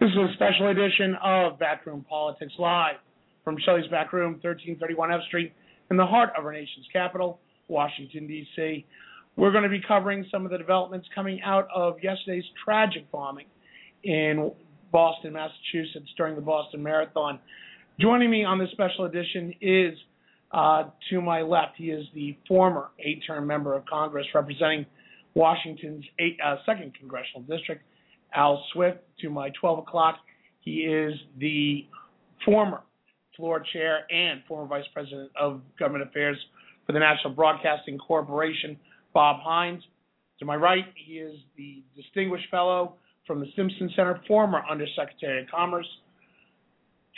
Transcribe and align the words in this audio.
This 0.00 0.10
is 0.10 0.16
a 0.16 0.32
special 0.34 0.68
edition 0.68 1.16
of 1.24 1.58
Backroom 1.58 2.06
Politics 2.08 2.52
Live 2.56 2.94
from 3.42 3.56
Shelley's 3.64 3.90
Back 3.90 4.12
Room, 4.12 4.34
1331 4.34 5.12
F 5.12 5.20
Street, 5.26 5.52
in 5.90 5.96
the 5.96 6.06
heart 6.06 6.30
of 6.38 6.44
our 6.44 6.52
nation's 6.52 6.86
capital, 6.92 7.40
Washington, 7.66 8.28
D.C. 8.28 8.86
We're 9.34 9.50
going 9.50 9.64
to 9.64 9.68
be 9.68 9.80
covering 9.80 10.24
some 10.30 10.44
of 10.44 10.52
the 10.52 10.58
developments 10.58 11.08
coming 11.12 11.40
out 11.42 11.66
of 11.74 11.96
yesterday's 12.00 12.44
tragic 12.64 13.10
bombing 13.10 13.46
in 14.04 14.52
Boston, 14.92 15.32
Massachusetts 15.32 16.08
during 16.16 16.36
the 16.36 16.42
Boston 16.42 16.80
Marathon. 16.80 17.40
Joining 17.98 18.30
me 18.30 18.44
on 18.44 18.60
this 18.60 18.70
special 18.70 19.06
edition 19.06 19.52
is 19.60 19.98
uh, 20.52 20.84
to 21.10 21.20
my 21.20 21.42
left, 21.42 21.72
he 21.76 21.90
is 21.90 22.06
the 22.14 22.36
former 22.46 22.90
eight 23.00 23.24
term 23.26 23.48
member 23.48 23.74
of 23.74 23.84
Congress 23.86 24.28
representing 24.32 24.86
Washington's 25.34 26.04
eight, 26.20 26.38
uh, 26.44 26.54
second 26.64 26.94
congressional 26.96 27.42
district. 27.48 27.82
Al 28.34 28.64
Swift 28.72 28.98
to 29.20 29.30
my 29.30 29.50
12 29.60 29.80
o'clock. 29.80 30.16
He 30.60 30.80
is 30.80 31.14
the 31.38 31.86
former 32.44 32.80
floor 33.36 33.62
chair 33.72 34.00
and 34.10 34.42
former 34.46 34.66
vice 34.66 34.84
president 34.92 35.30
of 35.40 35.62
government 35.78 36.08
affairs 36.08 36.36
for 36.86 36.92
the 36.92 36.98
National 36.98 37.32
Broadcasting 37.32 37.98
Corporation, 37.98 38.78
Bob 39.14 39.40
Hines. 39.42 39.82
To 40.40 40.44
my 40.44 40.56
right, 40.56 40.84
he 40.94 41.14
is 41.14 41.36
the 41.56 41.82
distinguished 41.96 42.46
fellow 42.50 42.94
from 43.26 43.40
the 43.40 43.46
Simpson 43.56 43.90
Center, 43.94 44.20
former 44.26 44.62
Undersecretary 44.68 45.42
of 45.42 45.48
Commerce, 45.48 45.86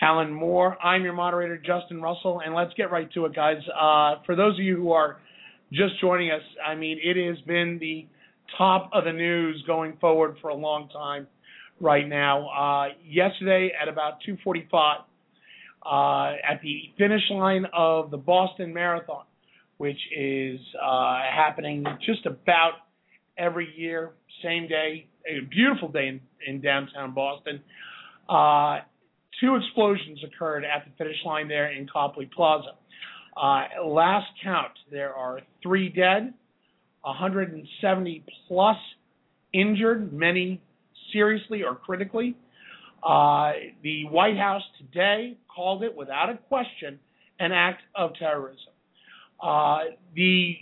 Alan 0.02 0.32
Moore. 0.32 0.76
I'm 0.82 1.02
your 1.02 1.12
moderator, 1.12 1.56
Justin 1.56 2.00
Russell, 2.00 2.40
and 2.44 2.54
let's 2.54 2.72
get 2.74 2.90
right 2.90 3.10
to 3.12 3.26
it, 3.26 3.34
guys. 3.34 3.58
Uh, 3.68 4.22
for 4.26 4.34
those 4.34 4.54
of 4.54 4.64
you 4.64 4.76
who 4.76 4.92
are 4.92 5.18
just 5.72 6.00
joining 6.00 6.30
us, 6.30 6.42
I 6.66 6.74
mean, 6.74 6.98
it 7.02 7.16
has 7.28 7.40
been 7.46 7.78
the 7.78 8.06
top 8.56 8.90
of 8.92 9.04
the 9.04 9.12
news 9.12 9.62
going 9.66 9.96
forward 10.00 10.36
for 10.40 10.48
a 10.48 10.54
long 10.54 10.88
time 10.88 11.26
right 11.80 12.08
now. 12.08 12.48
Uh, 12.48 12.88
yesterday 13.04 13.72
at 13.80 13.88
about 13.88 14.20
2:45, 14.22 15.04
uh, 15.84 16.36
at 16.48 16.60
the 16.62 16.90
finish 16.98 17.22
line 17.30 17.66
of 17.72 18.10
the 18.10 18.16
Boston 18.16 18.72
Marathon, 18.72 19.24
which 19.78 20.00
is 20.16 20.60
uh, 20.82 21.22
happening 21.34 21.84
just 22.04 22.26
about 22.26 22.72
every 23.38 23.72
year, 23.76 24.12
same 24.42 24.68
day, 24.68 25.06
a 25.26 25.40
beautiful 25.46 25.88
day 25.88 26.08
in, 26.08 26.20
in 26.46 26.60
downtown 26.60 27.14
Boston. 27.14 27.60
Uh, 28.28 28.80
two 29.40 29.56
explosions 29.56 30.20
occurred 30.24 30.64
at 30.64 30.84
the 30.84 30.90
finish 31.02 31.16
line 31.24 31.48
there 31.48 31.72
in 31.72 31.88
Copley 31.88 32.26
Plaza. 32.26 32.74
Uh, 33.36 33.64
last 33.86 34.26
count, 34.42 34.72
there 34.90 35.14
are 35.14 35.40
three 35.62 35.88
dead, 35.88 36.34
170 37.02 38.24
plus 38.48 38.76
injured, 39.52 40.12
many 40.12 40.60
seriously 41.12 41.62
or 41.62 41.74
critically. 41.74 42.36
Uh, 43.02 43.52
the 43.82 44.04
White 44.06 44.36
House 44.36 44.62
today 44.78 45.36
called 45.54 45.82
it, 45.82 45.96
without 45.96 46.28
a 46.28 46.36
question, 46.48 46.98
an 47.38 47.52
act 47.52 47.82
of 47.94 48.10
terrorism. 48.18 48.72
Uh, 49.42 49.78
the 50.14 50.56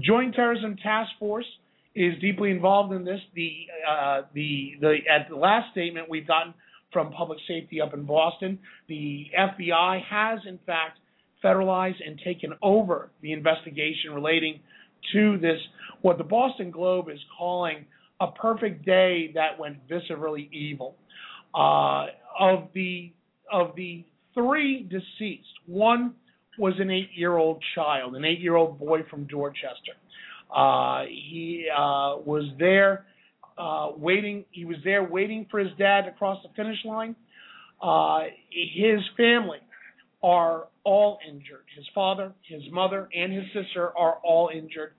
Joint 0.00 0.34
Terrorism 0.34 0.76
Task 0.82 1.10
Force 1.18 1.46
is 1.94 2.14
deeply 2.20 2.50
involved 2.50 2.92
in 2.92 3.04
this. 3.04 3.20
The 3.34 3.66
uh, 3.88 4.22
the 4.34 4.72
the 4.80 4.96
at 5.08 5.28
the 5.30 5.36
last 5.36 5.70
statement 5.70 6.10
we've 6.10 6.26
gotten 6.26 6.52
from 6.92 7.12
Public 7.12 7.38
Safety 7.46 7.80
up 7.80 7.94
in 7.94 8.04
Boston, 8.04 8.58
the 8.88 9.26
FBI 9.38 10.02
has 10.04 10.40
in 10.46 10.58
fact 10.66 10.98
federalized 11.42 12.04
and 12.04 12.20
taken 12.24 12.52
over 12.62 13.10
the 13.22 13.32
investigation 13.32 14.12
relating 14.12 14.60
to 15.12 15.38
this, 15.38 15.58
what 16.02 16.18
the 16.18 16.24
Boston 16.24 16.70
Globe 16.70 17.08
is 17.08 17.18
calling 17.36 17.86
a 18.20 18.28
perfect 18.28 18.84
day 18.84 19.30
that 19.34 19.58
went 19.58 19.76
viscerally 19.88 20.50
evil. 20.52 20.96
Uh, 21.54 22.06
of 22.38 22.68
the 22.74 23.12
of 23.50 23.74
the 23.76 24.04
three 24.34 24.82
deceased, 24.82 25.48
one 25.66 26.14
was 26.58 26.74
an 26.78 26.90
eight-year-old 26.90 27.62
child, 27.74 28.16
an 28.16 28.24
eight-year-old 28.24 28.78
boy 28.78 29.00
from 29.10 29.24
Dorchester. 29.24 29.92
Uh, 30.54 31.04
he 31.08 31.66
uh, 31.74 32.16
was 32.24 32.44
there 32.58 33.06
uh, 33.58 33.90
waiting. 33.96 34.44
He 34.50 34.64
was 34.64 34.76
there 34.84 35.02
waiting 35.02 35.46
for 35.50 35.60
his 35.60 35.70
dad 35.78 36.02
to 36.02 36.12
cross 36.12 36.38
the 36.42 36.50
finish 36.54 36.78
line. 36.84 37.16
Uh, 37.82 38.24
his 38.50 39.00
family 39.16 39.58
are 40.26 40.66
all 40.82 41.18
injured. 41.28 41.64
His 41.76 41.86
father, 41.94 42.32
his 42.42 42.62
mother, 42.72 43.08
and 43.14 43.32
his 43.32 43.44
sister 43.54 43.96
are 43.96 44.16
all 44.24 44.50
injured, 44.52 44.92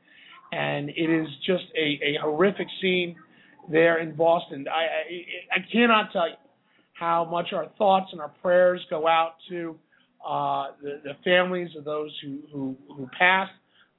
and 0.53 0.89
it 0.89 1.09
is 1.21 1.27
just 1.45 1.65
a, 1.77 1.99
a 2.11 2.17
horrific 2.21 2.67
scene 2.79 3.17
there 3.69 3.99
in 3.99 4.15
Boston. 4.15 4.65
I, 4.69 4.83
I, 5.53 5.57
I 5.57 5.65
cannot 5.69 6.13
tell 6.13 6.29
you 6.29 6.35
how 6.93 7.25
much 7.29 7.47
our 7.51 7.67
thoughts 7.77 8.07
and 8.13 8.21
our 8.21 8.31
prayers 8.41 8.79
go 8.89 9.05
out 9.05 9.33
to 9.49 9.77
uh, 10.25 10.67
the, 10.81 11.01
the 11.03 11.13
families 11.25 11.71
of 11.77 11.83
those 11.83 12.11
who, 12.23 12.39
who, 12.53 12.77
who 12.95 13.09
passed, 13.19 13.51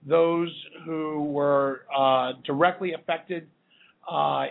those 0.07 0.51
who 0.87 1.25
were 1.25 1.83
uh, 1.95 2.33
directly 2.47 2.95
affected, 2.95 3.47
uh, 4.11 4.47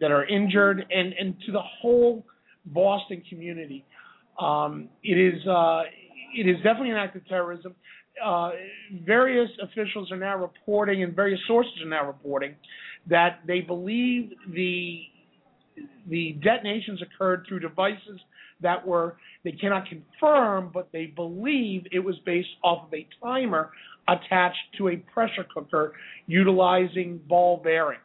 that 0.00 0.10
are 0.10 0.26
injured, 0.28 0.84
and, 0.90 1.14
and 1.18 1.34
to 1.46 1.52
the 1.52 1.62
whole 1.80 2.26
Boston 2.66 3.22
community. 3.30 3.86
Um, 4.38 4.90
it 5.02 5.18
is 5.18 5.46
uh, 5.46 5.82
it 6.36 6.48
is 6.48 6.56
definitely 6.56 6.90
an 6.90 6.96
act 6.96 7.16
of 7.16 7.26
terrorism. 7.28 7.74
Uh, 8.24 8.50
various 9.04 9.50
officials 9.62 10.10
are 10.12 10.16
now 10.16 10.36
reporting, 10.36 11.02
and 11.02 11.14
various 11.14 11.40
sources 11.46 11.72
are 11.82 11.88
now 11.88 12.06
reporting, 12.06 12.54
that 13.08 13.40
they 13.46 13.60
believe 13.60 14.30
the 14.52 15.02
the 16.08 16.32
detonations 16.42 17.00
occurred 17.00 17.44
through 17.48 17.60
devices 17.60 18.20
that 18.60 18.86
were 18.86 19.16
they 19.44 19.52
cannot 19.52 19.84
confirm, 19.86 20.70
but 20.72 20.88
they 20.92 21.06
believe 21.06 21.86
it 21.92 22.00
was 22.00 22.16
based 22.26 22.48
off 22.62 22.86
of 22.88 22.94
a 22.94 23.06
timer 23.22 23.70
attached 24.08 24.58
to 24.76 24.88
a 24.88 24.96
pressure 24.96 25.46
cooker 25.54 25.94
utilizing 26.26 27.20
ball 27.28 27.60
bearings. 27.62 28.00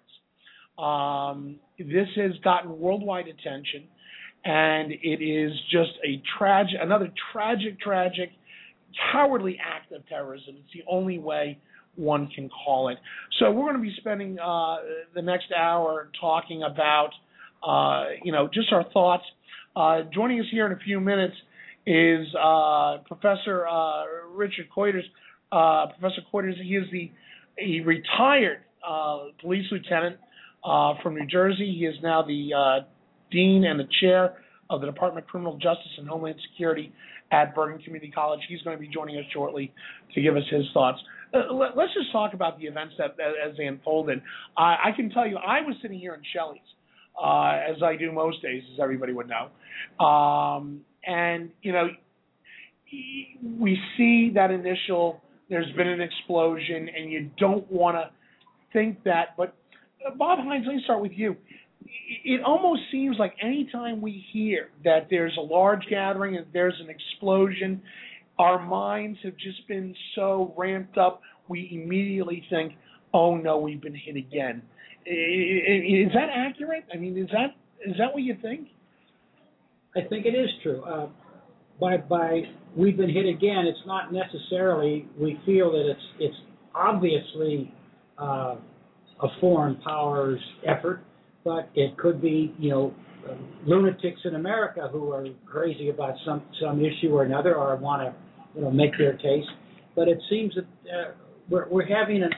Um, 0.77 1.57
this 1.77 2.07
has 2.15 2.31
gotten 2.43 2.79
worldwide 2.79 3.27
attention, 3.27 3.85
and 4.45 4.91
it 4.91 5.23
is 5.23 5.51
just 5.71 5.91
a 6.05 6.21
tragic, 6.37 6.77
another 6.79 7.11
tragic, 7.33 7.79
tragic 7.79 8.29
cowardly 9.11 9.57
act 9.59 9.91
of 9.91 10.07
terrorism. 10.07 10.55
It's 10.59 10.73
the 10.73 10.83
only 10.89 11.17
way 11.17 11.57
one 11.95 12.27
can 12.27 12.49
call 12.49 12.89
it. 12.89 12.97
So 13.39 13.51
we're 13.51 13.63
going 13.71 13.77
to 13.77 13.81
be 13.81 13.95
spending 13.97 14.37
uh, 14.39 14.77
the 15.15 15.21
next 15.21 15.47
hour 15.51 16.09
talking 16.19 16.63
about, 16.63 17.09
uh, 17.67 18.11
you 18.23 18.31
know, 18.31 18.47
just 18.53 18.71
our 18.71 18.85
thoughts. 18.91 19.23
Uh, 19.75 20.01
joining 20.13 20.39
us 20.39 20.45
here 20.51 20.65
in 20.65 20.71
a 20.71 20.79
few 20.79 20.99
minutes 20.99 21.35
is 21.87 22.27
uh, 22.35 22.97
Professor 23.07 23.67
uh, 23.67 24.03
Richard 24.31 24.67
Kuiters. 24.75 25.03
Uh, 25.51 25.91
Professor 25.99 26.21
Kuiters, 26.31 26.61
he 26.61 26.75
is 26.75 26.85
the 26.91 27.11
he 27.57 27.79
retired 27.79 28.59
police 29.41 29.65
lieutenant 29.71 30.17
from 31.01 31.15
New 31.15 31.25
Jersey. 31.25 31.75
He 31.79 31.85
is 31.85 31.95
now 32.03 32.21
the 32.21 32.85
dean 33.31 33.65
and 33.65 33.79
the 33.79 33.87
chair 34.01 34.37
of 34.69 34.81
the 34.81 34.87
Department 34.87 35.25
of 35.25 35.29
Criminal 35.29 35.53
Justice 35.57 35.91
and 35.97 36.07
Homeland 36.07 36.39
Security 36.51 36.91
at 37.31 37.55
Bergen 37.55 37.81
Community 37.83 38.11
College. 38.11 38.39
He's 38.47 38.61
going 38.61 38.77
to 38.77 38.81
be 38.81 38.87
joining 38.87 39.17
us 39.17 39.25
shortly 39.33 39.73
to 40.13 40.21
give 40.21 40.35
us 40.35 40.43
his 40.49 40.65
thoughts. 40.73 40.99
Uh, 41.33 41.53
let, 41.53 41.71
us 41.71 41.89
just 41.93 42.11
talk 42.11 42.33
about 42.33 42.59
the 42.59 42.65
events 42.65 42.95
that 42.97 43.15
as 43.19 43.55
they 43.57 43.65
unfolded. 43.65 44.21
I, 44.57 44.75
I 44.85 44.91
can 44.95 45.09
tell 45.09 45.27
you, 45.27 45.37
I 45.37 45.61
was 45.61 45.75
sitting 45.81 45.99
here 45.99 46.13
in 46.13 46.21
Shelley's, 46.33 46.61
uh, 47.21 47.73
as 47.75 47.81
I 47.83 47.95
do 47.95 48.11
most 48.11 48.41
days, 48.41 48.63
as 48.73 48.79
everybody 48.81 49.13
would 49.13 49.27
know, 49.29 50.05
um, 50.05 50.81
and 51.05 51.49
you 51.61 51.71
know, 51.71 51.87
we 53.59 53.77
see 53.97 54.31
that 54.35 54.51
initial. 54.51 55.21
There's 55.49 55.71
been 55.75 55.87
an 55.87 56.01
explosion, 56.01 56.89
and 56.95 57.11
you 57.11 57.29
don't 57.37 57.69
want 57.71 57.97
to 57.97 58.09
think 58.73 59.03
that. 59.03 59.37
But 59.37 59.55
uh, 60.05 60.15
Bob 60.15 60.39
Hines, 60.39 60.65
let 60.67 60.75
me 60.75 60.81
start 60.83 61.01
with 61.01 61.13
you 61.13 61.35
it 62.23 62.41
almost 62.43 62.81
seems 62.91 63.17
like 63.19 63.35
anytime 63.41 64.01
we 64.01 64.25
hear 64.31 64.69
that 64.83 65.07
there's 65.09 65.35
a 65.37 65.41
large 65.41 65.85
gathering 65.89 66.37
and 66.37 66.45
there's 66.53 66.79
an 66.79 66.89
explosion, 66.89 67.81
our 68.37 68.63
minds 68.63 69.17
have 69.23 69.35
just 69.37 69.67
been 69.67 69.95
so 70.15 70.53
ramped 70.57 70.97
up, 70.97 71.21
we 71.47 71.69
immediately 71.71 72.43
think, 72.49 72.73
oh 73.13 73.37
no, 73.37 73.57
we've 73.57 73.81
been 73.81 73.95
hit 73.95 74.15
again. 74.15 74.61
Is 75.05 76.11
that 76.13 76.29
accurate? 76.35 76.85
I 76.93 76.97
mean, 76.97 77.17
is 77.17 77.29
that 77.31 77.55
is 77.85 77.95
that 77.97 78.13
what 78.13 78.23
you 78.23 78.35
think? 78.41 78.67
I 79.95 80.01
think 80.09 80.25
it 80.25 80.35
is 80.35 80.49
true. 80.63 80.83
Uh, 80.83 81.07
by 81.79 81.97
by 81.97 82.41
we've 82.75 82.97
been 82.97 83.09
hit 83.09 83.25
again, 83.27 83.65
it's 83.67 83.85
not 83.85 84.11
necessarily 84.11 85.07
we 85.19 85.39
feel 85.45 85.71
that 85.71 85.89
it's 85.89 86.01
it's 86.19 86.35
obviously 86.73 87.71
uh, 88.17 88.55
a 89.21 89.27
foreign 89.39 89.75
power's 89.77 90.41
effort 90.67 91.01
but 91.45 91.69
it 91.75 91.95
could 91.97 92.21
be, 92.21 92.53
you 92.57 92.71
know, 92.71 92.93
lunatics 93.65 94.19
in 94.25 94.35
America 94.35 94.89
who 94.91 95.11
are 95.11 95.25
crazy 95.45 95.89
about 95.89 96.15
some 96.25 96.43
some 96.61 96.81
issue 96.81 97.13
or 97.13 97.23
another, 97.23 97.55
or 97.55 97.75
want 97.77 98.01
to, 98.01 98.13
you 98.55 98.61
know, 98.61 98.71
make 98.71 98.97
their 98.97 99.15
case. 99.17 99.45
But 99.95 100.07
it 100.07 100.17
seems 100.29 100.53
that 100.55 100.65
uh, 100.91 101.11
we're 101.49 101.69
we're 101.69 101.85
having 101.85 102.23
a 102.23 102.29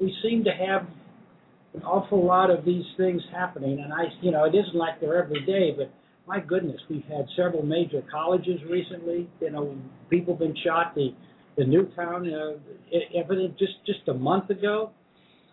we 0.00 0.14
seem 0.22 0.44
to 0.44 0.50
have 0.50 0.86
an 1.74 1.82
awful 1.82 2.24
lot 2.24 2.50
of 2.50 2.64
these 2.64 2.84
things 2.96 3.22
happening, 3.32 3.80
and 3.82 3.92
I, 3.92 4.04
you 4.20 4.30
know, 4.30 4.44
it 4.44 4.54
isn't 4.54 4.74
like 4.74 5.00
they're 5.00 5.22
every 5.22 5.44
day, 5.46 5.74
but 5.76 5.90
my 6.26 6.40
goodness, 6.40 6.80
we've 6.90 7.04
had 7.04 7.26
several 7.36 7.64
major 7.64 8.02
colleges 8.10 8.60
recently. 8.68 9.28
You 9.40 9.50
know, 9.50 9.76
people 10.10 10.34
been 10.34 10.56
shot. 10.64 10.94
The 10.94 11.14
the 11.56 11.64
Newtown 11.64 12.28
uh, 12.32 12.98
evident 13.14 13.58
just 13.58 13.74
just 13.86 14.08
a 14.08 14.14
month 14.14 14.50
ago. 14.50 14.90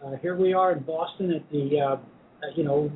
Uh, 0.03 0.17
here 0.21 0.35
we 0.35 0.53
are 0.53 0.73
in 0.73 0.83
Boston 0.83 1.31
at 1.31 1.49
the 1.49 1.79
uh, 1.79 1.95
you 2.55 2.63
know 2.63 2.91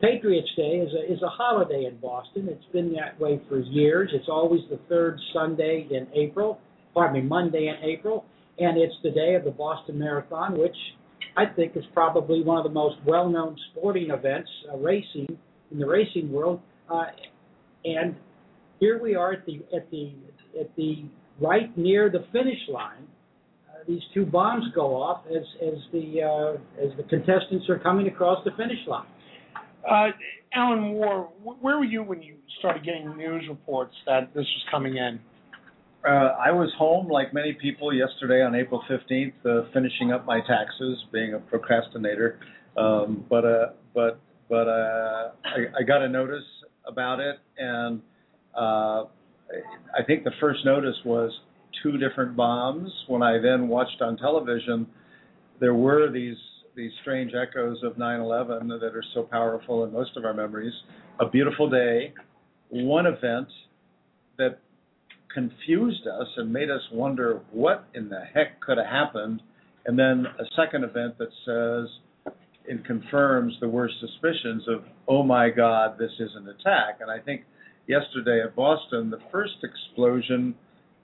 Patriots 0.00 0.48
Day 0.56 0.78
is 0.78 0.92
a 0.94 1.12
is 1.12 1.22
a 1.22 1.28
holiday 1.28 1.84
in 1.84 1.98
Boston. 1.98 2.48
It's 2.48 2.64
been 2.72 2.92
that 2.94 3.20
way 3.20 3.40
for 3.48 3.60
years. 3.60 4.10
It's 4.14 4.28
always 4.28 4.60
the 4.70 4.78
third 4.88 5.20
Sunday 5.32 5.86
in 5.90 6.06
April. 6.14 6.58
Pardon 6.94 7.22
me, 7.22 7.28
Monday 7.28 7.68
in 7.68 7.76
April, 7.88 8.24
and 8.58 8.78
it's 8.78 8.94
the 9.02 9.10
day 9.10 9.34
of 9.34 9.44
the 9.44 9.50
Boston 9.50 9.98
Marathon, 9.98 10.58
which 10.58 10.76
I 11.36 11.44
think 11.46 11.76
is 11.76 11.84
probably 11.92 12.42
one 12.42 12.58
of 12.58 12.64
the 12.64 12.70
most 12.70 12.96
well-known 13.06 13.56
sporting 13.70 14.10
events, 14.10 14.50
uh, 14.72 14.76
racing 14.76 15.38
in 15.70 15.78
the 15.78 15.86
racing 15.86 16.32
world. 16.32 16.60
Uh, 16.92 17.04
and 17.84 18.16
here 18.80 19.00
we 19.00 19.14
are 19.14 19.34
at 19.34 19.46
the 19.46 19.60
at 19.74 19.90
the 19.90 20.12
at 20.58 20.74
the 20.76 21.04
right 21.40 21.76
near 21.76 22.10
the 22.10 22.24
finish 22.32 22.58
line. 22.68 23.06
These 23.90 24.02
two 24.14 24.24
bombs 24.24 24.66
go 24.72 24.94
off 24.94 25.24
as 25.26 25.42
as 25.60 25.74
the 25.92 26.22
uh, 26.22 26.80
as 26.80 26.96
the 26.96 27.02
contestants 27.02 27.68
are 27.68 27.80
coming 27.80 28.06
across 28.06 28.38
the 28.44 28.52
finish 28.52 28.78
line. 28.86 29.08
Uh, 29.84 30.10
Alan 30.54 30.78
Moore, 30.78 31.28
where 31.42 31.76
were 31.76 31.84
you 31.84 32.04
when 32.04 32.22
you 32.22 32.36
started 32.60 32.84
getting 32.84 33.16
news 33.16 33.44
reports 33.48 33.94
that 34.06 34.32
this 34.32 34.44
was 34.44 34.64
coming 34.70 34.96
in? 34.96 35.18
Uh, 36.06 36.36
I 36.38 36.52
was 36.52 36.72
home, 36.78 37.08
like 37.08 37.34
many 37.34 37.52
people, 37.60 37.92
yesterday 37.92 38.42
on 38.42 38.54
April 38.54 38.80
15th, 38.88 39.32
uh, 39.44 39.68
finishing 39.74 40.12
up 40.12 40.24
my 40.24 40.38
taxes, 40.38 40.96
being 41.12 41.34
a 41.34 41.40
procrastinator. 41.40 42.38
Um, 42.76 43.24
but 43.28 43.44
uh, 43.44 43.66
but 43.92 44.20
but 44.48 44.68
uh, 44.68 45.30
I, 45.44 45.80
I 45.80 45.82
got 45.84 46.00
a 46.02 46.08
notice 46.08 46.46
about 46.86 47.18
it, 47.18 47.40
and 47.58 48.02
uh, 48.56 49.02
I 49.98 50.04
think 50.06 50.22
the 50.22 50.32
first 50.40 50.64
notice 50.64 50.96
was 51.04 51.32
two 51.82 51.98
different 51.98 52.36
bombs. 52.36 52.90
When 53.08 53.22
I 53.22 53.38
then 53.38 53.68
watched 53.68 54.00
on 54.00 54.16
television, 54.16 54.86
there 55.60 55.74
were 55.74 56.10
these 56.10 56.36
these 56.76 56.92
strange 57.02 57.32
echoes 57.34 57.82
of 57.82 57.96
9/11 57.96 58.68
that 58.80 58.94
are 58.94 59.04
so 59.12 59.24
powerful 59.24 59.84
in 59.84 59.92
most 59.92 60.16
of 60.16 60.24
our 60.24 60.32
memories. 60.32 60.72
A 61.18 61.28
beautiful 61.28 61.68
day, 61.68 62.14
one 62.68 63.06
event 63.06 63.48
that 64.38 64.60
confused 65.34 66.06
us 66.06 66.28
and 66.36 66.52
made 66.52 66.70
us 66.70 66.80
wonder 66.92 67.40
what 67.50 67.84
in 67.94 68.08
the 68.08 68.20
heck 68.20 68.60
could 68.60 68.78
have 68.78 68.86
happened, 68.86 69.42
and 69.86 69.98
then 69.98 70.26
a 70.26 70.44
second 70.56 70.84
event 70.84 71.18
that 71.18 71.28
says 71.44 72.34
and 72.68 72.84
confirms 72.84 73.58
the 73.60 73.68
worst 73.68 73.94
suspicions 74.00 74.68
of, 74.68 74.84
oh 75.08 75.22
my 75.22 75.50
God, 75.50 75.98
this 75.98 76.12
is 76.20 76.30
an 76.36 76.48
attack. 76.48 77.00
And 77.00 77.10
I 77.10 77.18
think 77.18 77.44
yesterday 77.88 78.42
at 78.42 78.54
Boston, 78.54 79.10
the 79.10 79.18
first 79.32 79.56
explosion 79.64 80.54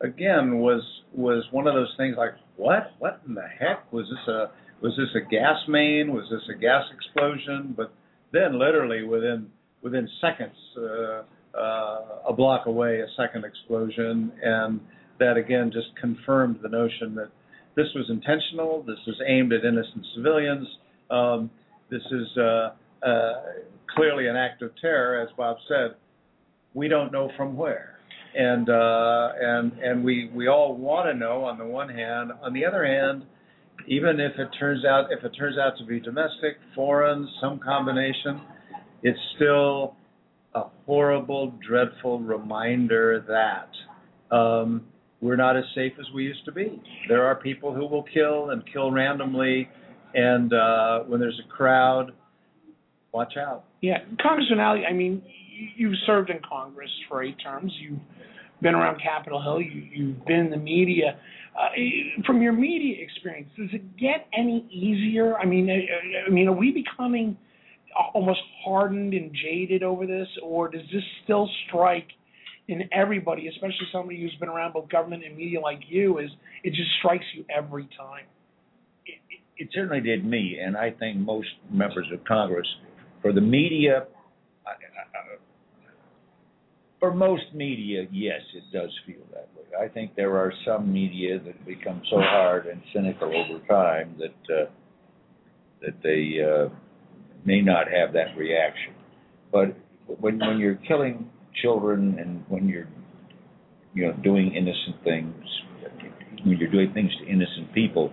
again 0.01 0.59
was 0.59 0.83
was 1.13 1.45
one 1.51 1.67
of 1.67 1.75
those 1.75 1.93
things 1.97 2.17
like, 2.19 2.33
what? 2.57 2.93
What 2.99 3.21
in 3.27 3.35
the 3.35 3.47
heck 3.59 3.93
was 3.93 4.07
this 4.07 4.35
a 4.35 4.51
was 4.83 4.93
this 4.97 5.09
a 5.15 5.29
gas 5.29 5.59
main? 5.69 6.13
Was 6.13 6.25
this 6.31 6.43
a 6.55 6.59
gas 6.59 6.85
explosion? 6.95 7.75
But 7.77 7.93
then, 8.33 8.59
literally 8.59 9.05
within 9.05 9.51
within 9.83 10.09
seconds, 10.21 10.57
uh, 10.77 11.23
uh, 11.59 12.29
a 12.29 12.33
block 12.33 12.67
away, 12.67 13.01
a 13.01 13.07
second 13.17 13.45
explosion, 13.45 14.33
and 14.43 14.81
that 15.19 15.37
again 15.37 15.71
just 15.73 15.89
confirmed 16.01 16.59
the 16.63 16.69
notion 16.69 17.15
that 17.15 17.31
this 17.77 17.87
was 17.95 18.07
intentional. 18.11 18.83
This 18.83 18.99
was 19.07 19.17
aimed 19.27 19.53
at 19.53 19.65
innocent 19.65 20.05
civilians. 20.15 20.67
Um, 21.11 21.51
this 21.91 22.03
is 22.11 22.37
uh, 22.37 22.71
uh, 23.07 23.33
clearly 23.95 24.27
an 24.27 24.37
act 24.37 24.63
of 24.63 24.71
terror, 24.81 25.21
as 25.21 25.29
Bob 25.37 25.59
said. 25.69 25.95
We 26.75 26.89
don't 26.89 27.13
know 27.13 27.31
from 27.37 27.57
where, 27.57 27.96
and 28.37 28.69
uh, 28.69 29.29
and 29.41 29.73
and 29.83 30.05
we 30.05 30.31
we 30.35 30.49
all 30.49 30.77
want 30.77 31.09
to 31.09 31.15
know. 31.15 31.45
On 31.45 31.59
the 31.59 31.67
one 31.67 31.89
hand, 31.89 32.33
on 32.43 32.53
the 32.53 32.65
other 32.65 32.85
hand, 32.85 33.25
even 33.87 34.21
if 34.21 34.39
it 34.39 34.49
turns 34.59 34.85
out 34.85 35.07
if 35.11 35.25
it 35.25 35.31
turns 35.39 35.57
out 35.59 35.79
to 35.79 35.85
be 35.85 36.01
domestic, 36.01 36.59
foreign, 36.75 37.29
some 37.41 37.59
combination, 37.59 38.41
it's 39.03 39.19
still 39.37 39.97
a 40.55 40.65
horrible, 40.87 41.53
dreadful 41.67 42.21
reminder 42.21 43.25
that 43.29 44.37
um, 44.37 44.87
we're 45.21 45.37
not 45.37 45.57
as 45.57 45.65
safe 45.75 45.93
as 45.99 46.07
we 46.15 46.25
used 46.25 46.45
to 46.45 46.53
be. 46.53 46.81
There 47.09 47.25
are 47.25 47.35
people 47.35 47.75
who 47.75 47.87
will 47.87 48.05
kill 48.05 48.51
and 48.51 48.63
kill 48.73 48.91
randomly 48.91 49.69
and 50.17 50.53
uh, 50.53 51.01
when 51.01 51.21
there's 51.21 51.41
a 51.45 51.49
crowd, 51.49 52.13
watch 53.13 53.35
out. 53.37 53.65
Yeah, 53.83 53.99
Congressman 54.21 54.61
Ali, 54.61 54.85
I 54.87 54.95
mean, 54.95 55.23
you've 55.77 55.95
served 56.07 56.31
in 56.31 56.39
Congress 56.49 56.91
for 57.09 57.23
eight 57.23 57.37
terms. 57.43 57.73
You've 57.81 57.99
been 58.63 58.75
around 58.75 59.01
Capitol 59.01 59.43
Hill. 59.43 59.61
You, 59.61 59.83
you've 59.93 60.27
been 60.27 60.41
in 60.41 60.51
the 60.51 60.57
media. 60.57 61.19
Uh, 61.59 61.69
from 62.27 62.43
your 62.43 62.53
media 62.53 62.97
experience, 63.03 63.49
does 63.57 63.71
it 63.73 63.97
get 63.97 64.27
any 64.37 64.67
easier? 64.71 65.39
I 65.39 65.47
mean, 65.47 65.71
I, 65.71 66.29
I 66.29 66.31
mean, 66.31 66.49
are 66.49 66.53
we 66.53 66.71
becoming 66.71 67.37
almost 68.15 68.41
hardened 68.65 69.15
and 69.15 69.35
jaded 69.35 69.83
over 69.83 70.07
this, 70.07 70.29
or 70.43 70.69
does 70.69 70.83
this 70.93 71.03
still 71.25 71.49
strike 71.67 72.09
in 72.69 72.83
everybody, 72.93 73.49
especially 73.49 73.87
somebody 73.91 74.21
who's 74.21 74.35
been 74.39 74.51
around 74.51 74.75
both 74.75 74.89
government 74.91 75.25
and 75.25 75.37
media 75.37 75.61
like 75.61 75.81
you? 75.89 76.19
Is 76.19 76.31
it 76.63 76.71
just 76.71 76.91
strikes 76.99 77.25
you 77.35 77.45
every 77.55 77.89
time? 77.97 78.27
it 79.59 79.69
certainly 79.73 80.01
did 80.01 80.25
me, 80.25 80.59
and 80.63 80.77
I 80.77 80.91
think 80.91 81.19
most 81.19 81.49
members 81.71 82.07
of 82.13 82.23
Congress. 82.25 82.67
For 83.23 83.33
the 83.33 83.41
media, 83.41 84.07
for 87.07 87.15
most 87.15 87.45
media, 87.55 88.05
yes, 88.11 88.41
it 88.53 88.65
does 88.73 88.91
feel 89.07 89.23
that 89.33 89.49
way. 89.57 89.65
I 89.79 89.89
think 89.89 90.17
there 90.17 90.37
are 90.37 90.53
some 90.67 90.93
media 90.93 91.39
that 91.39 91.65
become 91.65 92.03
so 92.11 92.17
hard 92.19 92.67
and 92.67 92.83
cynical 92.93 93.29
over 93.29 93.65
time 93.69 94.17
that 94.19 94.55
uh, 94.55 94.71
that 95.83 96.03
they 96.03 96.39
uh, 96.43 96.69
may 97.45 97.61
not 97.61 97.87
have 97.87 98.13
that 98.15 98.37
reaction. 98.37 98.95
But 99.53 99.77
when 100.19 100.41
when 100.41 100.59
you're 100.59 100.81
killing 100.89 101.31
children 101.63 102.19
and 102.19 102.45
when 102.49 102.69
you're 102.69 102.89
you 103.95 104.07
know 104.07 104.13
doing 104.25 104.55
innocent 104.57 105.05
things, 105.05 105.45
when 106.45 106.59
you're 106.59 106.71
doing 106.71 106.93
things 106.93 107.13
to 107.21 107.29
innocent 107.29 107.73
people 107.73 108.13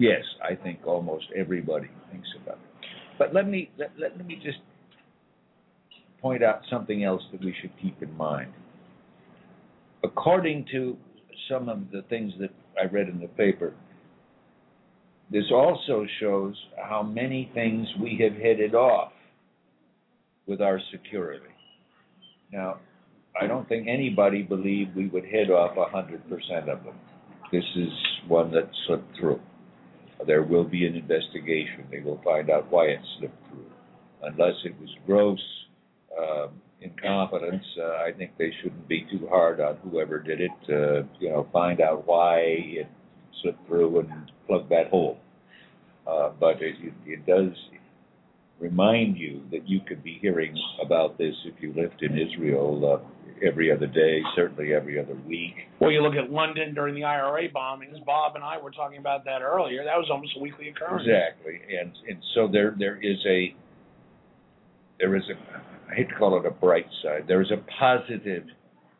Yes, 0.00 0.22
I 0.42 0.54
think 0.54 0.86
almost 0.86 1.26
everybody 1.36 1.88
thinks 2.10 2.28
about 2.42 2.54
it. 2.56 2.88
But 3.18 3.34
let 3.34 3.46
me 3.46 3.70
let, 3.78 3.90
let, 3.98 4.26
me 4.26 4.36
just 4.42 4.56
point 6.20 6.42
out 6.42 6.62
something 6.70 7.04
else 7.04 7.22
that 7.32 7.40
we 7.40 7.54
should 7.60 7.72
keep 7.80 8.02
in 8.02 8.16
mind. 8.16 8.52
According 10.04 10.66
to 10.72 10.96
some 11.50 11.68
of 11.68 11.90
the 11.90 12.02
things 12.08 12.32
that 12.40 12.50
I 12.80 12.86
read 12.86 13.08
in 13.08 13.20
the 13.20 13.28
paper, 13.28 13.74
this 15.30 15.44
also 15.52 16.06
shows 16.18 16.54
how 16.76 17.02
many 17.02 17.50
things 17.54 17.86
we 18.00 18.18
have 18.22 18.40
headed 18.40 18.74
off 18.74 19.12
with 20.46 20.60
our 20.60 20.80
security. 20.90 21.44
Now, 22.52 22.78
I 23.40 23.46
don't 23.46 23.68
think 23.68 23.86
anybody 23.86 24.42
believed 24.42 24.96
we 24.96 25.06
would 25.08 25.24
head 25.24 25.50
off 25.50 25.76
100% 25.76 26.68
of 26.68 26.84
them. 26.84 26.94
This 27.52 27.64
is 27.76 27.92
one 28.26 28.50
that 28.52 28.68
slipped 28.86 29.16
through. 29.16 29.40
There 30.26 30.42
will 30.42 30.64
be 30.64 30.86
an 30.86 30.96
investigation. 30.96 31.86
They 31.90 32.00
will 32.00 32.20
find 32.24 32.50
out 32.50 32.70
why 32.70 32.86
it 32.86 33.00
slipped 33.18 33.48
through. 33.48 33.70
Unless 34.22 34.56
it 34.64 34.74
was 34.80 34.90
gross 35.06 35.40
um, 36.18 36.60
incompetence, 36.80 37.64
uh, 37.78 38.04
I 38.06 38.12
think 38.16 38.32
they 38.38 38.50
shouldn't 38.62 38.88
be 38.88 39.06
too 39.10 39.26
hard 39.28 39.60
on 39.60 39.76
whoever 39.76 40.18
did 40.18 40.40
it. 40.40 40.50
Uh, 40.68 41.06
you 41.18 41.30
know, 41.30 41.46
find 41.52 41.80
out 41.80 42.06
why 42.06 42.38
it 42.40 42.88
slipped 43.42 43.66
through 43.66 44.00
and 44.00 44.32
plug 44.46 44.68
that 44.70 44.88
hole. 44.88 45.18
Uh, 46.06 46.30
but 46.38 46.60
it, 46.62 46.74
it, 46.82 46.94
it 47.06 47.26
does 47.26 47.52
remind 48.58 49.16
you 49.16 49.42
that 49.50 49.68
you 49.68 49.80
could 49.86 50.02
be 50.02 50.18
hearing 50.20 50.54
about 50.84 51.18
this 51.18 51.34
if 51.44 51.54
you 51.60 51.72
lived 51.74 52.02
in 52.02 52.18
Israel 52.18 53.00
uh, 53.00 53.46
every 53.46 53.72
other 53.72 53.86
day, 53.86 54.20
certainly 54.36 54.74
every 54.74 54.98
other 54.98 55.16
week. 55.26 55.54
Well, 55.80 55.90
you 55.90 56.02
look 56.02 56.14
at 56.14 56.30
London 56.30 56.74
during 56.74 56.94
the 56.94 57.04
IRA 57.04 57.48
bombings. 57.48 58.04
Bob 58.04 58.34
and 58.34 58.44
I 58.44 58.58
were 58.58 58.70
talking 58.70 58.98
about 58.98 59.24
that 59.24 59.42
earlier. 59.42 59.84
That 59.84 59.96
was 59.96 60.08
almost 60.10 60.32
a 60.36 60.40
weekly 60.40 60.68
occurrence. 60.68 61.06
Exactly, 61.06 61.60
and 61.80 61.92
and 62.08 62.22
so 62.34 62.48
there 62.50 62.74
there 62.78 62.96
is 62.96 63.18
a 63.26 63.54
there 64.98 65.16
is 65.16 65.22
a 65.30 65.79
I 65.90 65.94
hate 65.94 66.08
to 66.08 66.14
call 66.14 66.38
it 66.38 66.46
a 66.46 66.50
bright 66.50 66.86
side. 67.02 67.24
There 67.26 67.42
is 67.42 67.50
a 67.50 67.62
positive 67.78 68.44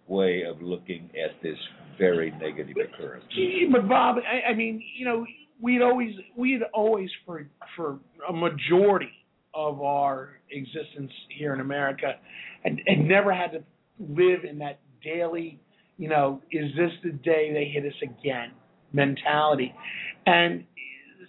way 0.09 0.43
of 0.43 0.61
looking 0.61 1.11
at 1.25 1.41
this 1.43 1.57
very 1.99 2.33
negative 2.33 2.77
occurrence. 2.77 3.25
But 3.71 3.89
Bob, 3.89 4.17
I, 4.19 4.51
I 4.51 4.55
mean, 4.55 4.83
you 4.97 5.05
know, 5.05 5.25
we'd 5.61 5.83
always 5.83 6.15
we'd 6.37 6.63
always 6.75 7.11
for 7.25 7.47
for 7.77 7.99
a 8.29 8.33
majority 8.33 9.13
of 9.55 9.83
our 9.83 10.41
existence 10.51 11.13
here 11.37 11.55
in 11.55 11.61
America 11.61 12.15
and, 12.65 12.81
and 12.87 13.09
never 13.09 13.33
had 13.35 13.53
to 13.53 13.63
live 13.99 14.45
in 14.49 14.59
that 14.59 14.81
daily, 15.03 15.61
you 15.99 16.09
know, 16.09 16.41
is 16.51 16.71
this 16.77 16.91
the 17.03 17.11
day 17.11 17.53
they 17.53 17.65
hit 17.65 17.85
us 17.85 17.99
again 18.03 18.53
mentality. 18.93 19.75
And, 20.27 20.65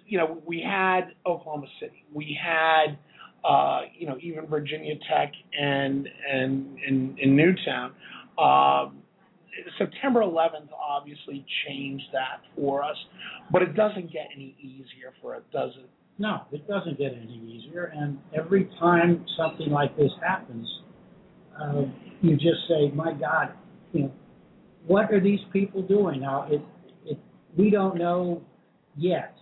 you 0.08 0.18
know, 0.18 0.42
we 0.46 0.62
had 0.62 1.14
Oklahoma 1.26 1.68
City, 1.80 2.06
we 2.14 2.38
had 2.42 2.98
uh, 3.44 3.82
you 3.98 4.08
know, 4.08 4.18
even 4.22 4.46
Virginia 4.48 4.96
Tech 5.10 5.32
and 5.60 6.08
and 6.32 6.78
in, 6.88 7.16
in 7.20 7.36
Newtown. 7.36 7.92
Um, 8.38 8.98
September 9.78 10.22
11th 10.22 10.70
obviously 10.74 11.46
changed 11.68 12.06
that 12.14 12.42
for 12.56 12.84
us, 12.84 12.96
but 13.52 13.62
it 13.62 13.76
doesn't 13.76 14.12
get 14.12 14.28
any 14.34 14.56
easier 14.62 15.14
for 15.22 15.36
it, 15.36 15.44
does 15.52 15.72
it? 15.78 15.90
No, 16.18 16.42
it 16.52 16.68
doesn't 16.68 16.98
get 16.98 17.14
any 17.14 17.64
easier. 17.66 17.92
And 17.96 18.20
every 18.38 18.70
time 18.80 19.26
something 19.38 19.70
like 19.70 19.96
this 19.98 20.12
happens, 20.22 20.68
uh, 21.60 21.84
you 22.22 22.36
just 22.36 22.68
say, 22.68 22.90
"My 22.94 23.14
God, 23.14 23.54
you 23.94 24.04
know, 24.04 24.12
what 24.86 25.12
are 25.12 25.20
these 25.20 25.40
people 25.52 25.82
doing 25.82 26.22
now?" 26.22 26.48
It, 26.50 26.62
it, 27.06 27.18
we 27.58 27.70
don't 27.70 27.98
know 27.98 28.42
yet, 28.96 29.36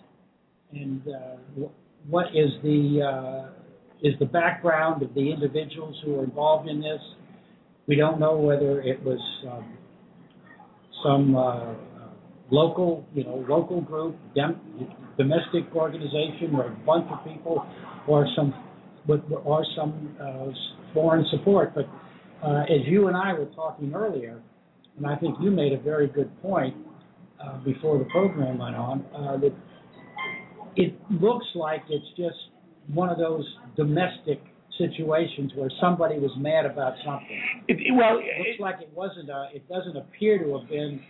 and 0.72 1.02
uh, 1.08 1.68
what 2.08 2.28
is 2.28 2.50
the 2.64 3.02
uh, 3.04 3.59
is 4.02 4.14
the 4.20 4.26
background 4.26 5.04
of 5.04 5.14
the 5.14 5.32
individuals 5.32 5.96
who 6.04 6.20
are 6.20 6.24
involved 6.24 6.70
in 6.70 6.80
this. 6.80 7.02
We 7.88 7.96
don't 7.96 8.20
know 8.20 8.38
whether 8.38 8.82
it 8.82 9.04
was 9.04 9.20
um, 9.52 9.78
some 11.04 11.36
uh, 11.36 11.74
local, 12.52 13.06
you 13.14 13.24
know, 13.24 13.46
local 13.48 13.82
group, 13.82 14.16
dem- 14.36 14.60
domestic 15.18 15.74
organization, 15.76 16.56
or 16.56 16.68
a 16.68 16.76
bunch 16.86 17.08
of 17.12 17.24
people, 17.26 17.66
or 18.08 18.28
some, 18.36 18.54
or 19.44 19.66
some 19.76 20.16
uh, 20.22 20.48
foreign 20.94 21.26
support. 21.32 21.74
But 21.76 21.88
uh, 22.46 22.62
as 22.64 22.86
you 22.86 23.08
and 23.08 23.18
I 23.18 23.34
were 23.34 23.48
talking 23.56 23.94
earlier, 23.94 24.42
and 24.98 25.06
I 25.08 25.16
think 25.16 25.36
you 25.42 25.52
made 25.52 25.74
a 25.74 25.80
very 25.80 26.08
good 26.08 26.30
point 26.42 26.76
uh, 27.44 27.58
before 27.64 27.98
the 27.98 28.06
program 28.06 28.58
went 28.60 28.76
on, 28.76 29.06
uh, 29.16 29.38
that 29.38 29.54
it 30.76 30.96
looks 31.10 31.46
like 31.56 31.84
it's 31.90 32.06
just 32.18 32.38
one 32.94 33.10
of 33.10 33.18
those 33.18 33.46
domestic 33.76 34.42
situations 34.78 35.52
where 35.56 35.70
somebody 35.82 36.18
was 36.20 36.32
mad 36.38 36.66
about 36.66 36.94
something. 37.06 37.42
It, 37.68 37.78
it- 37.80 37.94
well, 37.96 38.18
It 38.18 38.24
it, 38.26 38.48
looks 38.50 38.60
like 38.60 38.76
it 38.82 38.90
wasn't 38.94 39.30
a, 39.30 39.48
it 39.54 39.68
doesn't 39.70 39.98
appear 39.98 40.40
to 40.44 40.58
have 40.58 40.70
been 40.70 41.02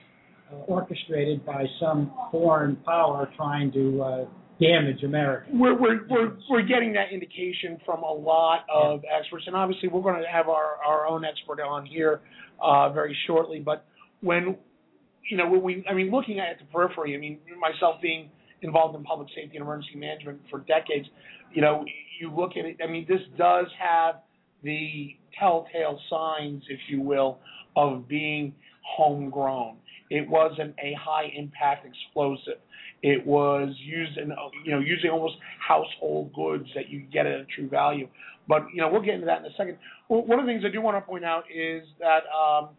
uh, 0.52 0.56
orchestrated 0.68 1.46
by 1.46 1.66
some 1.80 2.12
foreign 2.32 2.76
power 2.78 3.30
trying 3.38 3.72
to 3.74 4.02
uh, 4.02 4.26
damage 4.60 5.04
America. 5.04 5.48
we're 5.54 5.74
we're 5.80 6.06
we're 6.10 6.32
we're 6.50 6.62
getting 6.64 6.92
that 6.94 7.12
indication 7.14 7.78
from 7.86 8.04
a 8.04 8.12
lot 8.12 8.66
of 8.74 9.02
experts, 9.18 9.46
and 9.48 9.56
obviously 9.56 9.88
we're 9.88 10.02
going 10.02 10.22
to 10.22 10.28
have 10.28 10.50
our 10.50 10.78
our 10.86 11.08
own 11.08 11.24
expert 11.24 11.62
on 11.62 11.86
here 11.86 12.22
uh, 12.62 12.90
very 12.90 13.16
shortly. 13.28 13.60
But 13.60 13.86
when 14.22 14.58
you 15.30 15.38
know 15.38 15.48
when 15.50 15.62
we, 15.62 15.86
I 15.90 15.94
mean, 15.94 16.10
looking 16.12 16.40
at 16.40 16.58
the 16.60 16.66
periphery, 16.74 17.16
I 17.16 17.20
mean, 17.20 17.38
myself 17.60 18.02
being 18.02 18.32
involved 18.62 18.96
in 18.98 19.04
public 19.06 19.30
safety 19.30 19.56
and 19.56 19.62
emergency 19.64 19.96
management 19.98 20.42
for 20.50 20.60
decades, 20.62 21.08
you 21.54 21.62
know, 21.62 21.86
you 22.20 22.32
look 22.34 22.52
at 22.58 22.66
it. 22.66 22.78
I 22.84 22.88
mean, 22.88 23.06
this 23.08 23.22
does 23.38 23.68
have 23.80 24.16
the 24.64 25.16
telltale 25.40 26.00
signs, 26.10 26.64
if 26.70 26.80
you 26.90 27.02
will, 27.02 27.40
of 27.76 28.08
being 28.08 28.54
homegrown. 28.84 29.78
It 30.10 30.28
wasn't 30.28 30.76
a 30.80 30.96
high 31.00 31.32
impact 31.36 31.86
explosive. 31.86 32.60
It 33.02 33.26
was 33.26 33.74
used 33.78 34.18
in, 34.18 34.34
you 34.66 34.72
know, 34.72 34.80
using 34.80 35.12
almost 35.12 35.36
household 35.66 36.34
goods 36.34 36.68
that 36.76 36.90
you 36.90 37.02
get 37.02 37.26
at 37.26 37.40
a 37.40 37.46
true 37.56 37.70
value. 37.70 38.08
But, 38.48 38.66
you 38.74 38.82
know, 38.82 38.90
we'll 38.92 39.04
get 39.04 39.14
into 39.14 39.28
that 39.28 39.40
in 39.40 39.46
a 39.46 39.54
second. 39.56 39.78
One 40.08 40.40
of 40.40 40.46
the 40.46 40.52
things 40.52 40.64
I 40.68 40.72
do 40.72 40.82
want 40.82 40.98
to 40.98 41.02
point 41.02 41.24
out 41.24 41.44
is 41.56 41.84
that 42.00 42.22
um, 42.36 42.70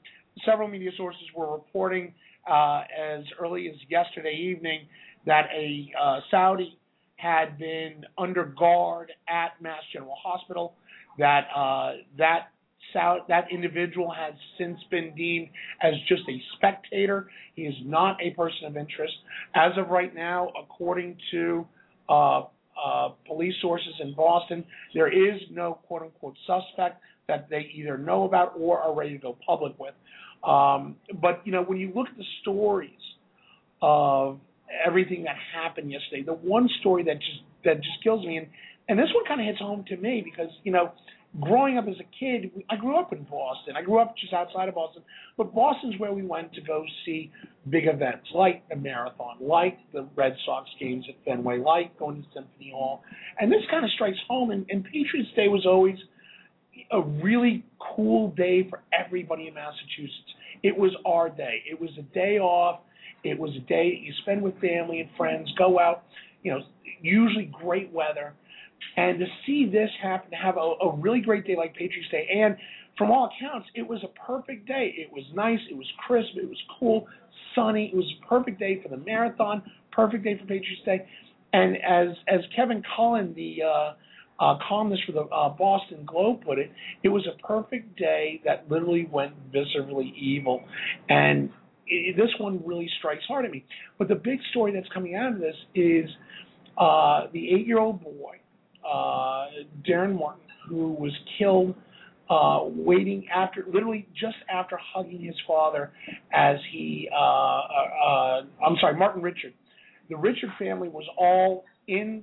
several 0.44 0.68
media 0.68 0.90
sources 0.96 1.22
were 1.34 1.52
reporting 1.52 2.12
uh, 2.50 2.82
as 3.00 3.22
early 3.40 3.68
as 3.68 3.76
yesterday 3.88 4.34
evening 4.34 4.86
that 5.26 5.46
a 5.54 5.90
uh, 6.00 6.20
Saudi 6.30 6.76
had 7.20 7.58
been 7.58 8.04
under 8.18 8.44
guard 8.44 9.12
at 9.28 9.60
Mass 9.60 9.82
General 9.92 10.16
Hospital. 10.22 10.74
That 11.18 11.48
uh, 11.54 11.92
that 12.18 12.48
that 13.28 13.46
individual 13.52 14.10
has 14.10 14.34
since 14.58 14.78
been 14.90 15.14
deemed 15.14 15.48
as 15.82 15.92
just 16.08 16.22
a 16.28 16.42
spectator. 16.56 17.28
He 17.54 17.62
is 17.62 17.74
not 17.84 18.16
a 18.22 18.30
person 18.30 18.66
of 18.66 18.76
interest 18.76 19.14
as 19.54 19.72
of 19.76 19.88
right 19.88 20.14
now, 20.14 20.48
according 20.60 21.16
to 21.30 21.66
uh, 22.08 22.42
uh, 22.84 23.10
police 23.26 23.54
sources 23.60 23.92
in 24.00 24.14
Boston. 24.14 24.64
There 24.94 25.12
is 25.12 25.40
no 25.50 25.74
quote 25.86 26.02
unquote 26.02 26.36
suspect 26.46 27.02
that 27.28 27.48
they 27.48 27.70
either 27.74 27.96
know 27.96 28.24
about 28.24 28.54
or 28.58 28.78
are 28.80 28.94
ready 28.94 29.12
to 29.12 29.18
go 29.18 29.36
public 29.46 29.74
with. 29.78 29.94
Um, 30.42 30.96
but 31.20 31.42
you 31.44 31.52
know, 31.52 31.62
when 31.62 31.78
you 31.78 31.92
look 31.94 32.08
at 32.08 32.16
the 32.16 32.24
stories 32.42 32.90
of 33.82 34.40
everything 34.84 35.24
that 35.24 35.36
happened 35.54 35.90
yesterday, 35.90 36.22
the 36.22 36.34
one 36.34 36.68
story 36.80 37.02
that 37.04 37.18
just 37.18 37.40
that 37.64 37.76
just 37.76 38.02
kills 38.02 38.24
me, 38.26 38.38
and 38.38 38.46
and 38.88 38.98
this 38.98 39.08
one 39.14 39.24
kind 39.26 39.40
of 39.40 39.46
hits 39.46 39.58
home 39.58 39.84
to 39.88 39.96
me 39.96 40.22
because 40.24 40.50
you 40.64 40.72
know, 40.72 40.92
growing 41.40 41.78
up 41.78 41.86
as 41.88 41.96
a 42.00 42.18
kid, 42.18 42.50
I 42.68 42.76
grew 42.76 42.98
up 42.98 43.12
in 43.12 43.24
Boston. 43.24 43.74
I 43.76 43.82
grew 43.82 43.98
up 43.98 44.16
just 44.16 44.32
outside 44.32 44.68
of 44.68 44.74
Boston, 44.74 45.02
but 45.36 45.54
Boston's 45.54 45.98
where 45.98 46.12
we 46.12 46.22
went 46.22 46.52
to 46.54 46.60
go 46.60 46.84
see 47.04 47.30
big 47.68 47.86
events 47.86 48.28
like 48.34 48.68
the 48.68 48.76
marathon, 48.76 49.36
like 49.40 49.78
the 49.92 50.08
Red 50.16 50.34
Sox 50.44 50.68
games 50.78 51.04
at 51.08 51.14
Fenway, 51.24 51.58
like 51.58 51.96
going 51.98 52.22
to 52.22 52.28
Symphony 52.34 52.72
Hall, 52.74 53.02
and 53.38 53.50
this 53.50 53.62
kind 53.70 53.84
of 53.84 53.90
strikes 53.92 54.18
home. 54.28 54.50
And, 54.50 54.66
and 54.70 54.84
Patriots 54.84 55.30
Day 55.36 55.48
was 55.48 55.66
always 55.66 55.96
a 56.90 57.00
really 57.00 57.64
cool 57.94 58.30
day 58.30 58.66
for 58.68 58.82
everybody 58.98 59.48
in 59.48 59.54
Massachusetts. 59.54 60.34
It 60.62 60.76
was 60.76 60.92
our 61.06 61.28
day. 61.28 61.62
It 61.70 61.80
was 61.80 61.90
a 61.98 62.02
day 62.02 62.38
off. 62.38 62.80
It 63.24 63.38
was 63.38 63.50
a 63.56 63.60
day 63.60 64.00
you 64.02 64.12
spend 64.22 64.42
with 64.42 64.54
family 64.60 65.00
and 65.00 65.10
friends, 65.16 65.50
go 65.58 65.78
out, 65.78 66.04
you 66.42 66.52
know, 66.52 66.60
usually 67.00 67.50
great 67.62 67.92
weather. 67.92 68.34
And 68.96 69.18
to 69.18 69.26
see 69.46 69.68
this 69.70 69.90
happen, 70.02 70.30
to 70.30 70.36
have 70.36 70.56
a, 70.56 70.60
a 70.60 70.96
really 70.96 71.20
great 71.20 71.46
day 71.46 71.56
like 71.56 71.74
Patriots 71.74 72.10
Day, 72.10 72.26
and 72.34 72.56
from 72.96 73.10
all 73.10 73.30
accounts, 73.34 73.68
it 73.74 73.86
was 73.86 74.02
a 74.04 74.08
perfect 74.26 74.66
day. 74.66 74.94
It 74.96 75.12
was 75.12 75.24
nice, 75.34 75.58
it 75.70 75.76
was 75.76 75.86
crisp, 76.06 76.30
it 76.36 76.48
was 76.48 76.58
cool, 76.78 77.06
sunny. 77.54 77.90
It 77.92 77.96
was 77.96 78.04
a 78.20 78.26
perfect 78.26 78.58
day 78.58 78.80
for 78.82 78.88
the 78.88 79.02
marathon, 79.02 79.62
perfect 79.92 80.24
day 80.24 80.36
for 80.38 80.44
Patriots 80.44 80.82
Day. 80.84 81.06
And 81.52 81.76
as 81.76 82.16
as 82.28 82.40
Kevin 82.54 82.82
Cullen, 82.96 83.34
the 83.34 83.62
uh, 83.62 83.92
uh, 84.38 84.58
columnist 84.68 85.02
for 85.06 85.12
the 85.12 85.22
uh, 85.22 85.48
Boston 85.50 86.04
Globe 86.06 86.44
put 86.44 86.58
it, 86.58 86.70
it 87.02 87.08
was 87.08 87.26
a 87.26 87.46
perfect 87.46 87.96
day 87.98 88.40
that 88.44 88.70
literally 88.70 89.08
went 89.10 89.32
viscerally 89.52 90.14
evil. 90.14 90.62
And 91.08 91.50
it, 91.90 92.16
this 92.16 92.30
one 92.38 92.62
really 92.64 92.88
strikes 92.98 93.24
hard 93.28 93.44
at 93.44 93.50
me. 93.50 93.64
But 93.98 94.08
the 94.08 94.14
big 94.14 94.38
story 94.50 94.72
that's 94.72 94.88
coming 94.94 95.16
out 95.16 95.32
of 95.32 95.40
this 95.40 95.56
is 95.74 96.08
uh, 96.78 97.26
the 97.32 97.54
eight-year-old 97.54 98.02
boy, 98.02 98.40
uh, 98.88 99.46
Darren 99.88 100.18
Martin, 100.18 100.44
who 100.68 100.92
was 100.92 101.12
killed 101.38 101.74
uh, 102.30 102.60
waiting 102.64 103.26
after, 103.34 103.66
literally 103.72 104.06
just 104.14 104.36
after 104.52 104.78
hugging 104.94 105.20
his 105.20 105.34
father 105.46 105.90
as 106.32 106.56
he, 106.72 107.08
uh, 107.12 107.16
uh, 107.16 107.58
uh, 108.06 108.42
I'm 108.64 108.76
sorry, 108.80 108.96
Martin 108.96 109.20
Richard. 109.20 109.52
The 110.08 110.16
Richard 110.16 110.50
family 110.58 110.88
was 110.88 111.04
all 111.18 111.64
in 111.88 112.22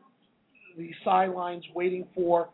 the 0.78 0.92
sidelines 1.04 1.64
waiting 1.76 2.08
for 2.16 2.50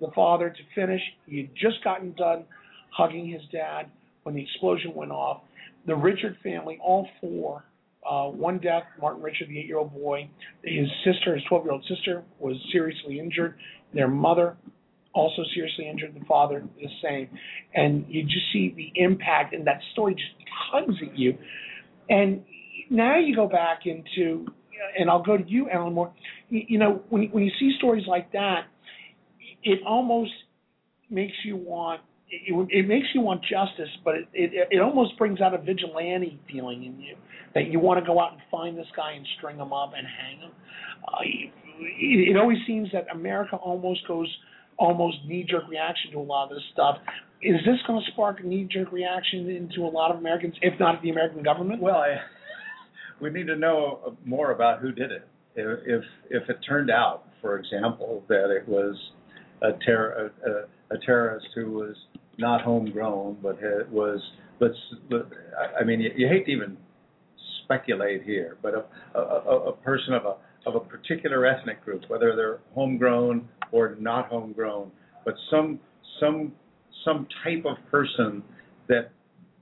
the 0.00 0.08
father 0.14 0.50
to 0.50 0.62
finish. 0.74 1.00
He 1.26 1.38
had 1.38 1.50
just 1.54 1.82
gotten 1.84 2.12
done 2.12 2.44
hugging 2.90 3.30
his 3.30 3.42
dad 3.52 3.90
when 4.24 4.34
the 4.34 4.42
explosion 4.42 4.92
went 4.94 5.12
off. 5.12 5.42
The 5.86 5.94
Richard 5.94 6.36
family, 6.42 6.78
all 6.82 7.08
four, 7.20 7.64
uh, 8.08 8.26
one 8.26 8.58
death, 8.58 8.84
Martin 9.00 9.22
Richard, 9.22 9.48
the 9.48 9.58
eight 9.58 9.66
year 9.66 9.78
old 9.78 9.92
boy. 9.92 10.28
His 10.62 10.88
sister, 11.04 11.34
his 11.34 11.44
12 11.48 11.64
year 11.64 11.72
old 11.72 11.84
sister, 11.88 12.24
was 12.38 12.56
seriously 12.72 13.18
injured. 13.18 13.56
Their 13.94 14.08
mother, 14.08 14.56
also 15.12 15.42
seriously 15.54 15.88
injured. 15.88 16.14
The 16.14 16.24
father, 16.26 16.64
the 16.76 16.88
same. 17.02 17.28
And 17.74 18.04
you 18.08 18.22
just 18.24 18.52
see 18.52 18.74
the 18.76 18.92
impact, 19.00 19.54
and 19.54 19.66
that 19.66 19.80
story 19.92 20.14
just 20.14 20.50
tugs 20.70 20.96
at 21.02 21.18
you. 21.18 21.36
And 22.08 22.44
now 22.90 23.18
you 23.18 23.34
go 23.34 23.48
back 23.48 23.80
into, 23.86 24.46
and 24.98 25.10
I'll 25.10 25.22
go 25.22 25.36
to 25.36 25.48
you, 25.48 25.68
Alan 25.70 25.94
Moore. 25.94 26.12
You, 26.48 26.62
you 26.68 26.78
know, 26.78 27.02
when 27.08 27.24
when 27.30 27.44
you 27.44 27.50
see 27.58 27.74
stories 27.78 28.04
like 28.06 28.30
that, 28.32 28.66
it 29.62 29.80
almost 29.86 30.32
makes 31.10 31.34
you 31.44 31.56
want 31.56 32.00
it, 32.30 32.68
it 32.70 32.88
makes 32.88 33.06
you 33.14 33.20
want 33.20 33.42
justice, 33.42 33.90
but 34.04 34.14
it, 34.14 34.28
it 34.34 34.68
it 34.70 34.80
almost 34.80 35.16
brings 35.18 35.40
out 35.40 35.54
a 35.54 35.58
vigilante 35.58 36.40
feeling 36.50 36.84
in 36.84 37.00
you 37.00 37.16
that 37.54 37.68
you 37.70 37.78
want 37.78 38.00
to 38.00 38.06
go 38.06 38.20
out 38.20 38.32
and 38.32 38.40
find 38.50 38.76
this 38.76 38.86
guy 38.96 39.12
and 39.12 39.26
string 39.38 39.56
him 39.56 39.72
up 39.72 39.92
and 39.96 40.06
hang 40.06 40.40
him. 40.40 40.50
Uh, 41.06 41.52
it, 41.78 42.30
it 42.30 42.36
always 42.36 42.58
seems 42.66 42.88
that 42.92 43.06
America 43.12 43.56
almost 43.56 44.06
goes 44.08 44.28
almost 44.78 45.16
knee 45.26 45.46
jerk 45.48 45.68
reaction 45.68 46.12
to 46.12 46.18
a 46.18 46.20
lot 46.20 46.50
of 46.50 46.50
this 46.50 46.64
stuff. 46.72 46.96
Is 47.42 47.56
this 47.64 47.76
going 47.86 48.02
to 48.02 48.12
spark 48.12 48.40
a 48.40 48.42
knee 48.42 48.68
jerk 48.70 48.92
reaction 48.92 49.48
into 49.48 49.86
a 49.86 49.90
lot 49.90 50.10
of 50.10 50.18
Americans, 50.18 50.54
if 50.62 50.78
not 50.80 51.02
the 51.02 51.10
American 51.10 51.42
government? 51.42 51.80
Well, 51.80 51.96
I, 51.96 52.16
we 53.20 53.30
need 53.30 53.46
to 53.46 53.56
know 53.56 54.16
more 54.24 54.50
about 54.50 54.80
who 54.80 54.92
did 54.92 55.12
it. 55.12 55.26
If 55.54 56.02
if, 56.28 56.50
it 56.50 56.58
turned 56.68 56.90
out, 56.90 57.24
for 57.40 57.58
example, 57.58 58.24
that 58.28 58.50
it 58.50 58.68
was 58.68 58.94
a, 59.62 59.70
terror, 59.84 60.32
a, 60.44 60.50
a, 60.50 60.64
a 60.90 60.98
terrorist 61.04 61.46
who 61.54 61.72
was 61.72 61.96
not 62.38 62.62
homegrown, 62.62 63.38
but 63.42 63.58
was, 63.90 64.20
let's, 64.60 64.76
I 65.78 65.84
mean, 65.84 66.00
you, 66.00 66.10
you 66.16 66.28
hate 66.28 66.46
to 66.46 66.52
even 66.52 66.76
speculate 67.64 68.22
here, 68.22 68.58
but 68.62 68.74
a, 69.14 69.18
a, 69.18 69.68
a 69.68 69.72
person 69.72 70.14
of 70.14 70.24
a 70.24 70.36
of 70.66 70.74
a 70.74 70.80
particular 70.80 71.46
ethnic 71.46 71.84
group, 71.84 72.02
whether 72.08 72.34
they're 72.34 72.58
homegrown 72.74 73.48
or 73.70 73.96
not 74.00 74.28
homegrown, 74.28 74.90
but 75.24 75.34
some 75.50 75.78
some 76.20 76.52
some 77.04 77.26
type 77.44 77.64
of 77.64 77.76
person 77.90 78.42
that 78.88 79.12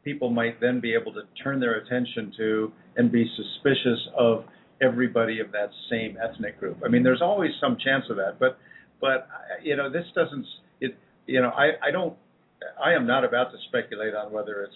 people 0.02 0.30
might 0.30 0.60
then 0.60 0.80
be 0.80 0.94
able 0.94 1.12
to 1.12 1.22
turn 1.42 1.60
their 1.60 1.74
attention 1.74 2.32
to 2.36 2.72
and 2.96 3.12
be 3.12 3.26
suspicious 3.36 3.98
of 4.18 4.44
everybody 4.82 5.40
of 5.40 5.52
that 5.52 5.70
same 5.90 6.16
ethnic 6.22 6.58
group. 6.58 6.78
I 6.84 6.88
mean, 6.88 7.02
there's 7.02 7.22
always 7.22 7.50
some 7.60 7.76
chance 7.82 8.04
of 8.10 8.16
that, 8.16 8.38
but 8.38 8.58
but 9.00 9.28
you 9.62 9.76
know, 9.76 9.90
this 9.90 10.06
doesn't. 10.14 10.46
You 11.26 11.42
know, 11.42 11.50
I 11.50 11.72
I 11.82 11.90
don't. 11.90 12.14
I 12.82 12.92
am 12.94 13.06
not 13.06 13.24
about 13.24 13.50
to 13.52 13.58
speculate 13.68 14.14
on 14.14 14.32
whether 14.32 14.62
it's 14.62 14.74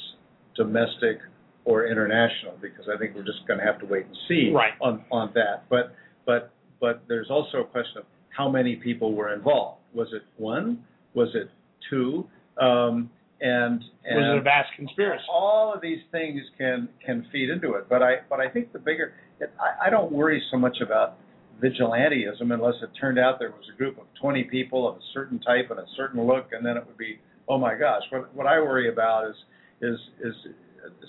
domestic 0.56 1.18
or 1.64 1.86
international 1.86 2.54
because 2.60 2.86
I 2.92 2.98
think 2.98 3.14
we're 3.14 3.24
just 3.24 3.46
going 3.46 3.58
to 3.60 3.64
have 3.64 3.78
to 3.80 3.86
wait 3.86 4.06
and 4.06 4.16
see 4.28 4.50
Right. 4.54 4.72
on 4.80 5.04
on 5.10 5.30
that. 5.34 5.64
But 5.68 5.94
but 6.26 6.52
but 6.80 7.02
there's 7.08 7.30
also 7.30 7.58
a 7.58 7.64
question 7.64 7.98
of 7.98 8.04
how 8.36 8.48
many 8.48 8.76
people 8.76 9.14
were 9.14 9.32
involved. 9.32 9.80
Was 9.94 10.08
it 10.12 10.22
one? 10.36 10.84
Was 11.14 11.28
it 11.34 11.50
two? 11.90 12.26
Um, 12.60 13.10
and 13.40 13.82
and 14.04 14.16
Was 14.16 14.34
it 14.34 14.38
a 14.38 14.42
vast 14.42 14.70
conspiracy? 14.76 15.24
all 15.30 15.72
of 15.74 15.80
these 15.80 16.00
things 16.10 16.40
can 16.56 16.88
can 17.04 17.26
feed 17.30 17.50
into 17.50 17.74
it. 17.74 17.88
But 17.88 18.02
I 18.02 18.16
but 18.28 18.40
I 18.40 18.48
think 18.48 18.72
the 18.72 18.78
bigger 18.78 19.14
I, 19.40 19.86
I 19.86 19.90
don't 19.90 20.10
worry 20.10 20.42
so 20.50 20.56
much 20.58 20.78
about 20.80 21.16
vigilantism 21.62 22.52
unless 22.52 22.74
it 22.82 22.90
turned 23.00 23.18
out 23.18 23.38
there 23.38 23.50
was 23.50 23.68
a 23.72 23.76
group 23.76 23.98
of 23.98 24.04
20 24.20 24.44
people 24.44 24.88
of 24.88 24.96
a 24.96 25.00
certain 25.12 25.40
type 25.40 25.70
and 25.70 25.78
a 25.78 25.86
certain 25.96 26.24
look, 26.26 26.48
and 26.52 26.64
then 26.64 26.76
it 26.76 26.86
would 26.86 26.98
be 26.98 27.18
oh 27.48 27.58
my 27.58 27.74
gosh. 27.74 28.02
What 28.10 28.34
what 28.34 28.46
I 28.46 28.60
worry 28.60 28.90
about 28.90 29.28
is 29.28 29.36
is 29.80 29.98
is 30.20 30.34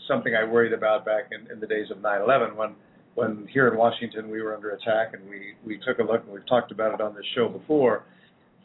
something 0.07 0.33
I 0.35 0.43
worried 0.43 0.73
about 0.73 1.05
back 1.05 1.29
in, 1.31 1.51
in 1.51 1.59
the 1.59 1.67
days 1.67 1.91
of 1.91 1.97
9/11 1.97 2.55
when 2.55 2.75
when 3.15 3.47
here 3.51 3.67
in 3.67 3.77
Washington 3.77 4.29
we 4.29 4.41
were 4.41 4.55
under 4.55 4.71
attack 4.71 5.13
and 5.13 5.29
we 5.29 5.53
we 5.65 5.79
took 5.85 5.99
a 5.99 6.03
look 6.03 6.23
and 6.23 6.33
we've 6.33 6.47
talked 6.47 6.71
about 6.71 6.93
it 6.93 7.01
on 7.01 7.15
this 7.15 7.25
show 7.35 7.47
before 7.49 8.03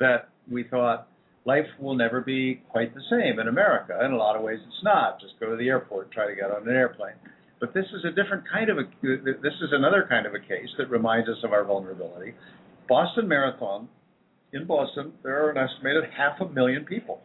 that 0.00 0.28
we 0.50 0.64
thought 0.64 1.08
life 1.44 1.66
will 1.78 1.94
never 1.94 2.20
be 2.20 2.62
quite 2.68 2.94
the 2.94 3.02
same 3.10 3.38
in 3.38 3.48
America. 3.48 3.98
In 4.04 4.12
a 4.12 4.16
lot 4.16 4.36
of 4.36 4.42
ways, 4.42 4.58
it's 4.66 4.82
not. 4.82 5.20
Just 5.20 5.34
go 5.40 5.50
to 5.50 5.56
the 5.56 5.68
airport, 5.68 6.10
try 6.10 6.26
to 6.26 6.34
get 6.34 6.50
on 6.50 6.68
an 6.68 6.74
airplane. 6.74 7.14
But 7.64 7.72
this 7.72 7.86
is 7.94 8.04
a 8.04 8.10
different 8.10 8.44
kind 8.52 8.68
of 8.68 8.76
a. 8.76 8.82
This 9.02 9.54
is 9.62 9.70
another 9.72 10.04
kind 10.06 10.26
of 10.26 10.34
a 10.34 10.38
case 10.38 10.68
that 10.76 10.90
reminds 10.90 11.30
us 11.30 11.38
of 11.42 11.54
our 11.54 11.64
vulnerability. 11.64 12.34
Boston 12.90 13.26
Marathon, 13.26 13.88
in 14.52 14.66
Boston, 14.66 15.14
there 15.22 15.42
are 15.42 15.50
an 15.50 15.56
estimated 15.56 16.04
half 16.14 16.38
a 16.42 16.52
million 16.52 16.84
people 16.84 17.22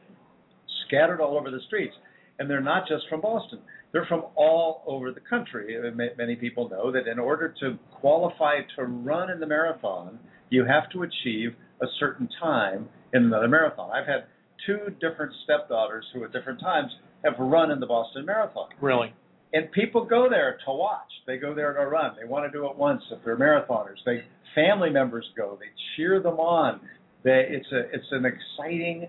scattered 0.88 1.20
all 1.20 1.38
over 1.38 1.52
the 1.52 1.60
streets, 1.68 1.94
and 2.40 2.50
they're 2.50 2.62
not 2.62 2.88
just 2.88 3.04
from 3.10 3.20
Boston. 3.20 3.60
They're 3.92 4.06
from 4.06 4.24
all 4.36 4.82
over 4.88 5.12
the 5.12 5.20
country. 5.20 5.76
Many 6.18 6.38
people 6.38 6.70
know 6.70 6.90
that 6.90 7.06
in 7.06 7.20
order 7.20 7.54
to 7.60 7.78
qualify 8.00 8.60
to 8.78 8.86
run 8.86 9.30
in 9.30 9.42
the 9.42 9.46
marathon, 9.46 10.20
you 10.50 10.64
have 10.64 10.90
to 10.92 11.04
achieve 11.04 11.54
a 11.82 11.86
certain 12.00 12.30
time 12.42 12.88
in 13.14 13.26
another 13.26 13.50
marathon. 13.50 13.92
I've 13.92 14.08
had 14.08 14.24
two 14.66 14.96
different 15.02 15.34
stepdaughters 15.44 16.06
who 16.14 16.24
at 16.24 16.32
different 16.32 16.62
times 16.62 16.94
have 17.26 17.34
run 17.40 17.72
in 17.72 17.82
the 17.82 17.88
Boston 17.88 18.26
Marathon. 18.26 18.70
Really? 18.80 19.14
And 19.54 19.72
people 19.72 20.06
go 20.06 20.30
there 20.30 20.60
to 20.66 20.72
watch. 20.72 21.10
They 21.26 21.38
go 21.38 21.56
there 21.56 21.74
to 21.74 21.86
run. 21.88 22.16
They 22.20 22.28
want 22.28 22.52
to 22.52 22.56
do 22.56 22.68
it 22.68 22.76
once 22.76 23.02
if 23.12 23.24
they're 23.26 23.38
marathoners. 23.38 23.98
They 24.06 24.24
family 24.56 24.90
members 24.90 25.26
go. 25.36 25.58
They 25.60 25.68
cheer 25.96 26.22
them 26.22 26.40
on. 26.40 26.82
They, 27.24 27.48
it's 27.50 27.72
a 27.72 27.80
it's 27.94 28.08
an 28.12 28.26
exciting 28.26 29.08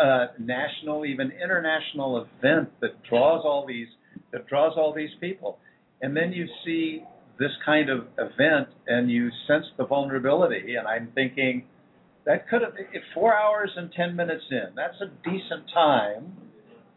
uh, 0.00 0.26
national, 0.38 1.06
even 1.06 1.32
international 1.32 2.18
event 2.18 2.68
that 2.80 3.02
draws 3.08 3.42
all 3.44 3.64
these 3.66 3.88
that 4.32 4.46
draws 4.48 4.74
all 4.76 4.92
these 4.94 5.10
people. 5.20 5.58
And 6.02 6.16
then 6.16 6.32
you 6.32 6.46
see 6.64 7.02
this 7.38 7.52
kind 7.64 7.88
of 7.88 8.06
event, 8.18 8.68
and 8.86 9.10
you 9.10 9.30
sense 9.48 9.64
the 9.78 9.86
vulnerability. 9.86 10.76
And 10.76 10.86
I'm 10.86 11.08
thinking 11.14 11.64
that 12.26 12.48
could 12.48 12.62
have 12.62 12.74
four 13.14 13.34
hours 13.34 13.70
and 13.76 13.90
ten 13.96 14.14
minutes 14.14 14.44
in. 14.50 14.74
That's 14.76 15.00
a 15.00 15.06
decent 15.28 15.70
time, 15.72 16.32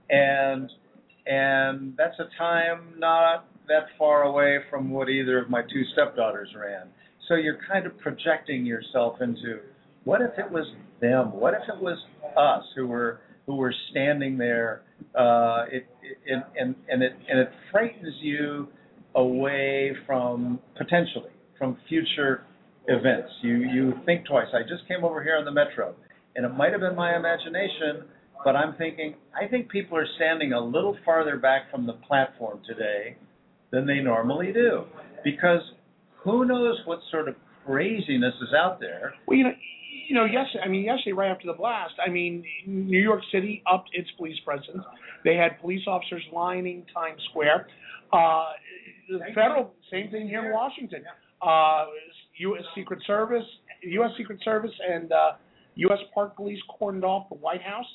and 0.10 0.70
and 1.28 1.94
that's 1.98 2.18
a 2.20 2.30
time 2.38 2.94
not 2.98 3.48
that 3.68 3.88
far 3.98 4.24
away 4.24 4.60
from 4.70 4.90
what 4.90 5.10
either 5.10 5.40
of 5.40 5.50
my 5.50 5.62
two 5.62 5.84
stepdaughters 5.94 6.50
ran. 6.58 6.88
So 7.28 7.36
you're 7.36 7.60
kind 7.70 7.86
of 7.86 7.98
projecting 8.00 8.66
yourself 8.66 9.22
into 9.22 9.60
what 10.06 10.22
if 10.22 10.32
it 10.38 10.50
was 10.50 10.66
them? 11.02 11.34
What 11.34 11.54
if 11.54 11.64
it 11.68 11.82
was 11.82 11.98
us 12.38 12.64
who 12.76 12.88
were 12.88 13.20
who 13.46 13.56
were 13.56 13.74
standing 13.92 14.38
there? 14.38 14.84
Uh, 15.14 15.66
it, 15.70 15.88
it 16.02 16.44
and 16.58 16.76
and 16.88 17.04
it 17.04 17.14
and 17.30 17.40
it 17.40 17.50
frightens 17.72 18.16
you 18.22 18.68
away 19.16 19.92
from 20.06 20.60
potentially 20.78 21.32
from 21.58 21.78
future 21.90 22.44
events. 22.88 23.30
You 23.42 23.58
you 23.58 23.94
think 24.06 24.26
twice. 24.26 24.48
I 24.54 24.62
just 24.62 24.88
came 24.88 25.04
over 25.04 25.22
here 25.22 25.36
on 25.36 25.44
the 25.44 25.52
metro, 25.52 25.94
and 26.36 26.46
it 26.46 26.50
might 26.56 26.72
have 26.72 26.82
been 26.82 26.96
my 26.96 27.18
imagination, 27.18 28.06
but 28.44 28.56
I'm 28.56 28.76
thinking 28.78 29.16
I 29.36 29.48
think 29.48 29.70
people 29.70 29.98
are 29.98 30.08
standing 30.16 30.54
a 30.54 30.60
little 30.60 30.98
farther 31.06 31.38
back 31.38 31.72
from 31.72 31.86
the 31.86 31.94
platform 31.94 32.62
today 32.68 33.18
than 33.72 33.86
they 33.86 34.00
normally 34.00 34.54
do, 34.54 34.84
because 35.24 35.62
who 36.24 36.46
knows 36.46 36.78
what 36.86 37.00
sort 37.12 37.28
of 37.28 37.36
craziness 37.66 38.34
is 38.42 38.54
out 38.58 38.80
there. 38.80 39.14
Well, 39.28 39.38
you 39.38 39.44
know, 39.44 39.52
you 40.08 40.16
know, 40.16 40.26
yes. 40.26 40.46
I 40.64 40.68
mean, 40.68 40.84
yesterday, 40.84 41.14
right 41.14 41.32
after 41.32 41.48
the 41.48 41.54
blast, 41.54 41.94
I 42.06 42.10
mean, 42.10 42.46
New 42.66 43.02
York 43.02 43.22
City 43.32 43.62
upped 43.72 43.90
its 43.94 44.10
police 44.18 44.38
presence. 44.46 44.84
They 45.24 45.36
had 45.36 45.60
police 45.60 45.82
officers 45.88 46.24
lining 46.34 46.86
Times 46.94 47.22
Square. 47.30 47.68
Uh, 48.14 48.46
the 49.10 49.20
federal, 49.36 49.74
same 49.92 50.10
thing 50.10 50.28
here 50.28 50.46
in 50.46 50.54
Washington. 50.54 51.04
Uh, 51.42 51.86
U.S. 52.40 52.64
Secret 52.76 53.00
Service, 53.06 53.44
U.S. 53.84 54.12
Secret 54.18 54.40
Service, 54.44 54.72
and 54.90 55.12
uh, 55.12 55.32
U.S. 55.76 56.00
Park 56.14 56.36
Police 56.36 56.60
cordoned 56.80 57.04
off 57.04 57.30
the 57.30 57.36
White 57.36 57.62
House. 57.62 57.86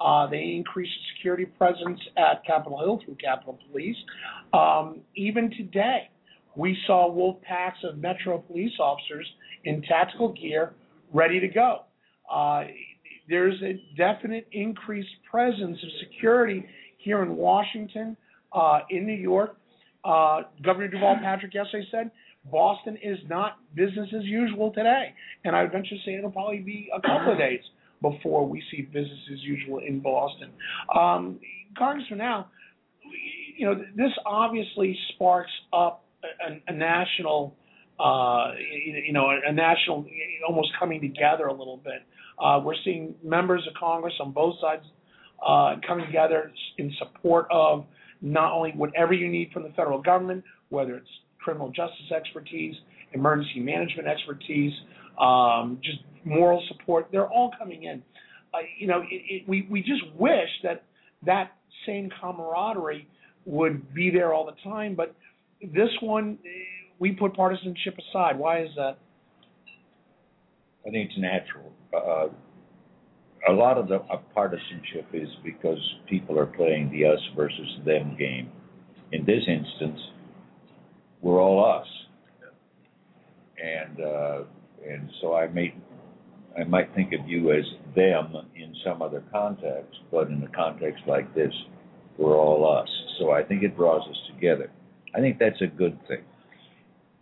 Uh, 0.00 0.26
they 0.26 0.54
increased 0.56 0.92
security 1.16 1.44
presence 1.44 2.00
at 2.16 2.44
Capitol 2.46 2.78
Hill 2.78 3.00
through 3.04 3.16
Capitol 3.16 3.58
Police. 3.70 3.96
Um, 4.52 5.00
even 5.14 5.50
today, 5.50 6.08
we 6.56 6.76
saw 6.86 7.10
wolf 7.10 7.40
packs 7.42 7.78
of 7.84 7.98
Metro 7.98 8.38
police 8.38 8.72
officers 8.80 9.26
in 9.64 9.82
tactical 9.82 10.32
gear 10.32 10.72
ready 11.12 11.38
to 11.40 11.48
go. 11.48 11.82
Uh, 12.32 12.64
there's 13.28 13.60
a 13.62 13.80
definite 13.96 14.48
increased 14.52 15.10
presence 15.30 15.78
of 15.82 15.88
security 16.00 16.64
here 16.98 17.22
in 17.22 17.36
Washington, 17.36 18.16
uh, 18.52 18.80
in 18.90 19.06
New 19.06 19.12
York. 19.12 19.56
Uh, 20.04 20.42
Governor 20.62 20.88
Deval 20.88 21.20
Patrick 21.20 21.52
yesterday 21.52 21.86
said 21.90 22.10
Boston 22.50 22.96
is 23.02 23.18
not 23.28 23.58
business 23.74 24.08
as 24.16 24.24
usual 24.24 24.72
today, 24.72 25.12
and 25.44 25.54
I 25.54 25.62
would 25.62 25.72
venture 25.72 25.90
to 25.90 26.00
say 26.06 26.14
it'll 26.14 26.30
probably 26.30 26.60
be 26.60 26.88
a 26.94 27.00
couple 27.00 27.32
of 27.32 27.38
days 27.38 27.60
before 28.02 28.46
we 28.46 28.62
see 28.70 28.82
business 28.82 29.18
as 29.32 29.42
usual 29.42 29.78
in 29.78 30.00
Boston. 30.00 30.50
Um, 30.94 31.40
now, 32.16 32.48
you 33.56 33.66
know, 33.66 33.74
this 33.96 34.12
obviously 34.26 34.96
sparks 35.14 35.50
up 35.72 36.04
a, 36.24 36.70
a 36.70 36.74
national, 36.74 37.54
uh, 37.98 38.52
you 38.86 39.12
know, 39.12 39.30
a 39.30 39.52
national 39.52 40.06
almost 40.48 40.70
coming 40.78 41.00
together 41.00 41.46
a 41.46 41.52
little 41.52 41.76
bit. 41.76 42.02
Uh, 42.38 42.60
we're 42.64 42.74
seeing 42.84 43.14
members 43.22 43.66
of 43.68 43.74
Congress 43.74 44.14
on 44.20 44.32
both 44.32 44.54
sides 44.60 44.84
uh, 45.46 45.76
coming 45.86 46.06
together 46.06 46.52
in 46.78 46.92
support 46.98 47.46
of 47.50 47.84
not 48.22 48.52
only 48.52 48.72
whatever 48.72 49.12
you 49.12 49.28
need 49.28 49.50
from 49.52 49.62
the 49.62 49.70
federal 49.70 50.00
government, 50.00 50.44
whether 50.68 50.96
it's 50.96 51.08
criminal 51.38 51.68
justice 51.68 52.10
expertise, 52.14 52.74
emergency 53.12 53.60
management 53.60 54.06
expertise, 54.06 54.72
um, 55.18 55.78
just 55.82 55.98
moral 56.24 56.62
support. 56.68 57.08
They're 57.12 57.28
all 57.28 57.50
coming 57.58 57.84
in. 57.84 58.02
Uh, 58.52 58.58
you 58.78 58.86
know, 58.86 59.00
it, 59.00 59.22
it, 59.28 59.48
we 59.48 59.66
we 59.70 59.80
just 59.80 60.02
wish 60.18 60.48
that 60.62 60.84
that 61.24 61.52
same 61.86 62.10
camaraderie 62.20 63.06
would 63.44 63.94
be 63.94 64.10
there 64.10 64.34
all 64.34 64.46
the 64.46 64.70
time. 64.70 64.94
But 64.94 65.14
this 65.60 65.90
one, 66.00 66.38
we 66.98 67.12
put 67.12 67.34
partisanship 67.34 67.96
aside. 68.10 68.38
Why 68.38 68.62
is 68.62 68.70
that? 68.76 68.98
I 70.86 70.90
think 70.90 71.10
it's 71.10 71.18
natural. 71.18 71.72
Uh, 71.94 72.28
a 73.48 73.52
lot 73.52 73.78
of 73.78 73.88
the 73.88 73.98
partisanship 74.34 75.06
is 75.12 75.28
because 75.44 75.78
people 76.08 76.38
are 76.38 76.46
playing 76.46 76.90
the 76.90 77.06
us 77.06 77.20
versus 77.36 77.78
them 77.86 78.16
game. 78.18 78.50
In 79.12 79.24
this 79.24 79.42
instance, 79.46 80.00
we're 81.20 81.40
all 81.40 81.64
us, 81.64 81.86
and 83.62 84.00
uh, 84.00 84.42
and 84.88 85.10
so 85.20 85.34
I 85.34 85.48
may 85.48 85.74
I 86.58 86.64
might 86.64 86.94
think 86.94 87.12
of 87.12 87.28
you 87.28 87.52
as 87.52 87.64
them 87.94 88.34
in 88.56 88.74
some 88.84 89.02
other 89.02 89.22
context, 89.32 89.98
but 90.10 90.28
in 90.28 90.42
a 90.42 90.56
context 90.56 91.04
like 91.06 91.34
this, 91.34 91.52
we're 92.18 92.36
all 92.36 92.70
us. 92.70 92.88
So 93.18 93.30
I 93.30 93.42
think 93.42 93.62
it 93.62 93.76
draws 93.76 94.08
us 94.08 94.16
together. 94.34 94.70
I 95.14 95.20
think 95.20 95.38
that's 95.38 95.60
a 95.62 95.66
good 95.66 95.98
thing. 96.08 96.22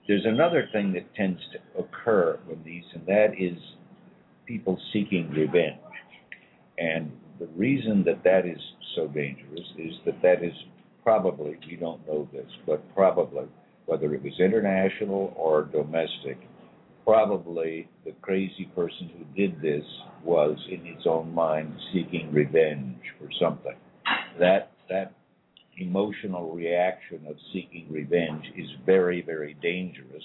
There's 0.07 0.25
another 0.25 0.69
thing 0.73 0.93
that 0.95 1.15
tends 1.15 1.41
to 1.53 1.83
occur 1.83 2.39
with 2.49 2.65
these, 2.65 2.85
and 2.95 3.07
that 3.07 3.33
is 3.39 3.59
people 4.47 4.79
seeking 4.93 5.31
revenge. 5.31 5.77
And 6.79 7.13
the 7.39 7.47
reason 7.49 8.05
that 8.05 8.25
that 8.25 8.47
is 8.47 8.59
so 8.97 9.07
dangerous 9.09 9.67
is 9.77 9.93
that 10.07 10.23
that 10.23 10.43
is 10.43 10.55
probably, 11.03 11.59
we 11.69 11.77
don't 11.77 12.07
know 12.07 12.29
this, 12.33 12.51
but 12.67 12.83
probably, 12.95 13.45
whether 13.87 14.15
it 14.15 14.23
was 14.23 14.33
international 14.41 15.33
or 15.37 15.65
domestic, 15.65 16.39
probably 17.09 17.89
the 18.05 18.13
crazy 18.21 18.71
person 18.77 19.11
who 19.17 19.25
did 19.35 19.63
this 19.63 19.85
was 20.23 20.59
in 20.71 20.85
his 20.85 21.07
own 21.07 21.35
mind 21.35 21.73
seeking 21.91 22.31
revenge 22.31 23.01
for 23.19 23.31
something. 23.41 23.77
That 24.39 24.73
that 24.91 25.15
emotional 25.79 26.55
reaction 26.55 27.21
of 27.27 27.37
seeking 27.51 27.87
revenge 27.89 28.45
is 28.59 28.67
very, 28.85 29.23
very 29.23 29.57
dangerous, 29.63 30.23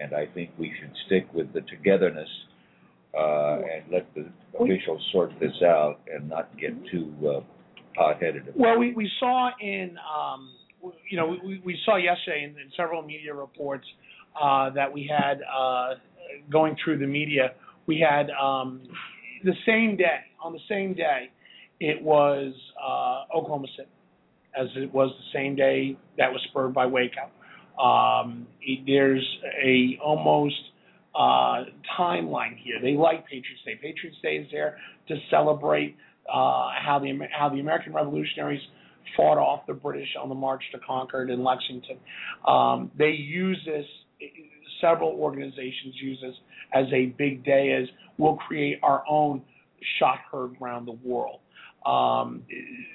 and 0.00 0.14
I 0.14 0.26
think 0.32 0.50
we 0.60 0.72
should 0.80 0.92
stick 1.06 1.26
with 1.34 1.52
the 1.52 1.62
togetherness 1.62 2.28
uh, 3.18 3.56
and 3.56 3.92
let 3.92 4.06
the 4.14 4.30
officials 4.60 5.04
sort 5.10 5.32
this 5.40 5.60
out 5.64 5.98
and 6.06 6.28
not 6.28 6.56
get 6.56 6.70
too 6.92 7.12
uh, 7.26 7.40
hot-headed. 7.96 8.42
About 8.42 8.56
Well, 8.56 8.78
we, 8.78 8.92
we 8.92 9.10
saw 9.18 9.50
in, 9.60 9.96
um, 9.98 10.50
you 11.10 11.16
know, 11.16 11.36
we, 11.44 11.60
we 11.64 11.76
saw 11.84 11.96
yesterday 11.96 12.44
in, 12.44 12.50
in 12.50 12.70
several 12.76 13.02
media 13.02 13.34
reports 13.34 13.86
uh, 14.40 14.70
that 14.70 14.90
we 14.92 15.10
had 15.10 15.40
uh, 15.42 15.94
going 16.50 16.76
through 16.82 16.98
the 16.98 17.06
media, 17.06 17.52
we 17.86 17.98
had 17.98 18.30
um, 18.30 18.82
the 19.44 19.54
same 19.66 19.96
day, 19.96 20.20
on 20.42 20.52
the 20.52 20.60
same 20.68 20.94
day, 20.94 21.30
it 21.80 22.00
was 22.02 22.52
uh, 22.82 23.36
Oklahoma 23.36 23.66
City, 23.76 23.88
as 24.58 24.68
it 24.76 24.92
was 24.92 25.10
the 25.10 25.38
same 25.38 25.56
day 25.56 25.96
that 26.18 26.30
was 26.30 26.40
spurred 26.48 26.74
by 26.74 26.86
Waco. 26.86 27.28
Um, 27.82 28.46
it, 28.60 28.80
there's 28.86 29.26
a 29.64 29.98
almost 30.04 30.60
uh, 31.14 31.64
timeline 31.98 32.56
here. 32.62 32.76
They 32.80 32.94
like 32.94 33.24
Patriots 33.26 33.62
Day. 33.64 33.74
Patriots 33.80 34.18
Day 34.22 34.36
is 34.36 34.48
there 34.52 34.78
to 35.08 35.16
celebrate 35.30 35.96
uh, 36.28 36.68
how 36.80 37.00
the 37.02 37.18
how 37.36 37.48
the 37.48 37.60
American 37.60 37.92
revolutionaries 37.92 38.60
fought 39.16 39.38
off 39.38 39.66
the 39.66 39.74
British 39.74 40.08
on 40.20 40.28
the 40.28 40.34
March 40.34 40.62
to 40.72 40.78
Concord 40.78 41.30
in 41.30 41.42
Lexington. 41.42 41.98
Um, 42.46 42.90
they 42.96 43.10
use 43.10 43.60
this. 43.66 43.86
Several 44.82 45.10
organizations 45.12 45.94
use 45.94 46.18
this 46.20 46.34
as 46.74 46.86
a 46.92 47.06
big 47.16 47.42
day. 47.44 47.72
As 47.80 47.88
we'll 48.18 48.36
create 48.36 48.80
our 48.82 49.02
own 49.08 49.42
shot 49.98 50.18
heard 50.30 50.56
around 50.60 50.86
the 50.86 50.98
world. 51.04 51.40
Um, 51.86 52.42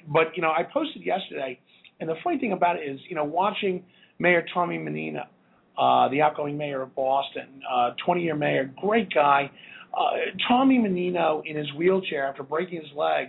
but 0.06 0.36
you 0.36 0.42
know, 0.42 0.50
I 0.50 0.62
posted 0.62 1.02
yesterday, 1.02 1.58
and 2.00 2.08
the 2.08 2.14
funny 2.22 2.38
thing 2.38 2.52
about 2.52 2.76
it 2.76 2.88
is, 2.88 3.00
you 3.08 3.16
know, 3.16 3.24
watching 3.24 3.84
Mayor 4.18 4.44
Tommy 4.54 4.78
Menino, 4.78 5.24
uh, 5.76 6.08
the 6.08 6.22
outgoing 6.22 6.56
mayor 6.56 6.82
of 6.82 6.94
Boston, 6.94 7.62
uh, 7.70 7.90
20-year 8.06 8.34
mayor, 8.34 8.72
great 8.80 9.12
guy. 9.12 9.50
Uh, 9.96 10.10
Tommy 10.48 10.78
Menino, 10.78 11.42
in 11.44 11.56
his 11.56 11.72
wheelchair 11.74 12.26
after 12.26 12.42
breaking 12.42 12.80
his 12.80 12.90
leg, 12.96 13.28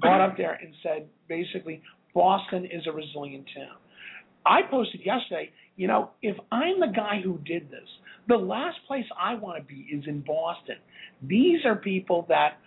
got 0.00 0.20
up 0.20 0.36
there 0.36 0.52
and 0.54 0.72
said, 0.82 1.06
basically, 1.28 1.82
Boston 2.14 2.64
is 2.64 2.86
a 2.86 2.92
resilient 2.92 3.46
town. 3.54 3.76
I 4.46 4.60
posted 4.70 5.00
yesterday, 5.04 5.50
you 5.80 5.86
know, 5.86 6.10
if 6.20 6.36
I'm 6.52 6.78
the 6.78 6.92
guy 6.94 7.22
who 7.24 7.38
did 7.38 7.70
this, 7.70 7.88
the 8.28 8.36
last 8.36 8.76
place 8.86 9.06
I 9.18 9.34
want 9.34 9.56
to 9.56 9.64
be 9.64 9.88
is 9.90 10.04
in 10.06 10.20
Boston. 10.20 10.76
These 11.22 11.64
are 11.64 11.74
people 11.74 12.26
that 12.28 12.58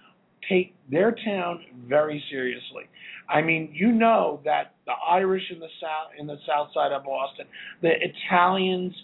take 0.49 0.73
their 0.89 1.15
town 1.23 1.63
very 1.87 2.23
seriously. 2.31 2.85
I 3.29 3.43
mean, 3.43 3.69
you 3.71 3.91
know 3.91 4.41
that 4.45 4.73
the 4.87 4.93
Irish 5.07 5.43
in 5.51 5.59
the 5.59 5.67
south 5.79 6.13
in 6.17 6.25
the 6.25 6.37
south 6.47 6.69
side 6.73 6.91
of 6.91 7.03
Boston, 7.03 7.45
the 7.83 7.91
Italians 7.91 8.95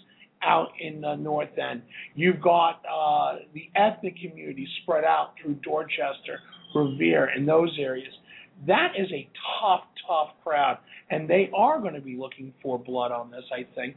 out 0.42 0.70
in 0.80 1.00
the 1.00 1.14
north 1.14 1.56
end. 1.56 1.82
You've 2.16 2.40
got 2.40 2.82
uh, 2.92 3.36
the 3.54 3.70
ethnic 3.76 4.16
community 4.16 4.66
spread 4.82 5.04
out 5.04 5.34
through 5.40 5.54
Dorchester, 5.62 6.40
Revere, 6.74 7.26
and 7.26 7.46
those 7.46 7.76
areas. 7.78 8.12
That 8.66 8.92
is 8.98 9.10
a 9.12 9.28
tough, 9.60 9.84
tough 10.06 10.28
crowd, 10.44 10.78
and 11.10 11.28
they 11.28 11.50
are 11.56 11.80
going 11.80 11.94
to 11.94 12.00
be 12.00 12.16
looking 12.16 12.52
for 12.62 12.78
blood 12.78 13.10
on 13.10 13.30
this. 13.30 13.44
I 13.52 13.66
think. 13.74 13.96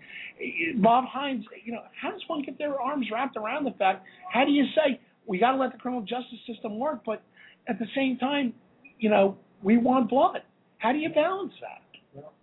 Bob 0.82 1.06
Hines, 1.08 1.44
you 1.66 1.74
know, 1.74 1.82
how 2.00 2.12
does 2.12 2.22
one 2.28 2.44
get 2.44 2.58
their 2.58 2.80
arms 2.80 3.08
wrapped 3.12 3.36
around 3.36 3.66
the 3.66 3.72
fact? 3.72 4.06
How 4.32 4.46
do 4.46 4.52
you 4.52 4.66
say 4.76 5.00
we 5.26 5.38
got 5.38 5.52
to 5.52 5.58
let 5.58 5.72
the 5.72 5.78
criminal 5.78 6.02
justice 6.02 6.40
system 6.48 6.80
work, 6.80 7.02
but 7.06 7.24
at 7.68 7.80
the 7.80 7.86
same 7.96 8.18
time, 8.18 8.54
you 9.00 9.10
know, 9.10 9.38
we 9.62 9.78
want 9.78 10.10
blood. 10.10 10.42
How 10.78 10.92
do 10.92 10.98
you 10.98 11.10
balance 11.10 11.54
that? 11.62 11.82
Well, 12.14 12.34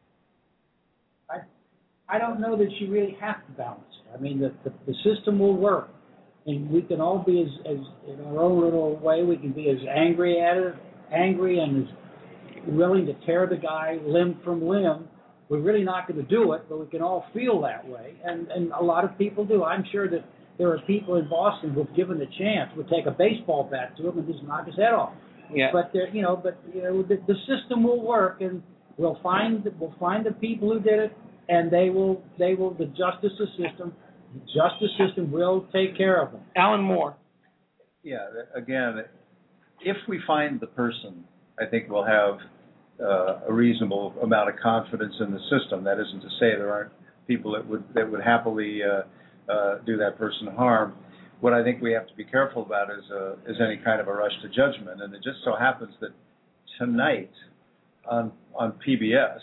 I 1.30 1.40
I 2.08 2.18
don't 2.18 2.40
know 2.40 2.56
that 2.56 2.70
you 2.80 2.90
really 2.90 3.16
have 3.20 3.46
to 3.46 3.52
balance 3.52 3.82
it. 4.04 4.16
I 4.16 4.20
mean, 4.20 4.40
the 4.40 4.52
the, 4.64 4.74
the 4.86 4.94
system 5.04 5.38
will 5.38 5.56
work, 5.56 5.90
and 6.46 6.70
we 6.70 6.82
can 6.82 7.00
all 7.00 7.18
be 7.18 7.42
as 7.42 7.66
as 7.66 7.78
in 8.08 8.24
our 8.26 8.40
own 8.40 8.62
little 8.62 8.96
way. 8.96 9.22
We 9.22 9.36
can 9.36 9.52
be 9.52 9.68
as 9.70 9.78
angry 9.94 10.40
at 10.40 10.56
it, 10.56 10.74
angry, 11.12 11.58
and 11.58 11.86
as 11.86 11.94
willing 12.66 13.06
to 13.06 13.14
tear 13.26 13.46
the 13.46 13.56
guy 13.56 13.98
limb 14.04 14.40
from 14.44 14.66
limb. 14.66 15.08
We're 15.48 15.60
really 15.60 15.82
not 15.82 16.06
going 16.06 16.24
to 16.24 16.28
do 16.28 16.52
it, 16.52 16.62
but 16.68 16.78
we 16.78 16.86
can 16.86 17.02
all 17.02 17.26
feel 17.34 17.60
that 17.62 17.86
way, 17.88 18.14
and 18.24 18.48
and 18.48 18.72
a 18.72 18.82
lot 18.82 19.04
of 19.04 19.18
people 19.18 19.44
do. 19.44 19.64
I'm 19.64 19.84
sure 19.90 20.08
that 20.08 20.24
there 20.58 20.68
are 20.68 20.78
people 20.86 21.16
in 21.16 21.28
Boston 21.28 21.70
who've 21.70 21.92
given 21.96 22.18
the 22.18 22.28
chance 22.38 22.70
would 22.76 22.88
take 22.88 23.06
a 23.06 23.10
baseball 23.10 23.68
bat 23.70 23.96
to 23.96 24.08
him 24.08 24.18
and 24.18 24.26
just 24.28 24.44
knock 24.44 24.66
his 24.66 24.76
head 24.76 24.92
off. 24.92 25.14
Yeah. 25.52 25.70
But 25.72 25.90
there, 25.92 26.08
you 26.14 26.22
know, 26.22 26.36
but 26.36 26.58
you 26.72 26.82
know, 26.82 27.02
the, 27.02 27.16
the 27.26 27.34
system 27.48 27.82
will 27.82 28.00
work, 28.00 28.40
and 28.40 28.62
we'll 28.96 29.18
find 29.22 29.66
we'll 29.80 29.94
find 29.98 30.24
the 30.24 30.32
people 30.32 30.72
who 30.72 30.80
did 30.80 30.98
it, 30.98 31.12
and 31.48 31.70
they 31.70 31.90
will 31.90 32.22
they 32.38 32.54
will 32.54 32.74
the 32.74 32.86
justice 32.86 33.32
system, 33.56 33.92
the 34.34 34.40
justice 34.46 34.90
system 34.98 35.32
will 35.32 35.66
take 35.72 35.96
care 35.96 36.22
of 36.22 36.32
them. 36.32 36.42
Alan 36.56 36.82
Moore. 36.82 37.16
Yeah, 38.02 38.26
again, 38.54 39.02
if 39.80 39.96
we 40.08 40.20
find 40.26 40.60
the 40.60 40.66
person, 40.66 41.24
I 41.60 41.66
think 41.66 41.90
we'll 41.90 42.04
have 42.04 42.38
uh, 43.00 43.46
a 43.48 43.52
reasonable 43.52 44.14
amount 44.22 44.48
of 44.48 44.56
confidence 44.56 45.14
in 45.20 45.32
the 45.32 45.40
system. 45.50 45.84
That 45.84 45.98
isn't 46.00 46.20
to 46.20 46.28
say 46.38 46.56
there 46.56 46.72
aren't 46.72 46.92
people 47.26 47.52
that 47.52 47.66
would 47.66 47.84
that 47.94 48.10
would 48.10 48.22
happily 48.22 48.80
uh, 48.82 49.52
uh, 49.52 49.78
do 49.86 49.96
that 49.98 50.18
person 50.18 50.48
harm. 50.48 50.94
What 51.40 51.54
I 51.54 51.64
think 51.64 51.80
we 51.80 51.92
have 51.92 52.06
to 52.06 52.14
be 52.14 52.24
careful 52.24 52.62
about 52.62 52.90
is 52.90 53.04
uh, 53.10 53.32
is 53.46 53.56
any 53.60 53.78
kind 53.78 54.00
of 54.00 54.08
a 54.08 54.12
rush 54.12 54.32
to 54.42 54.48
judgment. 54.48 55.02
And 55.02 55.14
it 55.14 55.22
just 55.22 55.38
so 55.44 55.54
happens 55.58 55.94
that 56.00 56.10
tonight 56.78 57.30
on 58.10 58.32
on 58.54 58.74
PBS 58.86 59.38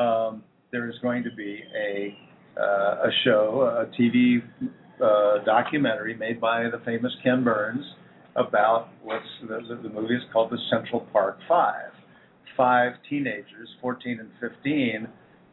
um, 0.00 0.42
there 0.72 0.88
is 0.88 0.96
going 1.02 1.22
to 1.24 1.30
be 1.36 1.62
a 1.76 2.16
uh, 2.60 3.08
a 3.08 3.10
show, 3.24 3.86
a 3.86 4.00
TV 4.00 4.42
uh, 5.02 5.44
documentary 5.44 6.14
made 6.14 6.40
by 6.40 6.64
the 6.64 6.80
famous 6.84 7.12
Ken 7.22 7.44
Burns 7.44 7.84
about 8.36 8.88
what's 9.02 9.24
the, 9.42 9.60
the, 9.82 9.88
movie 9.88 10.14
is 10.14 10.22
called 10.32 10.50
the 10.50 10.58
Central 10.70 11.00
Park 11.12 11.38
Five. 11.48 11.92
Five 12.56 12.92
teenagers, 13.08 13.68
14 13.80 14.20
and 14.20 14.30
15, 14.40 15.08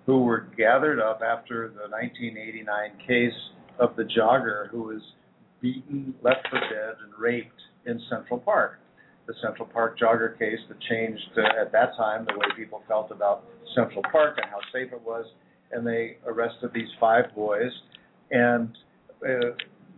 who 0.06 0.20
were 0.24 0.48
gathered 0.58 1.00
up 1.00 1.22
after 1.22 1.70
the 1.70 1.90
1989 1.90 3.08
case 3.08 3.32
of 3.80 3.96
the 3.96 4.04
jogger 4.04 4.70
who 4.70 4.84
was 4.84 5.02
beaten, 5.62 6.14
left 6.22 6.48
for 6.50 6.60
dead, 6.60 6.96
and 7.04 7.14
raped 7.18 7.62
in 7.86 8.02
Central 8.10 8.40
Park. 8.40 8.80
The 9.28 9.34
Central 9.42 9.68
Park 9.68 10.00
jogger 10.00 10.38
case 10.38 10.60
that 10.70 10.80
changed 10.90 11.30
uh, 11.38 11.62
at 11.62 11.72
that 11.72 11.96
time 11.98 12.26
the 12.26 12.34
way 12.34 12.46
people 12.56 12.82
felt 12.88 13.12
about 13.12 13.44
Central 13.76 14.02
Park 14.12 14.38
and 14.42 14.50
how 14.50 14.60
safe 14.74 14.92
it 14.92 15.02
was. 15.02 15.26
And 15.72 15.86
they 15.86 16.18
arrested 16.26 16.72
these 16.74 16.88
five 17.00 17.26
boys 17.36 17.72
and 18.32 18.70
uh, 19.24 19.52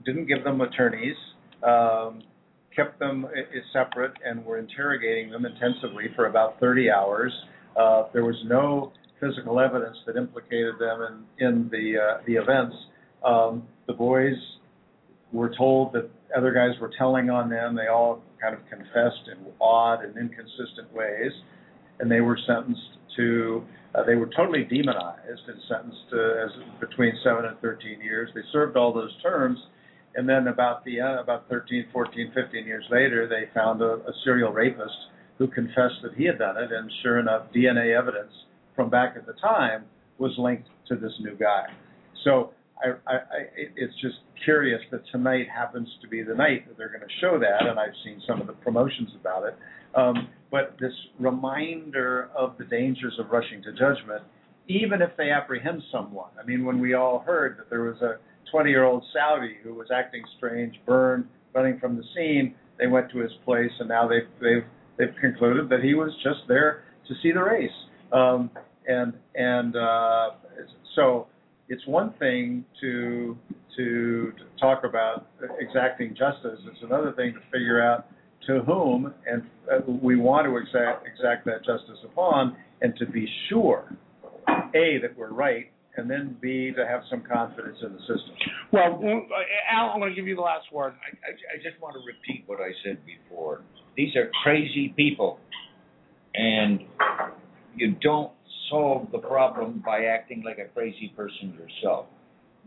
didn't 0.05 0.25
give 0.25 0.43
them 0.43 0.61
attorneys, 0.61 1.15
um, 1.63 2.21
kept 2.75 2.99
them 2.99 3.25
separate, 3.73 4.13
and 4.25 4.45
were 4.45 4.57
interrogating 4.57 5.31
them 5.31 5.45
intensively 5.45 6.05
for 6.15 6.27
about 6.27 6.59
30 6.59 6.89
hours. 6.89 7.31
Uh, 7.79 8.03
there 8.13 8.25
was 8.25 8.35
no 8.45 8.91
physical 9.19 9.59
evidence 9.59 9.97
that 10.05 10.15
implicated 10.15 10.75
them 10.79 11.25
in, 11.39 11.47
in 11.47 11.69
the 11.69 11.97
uh, 11.99 12.21
the 12.25 12.33
events. 12.33 12.75
Um, 13.23 13.63
the 13.87 13.93
boys 13.93 14.35
were 15.31 15.51
told 15.57 15.93
that 15.93 16.09
other 16.35 16.51
guys 16.51 16.79
were 16.79 16.91
telling 16.97 17.29
on 17.29 17.49
them. 17.49 17.75
They 17.75 17.87
all 17.87 18.23
kind 18.41 18.55
of 18.55 18.61
confessed 18.69 19.27
in 19.27 19.45
odd 19.59 20.03
and 20.03 20.15
inconsistent 20.17 20.93
ways, 20.93 21.31
and 21.99 22.09
they 22.09 22.21
were 22.21 22.37
sentenced 22.47 22.97
to. 23.17 23.63
Uh, 23.95 24.03
they 24.03 24.15
were 24.15 24.29
totally 24.37 24.63
demonized 24.63 25.41
and 25.47 25.57
sentenced 25.67 26.09
to 26.11 26.45
as 26.45 26.79
between 26.79 27.11
seven 27.23 27.45
and 27.45 27.59
13 27.59 27.99
years. 28.01 28.29
They 28.35 28.41
served 28.51 28.77
all 28.77 28.93
those 28.93 29.11
terms, 29.21 29.57
and 30.15 30.27
then 30.27 30.47
about 30.47 30.83
the 30.85 31.01
uh, 31.01 31.21
about 31.21 31.47
13, 31.49 31.87
14, 31.93 32.31
15 32.33 32.65
years 32.65 32.85
later, 32.91 33.27
they 33.27 33.51
found 33.53 33.81
a, 33.81 33.93
a 33.93 34.13
serial 34.23 34.51
rapist 34.51 34.95
who 35.37 35.47
confessed 35.47 36.01
that 36.03 36.13
he 36.17 36.25
had 36.25 36.39
done 36.39 36.57
it, 36.57 36.71
and 36.71 36.91
sure 37.01 37.19
enough, 37.19 37.43
DNA 37.55 37.97
evidence 37.97 38.31
from 38.75 38.89
back 38.89 39.13
at 39.15 39.25
the 39.25 39.33
time 39.33 39.85
was 40.17 40.33
linked 40.37 40.67
to 40.87 40.95
this 40.95 41.13
new 41.21 41.35
guy. 41.35 41.63
So 42.23 42.51
I, 42.83 42.89
I, 43.11 43.15
I, 43.15 43.39
it's 43.75 43.93
just 44.01 44.17
curious 44.43 44.81
that 44.91 45.01
tonight 45.11 45.47
happens 45.53 45.87
to 46.01 46.07
be 46.07 46.23
the 46.23 46.35
night 46.35 46.67
that 46.67 46.77
they're 46.77 46.89
going 46.89 47.01
to 47.01 47.15
show 47.21 47.39
that, 47.39 47.67
and 47.67 47.79
I've 47.79 47.95
seen 48.03 48.21
some 48.27 48.41
of 48.41 48.47
the 48.47 48.53
promotions 48.53 49.09
about 49.19 49.45
it. 49.45 49.55
Um, 49.95 50.27
but 50.51 50.75
this 50.79 50.93
reminder 51.19 52.29
of 52.35 52.57
the 52.57 52.65
dangers 52.65 53.13
of 53.19 53.31
rushing 53.31 53.61
to 53.63 53.71
judgment, 53.71 54.23
even 54.67 55.01
if 55.01 55.09
they 55.17 55.31
apprehend 55.31 55.81
someone. 55.91 56.29
I 56.41 56.45
mean, 56.45 56.65
when 56.65 56.79
we 56.79 56.93
all 56.93 57.19
heard 57.19 57.57
that 57.57 57.69
there 57.69 57.83
was 57.83 58.01
a 58.01 58.17
20-year-old 58.53 59.03
Saudi 59.13 59.57
who 59.63 59.73
was 59.73 59.87
acting 59.93 60.23
strange, 60.37 60.75
burned, 60.85 61.25
running 61.53 61.79
from 61.79 61.95
the 61.97 62.03
scene, 62.15 62.55
they 62.77 62.87
went 62.87 63.11
to 63.11 63.19
his 63.19 63.31
place, 63.45 63.71
and 63.79 63.89
now 63.89 64.07
they've 64.07 64.29
they've 64.41 64.65
they've 64.97 65.15
concluded 65.19 65.69
that 65.69 65.81
he 65.83 65.93
was 65.93 66.11
just 66.23 66.47
there 66.47 66.83
to 67.07 67.13
see 67.21 67.31
the 67.31 67.43
race. 67.43 67.69
Um, 68.11 68.49
and 68.87 69.13
and 69.35 69.75
uh, 69.75 70.29
so 70.95 71.27
it's 71.67 71.85
one 71.85 72.13
thing 72.19 72.65
to 72.81 73.37
to 73.77 74.33
talk 74.59 74.83
about 74.83 75.27
exacting 75.59 76.09
justice. 76.09 76.59
It's 76.65 76.83
another 76.83 77.13
thing 77.13 77.33
to 77.33 77.39
figure 77.51 77.81
out 77.81 78.07
to 78.47 78.61
whom 78.61 79.13
and 79.27 79.43
uh, 79.71 79.79
we 79.85 80.15
want 80.15 80.45
to 80.47 80.57
exact, 80.57 81.05
exact 81.07 81.45
that 81.45 81.59
justice 81.59 81.99
upon, 82.03 82.55
and 82.81 82.95
to 82.97 83.05
be 83.05 83.27
sure, 83.49 83.95
a 84.47 84.97
that 85.01 85.15
we're 85.15 85.31
right, 85.31 85.71
and 85.99 86.09
then 86.09 86.37
b 86.41 86.71
to 86.75 86.87
have 86.87 87.01
some 87.09 87.21
confidence 87.21 87.77
in 87.83 87.93
the 87.93 87.99
system. 87.99 88.33
Well, 88.71 88.99
uh, 89.03 89.75
Al, 89.75 89.91
I'm 89.91 89.99
going 89.99 90.11
to 90.11 90.15
give 90.15 90.27
you 90.27 90.35
the 90.35 90.41
last 90.41 90.71
word. 90.71 90.93
I, 91.03 91.09
I, 91.27 91.31
I 91.31 91.57
just 91.57 91.79
want 91.81 91.95
to 91.95 92.01
repeat 92.05 92.43
what 92.47 92.59
I 92.59 92.71
said 92.83 92.97
before. 93.05 93.61
These 93.95 94.15
are 94.15 94.31
crazy 94.43 94.93
people, 94.95 95.39
and 96.33 96.79
you 97.75 97.95
don't 98.01 98.31
solve 98.69 99.11
the 99.11 99.19
problem 99.19 99.83
by 99.85 100.05
acting 100.05 100.43
like 100.43 100.57
a 100.57 100.69
crazy 100.73 101.11
person 101.15 101.53
yourself. 101.59 102.05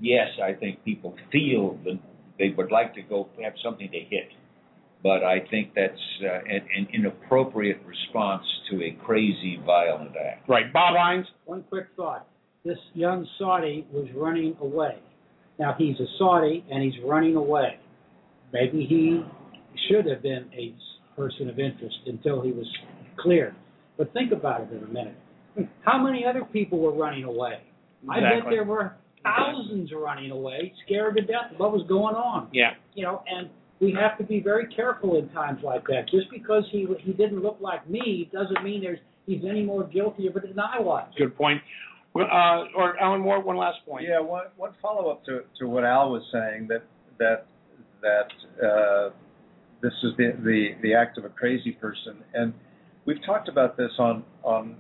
Yes, 0.00 0.28
I 0.42 0.52
think 0.52 0.84
people 0.84 1.14
feel 1.30 1.78
that 1.84 1.98
they 2.38 2.50
would 2.56 2.70
like 2.70 2.94
to 2.94 3.02
go 3.02 3.28
have 3.42 3.54
something 3.64 3.90
to 3.90 3.98
hit, 3.98 4.28
but 5.02 5.22
I 5.22 5.40
think 5.50 5.72
that's 5.74 5.92
uh, 6.22 6.38
an, 6.48 6.62
an 6.76 6.88
inappropriate 6.92 7.80
response 7.86 8.44
to 8.70 8.82
a 8.82 8.96
crazy, 9.04 9.60
violent 9.64 10.12
act. 10.16 10.48
Right. 10.48 10.72
Bob 10.72 10.96
Hines? 10.96 11.26
One 11.44 11.62
quick 11.68 11.86
thought. 11.96 12.26
This 12.64 12.78
young 12.94 13.26
Saudi 13.38 13.86
was 13.92 14.06
running 14.14 14.56
away. 14.60 14.98
Now, 15.58 15.74
he's 15.76 15.98
a 15.98 16.06
Saudi 16.16 16.64
and 16.70 16.82
he's 16.82 16.94
running 17.04 17.34
away. 17.34 17.78
Maybe 18.52 18.86
he 18.88 19.22
should 19.88 20.06
have 20.06 20.22
been 20.22 20.48
a 20.56 20.74
person 21.16 21.48
of 21.50 21.58
interest 21.58 21.96
until 22.06 22.40
he 22.40 22.52
was 22.52 22.66
cleared. 23.18 23.54
But 23.98 24.12
think 24.12 24.32
about 24.32 24.62
it 24.62 24.72
in 24.72 24.84
a 24.84 24.86
minute. 24.86 25.16
How 25.84 25.98
many 25.98 26.24
other 26.24 26.44
people 26.44 26.78
were 26.78 26.94
running 26.94 27.24
away? 27.24 27.58
I 28.08 28.20
bet 28.20 28.48
there 28.48 28.64
were 28.64 28.94
thousands 29.22 29.90
running 29.92 30.30
away, 30.30 30.72
scared 30.86 31.16
to 31.16 31.22
death 31.22 31.52
of 31.52 31.58
what 31.58 31.72
was 31.72 31.86
going 31.88 32.14
on. 32.14 32.48
Yeah. 32.52 32.70
You 32.94 33.04
know, 33.04 33.22
and 33.26 33.50
we 33.80 33.96
have 34.00 34.16
to 34.18 34.24
be 34.24 34.40
very 34.40 34.72
careful 34.74 35.18
in 35.18 35.28
times 35.30 35.60
like 35.64 35.84
that. 35.88 36.08
Just 36.10 36.30
because 36.30 36.64
he 36.70 36.86
he 37.00 37.12
didn't 37.12 37.42
look 37.42 37.58
like 37.60 37.88
me 37.88 38.30
doesn't 38.32 38.62
mean 38.64 38.80
there's 38.82 38.98
he's 39.26 39.42
any 39.48 39.62
more 39.62 39.84
guilty 39.84 40.26
of 40.26 40.36
it 40.36 40.42
than 40.48 40.58
I 40.58 40.80
was. 40.80 41.08
Good 41.18 41.36
point. 41.36 41.60
Well, 42.14 42.26
Uh, 42.30 42.66
or 42.76 43.00
Alan 43.00 43.20
Moore, 43.20 43.40
one 43.40 43.56
last 43.56 43.78
point. 43.86 44.06
Yeah, 44.06 44.20
one 44.20 44.46
one 44.56 44.72
follow 44.82 45.10
up 45.10 45.24
to 45.24 45.44
to 45.58 45.66
what 45.66 45.84
Al 45.84 46.10
was 46.10 46.22
saying 46.32 46.68
that 46.68 46.82
that 47.18 47.46
that 48.02 48.28
uh, 48.62 49.10
this 49.80 49.92
is 50.02 50.12
the, 50.18 50.32
the 50.44 50.68
the 50.82 50.94
act 50.94 51.16
of 51.18 51.24
a 51.24 51.30
crazy 51.30 51.72
person, 51.72 52.16
and 52.34 52.52
we've 53.06 53.24
talked 53.24 53.48
about 53.48 53.76
this 53.76 53.92
on 53.98 54.24
on 54.42 54.76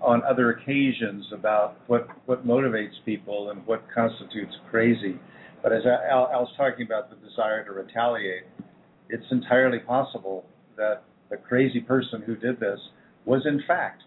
on 0.00 0.22
other 0.24 0.50
occasions 0.50 1.26
about 1.32 1.76
what 1.86 2.08
what 2.26 2.46
motivates 2.46 2.94
people 3.04 3.50
and 3.50 3.66
what 3.66 3.82
constitutes 3.94 4.54
crazy. 4.70 5.18
But 5.62 5.72
as 5.72 5.82
Al, 5.86 6.30
Al's 6.32 6.48
talking 6.56 6.86
about 6.86 7.10
the 7.10 7.16
desire 7.16 7.64
to 7.64 7.72
retaliate, 7.72 8.44
it's 9.08 9.26
entirely 9.30 9.78
possible 9.80 10.46
that 10.76 11.04
the 11.30 11.36
crazy 11.36 11.80
person 11.80 12.22
who 12.22 12.36
did 12.36 12.58
this 12.58 12.80
was 13.26 13.42
in 13.46 13.62
fact 13.68 14.02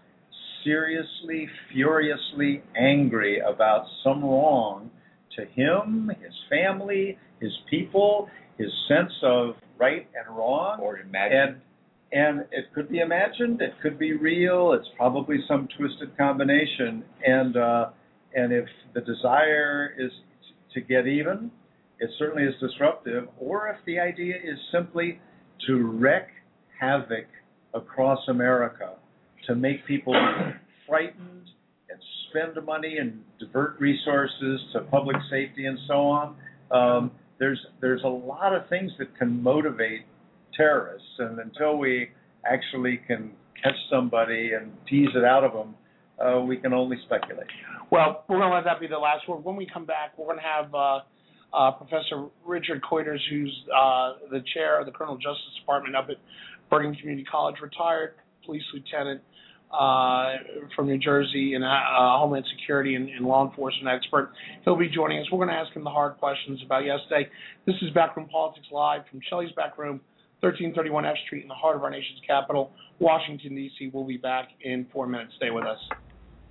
seriously, 0.65 1.47
furiously 1.71 2.63
angry 2.75 3.39
about 3.39 3.85
some 4.03 4.23
wrong 4.23 4.89
to 5.37 5.45
him, 5.45 6.11
his 6.21 6.33
family, 6.49 7.17
his 7.39 7.51
people, 7.69 8.27
his 8.57 8.69
sense 8.87 9.13
of 9.23 9.55
right 9.77 10.07
and 10.15 10.35
wrong. 10.35 10.79
Or 10.81 10.97
imagine 10.97 11.37
And 11.37 11.61
and 12.11 12.39
it 12.51 12.65
could 12.73 12.89
be 12.89 12.99
imagined, 12.99 13.61
it 13.61 13.73
could 13.81 13.99
be 13.99 14.13
real, 14.13 14.73
it's 14.73 14.87
probably 14.95 15.37
some 15.47 15.67
twisted 15.77 16.15
combination. 16.17 17.03
And 17.25 17.57
uh, 17.57 17.89
and 18.33 18.53
if 18.53 18.65
the 18.93 19.01
desire 19.01 19.93
is 19.97 20.11
to 20.73 20.81
get 20.81 21.07
even, 21.07 21.51
it 21.99 22.09
certainly 22.19 22.43
is 22.43 22.53
disruptive. 22.59 23.27
Or 23.39 23.67
if 23.69 23.77
the 23.85 23.99
idea 23.99 24.35
is 24.35 24.57
simply 24.71 25.19
to 25.67 25.77
wreak 25.77 26.27
havoc 26.79 27.27
across 27.73 28.19
America, 28.27 28.95
to 29.47 29.55
make 29.55 29.85
people 29.85 30.15
frightened 30.87 31.47
and 31.89 31.99
spend 32.29 32.65
money 32.65 32.97
and 32.99 33.21
divert 33.39 33.79
resources 33.79 34.61
to 34.73 34.81
public 34.91 35.17
safety 35.29 35.65
and 35.65 35.77
so 35.87 35.93
on. 35.93 36.35
Um, 36.71 37.11
there's 37.39 37.59
there's 37.81 38.03
a 38.03 38.07
lot 38.07 38.53
of 38.53 38.67
things 38.69 38.91
that 38.99 39.17
can 39.17 39.41
motivate 39.41 40.01
terrorists, 40.55 41.07
and 41.19 41.39
until 41.39 41.77
we 41.77 42.09
actually 42.45 43.01
can 43.07 43.31
catch 43.61 43.75
somebody 43.89 44.51
and 44.59 44.71
tease 44.89 45.09
it 45.15 45.23
out 45.23 45.43
of 45.43 45.51
them, 45.53 45.75
uh, 46.19 46.39
we 46.41 46.57
can 46.57 46.73
only 46.73 46.97
speculate. 47.05 47.47
Well, 47.91 48.23
we're 48.27 48.37
going 48.37 48.49
to 48.49 48.55
let 48.55 48.63
that 48.65 48.79
be 48.79 48.87
the 48.87 48.97
last 48.97 49.27
word. 49.27 49.43
When 49.43 49.55
we 49.55 49.67
come 49.71 49.85
back, 49.85 50.17
we're 50.17 50.25
going 50.25 50.37
to 50.37 50.43
have 50.43 50.73
uh, 50.73 50.99
uh, 51.53 51.71
Professor 51.71 52.27
Richard 52.45 52.81
Kuiters, 52.81 53.19
who's 53.29 53.53
uh, 53.69 54.13
the 54.31 54.41
chair 54.53 54.79
of 54.79 54.85
the 54.85 54.91
Criminal 54.91 55.17
Justice 55.17 55.55
Department 55.59 55.95
up 55.95 56.07
at 56.09 56.17
Bergen 56.69 56.95
Community 56.95 57.25
College, 57.29 57.55
retired 57.61 58.15
police 58.45 58.63
lieutenant 58.73 59.21
uh, 59.71 60.35
from 60.75 60.87
New 60.87 60.97
Jersey 60.97 61.53
and 61.53 61.63
uh, 61.63 61.69
Homeland 62.19 62.45
Security 62.57 62.95
and, 62.95 63.09
and 63.09 63.25
law 63.25 63.47
enforcement 63.47 63.87
expert. 63.87 64.31
He'll 64.63 64.77
be 64.77 64.89
joining 64.89 65.19
us. 65.19 65.25
We're 65.31 65.39
going 65.45 65.49
to 65.49 65.55
ask 65.55 65.73
him 65.75 65.83
the 65.83 65.89
hard 65.89 66.17
questions 66.17 66.61
about 66.65 66.85
yesterday. 66.85 67.29
This 67.65 67.75
is 67.81 67.89
Backroom 67.91 68.27
Politics 68.27 68.67
Live 68.71 69.01
from 69.09 69.19
Shelley's 69.29 69.51
Back 69.53 69.77
Room, 69.77 70.01
1331 70.41 71.05
F 71.05 71.15
Street 71.25 71.43
in 71.43 71.47
the 71.47 71.55
heart 71.55 71.75
of 71.75 71.83
our 71.83 71.89
nation's 71.89 72.21
capital, 72.25 72.71
Washington, 72.99 73.55
D.C. 73.55 73.91
We'll 73.93 74.05
be 74.05 74.17
back 74.17 74.49
in 74.61 74.87
four 74.93 75.07
minutes. 75.07 75.33
Stay 75.37 75.51
with 75.51 75.65
us. 75.65 75.79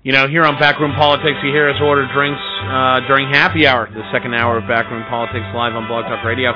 You 0.04 0.12
know, 0.12 0.28
here 0.28 0.44
on 0.44 0.60
Backroom 0.60 0.92
Politics, 0.92 1.40
you 1.40 1.48
hear 1.48 1.72
us 1.72 1.80
order 1.80 2.04
drinks 2.12 2.44
uh, 2.68 3.00
during 3.08 3.32
happy 3.32 3.64
hour, 3.64 3.88
the 3.88 4.04
second 4.12 4.36
hour 4.36 4.60
of 4.60 4.68
Backroom 4.68 5.00
Politics 5.08 5.48
live 5.56 5.72
on 5.72 5.88
Blog 5.88 6.04
Talk 6.04 6.20
Radio. 6.28 6.52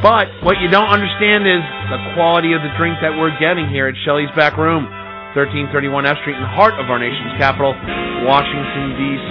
But 0.00 0.30
what 0.40 0.56
you 0.62 0.72
don't 0.72 0.88
understand 0.88 1.44
is 1.44 1.60
the 1.92 2.00
quality 2.16 2.56
of 2.56 2.62
the 2.64 2.72
drink 2.78 2.96
that 3.04 3.12
we're 3.12 3.34
getting 3.36 3.68
here 3.68 3.90
at 3.90 3.96
Shelley's 4.06 4.32
Back 4.32 4.56
Room, 4.56 4.86
1331 5.38 6.02
F 6.02 6.18
Street, 6.26 6.34
in 6.34 6.42
the 6.42 6.50
heart 6.50 6.74
of 6.82 6.90
our 6.90 6.98
nation's 6.98 7.38
capital, 7.38 7.70
Washington, 8.26 8.98
D.C. 8.98 9.30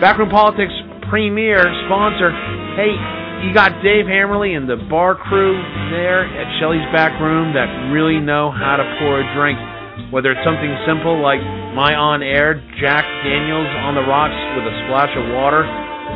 Backroom 0.00 0.32
Politics 0.32 0.72
premier 1.12 1.68
sponsor. 1.84 2.32
Hey, 2.80 2.96
you 3.44 3.52
got 3.52 3.76
Dave 3.84 4.08
Hammerly 4.08 4.56
and 4.56 4.64
the 4.64 4.80
bar 4.88 5.12
crew 5.12 5.52
there 5.92 6.24
at 6.24 6.48
Shelley's 6.56 6.88
Back 6.96 7.12
Room 7.20 7.52
that 7.52 7.68
really 7.92 8.24
know 8.24 8.48
how 8.48 8.80
to 8.80 8.86
pour 8.96 9.20
a 9.20 9.26
drink. 9.36 9.60
Whether 10.08 10.32
it's 10.32 10.46
something 10.48 10.72
simple 10.88 11.20
like 11.20 11.44
my 11.76 11.92
on 11.92 12.24
air 12.24 12.56
Jack 12.80 13.04
Daniels 13.20 13.68
on 13.84 14.00
the 14.00 14.06
rocks 14.08 14.38
with 14.56 14.64
a 14.64 14.74
splash 14.88 15.12
of 15.12 15.28
water, 15.36 15.68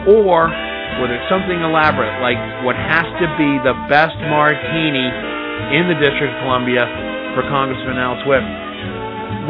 or 0.08 0.48
whether 1.04 1.20
it's 1.20 1.28
something 1.28 1.60
elaborate 1.60 2.16
like 2.24 2.40
what 2.64 2.80
has 2.80 3.04
to 3.20 3.28
be 3.36 3.60
the 3.60 3.76
best 3.92 4.16
martini 4.32 5.04
in 5.76 5.84
the 5.92 5.98
District 6.00 6.32
of 6.32 6.40
Columbia 6.48 6.88
for 7.36 7.44
Congressman 7.52 8.00
Al 8.00 8.16
Swift. 8.24 8.48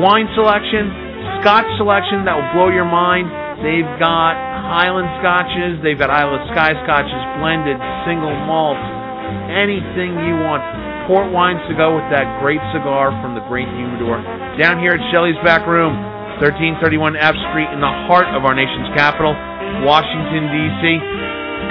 Wine 0.01 0.27
selection, 0.35 0.91
Scotch 1.43 1.67
selection 1.77 2.25
that 2.25 2.35
will 2.39 2.51
blow 2.55 2.69
your 2.71 2.87
mind. 2.87 3.27
They've 3.63 3.87
got 3.99 4.35
Highland 4.67 5.11
Scotches, 5.23 5.79
they've 5.83 5.99
got 5.99 6.11
Isle 6.11 6.39
of 6.39 6.43
Skye 6.51 6.75
Scotches, 6.87 7.23
blended, 7.39 7.79
single 8.07 8.35
malt, 8.47 8.79
anything 9.51 10.19
you 10.23 10.39
want. 10.43 10.63
Port 11.07 11.35
wines 11.35 11.59
to 11.67 11.75
go 11.75 11.99
with 11.99 12.07
that 12.15 12.39
great 12.39 12.63
cigar 12.71 13.11
from 13.19 13.35
the 13.35 13.43
Great 13.51 13.67
Humidor. 13.67 14.23
Down 14.55 14.79
here 14.79 14.95
at 14.95 15.03
Shelley's 15.11 15.39
Back 15.43 15.67
Room, 15.67 15.99
1331 16.39 17.19
F 17.19 17.35
Street 17.51 17.71
in 17.75 17.83
the 17.83 17.95
heart 18.07 18.31
of 18.35 18.47
our 18.47 18.55
nation's 18.55 18.91
capital, 18.95 19.35
Washington, 19.83 20.47
D.C. 20.47 20.83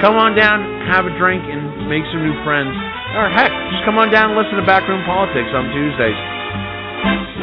Come 0.04 0.20
on 0.20 0.36
down, 0.36 0.60
have 0.88 1.08
a 1.08 1.12
drink, 1.16 1.44
and 1.48 1.88
make 1.88 2.04
some 2.12 2.24
new 2.24 2.36
friends. 2.44 2.72
Or 3.16 3.28
heck, 3.28 3.52
just 3.72 3.84
come 3.84 3.96
on 4.00 4.08
down 4.12 4.32
and 4.32 4.36
listen 4.36 4.56
to 4.56 4.64
Backroom 4.64 5.04
Politics 5.04 5.52
on 5.52 5.68
Tuesdays. 5.72 7.41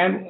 And 0.00 0.26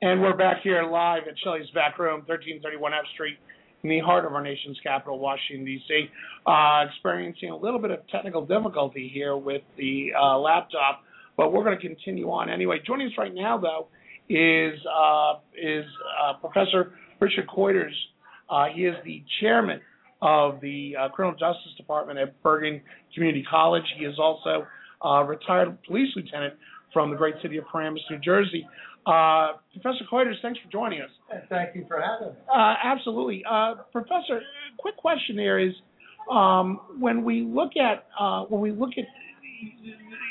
and 0.00 0.22
we're 0.22 0.36
back 0.36 0.58
here 0.62 0.84
live 0.84 1.22
at 1.28 1.34
Shelley's 1.42 1.68
Back 1.74 1.98
Room, 1.98 2.20
1331 2.26 2.94
F 2.94 3.00
Street, 3.12 3.36
in 3.82 3.90
the 3.90 3.98
heart 3.98 4.24
of 4.24 4.32
our 4.32 4.42
nation's 4.42 4.78
capital, 4.80 5.18
Washington 5.18 5.64
D.C. 5.64 6.06
Uh, 6.46 6.84
experiencing 6.88 7.50
a 7.50 7.56
little 7.56 7.80
bit 7.80 7.90
of 7.90 8.06
technical 8.12 8.46
difficulty 8.46 9.10
here 9.12 9.36
with 9.36 9.62
the 9.76 10.10
uh, 10.16 10.38
laptop, 10.38 11.02
but 11.36 11.52
we're 11.52 11.64
going 11.64 11.76
to 11.76 11.84
continue 11.84 12.30
on 12.30 12.48
anyway. 12.48 12.78
Joining 12.86 13.08
us 13.08 13.14
right 13.18 13.34
now, 13.34 13.58
though, 13.58 13.88
is 14.28 14.78
uh, 14.86 15.40
is 15.60 15.84
uh, 16.22 16.34
Professor 16.34 16.92
Richard 17.20 17.48
Kuiters. 17.48 17.90
Uh, 18.48 18.66
he 18.72 18.82
is 18.82 18.94
the 19.04 19.24
chairman 19.40 19.80
of 20.22 20.60
the 20.60 20.94
uh, 20.96 21.08
Criminal 21.08 21.36
Justice 21.36 21.74
Department 21.76 22.20
at 22.20 22.40
Bergen 22.44 22.82
Community 23.14 23.44
College. 23.50 23.82
He 23.98 24.04
is 24.04 24.16
also 24.20 24.64
a 25.02 25.24
retired 25.24 25.76
police 25.82 26.10
lieutenant 26.14 26.54
from 26.94 27.10
the 27.10 27.16
great 27.16 27.34
city 27.42 27.58
of 27.58 27.66
Paramus, 27.70 28.00
New 28.10 28.18
Jersey. 28.20 28.66
Uh, 29.06 29.54
Professor 29.72 30.04
Kuiters, 30.10 30.40
thanks 30.40 30.58
for 30.64 30.72
joining 30.72 31.02
us. 31.02 31.10
Thank 31.50 31.74
you 31.74 31.84
for 31.86 32.00
having 32.00 32.34
me. 32.34 32.40
Uh, 32.48 32.74
absolutely. 32.82 33.44
Uh, 33.50 33.74
Professor, 33.92 34.40
quick 34.78 34.96
question 34.96 35.36
there 35.36 35.58
is, 35.58 35.74
um, 36.30 36.80
when 36.98 37.22
we 37.22 37.42
look 37.42 37.72
at, 37.76 38.06
uh, 38.18 38.44
when 38.44 38.62
we 38.62 38.70
look 38.70 38.92
at, 38.96 39.04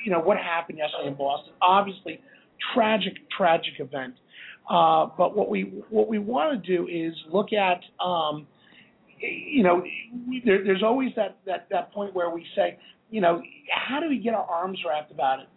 you 0.04 0.12
know, 0.12 0.19
what 0.19 0.38
happened 0.38 0.80
yesterday 0.80 1.10
in 1.10 1.15
Boston, 1.15 1.54
obviously 1.62 2.19
tragic, 2.73 3.13
tragic 3.38 3.73
event. 3.78 4.15
Uh, 4.67 5.08
but 5.17 5.36
what 5.36 5.49
we, 5.49 5.84
what 5.89 6.08
we 6.08 6.17
want 6.17 6.63
to 6.63 6.78
do 6.78 6.88
is 6.88 7.13
look 7.32 7.54
at, 7.54 7.82
um, 8.04 8.47
you 9.19 9.62
know, 9.62 9.84
there, 10.45 10.63
there's 10.63 10.84
always 10.84 11.12
that, 11.15 11.38
that, 11.45 11.67
that 11.69 11.91
point 11.93 12.15
where 12.15 12.32
we 12.32 12.45
say, 12.56 12.80
you 13.12 13.21
know, 13.21 13.43
how 13.69 13.99
do 13.99 14.10
we 14.10 14.17
get 14.17 14.34
our 14.34 14.45
arms 14.45 14.80
wrapped 14.88 15.12
about 15.12 15.39
it? 15.39 15.47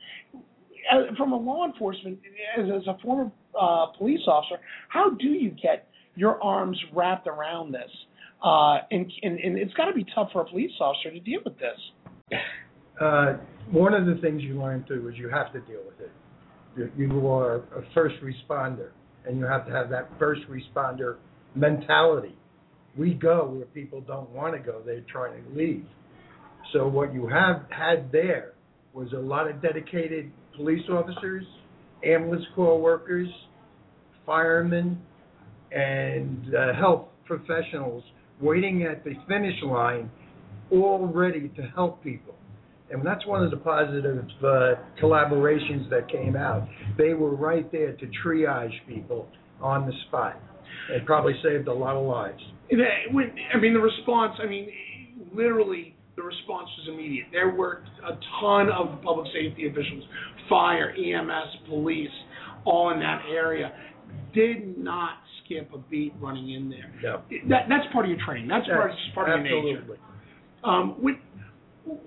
From 1.17 1.33
a 1.33 1.37
law 1.37 1.67
enforcement, 1.67 2.19
as, 2.59 2.67
as 2.75 2.87
a 2.87 2.99
former 3.03 3.31
uh, 3.61 3.87
police 3.99 4.21
officer, 4.27 4.57
how 4.89 5.11
do 5.11 5.29
you 5.29 5.51
get 5.51 5.89
your 6.15 6.43
arms 6.43 6.79
wrapped 6.95 7.27
around 7.27 7.73
this? 7.73 7.91
Uh, 8.45 8.79
and, 8.91 9.11
and, 9.23 9.39
and 9.39 9.59
it's 9.59 9.73
got 9.75 9.87
to 9.87 9.95
be 9.95 10.05
tough 10.15 10.29
for 10.33 10.43
a 10.43 10.45
police 10.45 10.71
officer 10.81 11.11
to 11.11 11.21
deal 11.21 11.41
with 11.45 11.55
this. 11.59 12.39
Uh, 13.01 13.35
one 13.71 13.95
of 13.95 14.07
the 14.07 14.15
things 14.21 14.43
you 14.43 14.61
learn 14.61 14.85
too 14.87 15.09
is 15.09 15.19
you 15.19 15.29
have 15.29 15.53
to 15.53 15.61
deal 15.61 15.81
with 15.87 16.01
it. 16.01 16.93
You 16.97 17.27
are 17.29 17.57
a 17.57 17.83
first 17.95 18.17
responder, 18.23 18.91
and 19.27 19.39
you 19.39 19.47
have 19.47 19.67
to 19.67 19.73
have 19.73 19.89
that 19.91 20.11
first 20.19 20.43
responder 20.51 21.17
mentality. 21.55 22.37
We 22.97 23.15
go 23.15 23.47
where 23.47 23.67
people 23.67 24.03
don't 24.03 24.29
want 24.31 24.55
to 24.55 24.61
go; 24.61 24.83
they're 24.85 25.05
trying 25.11 25.43
to 25.43 25.51
leave. 25.59 25.87
So 26.73 26.87
what 26.87 27.15
you 27.15 27.27
have 27.29 27.65
had 27.71 28.13
there 28.13 28.53
was 28.93 29.13
a 29.13 29.19
lot 29.19 29.49
of 29.49 29.63
dedicated 29.63 30.31
police 30.57 30.83
officers, 30.91 31.45
ambulance 32.05 32.45
corps 32.55 32.81
workers, 32.81 33.29
firemen, 34.25 34.99
and 35.73 36.55
uh, 36.55 36.75
health 36.75 37.09
professionals 37.25 38.03
waiting 38.41 38.83
at 38.85 39.05
the 39.05 39.15
finish 39.29 39.55
line, 39.65 40.11
all 40.71 41.07
ready 41.07 41.51
to 41.57 41.63
help 41.75 42.03
people. 42.03 42.35
And 42.91 43.05
that's 43.05 43.27
one 43.27 43.43
of 43.43 43.51
the 43.51 43.57
positive 43.57 44.25
uh, 44.41 44.75
collaborations 45.03 45.91
that 45.91 46.09
came 46.11 46.37
out. 46.37 46.69
They 46.97 47.15
were 47.15 47.35
right 47.35 47.71
there 47.73 47.93
to 47.93 48.11
triage 48.25 48.75
people 48.89 49.29
on 49.61 49.87
the 49.87 49.93
spot. 50.07 50.41
It 50.91 51.05
probably 51.05 51.35
saved 51.43 51.67
a 51.69 51.73
lot 51.73 51.97
of 51.97 52.07
lives. 52.07 52.41
Uh, 52.73 52.77
I 53.55 53.59
mean, 53.59 53.75
the 53.75 53.81
response, 53.81 54.35
I 54.43 54.47
mean, 54.47 54.69
literally, 55.35 55.97
the 56.17 56.23
response 56.23 56.69
was 56.79 56.95
immediate. 56.95 57.27
There 57.33 57.51
were 57.51 57.83
a 58.05 58.13
ton 58.41 58.69
of 58.71 59.03
public 59.03 59.27
safety 59.33 59.69
officials, 59.69 60.05
fire, 60.49 60.91
EMS, 60.91 61.69
police, 61.69 62.11
all 62.65 62.91
in 62.91 63.01
that 63.01 63.23
area. 63.31 63.73
Did 64.35 64.79
not 64.79 65.19
skip 65.45 65.71
a 65.75 65.79
beat 65.79 66.13
running 66.21 66.53
in 66.53 66.69
there. 66.69 66.93
No. 67.03 67.23
That, 67.49 67.67
that's 67.69 67.91
part 67.93 68.05
of 68.05 68.11
your 68.11 68.21
training. 68.25 68.49
That's 68.49 68.67
part, 68.67 68.91
That's 68.91 69.03
just 69.05 69.15
part 69.15 69.31
of 69.31 69.45
your 69.45 69.63
nature. 69.63 69.99
Um, 70.65 70.97
when, 71.01 71.19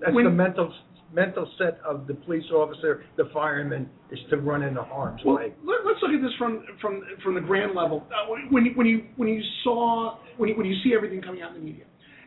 That's 0.00 0.12
when, 0.12 0.24
the 0.24 0.30
mental 0.30 0.72
mental 1.12 1.50
set 1.58 1.80
of 1.84 2.06
the 2.06 2.14
police 2.14 2.44
officer, 2.52 3.04
the 3.16 3.28
fireman, 3.32 3.88
is 4.12 4.18
to 4.30 4.36
run 4.36 4.62
into 4.62 4.82
harm's 4.82 5.20
Well, 5.24 5.36
way. 5.36 5.52
let, 5.64 5.80
us 5.80 6.00
look 6.02 6.12
at 6.12 6.22
this 6.22 6.32
from 6.38 6.64
from 6.80 7.02
from 7.22 7.34
the 7.34 7.40
grand 7.40 7.74
level. 7.74 8.06
Uh, 8.10 8.32
when 8.50 8.64
you 8.64 8.72
when 8.74 8.86
you 8.86 9.06
when 9.16 9.28
you 9.28 9.42
saw 9.64 10.18
when 10.36 10.50
you, 10.50 10.56
when 10.56 10.66
you 10.66 10.76
see 10.84 10.94
everything 10.94 11.20
coming 11.20 11.42
out 11.42 11.54
in 11.54 11.60
the 11.60 11.64
media, 11.64 11.84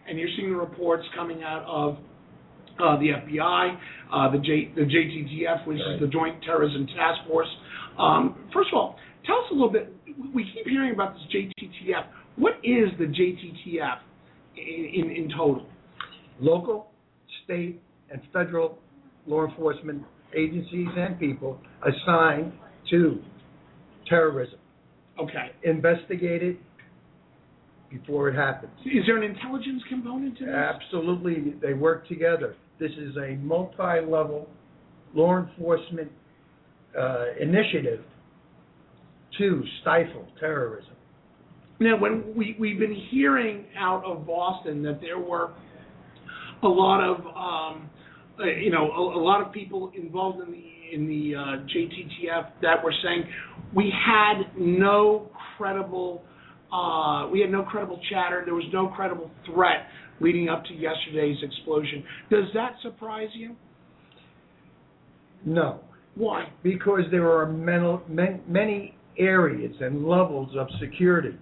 and 0.07 0.17
you're 0.17 0.29
seeing 0.37 0.51
the 0.51 0.57
reports 0.57 1.03
coming 1.15 1.43
out 1.43 1.63
of 1.65 1.97
uh, 2.79 2.97
the 2.99 3.09
FBI, 3.09 3.77
uh, 4.13 4.31
the 4.31 4.37
J, 4.37 4.71
the 4.75 4.81
JTTF, 4.81 5.65
which 5.65 5.77
is 5.77 5.99
the 5.99 6.07
Joint 6.07 6.41
Terrorism 6.43 6.85
Task 6.87 7.27
Force. 7.27 7.47
Um, 7.97 8.47
first 8.53 8.69
of 8.71 8.77
all, 8.77 8.95
tell 9.25 9.37
us 9.37 9.45
a 9.51 9.53
little 9.53 9.71
bit. 9.71 9.91
We 10.33 10.43
keep 10.53 10.67
hearing 10.67 10.93
about 10.93 11.15
this 11.15 11.23
JTTF. 11.33 12.05
What 12.35 12.53
is 12.63 12.89
the 12.99 13.05
JTTF 13.05 13.97
in, 14.57 14.91
in, 14.93 15.11
in 15.11 15.29
total? 15.35 15.65
Local, 16.39 16.87
state, 17.43 17.81
and 18.11 18.21
federal 18.31 18.77
law 19.25 19.45
enforcement 19.45 20.03
agencies 20.35 20.87
and 20.95 21.19
people 21.19 21.59
assigned 21.81 22.53
to 22.89 23.19
terrorism. 24.07 24.59
Okay. 25.19 25.51
Investigate 25.63 26.43
it 26.43 26.57
before 27.89 28.29
it 28.29 28.35
happens. 28.35 28.71
Is 28.85 29.05
there 29.05 29.17
an 29.17 29.23
intelligence 29.23 29.81
component 29.87 30.37
to 30.39 30.45
this? 30.45 30.53
Absolutely, 30.53 31.53
they 31.61 31.73
work 31.73 32.07
together. 32.07 32.55
This 32.83 32.91
is 32.97 33.15
a 33.15 33.35
multi-level 33.35 34.45
law 35.15 35.37
enforcement 35.37 36.11
uh, 36.99 37.27
initiative 37.39 38.01
to 39.37 39.63
stifle 39.79 40.27
terrorism. 40.37 40.91
Now, 41.79 41.97
when 41.97 42.35
we 42.35 42.57
we've 42.59 42.77
been 42.77 43.01
hearing 43.09 43.67
out 43.79 44.03
of 44.03 44.27
Boston 44.27 44.83
that 44.83 44.99
there 44.99 45.17
were 45.17 45.53
a 46.61 46.67
lot 46.67 47.01
of 47.01 47.25
um, 47.25 47.89
uh, 48.37 48.43
you 48.47 48.69
know 48.69 48.91
a, 48.91 49.17
a 49.17 49.23
lot 49.23 49.39
of 49.39 49.53
people 49.53 49.89
involved 49.95 50.45
in 50.45 50.51
the 50.51 50.93
in 50.93 51.07
the 51.07 51.35
uh, 51.37 51.41
JTTF 51.41 52.51
that 52.63 52.83
were 52.83 52.93
saying 53.01 53.23
we 53.73 53.93
had 54.05 54.41
no 54.57 55.31
credible 55.55 56.21
uh, 56.73 57.29
we 57.31 57.39
had 57.39 57.49
no 57.49 57.63
credible 57.63 58.01
chatter. 58.09 58.41
There 58.43 58.55
was 58.55 58.65
no 58.73 58.87
credible 58.89 59.31
threat 59.45 59.87
leading 60.23 60.49
up 60.49 60.63
to 60.65 60.73
yesterday's 60.73 61.37
explosion. 61.43 62.03
Does 62.29 62.45
that 62.53 62.75
surprise 62.81 63.29
you? 63.33 63.55
No, 65.45 65.81
Why? 66.15 66.47
because 66.63 67.01
there 67.11 67.29
are 67.29 67.51
many 67.51 68.95
areas 69.17 69.75
and 69.81 70.07
levels 70.07 70.49
of 70.57 70.67
security. 70.79 71.37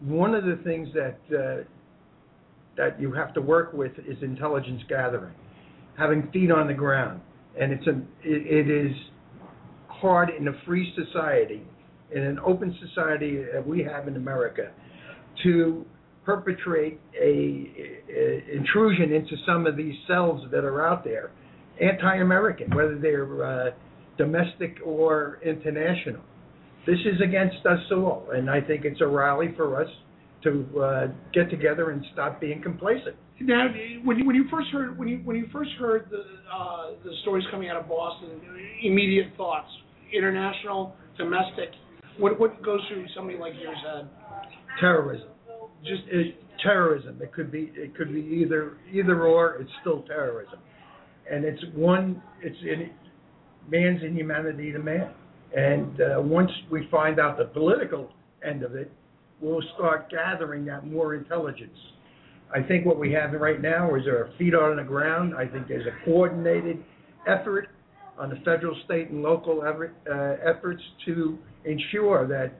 One 0.00 0.34
of 0.34 0.44
the 0.44 0.60
things 0.64 0.88
that 0.94 1.18
uh, 1.36 1.64
that 2.76 3.00
you 3.00 3.12
have 3.12 3.34
to 3.34 3.40
work 3.40 3.72
with 3.72 3.92
is 4.08 4.16
intelligence 4.22 4.82
gathering, 4.88 5.34
having 5.98 6.30
feet 6.32 6.50
on 6.50 6.68
the 6.68 6.74
ground, 6.74 7.20
and 7.60 7.72
it's 7.72 7.86
a 7.88 7.98
it, 8.22 8.68
it 8.68 8.70
is 8.70 8.92
hard 9.88 10.30
in 10.30 10.48
a 10.48 10.52
free 10.64 10.94
society, 10.94 11.62
in 12.14 12.22
an 12.22 12.38
open 12.38 12.74
society 12.88 13.44
that 13.52 13.66
we 13.66 13.82
have 13.82 14.08
in 14.08 14.16
America, 14.16 14.70
to 15.42 15.84
perpetrate 16.30 17.00
a, 17.20 17.26
a 17.26 18.56
intrusion 18.56 19.12
into 19.12 19.34
some 19.46 19.66
of 19.66 19.76
these 19.76 19.94
cells 20.06 20.40
that 20.52 20.64
are 20.64 20.86
out 20.86 21.02
there, 21.02 21.30
anti-American, 21.80 22.74
whether 22.74 22.98
they're 22.98 23.44
uh, 23.44 23.70
domestic 24.16 24.76
or 24.84 25.40
international. 25.44 26.22
This 26.86 26.98
is 27.00 27.20
against 27.20 27.64
us 27.66 27.80
all, 27.92 28.28
and 28.32 28.48
I 28.48 28.60
think 28.60 28.84
it's 28.84 29.00
a 29.00 29.06
rally 29.06 29.48
for 29.56 29.82
us 29.82 29.88
to 30.44 30.50
uh, 30.80 31.06
get 31.34 31.50
together 31.50 31.90
and 31.90 32.04
stop 32.12 32.40
being 32.40 32.62
complacent. 32.62 33.16
Now, 33.40 33.68
when 34.04 34.18
you 34.18 34.26
when 34.26 34.36
you 34.36 34.46
first 34.50 34.68
heard 34.70 34.98
when 34.98 35.08
you 35.08 35.18
when 35.24 35.36
you 35.36 35.46
first 35.52 35.70
heard 35.78 36.08
the 36.10 36.22
uh, 36.54 36.92
the 37.04 37.12
stories 37.22 37.44
coming 37.50 37.68
out 37.70 37.76
of 37.76 37.88
Boston, 37.88 38.30
immediate 38.82 39.28
thoughts, 39.36 39.68
international, 40.14 40.94
domestic. 41.18 41.70
What 42.18 42.38
what 42.38 42.62
goes 42.62 42.80
through 42.88 43.06
somebody 43.16 43.38
like 43.38 43.54
yours 43.60 43.76
head? 43.84 44.08
Terrorism, 44.78 45.28
Just 45.84 46.02
it, 46.10 46.36
terrorism. 46.62 47.18
It 47.22 47.32
could 47.32 47.50
be 47.50 47.72
it 47.74 47.96
could 47.96 48.12
be 48.12 48.20
either 48.20 48.76
either 48.92 49.26
or. 49.26 49.56
It's 49.56 49.70
still 49.80 50.02
terrorism, 50.02 50.58
and 51.30 51.44
it's 51.44 51.62
one. 51.74 52.22
It's 52.42 52.56
in 52.62 52.90
man's 53.68 54.02
inhumanity 54.02 54.72
to 54.72 54.78
man. 54.78 55.12
And 55.56 56.00
uh, 56.00 56.20
once 56.20 56.50
we 56.70 56.86
find 56.90 57.18
out 57.18 57.38
the 57.38 57.46
political 57.46 58.10
end 58.46 58.62
of 58.62 58.74
it, 58.74 58.90
we'll 59.40 59.62
start 59.74 60.10
gathering 60.10 60.64
that 60.66 60.86
more 60.86 61.14
intelligence. 61.14 61.76
I 62.54 62.62
think 62.62 62.84
what 62.84 62.98
we 62.98 63.12
have 63.12 63.32
right 63.32 63.60
now 63.60 63.94
is 63.94 64.02
our 64.06 64.30
feet 64.38 64.54
on 64.54 64.76
the 64.76 64.82
ground. 64.82 65.34
I 65.36 65.46
think 65.46 65.68
there's 65.68 65.86
a 65.86 66.04
coordinated 66.04 66.82
effort 67.26 67.68
on 68.18 68.28
the 68.28 68.36
federal, 68.44 68.76
state, 68.84 69.10
and 69.10 69.22
local 69.22 69.62
effort, 69.62 69.94
uh, 70.10 70.36
efforts 70.48 70.82
to 71.06 71.38
ensure 71.64 72.26
that 72.28 72.52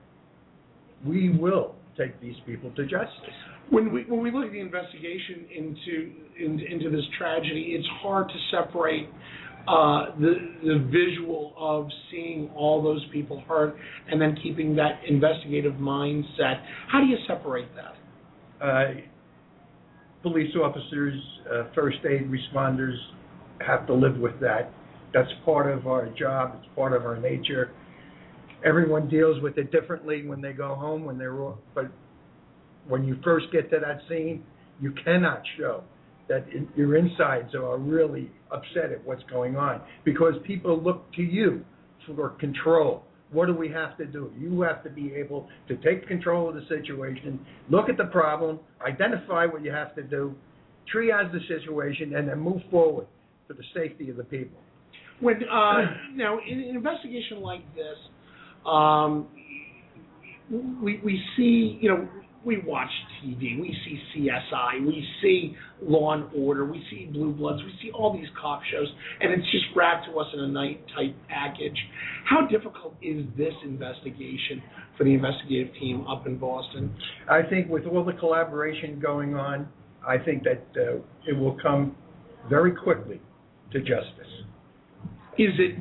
we 1.05 1.31
will 1.31 1.75
take 2.01 2.21
these 2.21 2.37
people 2.47 2.71
to 2.77 2.83
justice. 2.85 3.35
when 3.71 3.93
we 3.93 4.05
when 4.05 4.23
we 4.23 4.31
look 4.31 4.47
at 4.47 4.53
the 4.53 4.61
investigation 4.61 5.47
into 5.55 6.13
in, 6.39 6.61
into 6.61 6.91
this 6.91 7.05
tragedy, 7.19 7.75
it's 7.77 7.87
hard 8.03 8.29
to 8.29 8.35
separate 8.51 9.09
uh, 9.69 10.17
the 10.19 10.35
the 10.65 10.89
visual 10.91 11.53
of 11.57 11.89
seeing 12.11 12.51
all 12.57 12.83
those 12.83 13.05
people 13.13 13.43
hurt 13.47 13.77
and 14.11 14.21
then 14.21 14.37
keeping 14.43 14.75
that 14.77 15.01
investigative 15.09 15.75
mindset. 15.75 16.63
How 16.89 17.01
do 17.01 17.07
you 17.07 17.19
separate 17.27 17.69
that? 17.77 18.65
Uh, 18.65 18.95
police 20.23 20.55
officers, 20.57 21.15
uh, 21.51 21.65
first 21.75 21.99
aid 22.05 22.31
responders 22.31 22.97
have 23.67 23.87
to 23.87 23.95
live 23.95 24.19
with 24.19 24.39
that. 24.41 24.73
That's 25.13 25.31
part 25.45 25.71
of 25.71 25.87
our 25.87 26.07
job. 26.19 26.57
It's 26.59 26.69
part 26.75 26.93
of 26.93 27.05
our 27.05 27.19
nature. 27.19 27.73
Everyone 28.65 29.09
deals 29.09 29.41
with 29.43 29.57
it 29.59 29.73
differently 29.73 30.27
when 30.27 30.41
they 30.41 30.53
go 30.53 30.75
home. 30.75 31.05
When 31.05 31.19
they're, 31.19 31.35
but 31.75 31.91
when 32.89 33.05
you 33.05 33.17
first 33.25 33.47
get 33.53 33.71
to 33.71 33.79
that 33.81 34.01
scene, 34.09 34.45
you 34.81 34.93
cannot 35.05 35.43
show 35.57 35.83
that 36.29 36.47
your 36.77 36.97
insides 36.97 37.55
are 37.55 37.77
really 37.77 38.31
upset 38.53 38.93
at 38.93 39.05
what's 39.05 39.23
going 39.25 39.57
on 39.57 39.81
because 40.05 40.35
people 40.47 40.81
look 40.81 41.13
to 41.15 41.23
you 41.23 41.65
for 42.07 42.31
control. 42.31 43.03
What 43.33 43.47
do 43.47 43.55
we 43.55 43.69
have 43.71 43.97
to 43.99 44.07
do? 44.07 44.33
You 44.39 44.63
have 44.63 44.83
to 44.85 44.91
be 44.91 45.13
able 45.15 45.49
to 45.69 45.77
take 45.79 46.07
control 46.07 46.49
of 46.49 46.55
the 46.55 46.63
situation, 46.69 47.39
look 47.69 47.89
at 47.89 47.97
the 47.97 48.05
problem, 48.05 48.59
identify 48.85 49.47
what 49.47 49.65
you 49.65 49.73
have 49.73 49.95
to 49.97 50.03
do, 50.03 50.35
triage 50.93 51.33
the 51.33 51.41
situation, 51.49 52.15
and 52.15 52.29
then 52.29 52.39
move 52.39 52.63
forward 52.71 53.07
for 53.47 53.55
the 53.55 53.63
safety 53.75 54.11
of 54.11 54.17
the 54.17 54.25
people. 54.25 54.59
When 55.21 55.37
uh, 55.45 55.83
now 56.15 56.39
in 56.49 56.61
an 56.61 56.77
investigation 56.77 57.41
like 57.41 57.63
this, 57.75 57.97
um, 58.67 59.29
we 60.51 61.01
we 61.05 61.23
see 61.37 61.79
you 61.81 61.89
know 61.89 62.09
we 62.45 62.59
watch 62.65 62.89
TV, 63.23 63.61
we 63.61 63.77
see 63.85 64.01
CSI, 64.17 64.87
we 64.87 65.07
see 65.21 65.55
Law 65.83 66.15
and 66.15 66.25
Order, 66.35 66.65
we 66.65 66.83
see 66.91 67.07
Blue 67.13 67.33
Bloods, 67.33 67.63
we 67.63 67.73
see 67.83 67.91
all 67.93 68.15
these 68.15 68.29
cop 68.41 68.63
shows, 68.73 68.89
and 69.21 69.31
it's 69.33 69.51
just 69.51 69.65
wrapped 69.77 70.07
to 70.07 70.19
us 70.19 70.27
in 70.33 70.41
a 70.41 70.49
night 70.49 70.83
type 70.97 71.15
package. 71.29 71.77
How 72.25 72.47
difficult 72.47 72.95
is 73.03 73.27
this 73.37 73.53
investigation 73.63 74.63
for 74.97 75.05
the 75.05 75.13
investigative 75.13 75.75
team 75.75 76.07
up 76.07 76.27
in 76.27 76.39
Boston? 76.39 76.95
I 77.31 77.43
think 77.43 77.69
with 77.69 77.85
all 77.87 78.05
the 78.05 78.15
collaboration 78.15 78.99
going 79.01 79.35
on, 79.35 79.69
I 80.07 80.17
think 80.17 80.45
that 80.45 80.65
uh, 80.77 80.97
it 81.27 81.37
will 81.37 81.59
come 81.61 81.95
very 82.49 82.73
quickly 82.73 83.21
to 83.73 83.81
justice. 83.81 84.45
Is 85.39 85.51
it 85.59 85.77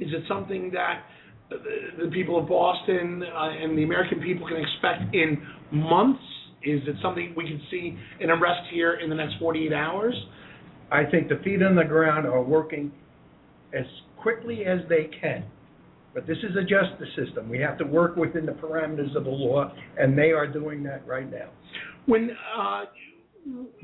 is 0.00 0.12
it 0.12 0.24
something 0.28 0.72
that 0.72 1.04
the, 1.50 2.10
people 2.10 2.38
of 2.38 2.48
Boston 2.48 3.22
uh, 3.22 3.48
and 3.48 3.76
the 3.76 3.82
American 3.82 4.20
people 4.20 4.46
can 4.46 4.56
expect 4.56 5.14
in 5.14 5.42
months? 5.72 6.22
Is 6.62 6.80
it 6.86 6.96
something 7.02 7.34
we 7.36 7.44
can 7.44 7.60
see 7.70 7.96
an 8.20 8.30
arrest 8.30 8.68
here 8.72 8.94
in 8.94 9.10
the 9.10 9.16
next 9.16 9.34
48 9.38 9.72
hours? 9.72 10.14
I 10.90 11.04
think 11.04 11.28
the 11.28 11.40
feet 11.44 11.62
on 11.62 11.76
the 11.76 11.84
ground 11.84 12.26
are 12.26 12.42
working 12.42 12.92
as 13.74 13.84
quickly 14.16 14.64
as 14.64 14.78
they 14.88 15.10
can. 15.20 15.44
But 16.14 16.26
this 16.26 16.38
is 16.38 16.56
a 16.56 16.62
justice 16.62 17.08
system. 17.16 17.48
We 17.48 17.58
have 17.58 17.76
to 17.78 17.84
work 17.84 18.16
within 18.16 18.46
the 18.46 18.52
parameters 18.52 19.16
of 19.16 19.24
the 19.24 19.30
law, 19.30 19.72
and 19.98 20.16
they 20.16 20.30
are 20.30 20.46
doing 20.46 20.82
that 20.84 21.06
right 21.06 21.28
now. 21.30 21.50
When 22.06 22.30
uh, 22.56 22.84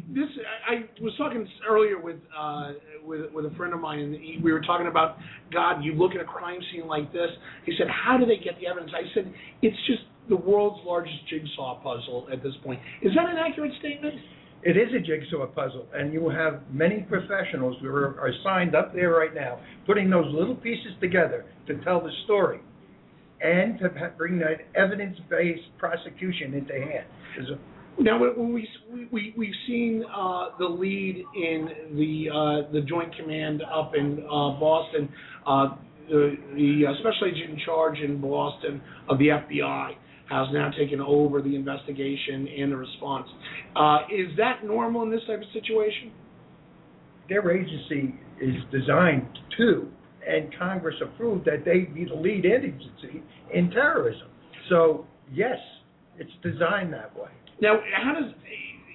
this, 0.09 0.29
I 0.69 0.89
was 1.03 1.13
talking 1.19 1.47
earlier 1.69 2.01
with 2.01 2.17
uh, 2.37 2.73
with 3.05 3.33
with 3.33 3.47
a 3.47 3.55
friend 3.57 3.75
of 3.75 3.81
mine, 3.81 4.01
and 4.01 4.15
he, 4.15 4.39
we 4.43 4.53
were 4.53 4.63
talking 4.63 4.87
about 4.87 5.17
God. 5.53 5.83
You 5.85 5.95
look 5.95 6.13
at 6.15 6.21
a 6.21 6.25
crime 6.25 6.61
scene 6.73 6.87
like 6.87 7.13
this. 7.13 7.29
He 7.67 7.75
said, 7.77 7.89
"How 7.89 8.17
do 8.17 8.25
they 8.25 8.43
get 8.43 8.59
the 8.61 8.67
evidence?" 8.67 8.93
I 8.95 9.03
said, 9.15 9.33
"It's 9.63 9.77
just 9.87 10.03
the 10.29 10.37
world's 10.37 10.81
largest 10.87 11.17
jigsaw 11.29 11.81
puzzle 11.83 12.29
at 12.33 12.43
this 12.43 12.55
point." 12.65 12.81
Is 13.03 13.13
that 13.15 13.29
an 13.29 13.37
accurate 13.37 13.73
statement? 13.81 14.15
It 14.63 14.77
is 14.77 14.89
a 14.95 15.01
jigsaw 15.01 15.47
puzzle, 15.47 15.87
and 15.95 16.13
you 16.13 16.29
have 16.29 16.61
many 16.71 17.01
professionals 17.09 17.77
who 17.81 17.89
are, 17.89 18.21
are 18.21 18.33
signed 18.45 18.75
up 18.75 18.95
there 18.95 19.11
right 19.11 19.35
now, 19.35 19.59
putting 19.87 20.11
those 20.11 20.27
little 20.35 20.55
pieces 20.55 20.93
together 21.01 21.47
to 21.67 21.83
tell 21.83 22.01
the 22.01 22.11
story, 22.25 22.61
and 23.41 23.79
to 23.79 24.13
bring 24.19 24.39
that 24.41 24.61
evidence-based 24.75 25.79
prosecution 25.79 26.53
into 26.55 26.75
hand. 26.75 27.07
There's 27.37 27.51
a- 27.51 27.59
Now, 28.01 28.19
when 28.19 28.53
we 28.53 28.69
we 29.13 29.35
we've 29.37 29.55
seen 29.67 30.05
uh, 30.05 30.49
the 30.59 30.65
lead 30.65 31.25
in 31.35 31.69
the 31.97 32.31
uh, 32.31 32.73
the 32.73 32.81
Joint 32.83 33.15
Command 33.17 33.63
up 33.63 33.93
in 33.95 34.21
uh, 34.25 34.59
Boston, 34.59 35.09
uh, 35.47 35.77
the, 36.09 36.37
the 36.55 36.85
uh, 36.89 36.95
special 37.01 37.29
agent 37.29 37.51
in 37.51 37.61
charge 37.65 37.99
in 37.99 38.21
Boston 38.21 38.81
of 39.09 39.19
the 39.19 39.27
FBI 39.27 39.93
has 40.31 40.47
now 40.53 40.71
taken 40.79 41.01
over 41.01 41.43
the 41.43 41.55
investigation 41.55 42.49
and 42.59 42.73
the 42.73 42.77
response. 42.77 43.29
Uh, 43.77 43.99
is 44.11 44.29
that 44.37 44.65
normal 44.65 45.03
in 45.03 45.11
this 45.11 45.21
type 45.27 45.41
of 45.41 45.53
situation? 45.53 46.13
their 47.31 47.57
agency 47.57 48.15
is 48.43 48.57
designed 48.71 49.39
to, 49.57 49.89
and 50.29 50.55
Congress 50.59 50.97
approved 51.03 51.47
that 51.47 51.65
they 51.65 51.81
be 51.95 52.05
the 52.05 52.15
lead 52.15 52.45
agency 52.45 53.23
in 53.55 53.71
terrorism. 53.71 54.29
So 54.69 55.07
yes, 55.33 55.57
it's 56.19 56.33
designed 56.43 56.93
that 56.93 57.17
way. 57.17 57.31
Now, 57.61 57.81
how 57.95 58.15
does 58.15 58.33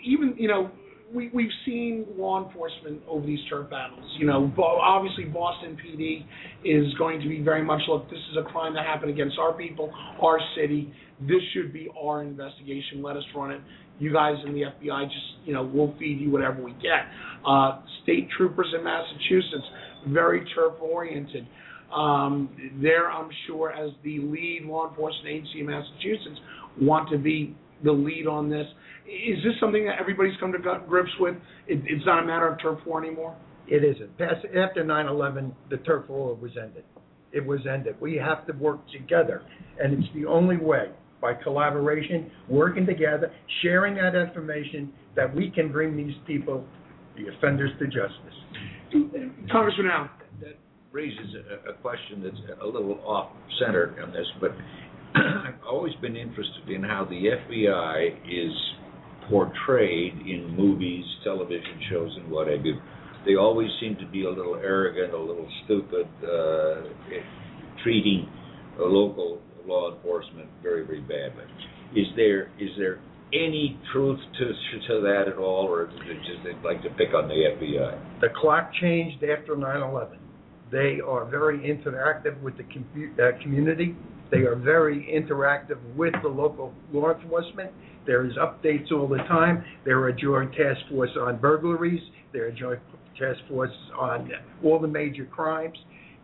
even 0.05 0.36
you 0.38 0.47
know 0.47 0.72
we 1.13 1.30
we've 1.34 1.51
seen 1.66 2.05
law 2.18 2.45
enforcement 2.45 3.01
over 3.07 3.26
these 3.26 3.39
turf 3.49 3.70
battles. 3.70 4.03
You 4.20 4.26
know, 4.26 4.51
obviously 4.57 5.26
Boston 5.26 5.78
PD 5.78 6.26
is 6.63 6.93
going 6.95 7.22
to 7.22 7.30
be 7.30 7.41
very 7.41 7.63
much 7.63 7.82
look. 7.88 8.09
This 8.09 8.20
is 8.32 8.38
a 8.38 8.43
crime 8.43 8.74
that 8.74 8.86
happened 8.86 9.11
against 9.11 9.38
our 9.39 9.53
people, 9.53 9.91
our 10.22 10.39
city. 10.55 10.91
This 11.22 11.41
should 11.53 11.72
be 11.72 11.89
our 11.97 12.22
investigation. 12.22 13.01
Let 13.01 13.18
us 13.18 13.24
run 13.36 13.51
it. 13.51 13.61
You 13.99 14.11
guys 14.11 14.36
in 14.45 14.53
the 14.53 14.61
FBI 14.61 15.03
just 15.05 15.45
you 15.45 15.53
know 15.53 15.63
we'll 15.63 15.95
feed 15.97 16.20
you 16.20 16.32
whatever 16.32 16.61
we 16.61 16.74
get. 16.74 17.07
Uh, 17.47 17.82
state 18.03 18.28
troopers 18.36 18.74
in 18.78 18.84
Massachusetts 18.84 19.66
very 20.07 20.45
turf 20.53 20.74
oriented. 20.80 21.47
Um, 21.95 22.49
there, 22.82 23.09
I'm 23.11 23.30
sure, 23.47 23.72
as 23.72 23.91
the 24.03 24.20
lead 24.20 24.63
law 24.66 24.89
enforcement 24.89 25.28
agency 25.28 25.59
in 25.61 25.68
Massachusetts, 25.68 26.39
want 26.82 27.09
to 27.11 27.18
be 27.18 27.55
the 27.84 27.91
lead 27.91 28.28
on 28.28 28.49
this. 28.49 28.65
Is 29.05 29.43
this 29.43 29.53
something 29.59 29.86
that 29.86 29.99
everybody's 29.99 30.38
come 30.39 30.51
to 30.51 30.80
grips 30.88 31.11
with? 31.19 31.36
It, 31.67 31.82
it's 31.86 32.05
not 32.05 32.23
a 32.23 32.26
matter 32.26 32.47
of 32.47 32.59
turf 32.61 32.80
war 32.86 33.03
anymore. 33.03 33.36
It 33.67 33.84
isn't. 33.84 34.17
Past- 34.17 34.45
After 34.55 34.84
9/11, 34.84 35.51
the 35.69 35.78
turf 35.78 36.09
war 36.09 36.36
was 36.36 36.51
ended. 36.61 36.84
It 37.32 37.45
was 37.45 37.59
ended. 37.67 37.95
We 37.99 38.15
have 38.15 38.45
to 38.47 38.53
work 38.53 38.80
together, 38.91 39.41
and 39.82 39.93
it's 39.93 40.13
the 40.13 40.26
only 40.26 40.57
way 40.57 40.91
by 41.21 41.34
collaboration, 41.34 42.30
working 42.47 42.86
together, 42.86 43.32
sharing 43.61 43.95
that 43.95 44.15
information 44.15 44.93
that 45.15 45.34
we 45.34 45.49
can 45.49 45.71
bring 45.71 45.97
these 45.97 46.15
people, 46.28 46.63
the 47.17 47.28
offenders, 47.36 47.71
to 47.80 47.86
justice. 47.86 49.11
Congressman 49.51 49.88
Al, 49.88 50.09
raises 50.91 51.36
a, 51.36 51.71
a 51.71 51.73
question 51.73 52.23
that's 52.23 52.61
a 52.61 52.65
little 52.65 52.99
off 53.05 53.32
center 53.59 53.95
on 54.01 54.11
this, 54.13 54.26
but 54.39 54.51
I've 55.47 55.63
always 55.68 55.93
been 56.01 56.16
interested 56.16 56.70
in 56.70 56.84
how 56.84 57.05
the 57.05 57.16
FBI 57.16 58.18
is 58.26 58.53
portrayed 59.30 60.13
in 60.28 60.55
movies, 60.55 61.05
television 61.24 61.80
shows, 61.89 62.11
and 62.18 62.30
what 62.30 62.47
have 62.47 62.66
you. 62.66 62.76
They 63.26 63.36
always 63.36 63.70
seem 63.80 63.95
to 63.97 64.07
be 64.07 64.26
a 64.26 64.30
little 64.30 64.55
arrogant, 64.55 65.13
a 65.13 65.18
little 65.18 65.47
stupid, 65.63 66.07
uh, 66.24 66.84
treating 67.84 68.30
uh, 68.80 68.84
local 68.84 69.41
law 69.66 69.95
enforcement 69.95 70.47
very, 70.61 70.86
very 70.86 71.01
badly. 71.01 71.45
Is 71.95 72.07
there 72.16 72.51
is 72.59 72.70
there 72.78 72.99
any 73.34 73.80
truth 73.91 74.20
to 74.38 74.45
to 74.88 75.01
that 75.01 75.26
at 75.28 75.38
all, 75.38 75.66
or 75.66 75.84
it 75.84 75.89
just 75.89 76.43
they'd 76.43 76.63
like 76.63 76.84
to 76.84 76.89
pick 76.89 77.13
on 77.16 77.28
the 77.28 77.34
FBI? 77.34 78.22
The 78.22 78.30
clock 78.39 78.72
changed 78.80 79.24
after 79.24 79.55
9/11. 79.55 80.18
They 80.72 80.99
are 81.05 81.26
very 81.26 81.59
interactive 81.59 82.39
with 82.41 82.57
the 82.57 82.63
compu- 82.63 83.18
uh, 83.20 83.41
community. 83.41 83.95
They 84.32 84.39
are 84.39 84.55
very 84.55 85.07
interactive 85.13 85.78
with 85.95 86.13
the 86.21 86.30
local 86.30 86.73
law 86.91 87.13
enforcement. 87.13 87.71
There 88.05 88.26
is 88.26 88.34
updates 88.38 88.91
all 88.91 89.07
the 89.07 89.17
time. 89.17 89.63
There 89.84 90.01
are 90.03 90.11
joint 90.11 90.51
task 90.51 90.80
force 90.89 91.11
on 91.19 91.38
burglaries. 91.38 92.01
There 92.34 92.47
are 92.47 92.51
joint 92.51 92.80
task 93.19 93.39
force 93.47 93.71
on 93.97 94.30
all 94.63 94.80
the 94.80 94.88
major 94.88 95.26
crimes, 95.26 95.78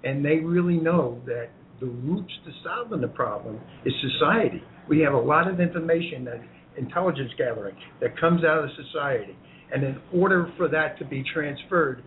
and 0.04 0.24
they 0.24 0.38
really 0.38 0.78
know 0.78 1.22
that 1.26 1.49
the 1.80 1.88
roots 1.88 2.32
to 2.45 2.52
solving 2.64 3.02
the 3.02 3.08
problem 3.08 3.60
is 3.86 3.93
society. 4.20 4.62
We 4.88 4.99
have 4.99 5.14
a 5.14 5.20
lot 5.20 5.47
of 5.47 5.60
information 5.60 6.26
that 6.26 6.41
intelligence 6.78 7.32
gathering 7.38 7.76
that 8.02 8.20
comes 8.20 8.43
out 8.43 8.64
of 8.64 8.70
society, 8.86 9.36
and 9.74 9.84
in 9.84 9.99
order 10.14 10.52
for 10.58 10.68
that 10.68 10.97
to 10.99 11.06
be 11.06 11.24
transferred, 11.34 12.04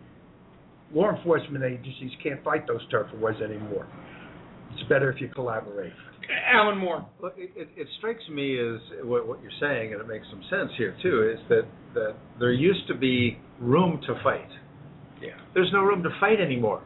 law 0.92 1.11
enforcement 1.16 1.64
agencies 1.64 2.12
can't 2.22 2.42
fight 2.45 2.66
those 2.66 2.86
turf 2.90 3.09
wars 3.18 3.36
anymore. 3.42 3.86
It's 4.75 4.89
better 4.89 5.11
if 5.11 5.20
you 5.20 5.29
collaborate. 5.29 5.93
Alan 6.53 6.79
Moore. 6.79 7.07
Look, 7.22 7.35
it, 7.37 7.51
it, 7.55 7.68
it 7.77 7.89
strikes 7.99 8.22
me 8.31 8.59
as 8.59 8.81
what, 9.05 9.27
what 9.27 9.43
you're 9.43 9.53
saying, 9.61 9.93
and 9.93 10.01
it 10.01 10.09
makes 10.09 10.27
some 10.31 10.43
sense 10.51 10.70
here 10.77 10.97
too, 11.03 11.35
is 11.35 11.41
that, 11.49 11.66
that 11.95 12.16
there 12.39 12.53
used 12.53 12.87
to 12.89 12.95
be 12.95 13.39
room 13.61 14.01
to 14.07 14.14
fight. 14.22 14.49
Yeah. 15.20 15.31
There's 15.55 15.70
no 15.72 15.81
room 15.81 16.03
to 16.03 16.11
fight 16.20 16.41
anymore. 16.41 16.83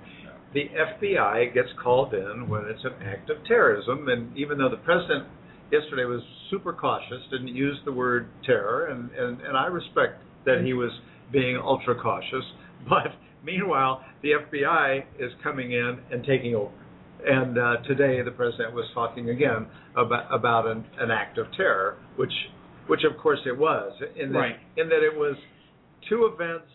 The 0.55 0.65
FBI 0.77 1.53
gets 1.55 1.69
called 1.83 2.15
in 2.15 2.49
when 2.49 2.65
it's 2.65 2.85
an 2.85 2.95
act 3.07 3.31
of 3.31 3.37
terrorism, 3.47 4.09
and 4.09 4.37
even 4.37 4.59
though 4.59 4.71
the 4.71 4.79
president 4.79 5.27
yesterday 5.71 6.05
was 6.05 6.23
super 6.51 6.73
cautious, 6.73 7.21
didn't 7.31 7.49
use 7.49 7.77
the 7.85 7.93
word 7.93 8.29
terror, 8.47 8.87
and, 8.87 9.11
and, 9.13 9.41
and 9.43 9.57
I 9.57 9.67
respect 9.67 10.23
that 10.47 10.63
he 10.65 10.73
was 10.73 10.91
being 11.33 11.57
ultra 11.57 12.01
cautious, 12.01 12.45
but 12.89 13.09
meanwhile, 13.45 14.03
the 14.23 14.31
FBI 14.31 15.05
is 15.19 15.31
coming 15.43 15.73
in 15.73 15.99
and 16.11 16.25
taking 16.25 16.55
over. 16.55 16.73
And 17.27 17.59
uh, 17.59 17.77
today, 17.87 18.23
the 18.23 18.31
president 18.31 18.75
was 18.75 18.85
talking 18.95 19.31
again 19.31 19.67
about 19.97 20.33
about 20.33 20.67
an, 20.67 20.85
an 20.99 21.11
act 21.11 21.39
of 21.39 21.47
terror, 21.57 21.97
which, 22.17 22.33
which 22.87 23.01
of 23.11 23.19
course 23.21 23.41
it 23.47 23.57
was, 23.57 23.93
in 24.17 24.33
that, 24.33 24.39
Right. 24.39 24.57
in 24.77 24.89
that 24.89 25.03
it 25.03 25.15
was 25.17 25.37
two 26.09 26.31
events, 26.33 26.71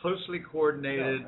closely 0.00 0.40
coordinated, 0.50 1.22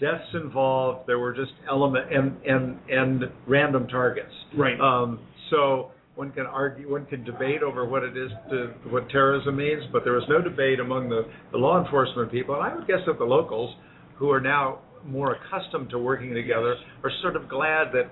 deaths 0.00 0.28
involved. 0.34 1.06
There 1.06 1.18
were 1.18 1.32
just 1.32 1.52
element 1.70 2.12
and 2.12 2.36
and 2.44 2.78
and 2.90 3.22
random 3.46 3.86
targets. 3.86 4.32
Right. 4.56 4.78
Um, 4.80 5.20
so 5.50 5.92
one 6.16 6.32
can 6.32 6.46
argue, 6.46 6.90
one 6.90 7.06
can 7.06 7.24
debate 7.24 7.62
over 7.62 7.84
what 7.84 8.02
it 8.02 8.16
is 8.16 8.30
to 8.50 8.72
what 8.90 9.08
terrorism 9.10 9.56
means, 9.56 9.82
but 9.92 10.04
there 10.04 10.12
was 10.12 10.24
no 10.28 10.40
debate 10.40 10.80
among 10.80 11.08
the, 11.08 11.22
the 11.52 11.58
law 11.58 11.82
enforcement 11.84 12.30
people, 12.30 12.54
and 12.54 12.62
I 12.62 12.74
would 12.74 12.86
guess 12.86 13.00
that 13.06 13.18
the 13.18 13.24
locals, 13.24 13.74
who 14.16 14.30
are 14.30 14.40
now 14.40 14.78
more 15.04 15.36
accustomed 15.36 15.90
to 15.90 15.98
working 15.98 16.34
together, 16.34 16.76
are 17.02 17.10
sort 17.22 17.36
of 17.36 17.48
glad 17.48 17.92
that 17.92 18.10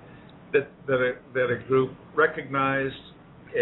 that 0.53 0.69
that 0.87 1.01
a, 1.01 1.13
that 1.35 1.51
a 1.51 1.67
group 1.67 1.93
recognized 2.15 2.95
uh, 3.51 3.55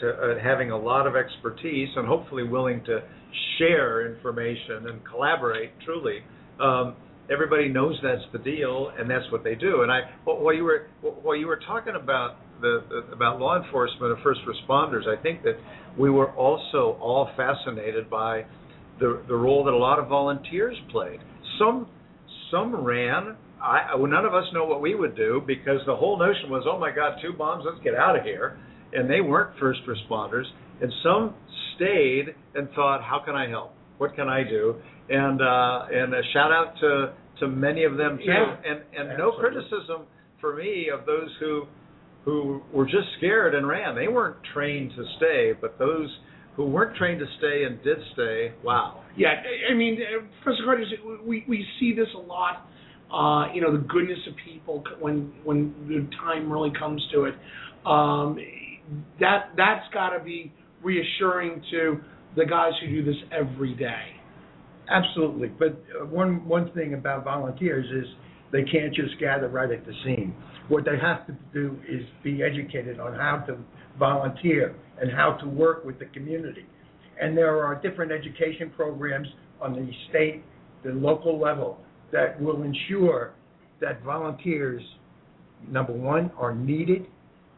to 0.00 0.08
uh, 0.10 0.42
having 0.42 0.70
a 0.70 0.76
lot 0.76 1.06
of 1.06 1.16
expertise 1.16 1.88
and 1.96 2.06
hopefully 2.06 2.42
willing 2.42 2.82
to 2.84 3.00
share 3.58 4.10
information 4.12 4.88
and 4.88 5.00
collaborate 5.06 5.70
truly. 5.84 6.18
Um, 6.60 6.96
everybody 7.32 7.68
knows 7.68 7.98
that's 8.02 8.22
the 8.32 8.38
deal, 8.38 8.90
and 8.98 9.08
that's 9.08 9.30
what 9.30 9.44
they 9.44 9.54
do. 9.54 9.82
And 9.82 9.90
I, 9.90 10.00
while 10.24 10.54
you 10.54 10.64
were 10.64 10.88
while 11.00 11.36
you 11.36 11.46
were 11.46 11.60
talking 11.66 11.94
about 11.94 12.36
the, 12.60 12.82
the 12.88 13.12
about 13.12 13.40
law 13.40 13.62
enforcement 13.62 14.12
and 14.12 14.22
first 14.22 14.40
responders, 14.46 15.06
I 15.06 15.20
think 15.22 15.42
that 15.44 15.54
we 15.98 16.10
were 16.10 16.32
also 16.32 16.98
all 17.00 17.30
fascinated 17.36 18.10
by 18.10 18.44
the 18.98 19.22
the 19.28 19.34
role 19.34 19.64
that 19.64 19.72
a 19.72 19.78
lot 19.78 19.98
of 19.98 20.08
volunteers 20.08 20.76
played. 20.90 21.20
Some 21.58 21.88
some 22.50 22.74
ran. 22.74 23.36
I, 23.62 23.94
well, 23.94 24.10
none 24.10 24.24
of 24.24 24.34
us 24.34 24.44
know 24.54 24.64
what 24.64 24.80
we 24.80 24.94
would 24.94 25.16
do 25.16 25.42
because 25.46 25.80
the 25.86 25.94
whole 25.94 26.18
notion 26.18 26.48
was, 26.48 26.64
oh 26.66 26.78
my 26.78 26.90
God, 26.90 27.18
two 27.20 27.32
bombs, 27.36 27.64
let's 27.70 27.82
get 27.84 27.94
out 27.94 28.16
of 28.16 28.22
here. 28.22 28.58
And 28.92 29.08
they 29.08 29.20
weren't 29.20 29.58
first 29.58 29.80
responders. 29.86 30.44
And 30.80 30.92
some 31.02 31.34
stayed 31.76 32.34
and 32.54 32.68
thought, 32.70 33.02
how 33.02 33.22
can 33.24 33.34
I 33.34 33.48
help? 33.48 33.74
What 33.98 34.14
can 34.14 34.28
I 34.28 34.42
do? 34.42 34.76
And 35.10 35.42
uh, 35.42 35.86
and 35.92 36.14
a 36.14 36.22
shout 36.32 36.52
out 36.52 36.74
to 36.80 37.12
to 37.40 37.48
many 37.48 37.84
of 37.84 37.96
them 37.96 38.18
too. 38.18 38.24
Yeah. 38.26 38.56
And 38.64 38.80
and 38.96 39.18
no 39.18 39.32
criticism 39.32 40.06
for 40.40 40.56
me 40.56 40.88
of 40.92 41.04
those 41.04 41.28
who 41.38 41.66
who 42.24 42.62
were 42.72 42.84
just 42.84 43.08
scared 43.18 43.54
and 43.54 43.66
ran. 43.66 43.94
They 43.94 44.08
weren't 44.08 44.36
trained 44.54 44.92
to 44.96 45.04
stay, 45.16 45.52
but 45.60 45.78
those 45.78 46.08
who 46.56 46.66
weren't 46.66 46.96
trained 46.96 47.20
to 47.20 47.26
stay 47.38 47.64
and 47.64 47.82
did 47.82 47.98
stay, 48.12 48.52
wow. 48.62 48.99
Yeah, 49.16 49.42
I- 49.70 49.74
mean, 49.74 50.00
uh, 50.00 50.22
Professor 50.42 50.64
Carter, 50.64 50.84
we 51.24 51.44
we 51.48 51.66
see 51.78 51.94
this 51.94 52.08
a 52.14 52.18
lot. 52.18 52.66
Uh, 53.12 53.52
you 53.52 53.60
know, 53.60 53.72
the 53.72 53.84
goodness 53.84 54.18
of 54.28 54.34
people 54.36 54.84
when 55.00 55.32
when 55.44 55.74
the 55.88 56.06
time 56.16 56.50
really 56.50 56.70
comes 56.78 57.02
to 57.12 57.24
it. 57.24 57.34
Um, 57.86 58.38
that 59.20 59.50
that's 59.56 59.86
got 59.92 60.10
to 60.10 60.22
be 60.22 60.52
reassuring 60.82 61.62
to 61.70 62.00
the 62.36 62.44
guys 62.46 62.72
who 62.80 62.88
do 62.88 63.04
this 63.04 63.16
every 63.32 63.74
day. 63.74 64.04
Absolutely, 64.88 65.48
but 65.48 65.82
uh, 66.00 66.04
one 66.06 66.46
one 66.46 66.72
thing 66.72 66.94
about 66.94 67.24
volunteers 67.24 67.86
is 67.86 68.12
they 68.52 68.62
can't 68.64 68.94
just 68.94 69.18
gather 69.20 69.48
right 69.48 69.70
at 69.70 69.84
the 69.86 69.92
scene. 70.04 70.34
What 70.68 70.84
they 70.84 70.98
have 71.00 71.26
to 71.26 71.36
do 71.52 71.78
is 71.88 72.02
be 72.22 72.42
educated 72.42 73.00
on 73.00 73.14
how 73.14 73.44
to 73.46 73.56
volunteer 73.98 74.74
and 75.00 75.10
how 75.10 75.32
to 75.42 75.48
work 75.48 75.84
with 75.84 75.98
the 75.98 76.06
community. 76.06 76.64
And 77.20 77.36
there 77.36 77.62
are 77.64 77.74
different 77.74 78.12
education 78.12 78.72
programs 78.74 79.28
on 79.60 79.74
the 79.74 79.90
state, 80.08 80.42
the 80.84 80.90
local 80.90 81.38
level 81.38 81.78
that 82.12 82.40
will 82.40 82.62
ensure 82.62 83.32
that 83.80 84.02
volunteers, 84.02 84.82
number 85.68 85.92
one, 85.92 86.30
are 86.38 86.54
needed, 86.54 87.06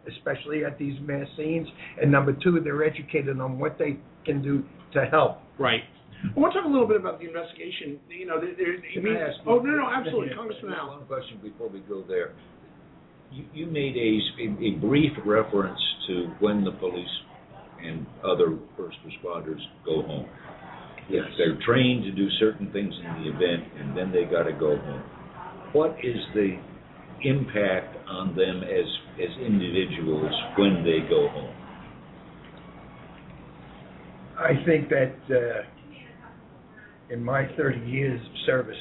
especially 0.09 0.65
at 0.65 0.79
these 0.79 0.99
mass 1.03 1.27
scenes, 1.37 1.69
and 2.01 2.11
number 2.11 2.37
two, 2.43 2.61
they're 2.63 2.85
educated 2.85 3.41
on 3.41 3.59
what 3.59 3.79
they 3.79 3.97
can 4.25 4.43
do 4.43 4.65
to 4.93 5.05
help. 5.07 5.39
Right. 5.59 5.83
I 6.25 6.39
want 6.39 6.55
to 6.55 6.61
talk 6.61 6.69
a 6.69 6.73
little 6.73 6.87
bit 6.87 6.97
about 6.97 7.19
the 7.19 7.27
investigation. 7.27 7.99
You 8.09 8.27
know, 8.27 8.41
there, 8.41 8.55
there, 8.57 8.77
I 8.79 8.95
Can 8.95 9.03
mean, 9.03 9.17
I 9.17 9.29
ask 9.29 9.39
oh 9.47 9.59
no, 9.59 9.71
no, 9.71 9.91
absolutely, 9.91 10.35
Congressman 10.37 10.73
Allen. 10.73 10.99
One 10.99 11.07
question 11.07 11.41
before 11.43 11.69
we 11.69 11.81
go 11.81 12.05
there. 12.07 12.33
You, 13.33 13.45
you 13.53 13.67
made 13.67 13.97
a, 13.97 14.21
a, 14.39 14.77
a 14.77 14.79
brief 14.79 15.13
reference 15.25 15.81
to 16.07 16.31
when 16.39 16.63
the 16.65 16.71
police 16.73 17.09
and 17.85 18.07
other 18.25 18.59
first 18.77 18.97
responders 19.07 19.61
go 19.85 20.03
home. 20.03 20.29
Yes. 21.09 21.25
They're 21.37 21.59
trained 21.67 22.05
to 22.05 22.13
do 22.13 22.29
certain 22.39 22.71
things 22.73 22.95
in 22.95 23.23
the 23.23 23.29
event, 23.31 23.65
and 23.79 23.97
then 23.97 24.13
they 24.13 24.25
got 24.25 24.45
to 24.45 24.53
go 24.53 24.77
home. 24.77 25.03
What 25.73 25.97
is 26.03 26.17
the 26.35 26.57
impact 27.25 27.97
on 28.09 28.35
them 28.37 28.63
as 28.63 28.87
as 29.23 29.31
individuals 29.45 30.33
when 30.59 30.85
they 30.85 31.07
go 31.09 31.29
home? 31.29 31.55
I 34.39 34.65
think 34.65 34.89
that 34.89 35.15
uh, 35.31 37.13
in 37.13 37.23
my 37.23 37.47
30 37.57 37.79
years 37.89 38.21
of 38.21 38.33
service 38.47 38.77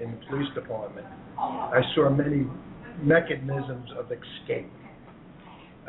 in 0.00 0.12
the 0.12 0.26
police 0.28 0.48
department, 0.54 1.06
I 1.38 1.80
saw 1.94 2.08
many 2.08 2.46
mechanisms 3.02 3.90
of 3.98 4.06
escape. 4.06 4.70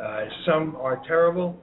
Uh, 0.01 0.25
some 0.45 0.75
are 0.77 1.01
terrible. 1.07 1.57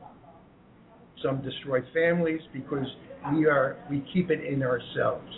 Some 1.23 1.43
destroy 1.43 1.81
families 1.95 2.41
because 2.53 2.87
we 3.35 3.47
are 3.47 3.77
we 3.91 4.05
keep 4.12 4.31
it 4.31 4.45
in 4.45 4.62
ourselves, 4.62 5.31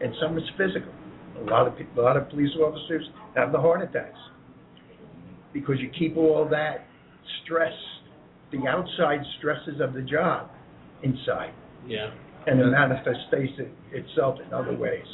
and 0.00 0.12
some 0.20 0.36
is 0.36 0.44
physical. 0.56 0.92
A 1.40 1.44
lot 1.44 1.66
of 1.68 1.74
a 1.74 2.00
lot 2.00 2.16
of 2.16 2.28
police 2.28 2.50
officers 2.60 3.08
have 3.36 3.52
the 3.52 3.58
heart 3.58 3.82
attacks 3.82 4.18
because 5.52 5.76
you 5.80 5.90
keep 5.98 6.16
all 6.16 6.48
that 6.50 6.86
stress, 7.44 7.72
the 8.52 8.66
outside 8.68 9.20
stresses 9.38 9.80
of 9.80 9.94
the 9.94 10.02
job, 10.02 10.50
inside 11.02 11.52
Yeah. 11.86 12.10
and 12.46 12.60
it 12.60 12.66
manifests 12.66 13.32
itself 13.92 14.38
in 14.40 14.52
other 14.52 14.74
ways. 14.74 15.06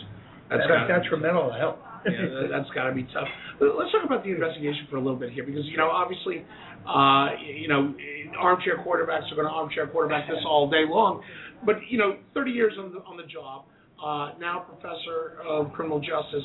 That's 0.48 0.62
That's 0.68 0.88
detrimental 0.88 1.50
to 1.50 1.54
health. 1.58 1.78
Yeah, 2.06 2.26
that- 2.40 2.48
that's 2.50 2.70
got 2.70 2.84
to 2.88 2.92
be 2.94 3.04
tough. 3.12 3.28
But 3.58 3.76
Let's 3.76 3.92
talk 3.92 4.04
about 4.04 4.24
the 4.24 4.30
investigation 4.30 4.86
for 4.90 4.96
a 4.96 5.00
little 5.00 5.18
bit 5.18 5.30
here, 5.32 5.44
because 5.44 5.64
you 5.66 5.76
know, 5.76 5.90
obviously, 5.90 6.44
uh, 6.86 7.28
you 7.42 7.68
know, 7.68 7.94
armchair 8.38 8.78
quarterbacks 8.84 9.30
are 9.32 9.36
going 9.36 9.46
to 9.48 9.52
armchair 9.54 9.86
quarterback 9.86 10.28
this 10.28 10.38
all 10.46 10.68
day 10.68 10.84
long. 10.88 11.22
But 11.64 11.76
you 11.88 11.98
know, 11.98 12.16
30 12.34 12.50
years 12.50 12.72
on 12.78 12.92
the 12.92 12.98
on 13.04 13.16
the 13.16 13.24
job, 13.24 13.64
uh, 14.04 14.32
now 14.38 14.60
professor 14.68 15.38
of 15.46 15.72
criminal 15.72 16.00
justice. 16.00 16.44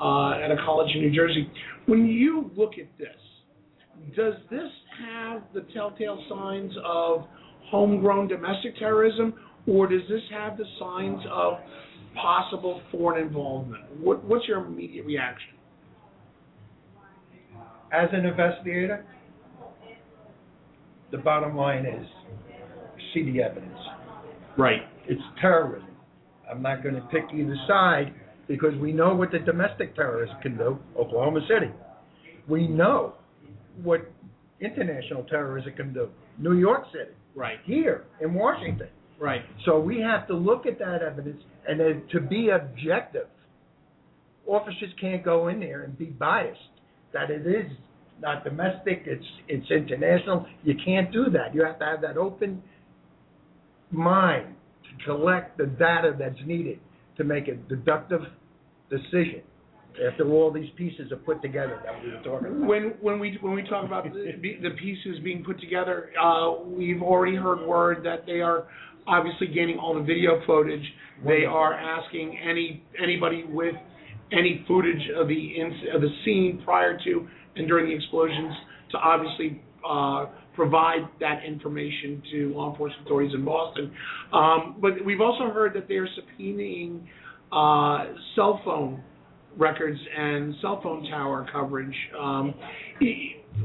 uh, 0.00 0.38
at 0.38 0.52
a 0.52 0.56
college 0.64 0.88
in 0.94 1.00
New 1.00 1.10
Jersey. 1.10 1.50
When 1.86 2.06
you 2.06 2.52
look 2.56 2.74
at 2.78 2.86
this, 2.98 3.18
does 4.14 4.34
this 4.48 4.70
have 5.04 5.42
the 5.54 5.62
telltale 5.74 6.22
signs 6.28 6.72
of 6.84 7.24
homegrown 7.64 8.28
domestic 8.28 8.78
terrorism, 8.78 9.34
or 9.66 9.88
does 9.88 10.02
this 10.08 10.22
have 10.30 10.56
the 10.56 10.64
signs 10.78 11.20
of 11.32 11.54
possible 12.20 12.80
foreign 12.90 13.26
involvement? 13.26 13.84
What, 14.00 14.24
what's 14.24 14.46
your 14.46 14.64
immediate 14.64 15.04
reaction? 15.06 15.50
As 17.92 18.08
an 18.12 18.26
investigator, 18.26 19.04
the 21.10 21.18
bottom 21.18 21.56
line 21.56 21.86
is 21.86 22.06
see 23.14 23.30
the 23.30 23.42
evidence. 23.42 23.78
Right. 24.58 24.82
It's 25.06 25.22
terrorism. 25.40 25.88
I'm 26.50 26.62
not 26.62 26.82
going 26.82 26.94
to 26.94 27.00
pick 27.02 27.24
either 27.34 27.56
side 27.66 28.12
because 28.46 28.74
we 28.80 28.92
know 28.92 29.14
what 29.14 29.30
the 29.30 29.38
domestic 29.38 29.94
terrorists 29.94 30.36
can 30.42 30.56
do, 30.56 30.78
Oklahoma 30.98 31.40
City. 31.48 31.70
We 32.48 32.66
know 32.66 33.14
what 33.82 34.10
international 34.60 35.24
terrorism 35.24 35.72
can 35.76 35.92
do, 35.92 36.08
New 36.38 36.54
York 36.54 36.84
City, 36.92 37.10
Right. 37.34 37.58
here 37.64 38.04
in 38.20 38.34
Washington. 38.34 38.88
Right. 39.20 39.42
So 39.64 39.80
we 39.80 40.00
have 40.00 40.28
to 40.28 40.34
look 40.34 40.66
at 40.66 40.78
that 40.78 41.02
evidence 41.02 41.42
and 41.66 41.80
then 41.80 42.02
to 42.12 42.20
be 42.20 42.50
objective. 42.50 43.26
Officers 44.46 44.90
can't 45.00 45.24
go 45.24 45.48
in 45.48 45.60
there 45.60 45.82
and 45.82 45.98
be 45.98 46.06
biased 46.06 46.58
that 47.12 47.30
it 47.30 47.46
is 47.46 47.70
not 48.20 48.44
domestic, 48.44 49.02
it's 49.06 49.24
it's 49.46 49.70
international. 49.70 50.46
You 50.64 50.74
can't 50.84 51.12
do 51.12 51.26
that. 51.30 51.54
You 51.54 51.64
have 51.64 51.78
to 51.78 51.84
have 51.84 52.00
that 52.00 52.16
open 52.16 52.62
mind 53.90 54.54
to 54.84 55.04
collect 55.04 55.56
the 55.58 55.66
data 55.66 56.14
that's 56.18 56.38
needed 56.44 56.80
to 57.16 57.24
make 57.24 57.48
a 57.48 57.54
deductive 57.54 58.22
decision 58.90 59.42
after 60.06 60.30
all 60.30 60.52
these 60.52 60.70
pieces 60.76 61.10
are 61.10 61.16
put 61.16 61.42
together 61.42 61.80
that 61.84 62.02
we 62.02 62.10
were 62.10 62.22
talking 62.22 62.48
about. 62.48 62.68
When 62.68 62.94
when 63.00 63.18
we 63.18 63.38
when 63.40 63.54
we 63.54 63.62
talk 63.62 63.84
about 63.84 64.04
the, 64.04 64.32
the 64.62 64.70
pieces 64.78 65.20
being 65.22 65.44
put 65.44 65.60
together, 65.60 66.10
uh, 66.20 66.54
we've 66.64 67.02
already 67.02 67.36
heard 67.36 67.66
word 67.66 68.04
that 68.04 68.26
they 68.26 68.40
are 68.40 68.66
obviously 69.08 69.48
gaining 69.48 69.78
all 69.78 69.94
the 69.94 70.02
video 70.02 70.40
footage. 70.46 70.84
They 71.26 71.44
are 71.44 71.74
asking 71.74 72.38
any 72.38 72.84
anybody 73.02 73.44
with 73.48 73.74
any 74.32 74.64
footage 74.68 75.10
of 75.16 75.28
the 75.28 75.54
of 75.94 76.00
the 76.00 76.10
scene 76.24 76.62
prior 76.64 76.98
to 77.04 77.28
and 77.56 77.66
during 77.66 77.86
the 77.86 77.94
explosions 77.94 78.54
to 78.92 78.98
obviously 78.98 79.60
uh, 79.88 80.26
provide 80.54 81.08
that 81.20 81.44
information 81.44 82.22
to 82.32 82.52
law 82.54 82.70
enforcement 82.72 83.06
authorities 83.06 83.34
in 83.34 83.44
Boston. 83.44 83.92
Um, 84.32 84.76
but 84.80 85.04
we've 85.04 85.20
also 85.20 85.52
heard 85.52 85.74
that 85.74 85.88
they 85.88 85.94
are 85.94 86.08
subpoenaing 86.08 87.06
uh, 87.52 88.12
cell 88.34 88.60
phone 88.64 89.02
records 89.56 89.98
and 90.16 90.54
cell 90.60 90.80
phone 90.82 91.08
tower 91.10 91.46
coverage. 91.52 91.94
Um, 92.18 92.54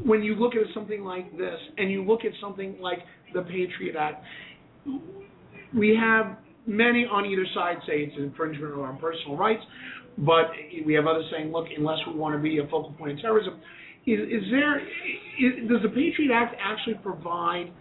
when 0.06 0.24
you 0.24 0.36
look 0.36 0.54
at 0.56 0.62
something 0.74 1.04
like 1.04 1.38
this, 1.38 1.60
and 1.78 1.92
you 1.92 2.04
look 2.04 2.26
at 2.26 2.32
something 2.42 2.78
like 2.80 3.00
the 3.34 3.42
Patriot 3.42 3.96
Act, 3.96 4.24
we 5.76 5.98
have 6.00 6.38
many 6.66 7.06
on 7.06 7.26
either 7.26 7.46
side 7.54 7.78
say 7.88 8.04
it's 8.04 8.16
an 8.18 8.24
infringement 8.24 8.74
of 8.74 8.80
our 8.80 8.94
personal 8.94 9.36
rights, 9.36 9.64
but 10.18 10.52
we 10.86 10.94
have 10.94 11.08
others 11.08 11.26
saying, 11.32 11.52
look, 11.52 11.68
unless 11.76 11.98
we 12.08 12.14
want 12.14 12.36
to 12.36 12.42
be 12.42 12.60
a 12.60 12.64
focal 12.64 12.94
point 12.98 13.14
of 13.14 13.20
terrorism, 13.20 13.60
is, 14.06 14.20
is 14.20 14.44
there? 14.52 14.80
Is, 14.80 15.70
does 15.70 15.82
the 15.82 15.90
Patriot 15.90 16.32
Act 16.34 16.56
actually 16.62 16.96
provide 16.96 17.72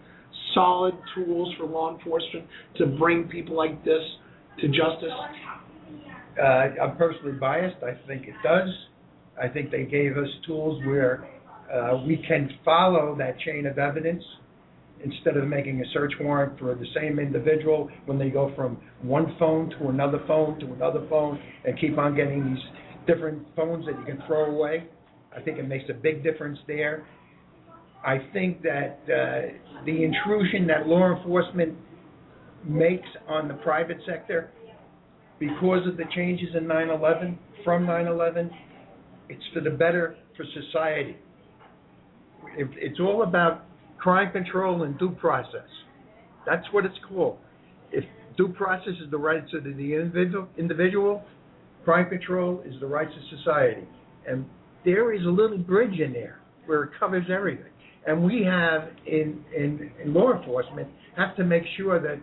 solid 0.53 0.95
tools 1.13 1.53
for 1.57 1.65
law 1.65 1.95
enforcement 1.95 2.45
to 2.77 2.85
bring 2.85 3.25
people 3.25 3.55
like 3.55 3.83
this 3.83 4.01
to 4.61 4.67
justice? 4.67 5.11
Uh, 6.39 6.43
I'm 6.43 6.97
personally 6.97 7.33
biased. 7.33 7.77
I 7.83 7.97
think 8.07 8.27
it 8.27 8.35
does. 8.43 8.69
I 9.41 9.47
think 9.47 9.69
they 9.69 9.83
gave 9.83 10.17
us 10.17 10.27
tools 10.47 10.83
where 10.85 11.27
uh, 11.73 12.03
we 12.07 12.23
can 12.27 12.49
follow 12.63 13.15
that 13.17 13.39
chain 13.39 13.65
of 13.65 13.77
evidence 13.77 14.23
instead 15.03 15.37
of 15.37 15.47
making 15.47 15.81
a 15.81 15.85
search 15.93 16.13
warrant 16.19 16.57
for 16.59 16.75
the 16.75 16.85
same 16.95 17.19
individual 17.19 17.89
when 18.05 18.17
they 18.17 18.29
go 18.29 18.53
from 18.55 18.77
one 19.01 19.35
phone 19.37 19.69
to 19.71 19.89
another 19.89 20.23
phone 20.27 20.59
to 20.59 20.65
another 20.73 21.05
phone 21.09 21.39
and 21.65 21.79
keep 21.79 21.97
on 21.97 22.15
getting 22.15 22.53
these 22.53 22.63
different 23.05 23.45
phones 23.55 23.85
that 23.85 23.97
you 23.99 24.05
can 24.05 24.23
throw 24.27 24.45
away. 24.45 24.87
I 25.35 25.41
think 25.41 25.57
it 25.57 25.67
makes 25.67 25.85
a 25.89 25.93
big 25.93 26.23
difference 26.23 26.59
there. 26.67 27.05
I 28.05 28.17
think 28.33 28.61
that 28.63 28.99
uh, 29.05 29.83
the 29.85 30.03
intrusion 30.03 30.67
that 30.67 30.87
law 30.87 31.15
enforcement 31.15 31.77
makes 32.65 33.07
on 33.27 33.47
the 33.47 33.53
private 33.55 33.97
sector 34.05 34.51
because 35.39 35.85
of 35.87 35.97
the 35.97 36.05
changes 36.15 36.49
in 36.55 36.65
9/11 36.65 37.37
from 37.63 37.85
9/11, 37.85 38.49
it's 39.29 39.43
for 39.53 39.61
the 39.61 39.69
better 39.69 40.17
for 40.35 40.45
society. 40.61 41.17
It, 42.57 42.67
it's 42.75 42.99
all 42.99 43.23
about 43.23 43.65
crime 44.03 44.33
control 44.33 44.83
and 44.83 44.99
due 44.99 45.11
process. 45.11 45.69
That's 46.45 46.65
what 46.73 46.85
it's 46.85 46.97
called. 47.07 47.37
If 47.93 48.03
due 48.35 48.49
process 48.49 48.95
is 49.01 49.09
the 49.09 49.17
rights 49.17 49.47
of 49.53 49.63
the 49.63 49.69
individual, 49.69 50.49
individual, 50.57 51.23
crime 51.85 52.09
control 52.09 52.61
is 52.65 52.73
the 52.81 52.85
rights 52.85 53.11
of 53.15 53.39
society. 53.39 53.87
And 54.27 54.45
there 54.83 55.13
is 55.13 55.21
a 55.25 55.29
little 55.29 55.57
bridge 55.57 56.01
in 56.01 56.11
there 56.11 56.39
where 56.65 56.83
it 56.83 56.91
covers 56.99 57.25
everything. 57.33 57.71
And 58.05 58.25
we 58.25 58.43
have 58.43 58.89
in, 59.07 59.41
in, 59.55 59.89
in 60.03 60.13
law 60.13 60.33
enforcement 60.37 60.89
have 61.15 61.33
to 61.37 61.45
make 61.45 61.63
sure 61.77 62.01
that 62.01 62.19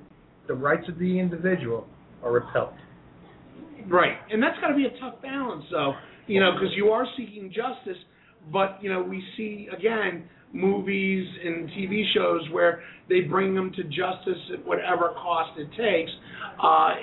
the 0.48 0.54
rights 0.54 0.86
of 0.86 0.98
the 0.98 1.18
individual 1.18 1.86
are 2.22 2.36
upheld. 2.36 2.74
Right, 3.88 4.18
and 4.30 4.42
that's 4.42 4.60
got 4.60 4.68
to 4.68 4.74
be 4.74 4.84
a 4.84 5.00
tough 5.00 5.22
balance, 5.22 5.64
though. 5.70 5.94
You 6.26 6.40
know, 6.40 6.52
because 6.52 6.76
you 6.76 6.88
are 6.88 7.06
seeking 7.16 7.48
justice, 7.48 7.96
but 8.52 8.78
you 8.82 8.92
know 8.92 9.02
we 9.02 9.22
see 9.36 9.68
again 9.76 10.24
movies 10.52 11.26
and 11.44 11.68
TV 11.70 12.02
shows 12.14 12.42
where 12.52 12.82
they 13.08 13.20
bring 13.20 13.54
them 13.54 13.72
to 13.76 13.84
justice 13.84 14.38
at 14.52 14.64
whatever 14.66 15.14
cost 15.14 15.58
it 15.58 15.68
takes. 15.70 16.10
Uh, 16.62 16.94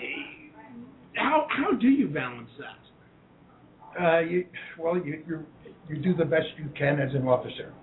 how 1.16 1.48
how 1.50 1.72
do 1.80 1.88
you 1.88 2.08
balance 2.08 2.50
that? 2.60 4.04
Uh, 4.04 4.20
you, 4.20 4.46
well, 4.78 4.98
you, 4.98 5.24
you 5.28 5.46
you 5.90 5.98
do 6.02 6.16
the 6.16 6.26
best 6.26 6.46
you 6.58 6.70
can 6.78 7.00
as 7.00 7.14
an 7.16 7.28
officer 7.28 7.74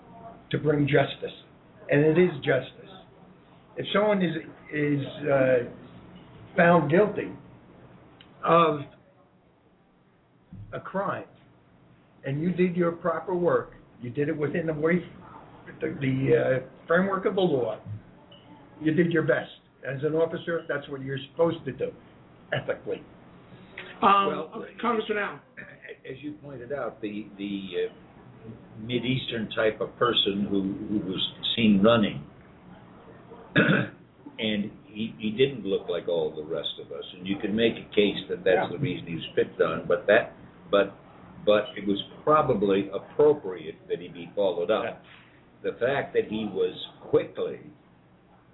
to 0.50 0.58
bring 0.58 0.86
justice, 0.86 1.34
and 1.90 2.00
it 2.00 2.18
is 2.18 2.30
justice. 2.36 2.90
If 3.76 3.86
someone 3.92 4.22
is 4.22 4.36
is 4.72 5.06
uh, 5.28 5.56
found 6.56 6.90
guilty 6.90 7.30
of 8.44 8.80
a 10.72 10.80
crime, 10.80 11.24
and 12.24 12.40
you 12.40 12.52
did 12.52 12.76
your 12.76 12.92
proper 12.92 13.34
work, 13.34 13.72
you 14.00 14.10
did 14.10 14.28
it 14.28 14.36
within 14.36 14.66
the 14.66 14.72
way 14.72 15.04
the, 15.80 15.96
the 16.00 16.36
uh, 16.36 16.66
framework 16.86 17.26
of 17.26 17.34
the 17.34 17.40
law. 17.40 17.78
You 18.80 18.92
did 18.92 19.12
your 19.12 19.22
best 19.22 19.50
as 19.86 20.02
an 20.02 20.14
officer. 20.14 20.62
That's 20.68 20.88
what 20.88 21.02
you're 21.02 21.18
supposed 21.30 21.64
to 21.64 21.72
do, 21.72 21.90
ethically. 22.52 23.02
Um, 24.02 24.26
Well, 24.26 24.64
Congressman 24.80 25.18
Allen. 25.18 25.40
As 26.10 26.16
you 26.20 26.32
pointed 26.42 26.72
out, 26.72 27.00
the 27.00 27.26
the 27.38 27.88
uh, 27.88 27.92
Mideastern 28.84 29.54
type 29.54 29.80
of 29.80 29.96
person 29.98 30.46
who, 30.50 30.74
who 30.88 31.06
was 31.06 31.32
seen 31.56 31.82
running, 31.82 32.22
and 33.56 34.70
he, 34.86 35.14
he 35.18 35.30
didn't 35.30 35.64
look 35.64 35.88
like 35.88 36.08
all 36.08 36.34
the 36.34 36.44
rest 36.44 36.68
of 36.84 36.92
us, 36.92 37.04
and 37.16 37.26
you 37.26 37.36
can 37.38 37.54
make 37.54 37.72
a 37.74 37.94
case 37.94 38.16
that 38.28 38.44
that's 38.44 38.70
the 38.70 38.78
reason 38.78 39.06
he 39.06 39.14
was 39.14 39.28
picked 39.34 39.60
on, 39.60 39.86
but 39.86 40.06
that, 40.06 40.32
but, 40.70 40.94
but 41.46 41.64
it 41.76 41.86
was 41.86 42.00
probably 42.22 42.90
appropriate 42.92 43.76
that 43.88 44.00
he 44.00 44.08
be 44.08 44.30
followed 44.34 44.70
up. 44.70 45.02
The 45.64 45.72
fact 45.80 46.12
that 46.12 46.28
he 46.28 46.44
was 46.44 46.74
quickly 47.08 47.58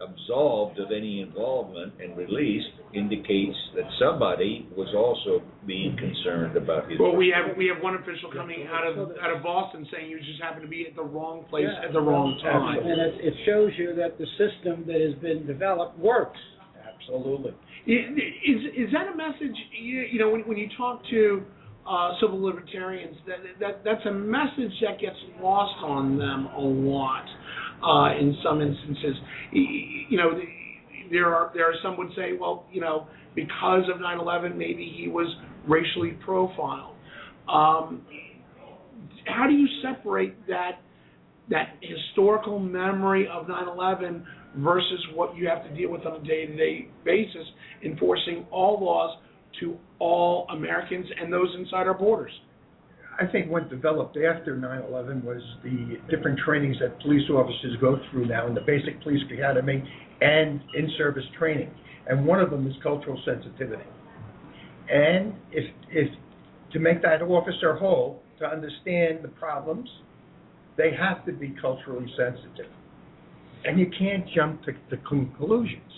absolved 0.01 0.79
of 0.79 0.91
any 0.91 1.21
involvement 1.21 1.93
and 2.01 2.17
released 2.17 2.73
indicates 2.95 3.57
that 3.77 3.85
somebody 4.01 4.67
was 4.77 4.89
also 4.97 5.45
being 5.67 5.97
concerned 5.97 6.57
about 6.57 6.91
his. 6.91 6.99
Well, 6.99 7.15
we 7.15 7.35
have 7.35 7.57
we 7.57 7.67
have 7.67 7.83
one 7.83 7.95
official 7.95 8.31
coming 8.33 8.67
out 8.67 8.87
of 8.87 9.11
out 9.23 9.37
of 9.37 9.43
Boston 9.43 9.87
saying 9.93 10.11
you 10.11 10.19
just 10.19 10.41
happened 10.43 10.63
to 10.63 10.69
be 10.69 10.87
at 10.89 10.97
the 10.97 11.03
wrong 11.03 11.45
place 11.51 11.67
at 11.85 11.93
the 11.93 12.01
wrong 12.01 12.39
time. 12.43 12.79
And 12.79 13.01
it, 13.01 13.15
it 13.21 13.35
shows 13.45 13.73
you 13.77 13.95
that 13.97 14.17
the 14.19 14.27
system 14.39 14.85
that 14.87 15.01
has 15.01 15.15
been 15.21 15.47
developed 15.47 15.99
works. 15.99 16.39
Absolutely. 16.95 17.53
Is 17.87 18.61
is 18.77 18.93
that 18.93 19.13
a 19.13 19.17
message? 19.17 19.57
You, 19.79 20.01
you 20.11 20.19
know, 20.19 20.31
when 20.31 20.41
when 20.43 20.57
you 20.57 20.69
talk 20.77 21.03
to 21.11 21.43
uh, 21.91 22.13
civil 22.21 22.41
libertarians, 22.41 23.17
that 23.27 23.39
that 23.59 23.85
that's 23.85 24.07
a 24.07 24.13
message 24.13 24.73
that 24.81 25.01
gets 25.01 25.17
lost 25.41 25.75
on 25.83 26.17
them 26.17 26.47
a 26.57 26.61
lot. 26.61 27.25
Uh, 27.83 28.17
in 28.21 28.37
some 28.45 28.61
instances, 28.61 29.17
you 29.53 30.17
know, 30.17 30.39
there 31.11 31.35
are 31.35 31.51
there 31.53 31.69
are 31.69 31.75
some 31.83 31.97
would 31.97 32.11
say, 32.15 32.33
well, 32.39 32.67
you 32.71 32.81
know, 32.81 33.09
because 33.35 33.85
of 33.93 34.01
9/11, 34.01 34.57
maybe 34.57 34.93
he 34.97 35.09
was 35.09 35.27
racially 35.67 36.17
profiled. 36.25 36.95
Um, 37.49 38.07
how 39.27 39.47
do 39.49 39.55
you 39.55 39.67
separate 39.83 40.47
that 40.47 40.81
that 41.49 41.75
historical 41.81 42.61
memory 42.61 43.27
of 43.27 43.47
9/11 43.49 44.25
versus 44.59 45.05
what 45.15 45.37
you 45.37 45.49
have 45.49 45.65
to 45.65 45.75
deal 45.75 45.91
with 45.91 46.07
on 46.07 46.21
a 46.21 46.25
day-to-day 46.25 46.89
basis, 47.05 47.47
enforcing 47.85 48.47
all 48.53 48.85
laws 48.85 49.19
to 49.59 49.77
all 49.99 50.47
Americans 50.51 51.07
and 51.21 51.33
those 51.33 51.49
inside 51.59 51.87
our 51.87 51.95
borders? 51.95 52.33
I 53.21 53.27
think 53.27 53.51
what 53.51 53.69
developed 53.69 54.17
after 54.17 54.57
9/11 54.57 55.23
was 55.25 55.43
the 55.63 55.99
different 56.09 56.39
trainings 56.39 56.79
that 56.81 56.99
police 57.01 57.29
officers 57.29 57.77
go 57.77 57.99
through 58.11 58.27
now 58.27 58.47
in 58.47 58.55
the 58.55 58.63
basic 58.63 59.01
police 59.03 59.23
academy 59.31 59.83
and 60.23 60.61
in-service 60.75 61.25
training, 61.39 61.71
and 62.07 62.25
one 62.25 62.41
of 62.41 62.51
them 62.51 62.67
is 62.67 62.75
cultural 62.83 63.21
sensitivity. 63.25 63.85
And 64.89 65.35
if 65.53 65.71
if 65.91 66.09
to 66.73 66.79
make 66.79 67.03
that 67.03 67.21
officer 67.21 67.75
whole, 67.75 68.23
to 68.39 68.47
understand 68.47 69.23
the 69.23 69.29
problems, 69.29 69.89
they 70.77 70.93
have 70.95 71.25
to 71.27 71.33
be 71.33 71.51
culturally 71.61 72.11
sensitive, 72.17 72.71
and 73.67 73.79
you 73.79 73.91
can't 73.99 74.27
jump 74.35 74.63
to, 74.65 74.73
to 74.89 74.97
conclusions 74.99 75.93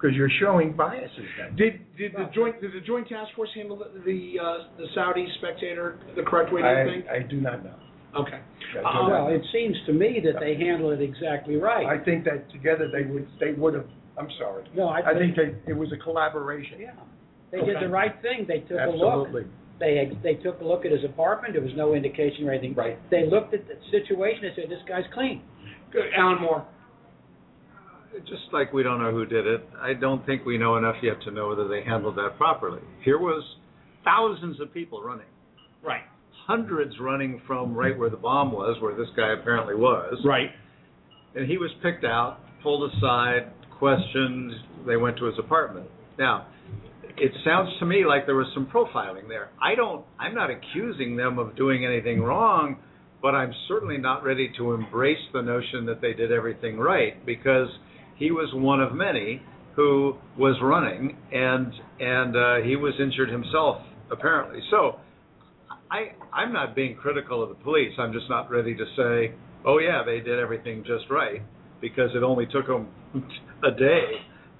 because 0.00 0.16
you're 0.16 0.30
showing 0.40 0.72
biases. 0.76 1.26
Then. 1.38 1.56
Did 1.56 1.96
did 1.96 2.12
the 2.12 2.30
joint 2.34 2.60
did 2.60 2.72
the 2.72 2.80
joint 2.86 3.08
task 3.08 3.34
force 3.34 3.50
handle 3.54 3.76
the 3.76 4.00
the, 4.04 4.36
uh, 4.40 4.58
the 4.76 4.86
Saudi 4.94 5.26
spectator 5.38 5.98
the 6.16 6.22
correct 6.22 6.52
way? 6.52 6.62
Do 6.62 6.68
you 6.68 7.02
think? 7.02 7.06
I, 7.10 7.16
I 7.16 7.22
do 7.22 7.40
not 7.40 7.64
know. 7.64 7.74
Okay. 8.16 8.40
I 8.74 8.78
Um, 8.78 8.84
not 8.84 9.10
Well, 9.10 9.28
know. 9.28 9.34
it 9.34 9.42
seems 9.52 9.76
to 9.86 9.92
me 9.92 10.20
that 10.24 10.40
they 10.40 10.54
handle 10.54 10.90
it 10.90 11.00
exactly 11.00 11.56
right. 11.56 11.86
I 11.86 12.02
think 12.02 12.24
that 12.24 12.50
together 12.50 12.90
they 12.90 13.10
would 13.10 13.26
they 13.40 13.52
would 13.52 13.74
have. 13.74 13.86
I'm 14.16 14.28
sorry. 14.38 14.64
No, 14.74 14.88
I 14.88 15.10
I 15.10 15.14
think 15.14 15.36
they, 15.36 15.54
it 15.70 15.76
was 15.76 15.92
a 15.92 15.96
collaboration. 16.02 16.80
Yeah, 16.80 16.92
they 17.52 17.60
did 17.64 17.76
the 17.80 17.88
right 17.88 18.14
thing. 18.22 18.46
They 18.46 18.60
took 18.60 18.78
a 18.80 18.90
look. 18.90 19.26
Absolutely. 19.26 19.44
They, 19.80 20.10
they 20.24 20.34
took 20.34 20.60
a 20.60 20.64
look 20.64 20.84
at 20.84 20.90
his 20.90 21.04
apartment. 21.04 21.54
There 21.54 21.62
was 21.62 21.70
no 21.76 21.94
indication 21.94 22.48
or 22.48 22.52
anything. 22.52 22.74
Right. 22.74 22.98
They 23.10 23.30
looked 23.30 23.54
at 23.54 23.68
the 23.68 23.74
situation 23.92 24.46
and 24.46 24.52
said, 24.56 24.64
this 24.68 24.82
guy's 24.88 25.04
clean. 25.14 25.40
Good. 25.92 26.10
Alan 26.16 26.40
Moore. 26.40 26.66
Just 28.26 28.52
like 28.52 28.72
we 28.72 28.82
don't 28.82 29.00
know 29.00 29.12
who 29.12 29.24
did 29.26 29.46
it, 29.46 29.68
I 29.80 29.92
don't 29.94 30.24
think 30.26 30.44
we 30.44 30.58
know 30.58 30.76
enough 30.76 30.96
yet 31.02 31.20
to 31.24 31.30
know 31.30 31.48
whether 31.48 31.68
they 31.68 31.82
handled 31.84 32.16
that 32.16 32.36
properly. 32.36 32.80
Here 33.04 33.18
was 33.18 33.44
thousands 34.04 34.60
of 34.60 34.72
people 34.72 35.02
running, 35.02 35.26
Right. 35.82 36.02
hundreds 36.46 36.98
running 36.98 37.40
from 37.46 37.74
right 37.74 37.96
where 37.96 38.10
the 38.10 38.16
bomb 38.16 38.52
was, 38.52 38.80
where 38.80 38.94
this 38.94 39.08
guy 39.16 39.32
apparently 39.32 39.74
was. 39.74 40.18
Right. 40.24 40.50
And 41.34 41.46
he 41.48 41.58
was 41.58 41.70
picked 41.82 42.04
out, 42.04 42.38
pulled 42.62 42.90
aside, 42.92 43.52
questioned. 43.78 44.52
They 44.86 44.96
went 44.96 45.18
to 45.18 45.26
his 45.26 45.38
apartment. 45.38 45.86
Now, 46.18 46.46
it 47.16 47.32
sounds 47.44 47.70
to 47.78 47.86
me 47.86 48.04
like 48.06 48.26
there 48.26 48.34
was 48.36 48.48
some 48.54 48.66
profiling 48.66 49.28
there. 49.28 49.50
I 49.62 49.74
don't. 49.74 50.04
I'm 50.18 50.34
not 50.34 50.50
accusing 50.50 51.16
them 51.16 51.38
of 51.38 51.56
doing 51.56 51.84
anything 51.84 52.22
wrong, 52.22 52.76
but 53.20 53.34
I'm 53.34 53.52
certainly 53.68 53.98
not 53.98 54.24
ready 54.24 54.50
to 54.56 54.72
embrace 54.72 55.18
the 55.32 55.42
notion 55.42 55.84
that 55.86 56.00
they 56.00 56.14
did 56.14 56.32
everything 56.32 56.78
right 56.78 57.24
because 57.26 57.68
he 58.18 58.30
was 58.30 58.50
one 58.54 58.80
of 58.80 58.94
many 58.94 59.40
who 59.76 60.16
was 60.36 60.56
running 60.62 61.16
and 61.32 61.72
and 62.00 62.36
uh, 62.36 62.56
he 62.66 62.76
was 62.76 62.94
injured 63.00 63.30
himself 63.30 63.76
apparently. 64.10 64.60
So 64.70 64.96
I 65.90 66.12
I'm 66.32 66.52
not 66.52 66.74
being 66.74 66.96
critical 66.96 67.42
of 67.42 67.48
the 67.48 67.54
police. 67.56 67.92
I'm 67.98 68.12
just 68.12 68.28
not 68.28 68.50
ready 68.50 68.74
to 68.74 68.84
say, 68.96 69.34
oh 69.64 69.78
yeah, 69.78 70.02
they 70.04 70.20
did 70.20 70.38
everything 70.38 70.82
just 70.86 71.10
right 71.10 71.42
because 71.80 72.10
it 72.14 72.22
only 72.22 72.46
took 72.46 72.66
them 72.66 72.88
a 73.64 73.70
day. 73.70 74.04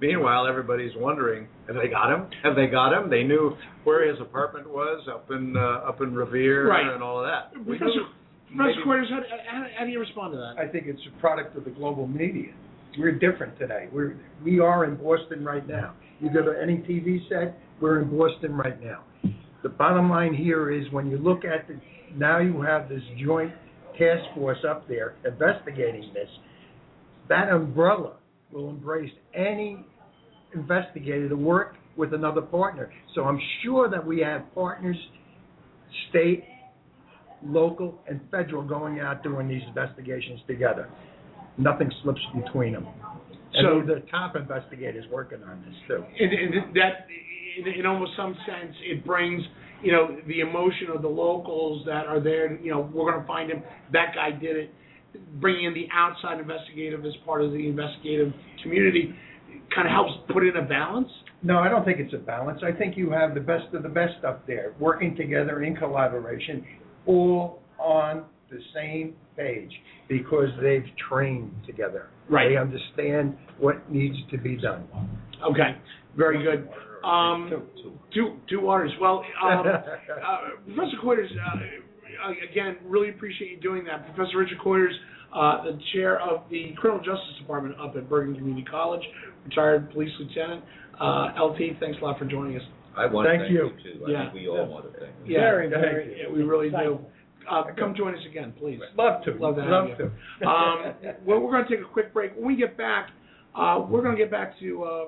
Meanwhile, 0.01 0.47
everybody's 0.47 0.93
wondering, 0.95 1.47
have 1.67 1.75
they 1.75 1.89
got 1.89 2.13
him? 2.13 2.29
Have 2.43 2.55
they 2.55 2.67
got 2.67 2.93
him? 2.93 3.09
They 3.09 3.23
knew 3.23 3.57
where 3.83 4.09
his 4.09 4.17
apartment 4.21 4.69
was 4.69 5.05
up 5.13 5.29
in 5.29 5.57
uh, 5.57 5.89
up 5.89 5.99
in 6.01 6.13
Revere 6.15 6.69
Right. 6.69 6.87
and 6.93 7.03
all 7.03 7.19
of 7.19 7.25
that. 7.27 7.51
We 7.67 7.77
Professor, 7.77 8.07
Professor 8.55 8.79
Kuiters, 8.87 9.09
how, 9.09 9.19
how, 9.51 9.65
how 9.79 9.85
do 9.85 9.91
you 9.91 9.99
respond 9.99 10.31
to 10.33 10.37
that? 10.37 10.55
I 10.57 10.71
think 10.71 10.85
it's 10.87 11.01
a 11.13 11.19
product 11.19 11.57
of 11.57 11.65
the 11.65 11.71
global 11.71 12.07
media. 12.07 12.53
We're 12.97 13.11
different 13.11 13.57
today. 13.59 13.87
We're 13.91 14.17
we 14.43 14.59
are 14.59 14.85
in 14.85 14.95
Boston 14.95 15.43
right 15.45 15.67
now. 15.67 15.93
You 16.19 16.31
go 16.33 16.41
to 16.41 16.59
any 16.61 16.77
TV 16.77 17.19
set, 17.29 17.57
we're 17.79 18.01
in 18.01 18.17
Boston 18.17 18.55
right 18.55 18.81
now. 18.81 19.03
The 19.63 19.69
bottom 19.69 20.09
line 20.09 20.33
here 20.33 20.71
is 20.71 20.91
when 20.91 21.09
you 21.09 21.17
look 21.17 21.45
at 21.45 21.67
the 21.67 21.79
now 22.15 22.39
you 22.39 22.61
have 22.61 22.89
this 22.89 23.03
joint 23.23 23.51
task 23.97 24.23
force 24.35 24.57
up 24.67 24.87
there 24.87 25.15
investigating 25.25 26.11
this. 26.13 26.29
That 27.27 27.49
umbrella 27.49 28.13
will 28.51 28.69
embrace 28.69 29.11
any 29.35 29.85
investigator 30.55 31.29
to 31.29 31.35
work 31.35 31.75
with 31.95 32.13
another 32.13 32.41
partner. 32.41 32.91
So 33.13 33.25
I'm 33.25 33.39
sure 33.63 33.89
that 33.89 34.03
we 34.03 34.21
have 34.21 34.43
partners, 34.55 34.97
state, 36.09 36.43
local, 37.43 37.99
and 38.07 38.19
federal 38.31 38.63
going 38.63 38.99
out 38.99 39.21
doing 39.23 39.47
these 39.47 39.61
investigations 39.67 40.39
together. 40.47 40.89
Nothing 41.59 41.91
slips 42.01 42.21
between 42.33 42.73
them. 42.73 42.87
So- 43.61 43.81
the 43.85 44.01
top 44.09 44.35
investigators 44.35 45.05
working 45.11 45.43
on 45.43 45.63
this 45.65 45.75
too. 45.87 46.03
And, 46.19 46.33
and 46.33 46.75
that, 46.75 47.07
in, 47.57 47.79
in 47.79 47.85
almost 47.85 48.11
some 48.15 48.35
sense, 48.45 48.75
it 48.85 49.05
brings, 49.05 49.43
you 49.81 49.91
know, 49.91 50.17
the 50.27 50.39
emotion 50.41 50.87
of 50.93 51.01
the 51.01 51.07
locals 51.07 51.85
that 51.85 52.05
are 52.05 52.19
there. 52.19 52.57
You 52.57 52.71
know, 52.71 52.89
we're 52.93 53.11
going 53.11 53.21
to 53.21 53.27
find 53.27 53.51
him. 53.51 53.63
That 53.91 54.13
guy 54.15 54.31
did 54.31 54.55
it. 54.55 54.73
Bringing 55.41 55.65
in 55.65 55.73
the 55.73 55.87
outside 55.91 56.39
investigative 56.39 57.03
as 57.05 57.13
part 57.25 57.41
of 57.43 57.51
the 57.51 57.67
investigative 57.67 58.31
community 58.61 59.13
kind 59.73 59.87
of 59.87 59.91
helps 59.91 60.11
put 60.31 60.45
in 60.45 60.55
a 60.55 60.61
balance. 60.61 61.09
No, 61.41 61.57
I 61.57 61.69
don't 61.69 61.83
think 61.83 61.99
it's 61.99 62.13
a 62.13 62.17
balance. 62.17 62.61
I 62.63 62.71
think 62.71 62.95
you 62.95 63.09
have 63.11 63.33
the 63.33 63.39
best 63.39 63.73
of 63.73 63.81
the 63.83 63.89
best 63.89 64.23
up 64.25 64.45
there, 64.45 64.73
working 64.79 65.15
together 65.15 65.63
in 65.63 65.75
collaboration, 65.75 66.63
all 67.05 67.61
on 67.79 68.25
the 68.51 68.59
same 68.73 69.15
page 69.37 69.71
because 70.07 70.49
they've 70.61 70.85
trained 71.09 71.51
together. 71.65 72.07
Right. 72.29 72.49
They 72.49 72.57
understand 72.57 73.37
what 73.59 73.89
needs 73.91 74.15
to 74.31 74.37
be 74.37 74.55
done. 74.57 74.87
Okay, 75.51 75.77
very 76.17 76.43
good. 76.43 76.67
Um, 77.03 77.63
two 78.13 78.37
two 78.49 78.59
waters. 78.59 78.91
Well, 78.99 79.23
um, 79.43 79.59
uh, 79.65 79.81
Professor 80.65 80.97
Kuiters, 81.03 81.29
uh, 81.31 82.31
again, 82.51 82.77
really 82.85 83.09
appreciate 83.09 83.51
you 83.51 83.59
doing 83.61 83.85
that. 83.85 84.13
Professor 84.13 84.37
Richard 84.37 84.57
Kuiters, 84.63 84.93
uh, 85.33 85.63
the 85.63 85.79
chair 85.93 86.19
of 86.19 86.41
the 86.49 86.73
Criminal 86.77 87.03
Justice 87.03 87.37
Department 87.39 87.75
up 87.79 87.95
at 87.95 88.09
Bergen 88.09 88.35
Community 88.35 88.65
College, 88.69 89.01
retired 89.45 89.91
police 89.91 90.11
lieutenant. 90.19 90.63
Uh, 90.99 91.31
LT, 91.41 91.79
thanks 91.79 91.97
a 92.01 92.03
lot 92.05 92.19
for 92.19 92.25
joining 92.25 92.57
us. 92.57 92.63
I 92.97 93.05
want 93.05 93.25
to 93.27 93.29
Thank 93.31 93.41
thank 93.43 93.53
you. 93.53 93.71
you 93.85 93.93
too. 93.99 94.05
I 94.05 94.11
Yeah. 94.11 94.21
think 94.23 94.33
we 94.33 94.47
all 94.49 94.65
want 94.65 94.91
to 94.91 94.99
thank 94.99 95.13
you. 95.25 95.33
Yeah, 95.35 95.39
Very, 95.39 95.69
thank 95.69 95.81
very. 95.81 96.21
yeah, 96.21 96.29
we 96.29 96.43
really 96.43 96.69
do. 96.69 96.99
Insightful. 97.47 97.71
Uh, 97.71 97.75
come 97.75 97.95
join 97.95 98.15
us 98.15 98.21
again, 98.29 98.53
please. 98.59 98.79
Love 98.97 99.23
to. 99.23 99.31
Love 99.33 99.55
to 99.55 99.61
Love 99.63 99.89
you. 99.89 99.95
to. 99.97 100.11
Um, 100.47 100.93
well, 101.25 101.39
we're 101.39 101.51
going 101.51 101.65
to 101.65 101.69
take 101.69 101.85
a 101.85 101.89
quick 101.89 102.13
break. 102.13 102.35
When 102.35 102.45
we 102.45 102.55
get 102.55 102.77
back, 102.77 103.09
uh, 103.55 103.85
we're 103.89 104.01
going 104.01 104.15
to 104.15 104.21
get 104.21 104.31
back 104.31 104.57
to, 104.59 104.83
uh, 104.83 105.05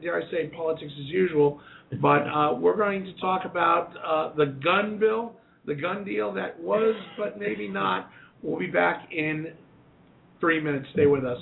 dare 0.00 0.22
I 0.22 0.30
say, 0.30 0.48
politics 0.48 0.92
as 0.98 1.06
usual. 1.06 1.60
But 2.00 2.22
uh, 2.28 2.54
we're 2.54 2.76
going 2.76 3.04
to 3.04 3.20
talk 3.20 3.44
about 3.44 3.92
uh, 4.06 4.34
the 4.36 4.46
gun 4.62 4.98
bill, 4.98 5.32
the 5.66 5.74
gun 5.74 6.04
deal 6.04 6.32
that 6.34 6.58
was, 6.60 6.94
but 7.18 7.38
maybe 7.38 7.68
not. 7.68 8.10
We'll 8.42 8.58
be 8.58 8.68
back 8.68 9.08
in 9.12 9.48
three 10.38 10.60
minutes. 10.60 10.86
Stay 10.92 11.06
with 11.06 11.24
us. 11.24 11.38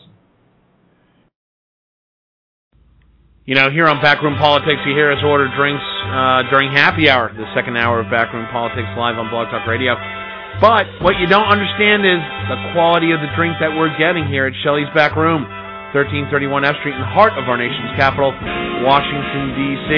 You 3.45 3.55
know, 3.55 3.71
here 3.71 3.89
on 3.89 4.03
Backroom 4.03 4.37
Politics, 4.37 4.81
you 4.85 4.93
hear 4.93 5.11
us 5.11 5.25
order 5.25 5.49
drinks 5.57 5.81
uh, 6.05 6.43
during 6.51 6.71
happy 6.71 7.09
hour, 7.09 7.33
the 7.33 7.49
second 7.57 7.79
hour 7.79 8.01
of 8.01 8.11
Backroom 8.11 8.47
Politics 8.53 8.89
live 8.97 9.17
on 9.17 9.31
Blog 9.31 9.49
Talk 9.49 9.67
Radio. 9.67 10.18
But 10.59 10.91
what 11.07 11.15
you 11.23 11.31
don't 11.31 11.47
understand 11.47 12.03
is 12.03 12.19
the 12.51 12.59
quality 12.75 13.15
of 13.15 13.23
the 13.23 13.31
drink 13.39 13.55
that 13.63 13.71
we're 13.71 13.95
getting 13.95 14.27
here 14.27 14.43
at 14.51 14.55
Shelley's 14.67 14.91
Back 14.91 15.15
Room, 15.15 15.47
1331 15.95 16.67
F 16.67 16.75
Street, 16.83 16.99
in 16.99 17.03
the 17.03 17.15
heart 17.15 17.39
of 17.39 17.47
our 17.47 17.55
nation's 17.55 17.95
capital, 17.95 18.35
Washington, 18.83 19.55
D.C. 19.55 19.91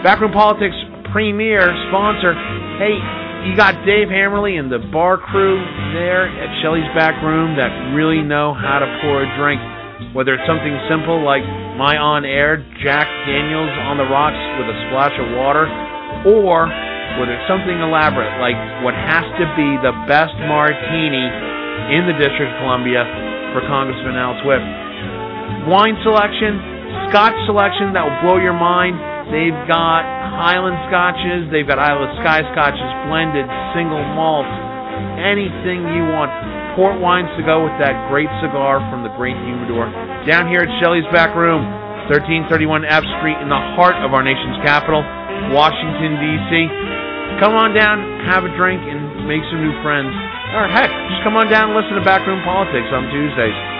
Backroom 0.00 0.32
Politics 0.32 0.74
premier 1.12 1.68
sponsor. 1.92 2.32
Hey, 2.80 2.96
you 3.44 3.52
got 3.52 3.84
Dave 3.84 4.08
Hammerly 4.08 4.56
and 4.56 4.72
the 4.72 4.80
bar 4.88 5.20
crew 5.20 5.60
there 5.92 6.24
at 6.24 6.48
Shelley's 6.64 6.88
Back 6.96 7.20
Room 7.20 7.60
that 7.60 7.68
really 7.92 8.24
know 8.24 8.56
how 8.56 8.80
to 8.80 8.88
pour 9.04 9.20
a 9.20 9.28
drink. 9.36 9.60
Whether 10.16 10.40
it's 10.40 10.48
something 10.48 10.72
simple 10.88 11.20
like 11.20 11.44
my 11.76 12.00
on 12.00 12.24
air 12.24 12.64
Jack 12.80 13.06
Daniels 13.28 13.70
on 13.86 14.00
the 14.00 14.08
rocks 14.08 14.40
with 14.56 14.72
a 14.72 14.76
splash 14.88 15.14
of 15.20 15.36
water, 15.36 15.68
or 16.26 16.72
whether 17.20 17.34
it's 17.34 17.48
something 17.50 17.76
elaborate 17.80 18.32
like 18.40 18.56
what 18.84 18.94
has 18.94 19.24
to 19.40 19.46
be 19.58 19.68
the 19.84 19.92
best 20.08 20.34
martini 20.48 21.26
in 21.92 22.06
the 22.06 22.16
District 22.16 22.48
of 22.48 22.58
Columbia 22.62 23.02
for 23.52 23.60
Congressman 23.68 24.16
Al 24.16 24.38
Swift. 24.40 24.64
Wine 25.68 25.96
selection, 26.02 26.58
Scotch 27.10 27.36
selection 27.44 27.92
that 27.92 28.02
will 28.04 28.20
blow 28.24 28.38
your 28.40 28.56
mind. 28.56 28.96
They've 29.30 29.56
got 29.68 30.04
Highland 30.34 30.76
Scotches, 30.88 31.48
they've 31.52 31.66
got 31.66 31.78
Isle 31.78 32.04
of 32.04 32.12
Skye 32.20 32.44
Scotches, 32.52 32.90
blended, 33.08 33.46
single 33.76 34.02
malt, 34.16 34.48
anything 35.20 35.86
you 35.92 36.08
want 36.10 36.32
port 36.74 36.96
wines 37.00 37.28
to 37.36 37.44
go 37.44 37.64
with 37.64 37.76
that 37.78 38.08
great 38.08 38.28
cigar 38.40 38.80
from 38.88 39.04
the 39.04 39.12
Great 39.14 39.36
Humidor. 39.44 39.92
Down 40.24 40.48
here 40.48 40.64
at 40.64 40.72
Shelley's 40.80 41.06
Back 41.12 41.36
Room, 41.36 41.62
1331 42.08 42.84
F 42.88 43.04
Street, 43.20 43.38
in 43.38 43.48
the 43.52 43.62
heart 43.76 43.96
of 44.00 44.16
our 44.16 44.24
nation's 44.24 44.56
capital, 44.64 45.04
Washington, 45.52 46.16
D.C. 46.16 47.01
Come 47.42 47.58
on 47.58 47.74
down, 47.74 48.22
have 48.22 48.46
a 48.46 48.52
drink, 48.54 48.78
and 48.86 49.26
make 49.26 49.42
some 49.50 49.58
new 49.58 49.74
friends. 49.82 50.14
Or 50.54 50.70
heck, 50.70 50.86
just 51.10 51.26
come 51.26 51.34
on 51.34 51.50
down 51.50 51.74
and 51.74 51.76
listen 51.76 51.98
to 51.98 52.04
Backroom 52.06 52.38
Politics 52.46 52.86
on 52.94 53.10
Tuesdays. 53.10 53.71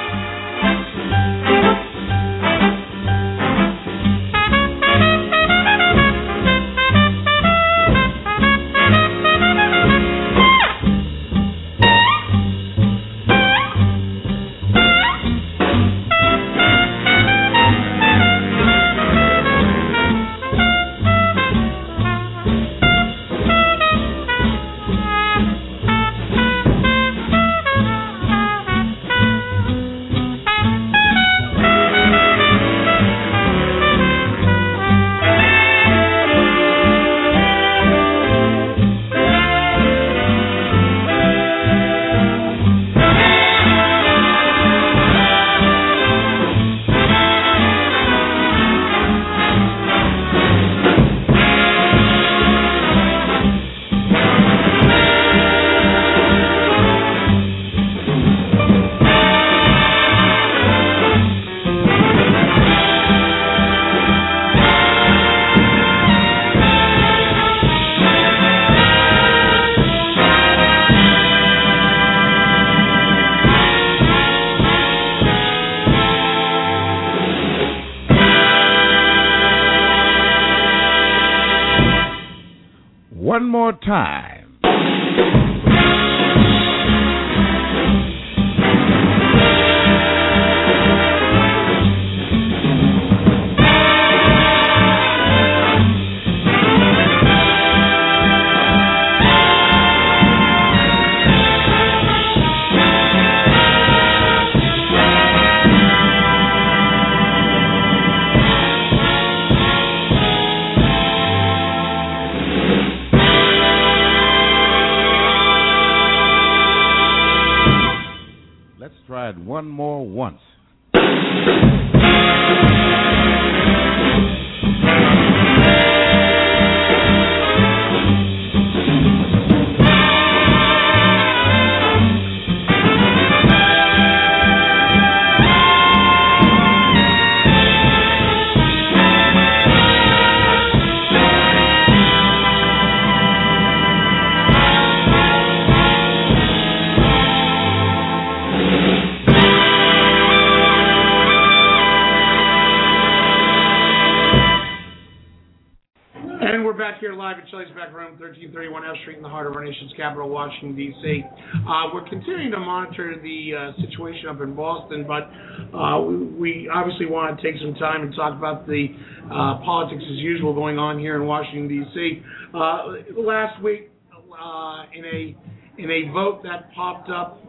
1331 158.33 158.97
F 158.97 158.97
Street 159.03 159.17
in 159.19 159.23
the 159.23 159.29
heart 159.29 159.47
of 159.47 159.53
our 159.55 159.63
nation's 159.63 159.93
capital, 159.95 160.27
Washington, 160.31 160.75
D.C. 160.75 161.23
Uh, 161.69 161.93
we're 161.93 162.09
continuing 162.09 162.51
to 162.51 162.59
monitor 162.59 163.21
the 163.21 163.53
uh, 163.53 163.81
situation 163.83 164.27
up 164.27 164.41
in 164.41 164.55
Boston, 164.55 165.05
but 165.07 165.29
uh, 165.77 166.01
we, 166.01 166.67
obviously 166.73 167.05
want 167.05 167.37
to 167.37 167.43
take 167.45 167.61
some 167.61 167.75
time 167.75 168.01
and 168.01 168.15
talk 168.15 168.33
about 168.33 168.67
the 168.67 168.89
uh, 169.27 169.61
politics 169.61 170.03
as 170.03 170.17
usual 170.17 170.55
going 170.55 170.79
on 170.79 170.99
here 170.99 171.17
in 171.17 171.27
Washington, 171.27 171.69
D.C. 171.69 172.23
Uh, 172.55 173.21
last 173.21 173.63
week, 173.63 173.91
uh, 174.11 174.85
in 174.95 175.05
a 175.05 175.37
in 175.77 175.91
a 175.91 176.11
vote 176.13 176.43
that 176.43 176.73
popped 176.75 177.11
up 177.11 177.45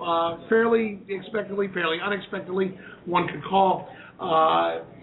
fairly 0.49 1.01
expectedly, 1.07 1.69
fairly 1.73 1.97
unexpectedly, 2.03 2.77
one 3.05 3.25
could 3.29 3.43
call. 3.49 3.87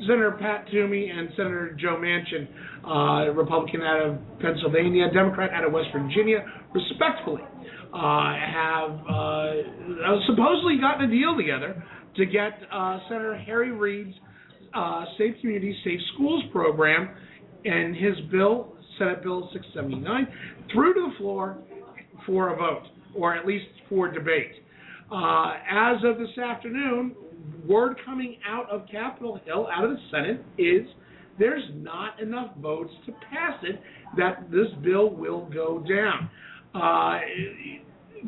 Senator 0.07 0.37
Pat 0.39 0.67
Toomey 0.71 1.09
and 1.09 1.31
Senator 1.37 1.77
Joe 1.79 1.97
Manchin, 2.01 2.49
uh, 2.87 3.31
Republican 3.33 3.83
out 3.83 4.01
of 4.01 4.19
Pennsylvania, 4.41 5.11
Democrat 5.13 5.51
out 5.53 5.65
of 5.65 5.73
West 5.73 5.89
Virginia, 5.93 6.45
respectfully, 6.75 7.43
uh, 7.93 8.35
have 8.35 8.91
uh, 9.09 9.53
supposedly 10.27 10.79
gotten 10.81 11.09
a 11.09 11.11
deal 11.11 11.37
together 11.37 11.83
to 12.17 12.27
get 12.27 12.53
uh, 12.73 12.99
Senator 13.09 13.37
Harry 13.37 13.73
Reid's 13.73 14.15
uh, 14.75 15.05
Safe 15.19 15.35
Communities, 15.41 15.77
Safe 15.85 16.01
Schools 16.15 16.43
program 16.53 17.11
and 17.65 17.95
his 17.95 18.15
bill, 18.31 18.75
Senate 18.99 19.23
Bill 19.23 19.49
679, 19.53 20.27
through 20.73 20.95
to 20.95 21.11
the 21.11 21.19
floor 21.19 21.59
for 22.27 22.55
a 22.55 22.57
vote, 22.57 22.85
or 23.15 23.35
at 23.35 23.47
least 23.47 23.67
for 23.89 24.11
debate. 24.11 24.53
Uh, 25.13 25.55
as 25.71 25.97
of 26.05 26.19
this 26.19 26.39
afternoon, 26.39 27.15
word 27.67 27.97
coming 28.05 28.39
out 28.47 28.71
of 28.71 28.83
Capitol 28.91 29.41
Hill, 29.45 29.69
out 29.75 29.85
of 29.85 29.91
the 29.91 29.99
Senate, 30.11 30.45
is 30.57 30.87
there's 31.39 31.65
not 31.75 32.21
enough 32.21 32.55
votes 32.57 32.93
to 33.07 33.13
pass 33.13 33.59
it 33.63 33.81
that 34.17 34.51
this 34.51 34.69
bill 34.83 35.11
will 35.11 35.49
go 35.51 35.79
down. 35.89 36.31
Uh, 36.75 37.19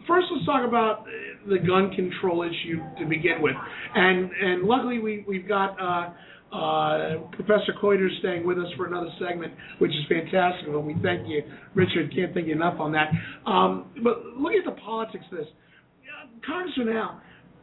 first, 0.07 0.27
let's 0.33 0.47
talk 0.47 0.67
about 0.67 1.05
the 1.49 1.59
gun 1.59 1.93
control 1.95 2.43
issue 2.43 2.81
to 2.99 3.07
begin 3.07 3.41
with, 3.41 3.55
and 3.95 4.31
and 4.31 4.65
luckily 4.65 4.99
we 4.99 5.25
we've 5.27 5.49
got. 5.49 5.81
Uh, 5.81 6.13
uh, 6.53 7.17
Professor 7.33 7.73
Kuiter 7.83 8.09
staying 8.19 8.47
with 8.47 8.59
us 8.59 8.67
for 8.77 8.87
another 8.87 9.09
segment, 9.19 9.55
which 9.79 9.91
is 9.91 10.05
fantastic, 10.07 10.69
and 10.69 10.87
we 10.87 10.95
thank 11.03 11.27
you, 11.27 11.43
Richard. 11.75 12.15
Can't 12.15 12.35
thank 12.35 12.47
you 12.47 12.53
enough 12.53 12.79
on 12.79 12.93
that. 12.93 13.11
Um, 13.47 13.87
but 14.05 14.23
look 14.37 14.53
at 14.53 14.67
the 14.67 14.79
politics 14.79 15.25
of 15.33 15.39
this, 15.39 15.47
uh, 15.49 16.29
Congressman 16.47 16.91
Al. 16.91 17.23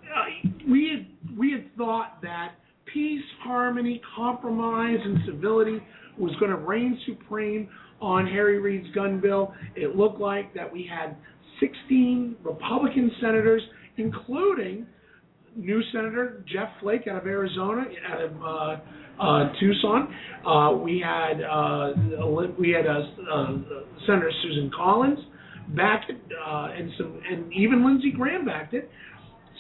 Uh, 0.10 0.50
we 0.68 0.90
had 0.90 1.38
we 1.38 1.52
had 1.52 1.70
thought 1.78 2.20
that 2.24 2.54
peace, 2.94 3.24
harmony, 3.44 4.02
compromise, 4.16 5.00
and 5.04 5.20
civility 5.26 5.80
was 6.18 6.36
going 6.40 6.52
to 6.52 6.58
reign 6.58 7.00
supreme 7.06 7.70
on 8.02 8.26
Harry 8.26 8.60
Reid's 8.60 8.94
gun 8.94 9.20
bill. 9.20 9.54
It 9.76 9.96
looked 9.96 10.20
like 10.20 10.54
that 10.54 10.72
we 10.72 10.90
had 10.90 11.16
16 11.60 12.38
Republican 12.44 13.12
senators, 13.22 13.62
including 13.98 14.86
new 15.56 15.82
Senator 15.92 16.44
Jeff 16.52 16.70
Flake 16.80 17.08
out 17.08 17.22
of 17.22 17.28
Arizona, 17.28 17.84
out 18.08 18.22
of 18.22 18.32
uh, 18.42 19.22
uh, 19.22 19.54
Tucson. 19.60 20.14
Uh, 20.46 20.78
we 20.78 21.04
had 21.04 21.42
uh, 21.42 21.94
we 22.58 22.70
had 22.70 22.88
uh, 22.88 23.02
Senator 24.06 24.32
Susan 24.44 24.72
Collins 24.76 25.20
backed 25.76 26.10
it, 26.10 26.18
uh, 26.48 26.68
and 26.76 26.92
some 26.98 27.22
and 27.30 27.52
even 27.54 27.86
Lindsey 27.86 28.12
Graham 28.12 28.46
backed 28.46 28.74
it. 28.74 28.90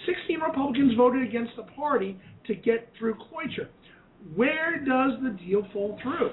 16 0.05 0.39
Republicans 0.39 0.93
voted 0.95 1.27
against 1.27 1.51
the 1.57 1.63
party 1.73 2.17
to 2.49 2.55
get 2.55 2.89
through 2.99 3.15
cloture. 3.15 3.69
Where 4.35 4.77
does 4.79 5.11
the 5.23 5.29
deal 5.45 5.65
fall 5.71 5.97
through? 6.03 6.31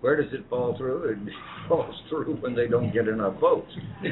Where 0.00 0.20
does 0.20 0.32
it 0.32 0.44
fall 0.48 0.74
through? 0.78 1.10
It 1.12 1.18
falls 1.68 1.94
through 2.08 2.36
when 2.40 2.54
they 2.54 2.66
don't 2.66 2.92
get 2.92 3.06
enough 3.08 3.38
votes. 3.40 3.70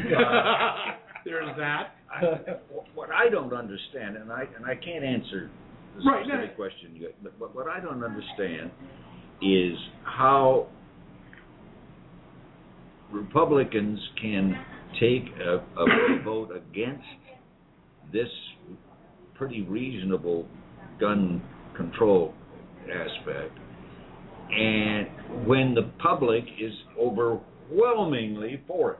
There's 1.24 1.56
that. 1.56 1.94
I- 2.10 2.56
What 2.94 3.10
I 3.10 3.28
don't 3.30 3.52
understand, 3.54 4.16
and 4.16 4.30
I, 4.30 4.44
and 4.56 4.66
I 4.66 4.74
can't 4.74 5.04
answer 5.04 5.50
the 5.96 6.02
Right, 6.10 6.26
no. 6.26 6.46
question 6.56 6.94
you, 6.96 7.10
but, 7.22 7.38
but 7.38 7.54
what 7.54 7.68
I 7.68 7.78
don't 7.80 8.02
understand 8.04 8.70
is 9.42 9.76
how 10.04 10.68
Republicans 13.10 13.98
can 14.20 14.54
take 15.00 15.24
a, 15.40 15.56
a 15.80 16.22
vote 16.24 16.50
against 16.56 17.04
this 18.12 18.28
pretty 19.42 19.62
reasonable 19.62 20.46
gun 21.00 21.42
control 21.76 22.32
aspect, 22.84 23.58
and 24.52 25.08
when 25.48 25.74
the 25.74 25.90
public 26.00 26.44
is 26.60 26.72
overwhelmingly 26.96 28.62
for 28.68 28.92
it. 28.92 28.98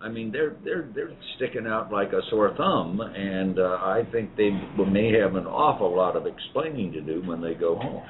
I 0.00 0.08
mean, 0.08 0.32
they're 0.32 0.56
they're 0.64 0.88
they're 0.94 1.12
sticking 1.36 1.66
out 1.66 1.92
like 1.92 2.08
a 2.12 2.20
sore 2.30 2.54
thumb, 2.56 3.00
and 3.00 3.58
uh, 3.58 3.62
I 3.62 4.02
think 4.10 4.36
they 4.36 4.50
may 4.50 5.12
have 5.20 5.36
an 5.36 5.46
awful 5.46 5.96
lot 5.96 6.16
of 6.16 6.24
explaining 6.26 6.92
to 6.92 7.00
do 7.00 7.22
when 7.24 7.40
they 7.40 7.54
go 7.54 7.76
home. 7.76 8.02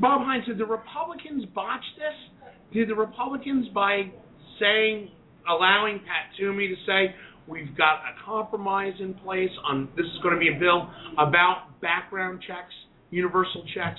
Bob 0.00 0.22
Hines, 0.22 0.44
did 0.46 0.58
the 0.58 0.66
Republicans 0.66 1.46
botch 1.54 1.84
this? 1.96 2.50
Did 2.74 2.88
the 2.90 2.94
Republicans, 2.94 3.68
by 3.74 4.10
saying, 4.58 5.10
allowing 5.48 5.98
Pat 5.98 6.36
Toomey 6.38 6.68
to 6.68 6.74
say, 6.86 7.14
we've 7.50 7.76
got 7.76 7.96
a 7.96 8.24
compromise 8.24 8.94
in 9.00 9.12
place 9.14 9.50
on 9.66 9.88
this 9.96 10.06
is 10.06 10.22
going 10.22 10.34
to 10.34 10.40
be 10.40 10.48
a 10.48 10.58
bill 10.58 10.88
about 11.18 11.80
background 11.82 12.40
checks, 12.46 12.72
universal 13.10 13.64
checks. 13.74 13.98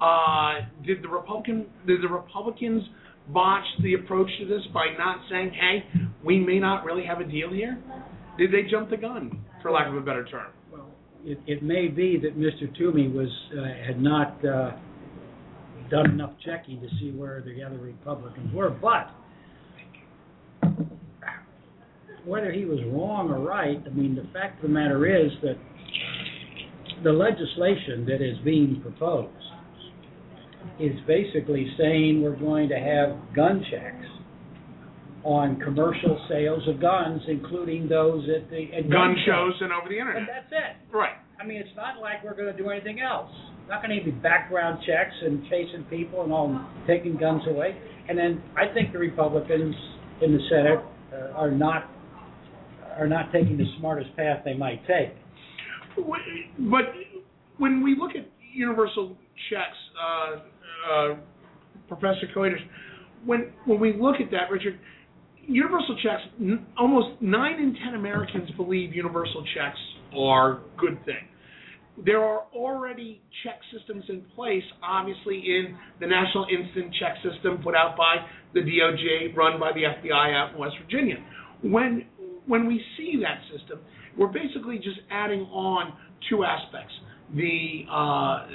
Uh, 0.00 0.60
did 0.86 1.02
the 1.02 1.08
Republican 1.08 1.66
did 1.86 2.02
the 2.02 2.08
Republicans 2.08 2.82
botch 3.28 3.64
the 3.82 3.94
approach 3.94 4.30
to 4.38 4.46
this 4.46 4.62
by 4.72 4.86
not 4.98 5.18
saying, 5.30 5.52
hey, 5.52 5.84
we 6.24 6.38
may 6.38 6.58
not 6.58 6.84
really 6.84 7.04
have 7.04 7.20
a 7.20 7.24
deal 7.24 7.52
here? 7.52 7.78
Did 8.38 8.52
they 8.52 8.70
jump 8.70 8.90
the 8.90 8.96
gun, 8.96 9.44
for 9.62 9.70
lack 9.70 9.88
of 9.88 9.96
a 9.96 10.00
better 10.00 10.24
term? 10.24 10.52
Well, 10.72 10.90
it, 11.24 11.38
it 11.46 11.62
may 11.62 11.88
be 11.88 12.18
that 12.22 12.38
Mr. 12.38 12.74
Toomey 12.76 13.08
was, 13.08 13.28
uh, 13.52 13.86
had 13.86 14.00
not, 14.00 14.44
uh, 14.44 14.72
done 15.90 16.10
enough 16.10 16.32
checking 16.44 16.80
to 16.80 16.88
see 17.00 17.10
where 17.10 17.42
the 17.42 17.62
other 17.62 17.78
Republicans 17.78 18.54
were, 18.54 18.70
but 18.70 19.10
whether 22.24 22.52
he 22.52 22.64
was 22.64 22.78
wrong 22.92 23.30
or 23.30 23.40
right, 23.40 23.82
I 23.84 23.90
mean, 23.90 24.14
the 24.14 24.26
fact 24.32 24.56
of 24.56 24.62
the 24.62 24.68
matter 24.68 25.06
is 25.06 25.30
that 25.42 25.56
the 27.02 27.12
legislation 27.12 28.04
that 28.06 28.20
is 28.20 28.36
being 28.44 28.80
proposed 28.82 29.32
is 30.78 30.92
basically 31.06 31.66
saying 31.78 32.22
we're 32.22 32.36
going 32.36 32.68
to 32.68 32.78
have 32.78 33.34
gun 33.34 33.64
checks 33.70 34.06
on 35.24 35.60
commercial 35.60 36.18
sales 36.28 36.62
of 36.68 36.80
guns, 36.80 37.20
including 37.28 37.88
those 37.88 38.24
at 38.28 38.48
the 38.50 38.68
at 38.72 38.88
Gun 38.90 39.14
shows 39.26 39.52
and 39.60 39.72
over 39.72 39.88
the 39.88 39.98
internet. 39.98 40.22
And 40.22 40.28
that's 40.28 40.50
it. 40.50 40.96
Right. 40.96 41.16
I 41.38 41.46
mean, 41.46 41.58
it's 41.58 41.76
not 41.76 42.00
like 42.00 42.24
we're 42.24 42.36
going 42.36 42.54
to 42.54 42.56
do 42.56 42.70
anything 42.70 43.00
else. 43.00 43.30
not 43.68 43.82
going 43.82 43.98
to 43.98 44.04
be 44.04 44.10
background 44.10 44.80
checks 44.86 45.14
and 45.22 45.42
chasing 45.44 45.84
people 45.90 46.22
and 46.22 46.32
all 46.32 46.64
taking 46.86 47.16
guns 47.16 47.42
away. 47.48 47.76
And 48.08 48.18
then 48.18 48.42
I 48.56 48.72
think 48.72 48.92
the 48.92 48.98
Republicans 48.98 49.74
in 50.22 50.32
the 50.32 50.40
Senate 50.50 50.80
uh, 51.12 51.36
are 51.36 51.50
not 51.50 51.88
are 53.00 53.08
not 53.08 53.32
taking 53.32 53.56
the 53.56 53.64
smartest 53.78 54.14
path 54.16 54.42
they 54.44 54.54
might 54.54 54.86
take. 54.86 55.14
But 55.96 56.82
when 57.58 57.82
we 57.82 57.96
look 57.98 58.10
at 58.10 58.28
universal 58.52 59.16
checks, 59.48 59.76
uh, 59.98 60.36
uh, 60.92 61.16
Professor 61.88 62.26
Kuiters, 62.36 62.60
when 63.24 63.52
when 63.64 63.80
we 63.80 63.94
look 63.98 64.16
at 64.20 64.30
that, 64.30 64.50
Richard, 64.50 64.78
universal 65.46 65.96
checks, 66.02 66.22
n- 66.40 66.66
almost 66.78 67.20
nine 67.20 67.54
in 67.54 67.76
ten 67.84 67.94
Americans 67.94 68.50
believe 68.56 68.94
universal 68.94 69.44
checks 69.54 69.78
are 70.16 70.52
a 70.52 70.60
good 70.78 71.04
thing. 71.04 71.26
There 72.04 72.22
are 72.22 72.44
already 72.54 73.20
check 73.44 73.60
systems 73.76 74.04
in 74.08 74.22
place, 74.34 74.62
obviously 74.82 75.36
in 75.36 75.76
the 76.00 76.06
National 76.06 76.46
Instant 76.46 76.94
Check 76.98 77.16
System 77.22 77.62
put 77.62 77.74
out 77.74 77.96
by 77.96 78.16
the 78.54 78.60
DOJ, 78.60 79.36
run 79.36 79.60
by 79.60 79.72
the 79.72 79.82
FBI 79.82 80.34
out 80.34 80.54
in 80.54 80.58
West 80.58 80.76
Virginia. 80.82 81.16
When 81.62 82.06
when 82.50 82.66
we 82.66 82.82
see 82.96 83.22
that 83.22 83.40
system, 83.56 83.78
we're 84.18 84.26
basically 84.26 84.76
just 84.76 84.98
adding 85.08 85.42
on 85.52 85.92
two 86.28 86.42
aspects. 86.42 86.92
The 87.34 87.84
uh, 87.88 88.46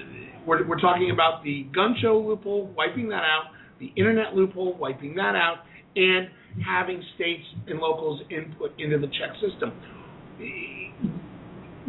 we're, 0.45 0.67
we're 0.67 0.81
talking 0.81 1.11
about 1.11 1.43
the 1.45 1.65
gun 1.73 1.95
show 2.01 2.19
loophole, 2.19 2.73
wiping 2.75 3.07
that 3.09 3.23
out, 3.23 3.51
the 3.79 3.93
internet 3.95 4.35
loophole, 4.35 4.77
wiping 4.77 5.15
that 5.15 5.35
out, 5.35 5.59
and 5.95 6.27
having 6.63 7.01
states 7.15 7.43
and 7.67 7.79
locals 7.79 8.19
input 8.29 8.77
into 8.77 8.97
the 8.97 9.07
check 9.07 9.31
system. 9.39 9.71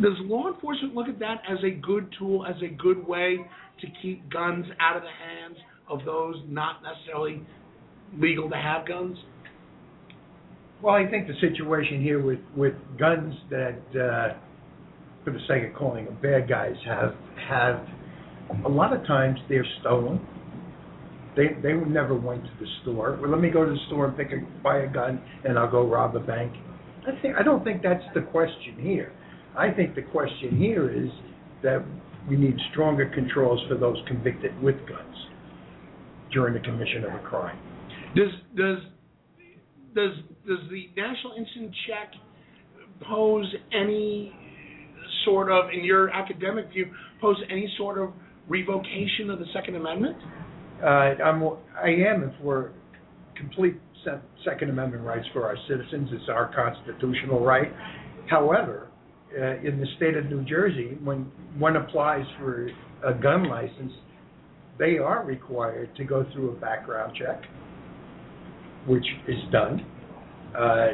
Does 0.00 0.12
law 0.20 0.52
enforcement 0.52 0.94
look 0.94 1.08
at 1.08 1.18
that 1.18 1.42
as 1.50 1.58
a 1.64 1.70
good 1.70 2.14
tool, 2.16 2.46
as 2.46 2.54
a 2.62 2.68
good 2.68 3.04
way 3.04 3.38
to 3.80 3.86
keep 4.00 4.30
guns 4.30 4.64
out 4.78 4.96
of 4.96 5.02
the 5.02 5.08
hands 5.08 5.56
of 5.88 6.04
those 6.04 6.36
not 6.46 6.82
necessarily 6.84 7.42
legal 8.16 8.48
to 8.48 8.56
have 8.56 8.86
guns? 8.86 9.18
Well, 10.82 10.94
I 10.94 11.08
think 11.10 11.26
the 11.26 11.34
situation 11.40 12.02
here 12.02 12.22
with, 12.22 12.40
with 12.56 12.74
guns 12.98 13.34
that, 13.50 13.78
uh, 13.94 14.38
for 15.24 15.32
the 15.32 15.40
sake 15.48 15.70
of 15.70 15.74
calling 15.74 16.04
them 16.04 16.18
bad 16.22 16.48
guys, 16.48 16.74
have 16.84 17.14
have 17.48 17.86
a 18.64 18.68
lot 18.68 18.92
of 18.94 19.04
times 19.06 19.38
they're 19.48 19.66
stolen. 19.80 20.20
They 21.36 21.48
they 21.62 21.72
never 21.72 22.14
went 22.14 22.44
to 22.44 22.50
the 22.60 22.66
store. 22.82 23.18
Well, 23.20 23.30
let 23.30 23.40
me 23.40 23.50
go 23.50 23.64
to 23.64 23.70
the 23.70 23.78
store 23.88 24.06
and 24.06 24.16
pick 24.16 24.28
a 24.28 24.62
buy 24.62 24.78
a 24.78 24.88
gun, 24.88 25.20
and 25.44 25.58
I'll 25.58 25.70
go 25.70 25.86
rob 25.86 26.14
a 26.14 26.20
bank. 26.20 26.52
I 27.06 27.20
think 27.20 27.36
I 27.36 27.42
don't 27.42 27.64
think 27.64 27.82
that's 27.82 28.04
the 28.14 28.22
question 28.22 28.76
here. 28.80 29.12
I 29.56 29.70
think 29.70 29.94
the 29.94 30.02
question 30.02 30.56
here 30.56 30.90
is 30.90 31.10
that 31.62 31.84
we 32.28 32.36
need 32.36 32.56
stronger 32.72 33.10
controls 33.14 33.60
for 33.68 33.76
those 33.76 33.96
convicted 34.06 34.60
with 34.62 34.76
guns 34.88 35.16
during 36.32 36.54
the 36.54 36.60
commission 36.60 37.04
of 37.04 37.14
a 37.14 37.20
crime. 37.20 37.58
Does 38.14 38.30
does 38.56 38.78
does 39.96 40.12
does 40.46 40.58
the 40.70 40.88
National 40.96 41.32
Instant 41.36 41.74
Check 41.88 42.12
pose 43.08 43.52
any 43.72 44.32
sort 45.24 45.50
of, 45.50 45.70
in 45.72 45.84
your 45.84 46.10
academic 46.10 46.70
view, 46.70 46.86
pose 47.20 47.36
any 47.50 47.72
sort 47.76 47.98
of 47.98 48.10
revocation 48.48 49.30
of 49.30 49.38
the 49.38 49.46
Second 49.52 49.76
Amendment? 49.76 50.16
Uh, 50.82 50.86
I'm, 50.86 51.42
I 51.82 51.88
am 52.08 52.32
for 52.40 52.72
complete 53.36 53.74
se- 54.04 54.20
Second 54.44 54.70
Amendment 54.70 55.02
rights 55.02 55.26
for 55.32 55.44
our 55.44 55.56
citizens. 55.68 56.10
It's 56.12 56.28
our 56.28 56.54
constitutional 56.54 57.44
right. 57.44 57.72
However, 58.28 58.88
uh, 59.36 59.66
in 59.66 59.80
the 59.80 59.86
state 59.96 60.16
of 60.16 60.26
New 60.26 60.44
Jersey, 60.44 60.96
when 61.02 61.30
one 61.58 61.76
applies 61.76 62.24
for 62.38 62.68
a 63.04 63.14
gun 63.14 63.48
license, 63.48 63.92
they 64.78 64.98
are 64.98 65.24
required 65.24 65.94
to 65.96 66.04
go 66.04 66.24
through 66.32 66.50
a 66.50 66.60
background 66.60 67.16
check, 67.18 67.42
which 68.86 69.06
is 69.28 69.38
done. 69.52 69.84
Uh, 70.56 70.86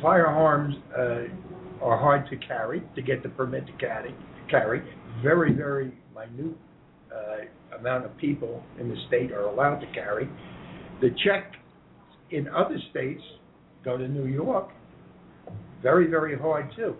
firearms 0.00 0.74
uh, 0.96 1.84
are 1.84 1.98
hard 1.98 2.28
to 2.30 2.36
carry 2.36 2.82
to 2.94 3.02
get 3.02 3.22
the 3.22 3.28
permit 3.30 3.66
to 3.66 3.72
carry. 3.72 4.14
Carry 4.50 4.82
very 5.22 5.52
very 5.52 5.92
minute 6.14 6.56
uh, 7.12 7.78
amount 7.78 8.04
of 8.04 8.16
people 8.16 8.62
in 8.80 8.88
the 8.88 8.96
state 9.08 9.32
are 9.32 9.44
allowed 9.44 9.80
to 9.80 9.86
carry. 9.92 10.28
The 11.00 11.10
check 11.24 11.52
in 12.30 12.48
other 12.48 12.78
states, 12.90 13.22
go 13.84 13.96
to 13.96 14.08
New 14.08 14.26
York, 14.26 14.70
very 15.82 16.06
very 16.08 16.38
hard 16.38 16.70
too. 16.76 16.94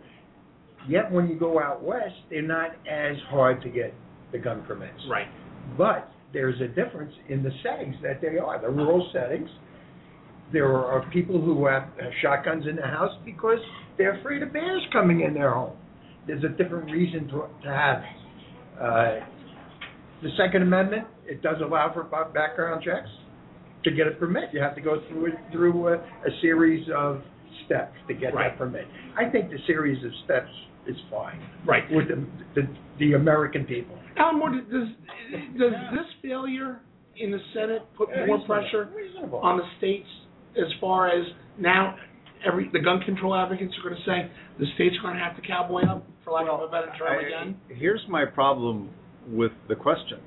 Yet 0.88 1.10
when 1.10 1.28
you 1.28 1.38
go 1.38 1.60
out 1.60 1.82
west, 1.82 2.14
they're 2.28 2.42
not 2.42 2.72
as 2.90 3.16
hard 3.28 3.62
to 3.62 3.70
get 3.70 3.94
the 4.32 4.38
gun 4.38 4.62
permits. 4.66 5.00
Right. 5.08 5.28
But 5.78 6.10
there's 6.32 6.60
a 6.60 6.68
difference 6.68 7.12
in 7.28 7.42
the 7.42 7.50
settings 7.62 7.96
that 8.02 8.20
they 8.20 8.38
are. 8.38 8.60
The 8.60 8.68
rural 8.68 9.08
settings, 9.12 9.48
there 10.52 10.66
are 10.74 11.08
people 11.12 11.40
who 11.40 11.66
have 11.66 11.88
shotguns 12.22 12.66
in 12.68 12.76
the 12.76 12.82
house 12.82 13.12
because 13.24 13.58
they're 13.98 14.18
afraid 14.20 14.42
of 14.42 14.52
bears 14.52 14.82
coming 14.92 15.20
in 15.20 15.34
their 15.34 15.52
home. 15.52 15.76
There's 16.26 16.44
a 16.44 16.48
different 16.48 16.90
reason 16.90 17.28
to, 17.28 17.44
to 17.62 17.68
have 17.68 17.98
it. 17.98 18.80
Uh, 18.80 19.26
the 20.22 20.30
Second 20.36 20.62
Amendment, 20.62 21.06
it 21.26 21.42
does 21.42 21.56
allow 21.62 21.92
for 21.92 22.04
background 22.04 22.82
checks. 22.84 23.08
To 23.84 23.90
get 23.90 24.06
a 24.06 24.12
permit, 24.12 24.44
you 24.52 24.60
have 24.62 24.74
to 24.76 24.80
go 24.80 25.02
through 25.10 25.32
through 25.52 25.88
a, 25.88 25.96
a 25.96 26.30
series 26.40 26.88
of 26.96 27.20
steps 27.66 27.92
to 28.08 28.14
get 28.14 28.32
Right. 28.34 28.48
that 28.50 28.58
permit. 28.58 28.86
I 29.14 29.28
think 29.28 29.50
the 29.50 29.58
series 29.66 30.02
of 30.02 30.10
steps 30.24 30.48
is 30.86 30.96
fine 31.10 31.38
Right. 31.66 31.82
with 31.92 32.08
the 32.08 32.24
the, 32.54 32.66
the 32.98 33.12
American 33.12 33.64
people. 33.66 33.98
Alan 34.16 34.38
Moore, 34.38 34.50
does 34.52 34.88
does 35.58 35.72
this 35.92 36.06
failure 36.22 36.80
in 37.18 37.30
the 37.30 37.38
Senate 37.52 37.82
put 37.94 38.08
more 38.26 38.38
pressure 38.46 38.88
Reasonable. 38.96 39.40
on 39.40 39.58
the 39.58 39.64
states 39.76 40.08
as 40.58 40.70
far 40.80 41.08
as 41.08 41.24
now 41.58 41.96
every 42.46 42.68
the 42.72 42.80
gun 42.80 43.00
control 43.00 43.34
advocates 43.34 43.74
are 43.82 43.88
going 43.90 44.00
to 44.00 44.04
say 44.08 44.30
the 44.58 44.66
states 44.74 44.96
are 44.98 45.02
going 45.02 45.16
to 45.16 45.22
have 45.22 45.36
to 45.36 45.42
cowboy 45.46 45.82
up, 45.88 46.06
for 46.24 46.32
lack 46.32 46.46
of 46.50 46.60
a 46.60 46.68
better 46.68 46.92
term, 46.98 47.24
again? 47.24 47.56
Here's 47.68 48.02
my 48.08 48.24
problem 48.24 48.90
with 49.28 49.52
the 49.68 49.74
question. 49.74 50.18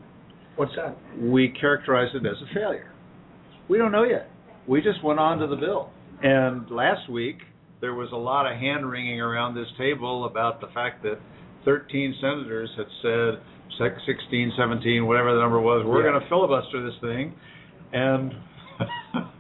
What's 0.56 0.72
that? 0.76 0.98
We 1.22 1.50
characterize 1.60 2.10
it 2.16 2.26
as 2.26 2.36
a 2.50 2.54
failure. 2.54 2.92
We 3.70 3.78
don't 3.78 3.92
know 3.92 4.04
yet. 4.04 4.30
We 4.68 4.82
just 4.82 5.04
went 5.04 5.20
on 5.20 5.38
to 5.40 5.48
the 5.48 5.56
bill. 5.56 5.92
And 6.24 6.70
last 6.72 7.10
week, 7.10 7.38
there 7.80 7.94
was 7.94 8.10
a 8.12 8.18
lot 8.18 8.52
of 8.52 8.58
hand 8.58 8.90
wringing 8.90 9.22
around 9.22 9.54
this 9.56 9.68
table 9.78 10.26
about 10.26 10.60
the 10.62 10.68
fact 10.74 11.04
that 11.04 11.20
13 11.64 12.16
senators 12.20 12.70
had 12.76 12.88
said, 13.02 13.42
16, 13.78 14.54
17, 14.58 15.06
whatever 15.06 15.36
the 15.36 15.40
number 15.40 15.60
was, 15.62 15.86
we're 15.86 16.04
Yeah. 16.04 16.10
going 16.12 16.22
to 16.24 16.28
filibuster 16.30 16.84
this 16.84 17.00
thing. 17.02 17.34
And 17.94 18.34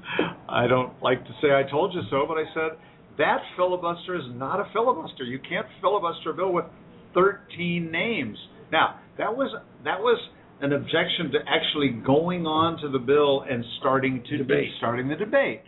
I 0.49 0.67
don't 0.67 1.01
like 1.01 1.23
to 1.25 1.31
say 1.41 1.49
I 1.53 1.69
told 1.69 1.93
you 1.93 2.01
so, 2.09 2.25
but 2.27 2.37
I 2.37 2.45
said, 2.53 2.77
that 3.17 3.39
filibuster 3.55 4.15
is 4.15 4.25
not 4.35 4.59
a 4.59 4.65
filibuster. 4.73 5.23
You 5.23 5.39
can't 5.39 5.65
filibuster 5.81 6.31
a 6.31 6.33
bill 6.33 6.53
with 6.53 6.65
13 7.13 7.91
names. 7.91 8.37
Now, 8.71 8.99
that 9.17 9.35
was 9.35 9.49
that 9.83 9.99
was 9.99 10.19
an 10.61 10.73
objection 10.73 11.31
to 11.31 11.39
actually 11.47 11.89
going 12.05 12.45
on 12.45 12.79
to 12.81 12.89
the 12.89 12.99
bill 12.99 13.43
and 13.49 13.63
starting 13.79 14.23
to 14.29 14.37
Debate. 14.37 14.69
starting 14.77 15.07
the 15.07 15.15
debate. 15.15 15.61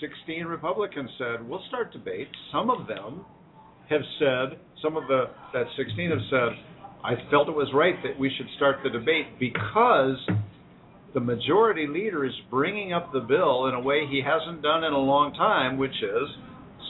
16 0.00 0.44
Republicans 0.46 1.10
said, 1.18 1.48
"We'll 1.48 1.62
start 1.68 1.92
debate." 1.92 2.28
Some 2.52 2.70
of 2.70 2.86
them 2.86 3.24
have 3.88 4.02
said, 4.18 4.58
some 4.82 4.96
of 4.96 5.06
the 5.08 5.30
that 5.52 5.66
16 5.76 6.10
have 6.10 6.22
said, 6.30 6.58
"I 7.02 7.16
felt 7.30 7.48
it 7.48 7.54
was 7.54 7.72
right 7.72 8.00
that 8.02 8.18
we 8.18 8.30
should 8.30 8.48
start 8.56 8.82
the 8.82 8.90
debate 8.90 9.38
because 9.38 10.18
the 11.16 11.20
majority 11.20 11.86
leader 11.86 12.26
is 12.26 12.34
bringing 12.50 12.92
up 12.92 13.10
the 13.10 13.20
bill 13.20 13.68
in 13.68 13.74
a 13.74 13.80
way 13.80 14.04
he 14.06 14.20
hasn't 14.20 14.60
done 14.60 14.84
in 14.84 14.92
a 14.92 14.98
long 14.98 15.32
time, 15.32 15.78
which 15.78 15.96
is 16.02 16.28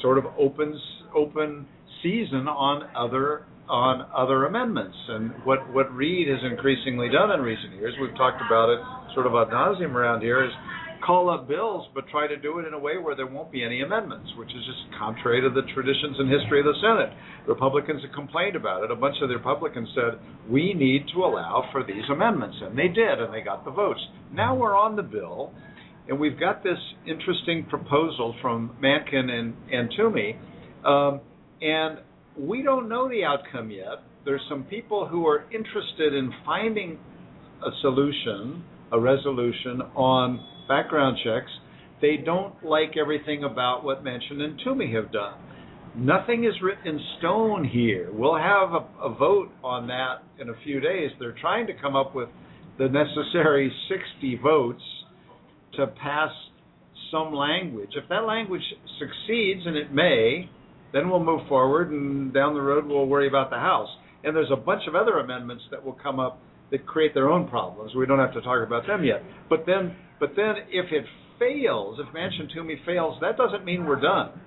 sort 0.03 0.19
of 0.19 0.25
opens 0.37 0.75
open 1.15 1.65
season 2.03 2.51
on 2.51 2.91
other 2.99 3.47
on 3.71 4.03
other 4.11 4.47
amendments. 4.47 4.97
And 5.09 5.31
what 5.45 5.63
what 5.73 5.95
Reid 5.95 6.27
has 6.27 6.43
increasingly 6.43 7.09
done 7.09 7.31
in 7.31 7.41
recent 7.41 7.75
years, 7.75 7.95
we've 8.03 8.17
talked 8.17 8.43
about 8.43 8.67
it 8.67 8.83
sort 9.15 9.31
of 9.31 9.35
ad 9.39 9.55
nauseum 9.55 9.95
around 9.95 10.23
here, 10.23 10.43
is 10.43 10.51
call 11.05 11.31
up 11.31 11.49
bills 11.49 11.87
but 11.95 12.09
try 12.09 12.27
to 12.27 12.37
do 12.37 12.59
it 12.59 12.67
in 12.67 12.75
a 12.75 12.79
way 12.79 12.99
where 12.99 13.15
there 13.15 13.27
won't 13.27 13.51
be 13.51 13.65
any 13.65 13.83
amendments, 13.83 14.31
which 14.39 14.51
is 14.51 14.65
just 14.67 14.99
contrary 14.99 15.41
to 15.41 15.51
the 15.51 15.67
traditions 15.75 16.17
and 16.19 16.31
history 16.31 16.61
of 16.61 16.67
the 16.67 16.75
Senate. 16.81 17.17
Republicans 17.49 18.03
have 18.03 18.13
complained 18.13 18.57
about 18.57 18.85
it. 18.85 18.91
A 18.91 18.97
bunch 18.97 19.17
of 19.23 19.29
the 19.29 19.37
Republicans 19.37 19.89
said, 19.95 20.19
we 20.51 20.75
need 20.75 21.07
to 21.15 21.21
allow 21.21 21.69
for 21.73 21.85
these 21.85 22.05
amendments. 22.11 22.57
And 22.63 22.79
they 22.79 22.89
did, 22.89 23.21
and 23.21 23.33
they 23.33 23.41
got 23.41 23.65
the 23.65 23.71
votes. 23.71 24.01
Now 24.33 24.55
we're 24.55 24.77
on 24.77 24.97
the 24.97 25.03
bill, 25.03 25.53
and 26.09 26.19
we've 26.19 26.39
got 26.39 26.63
this 26.63 26.79
interesting 27.07 27.67
proposal 27.69 28.35
from 28.41 28.77
Manchin 28.83 29.31
and, 29.31 29.55
and 29.73 29.91
Toomey. 29.97 30.39
Um, 30.85 31.21
and 31.61 31.99
we 32.39 32.63
don't 32.63 32.89
know 32.89 33.09
the 33.09 33.25
outcome 33.25 33.71
yet. 33.71 34.03
There's 34.25 34.43
some 34.49 34.65
people 34.65 35.07
who 35.07 35.27
are 35.27 35.45
interested 35.53 36.15
in 36.15 36.33
finding 36.45 36.99
a 37.65 37.71
solution, 37.81 38.65
a 38.93 39.01
resolution 39.01 39.81
on 39.95 40.45
background 40.69 41.19
checks. 41.25 41.51
They 42.03 42.17
don't 42.17 42.63
like 42.65 42.97
everything 43.01 43.45
about 43.45 43.85
what 43.85 44.05
Manchin 44.05 44.41
and 44.41 44.61
Toomey 44.63 44.93
have 44.93 45.13
done. 45.13 45.35
nothing 45.97 46.45
is 46.45 46.53
written 46.63 46.87
in 46.87 47.01
stone 47.19 47.65
here. 47.65 48.11
We'll 48.13 48.37
have 48.37 48.73
a, 48.73 48.87
a 49.03 49.15
vote 49.15 49.51
on 49.65 49.87
that 49.89 50.23
in 50.39 50.51
a 50.51 50.55
few 50.65 50.81
days. 50.81 51.11
They're 51.19 51.37
trying 51.41 51.67
to 51.69 51.73
come 51.81 51.97
up 51.97 52.15
with 52.15 52.29
the 52.79 52.89
necessary 52.89 53.73
60 53.89 54.41
votes 54.43 54.83
to 55.77 55.87
pass 55.87 56.31
some 57.11 57.33
language. 57.33 57.91
If 57.97 58.09
that 58.09 58.25
language 58.27 58.63
succeeds, 58.99 59.63
and 59.67 59.77
it 59.77 59.93
may, 59.93 60.51
then 60.93 61.09
we'll 61.09 61.25
move 61.25 61.49
forward, 61.49 61.91
and 61.91 62.33
down 62.33 62.55
the 62.55 62.61
road 62.61 62.87
we'll 62.87 63.07
worry 63.07 63.29
about 63.29 63.51
the 63.51 63.57
House. 63.57 63.89
And 64.25 64.35
there's 64.37 64.51
a 64.53 64.57
bunch 64.57 64.83
of 64.89 64.95
other 64.95 65.19
amendments 65.19 65.65
that 65.71 65.85
will 65.85 65.97
come 66.03 66.21
up 66.21 66.39
that 66.71 66.87
create 66.87 67.15
their 67.15 67.29
own 67.29 67.49
problems. 67.49 67.95
We 67.95 68.07
don't 68.07 68.19
have 68.19 68.35
to 68.35 68.41
talk 68.41 68.67
about 68.67 68.87
them 68.87 69.05
yet. 69.05 69.23
But 69.49 69.65
then, 69.67 69.95
but 70.19 70.31
then, 70.37 70.55
if 70.71 70.87
it 70.93 71.05
fails, 71.39 71.99
if 72.01 72.15
Manchin 72.15 72.53
Toomey 72.53 72.81
fails, 72.85 73.19
that 73.21 73.37
doesn't 73.37 73.65
mean 73.65 73.87
we're 73.87 74.01
done, 74.01 74.41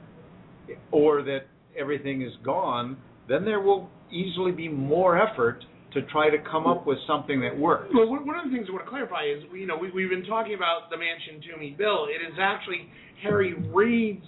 or 0.92 1.22
that 1.24 1.42
everything 1.78 2.22
is 2.22 2.34
gone. 2.44 2.98
Then 3.28 3.46
there 3.46 3.60
will 3.60 3.90
easily 4.12 4.52
be 4.52 4.68
more 4.68 5.18
effort 5.22 5.64
to 5.94 6.02
try 6.04 6.30
to 6.30 6.38
come 6.52 6.68
up 6.68 6.86
with 6.86 6.98
something 7.08 7.42
that 7.42 7.58
works. 7.58 7.90
Well, 7.94 8.08
one 8.08 8.36
of 8.38 8.46
the 8.46 8.56
things 8.56 8.68
I 8.70 8.74
want 8.74 8.86
to 8.86 8.90
clarify 8.90 9.26
is, 9.26 9.44
you 9.54 9.66
know, 9.66 9.78
we, 9.78 9.92
we've 9.92 10.10
been 10.10 10.26
talking 10.26 10.54
about 10.54 10.90
the 10.90 10.98
Manchin 10.98 11.42
Toomey 11.50 11.76
bill. 11.78 12.06
It 12.06 12.22
is 12.26 12.38
actually 12.40 12.90
Harry 13.24 13.54
Reid's 13.54 14.26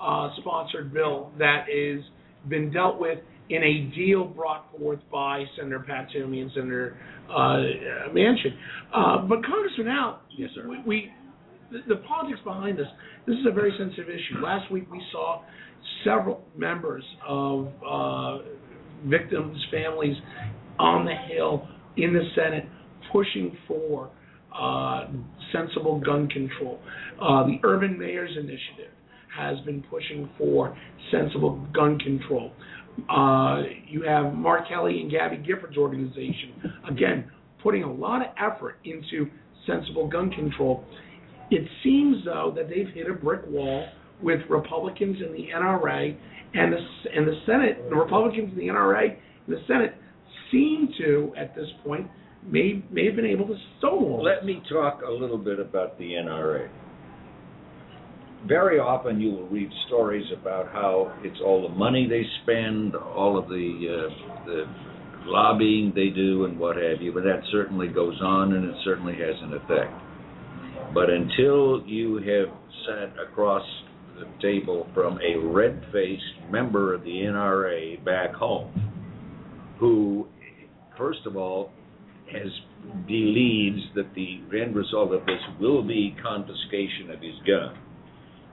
uh, 0.00 0.30
sponsored 0.40 0.92
bill 0.92 1.32
that 1.38 1.66
is 1.72 2.02
been 2.48 2.72
dealt 2.72 3.00
with 3.00 3.18
in 3.48 3.62
a 3.62 3.94
deal 3.94 4.24
brought 4.24 4.66
forth 4.78 5.00
by 5.10 5.44
Senator 5.56 5.80
Pat 5.86 6.08
Toomey 6.12 6.40
and 6.40 6.50
Senator 6.54 6.96
uh, 7.30 8.12
Manchin. 8.12 8.54
Uh, 8.94 9.18
but 9.26 9.44
Congressman 9.44 9.88
Al, 9.88 10.20
Yes, 10.36 10.50
sir. 10.54 10.68
we, 10.68 10.78
we 10.86 11.10
the, 11.70 11.78
the 11.94 12.00
politics 12.02 12.40
behind 12.44 12.78
this. 12.78 12.86
This 13.26 13.36
is 13.36 13.46
a 13.48 13.52
very 13.52 13.72
sensitive 13.78 14.08
issue. 14.08 14.40
Last 14.42 14.70
week 14.70 14.90
we 14.90 15.02
saw 15.12 15.42
several 16.04 16.42
members 16.56 17.04
of 17.26 17.68
uh, 17.88 18.38
victims' 19.06 19.64
families 19.70 20.16
on 20.78 21.04
the 21.04 21.14
Hill 21.34 21.66
in 21.96 22.12
the 22.12 22.22
Senate 22.34 22.66
pushing 23.12 23.56
for 23.66 24.10
uh, 24.58 25.06
sensible 25.52 26.00
gun 26.00 26.28
control. 26.28 26.78
Uh, 27.20 27.44
the 27.46 27.58
Urban 27.64 27.98
Mayors 27.98 28.30
Initiative 28.36 28.92
has 29.36 29.58
been 29.66 29.82
pushing 29.90 30.28
for 30.38 30.76
sensible 31.10 31.66
gun 31.74 31.98
control. 31.98 32.52
Uh, 33.08 33.62
you 33.86 34.02
have 34.02 34.34
Mark 34.34 34.68
Kelly 34.68 35.00
and 35.00 35.10
Gabby 35.10 35.36
Giffords' 35.36 35.76
organization, 35.76 36.80
again, 36.88 37.30
putting 37.62 37.82
a 37.82 37.92
lot 37.92 38.22
of 38.22 38.28
effort 38.38 38.76
into 38.84 39.30
sensible 39.66 40.08
gun 40.08 40.30
control. 40.30 40.84
It 41.50 41.68
seems, 41.82 42.24
though, 42.24 42.52
that 42.56 42.68
they've 42.68 42.88
hit 42.88 43.08
a 43.08 43.14
brick 43.14 43.42
wall 43.46 43.86
with 44.22 44.40
Republicans 44.48 45.18
in 45.24 45.32
the 45.32 45.48
NRA 45.54 46.16
and 46.54 46.72
the 46.72 46.78
and 47.14 47.26
the 47.26 47.38
Senate. 47.44 47.88
The 47.88 47.96
Republicans 47.96 48.52
in 48.52 48.58
the 48.58 48.68
NRA 48.68 49.16
and 49.46 49.56
the 49.56 49.60
Senate 49.66 49.94
seem 50.50 50.88
to, 50.98 51.32
at 51.36 51.54
this 51.54 51.68
point, 51.84 52.08
may 52.44 52.82
may 52.90 53.06
have 53.06 53.16
been 53.16 53.26
able 53.26 53.46
to 53.46 53.56
stonewall. 53.78 54.22
Let 54.22 54.44
me 54.44 54.62
talk 54.70 55.02
a 55.06 55.10
little 55.10 55.38
bit 55.38 55.60
about 55.60 55.98
the 55.98 56.12
NRA. 56.12 56.68
Very 58.46 58.78
often 58.78 59.20
you 59.20 59.32
will 59.32 59.48
read 59.48 59.70
stories 59.86 60.26
about 60.40 60.66
how 60.72 61.12
it's 61.22 61.38
all 61.44 61.68
the 61.68 61.74
money 61.74 62.06
they 62.08 62.22
spend, 62.42 62.94
all 62.94 63.38
of 63.38 63.48
the 63.48 64.08
uh, 64.08 64.44
the 64.46 64.64
lobbying 65.24 65.92
they 65.94 66.08
do, 66.08 66.44
and 66.44 66.58
what 66.58 66.76
have 66.76 67.02
you. 67.02 67.12
But 67.12 67.24
that 67.24 67.42
certainly 67.50 67.88
goes 67.88 68.20
on, 68.22 68.52
and 68.52 68.68
it 68.68 68.76
certainly 68.84 69.14
has 69.14 69.34
an 69.42 69.54
effect. 69.54 69.92
But 70.94 71.10
until 71.10 71.82
you 71.86 72.16
have 72.16 72.54
sat 72.86 73.18
across 73.18 73.64
the 74.18 74.26
table 74.40 74.86
from 74.94 75.18
a 75.20 75.36
red-faced 75.38 76.50
member 76.50 76.94
of 76.94 77.02
the 77.02 77.10
NRA 77.10 78.02
back 78.04 78.32
home, 78.34 78.70
who, 79.78 80.26
first 80.96 81.20
of 81.26 81.36
all, 81.36 81.70
has 82.32 82.48
believes 83.06 83.80
that 83.94 84.14
the 84.14 84.40
end 84.58 84.74
result 84.74 85.12
of 85.12 85.26
this 85.26 85.40
will 85.60 85.82
be 85.82 86.16
confiscation 86.22 87.10
of 87.10 87.20
his 87.20 87.34
gun, 87.46 87.76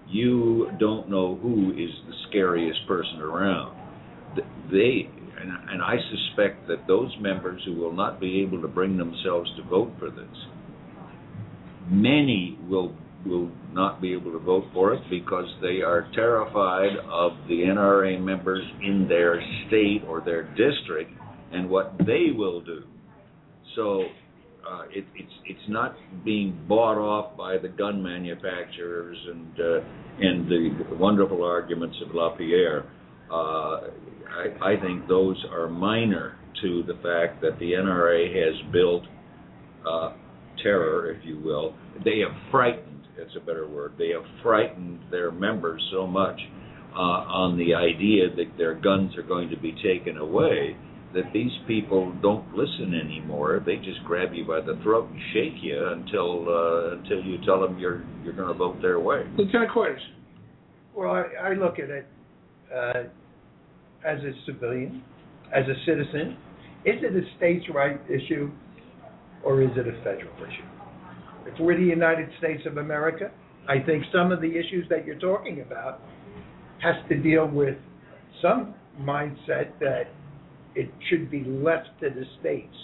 you 0.10 0.70
don't 0.80 1.10
know 1.10 1.36
who 1.36 1.72
is 1.72 1.90
the 2.08 2.14
scariest 2.30 2.80
person 2.88 3.22
around. 3.22 3.78
They 4.72 5.10
and, 5.40 5.52
and 5.70 5.82
I 5.82 5.96
suspect 6.10 6.68
that 6.68 6.88
those 6.88 7.12
members 7.20 7.62
who 7.66 7.74
will 7.74 7.94
not 7.94 8.20
be 8.20 8.42
able 8.42 8.62
to 8.62 8.68
bring 8.68 8.98
themselves 8.98 9.50
to 9.58 9.64
vote 9.64 9.92
for 10.00 10.10
this, 10.10 10.38
many 11.90 12.58
will 12.70 12.96
will 13.26 13.50
not 13.72 14.02
be 14.02 14.14
able 14.14 14.32
to 14.34 14.40
vote 14.40 14.66
for 14.74 14.94
it 14.94 15.02
because 15.10 15.46
they 15.62 15.82
are 15.82 16.10
terrified 16.14 16.92
of 17.10 17.32
the 17.48 17.62
NRA 17.62 18.22
members 18.22 18.64
in 18.82 19.08
their 19.08 19.42
state 19.68 20.04
or 20.08 20.20
their 20.20 20.44
district 20.56 21.12
and 21.54 21.70
what 21.70 21.94
they 22.00 22.32
will 22.36 22.60
do. 22.62 22.84
So 23.76 24.04
uh, 24.70 24.84
it, 24.92 25.06
it's 25.16 25.34
it's 25.46 25.70
not 25.70 25.96
being 26.24 26.66
bought 26.68 26.98
off 26.98 27.38
by 27.38 27.58
the 27.58 27.68
gun 27.68 28.02
manufacturers 28.02 29.18
and 29.28 29.60
uh, 29.60 29.80
and 30.20 30.48
the 30.48 30.96
wonderful 30.96 31.44
arguments 31.44 31.98
of 32.06 32.16
LaPierre. 32.16 32.86
Uh, 33.32 33.90
I, 34.30 34.74
I 34.74 34.82
think 34.82 35.08
those 35.08 35.44
are 35.52 35.68
minor 35.70 36.38
to 36.62 36.84
the 36.84 36.94
fact 36.96 37.42
that 37.42 37.60
the 37.60 37.72
NRA 37.74 38.34
has 38.36 38.72
built 38.72 39.04
uh, 39.88 40.14
terror, 40.62 41.12
if 41.12 41.26
you 41.26 41.40
will. 41.40 41.76
They 42.06 42.20
have 42.20 42.36
frightened. 42.52 43.08
That's 43.18 43.36
a 43.36 43.46
better 43.46 43.68
word. 43.68 43.94
They 43.98 44.10
have 44.10 44.24
frightened 44.42 45.00
their 45.12 45.32
members 45.32 45.82
so 45.92 46.08
much 46.08 46.40
uh, 46.96 46.98
on 46.98 47.58
the 47.58 47.74
idea 47.74 48.30
that 48.36 48.58
their 48.58 48.76
guns 48.76 49.16
are 49.18 49.24
going 49.24 49.50
to 49.50 49.58
be 49.60 49.74
taken 49.84 50.18
away 50.18 50.76
that 51.14 51.32
these 51.34 51.52
people 51.68 52.12
don't 52.22 52.56
listen 52.56 52.94
anymore. 52.94 53.62
They 53.66 53.78
just 53.78 54.04
grab 54.06 54.34
you 54.34 54.46
by 54.46 54.62
the 54.62 54.80
throat 54.84 55.10
and 55.10 55.20
shake 55.34 55.62
you 55.62 55.88
until 55.90 56.50
uh, 56.50 56.98
until 56.98 57.22
you 57.24 57.38
tell 57.46 57.62
them 57.62 57.78
you're 57.80 58.04
you're 58.24 58.34
going 58.34 58.48
to 58.48 58.54
vote 58.54 58.82
their 58.82 59.00
way. 59.00 59.24
Lieutenant 59.38 59.72
Kuiters. 59.72 60.00
Well, 60.96 61.12
I, 61.12 61.50
I 61.50 61.54
look 61.54 61.80
at 61.80 61.90
it 61.90 62.08
uh, 62.74 63.04
as 64.06 64.20
a 64.20 64.32
civilian, 64.46 65.04
as 65.56 65.64
a 65.68 65.76
citizen. 65.86 66.38
Is 66.86 66.96
it 67.02 67.16
a 67.16 67.38
states' 67.38 67.66
right 67.74 68.00
issue, 68.10 68.52
or 69.44 69.62
is 69.62 69.72
it 69.76 69.88
a 69.88 69.98
federal 70.04 70.36
issue? 70.38 70.68
If 71.46 71.60
we're 71.60 71.78
the 71.78 71.86
United 71.86 72.30
States 72.40 72.64
of 72.66 72.78
America, 72.78 73.32
I 73.68 73.80
think 73.80 74.04
some 74.14 74.32
of 74.32 74.42
the 74.42 74.50
issues 74.50 74.88
that 74.90 75.06
you're 75.06 75.20
talking 75.20 75.62
about 75.62 76.02
has 76.82 76.96
to 77.10 77.16
deal 77.16 77.48
with 77.48 77.78
some 78.42 78.76
mindset 79.00 79.80
that 79.80 80.10
it 80.76 80.90
should 81.10 81.30
be 81.30 81.44
left 81.44 81.90
to 82.02 82.10
the 82.10 82.24
states 82.40 82.76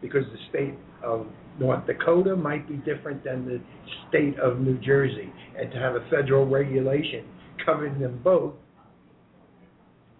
because 0.00 0.24
the 0.32 0.38
state 0.50 0.74
of 1.02 1.26
North 1.58 1.86
Dakota 1.86 2.36
might 2.36 2.68
be 2.68 2.76
different 2.76 3.24
than 3.24 3.44
the 3.44 3.60
state 4.08 4.38
of 4.38 4.60
New 4.60 4.78
Jersey, 4.78 5.32
and 5.58 5.70
to 5.72 5.78
have 5.78 5.96
a 5.96 6.08
federal 6.10 6.46
regulation 6.46 7.24
covering 7.64 7.98
them 8.00 8.20
both 8.22 8.54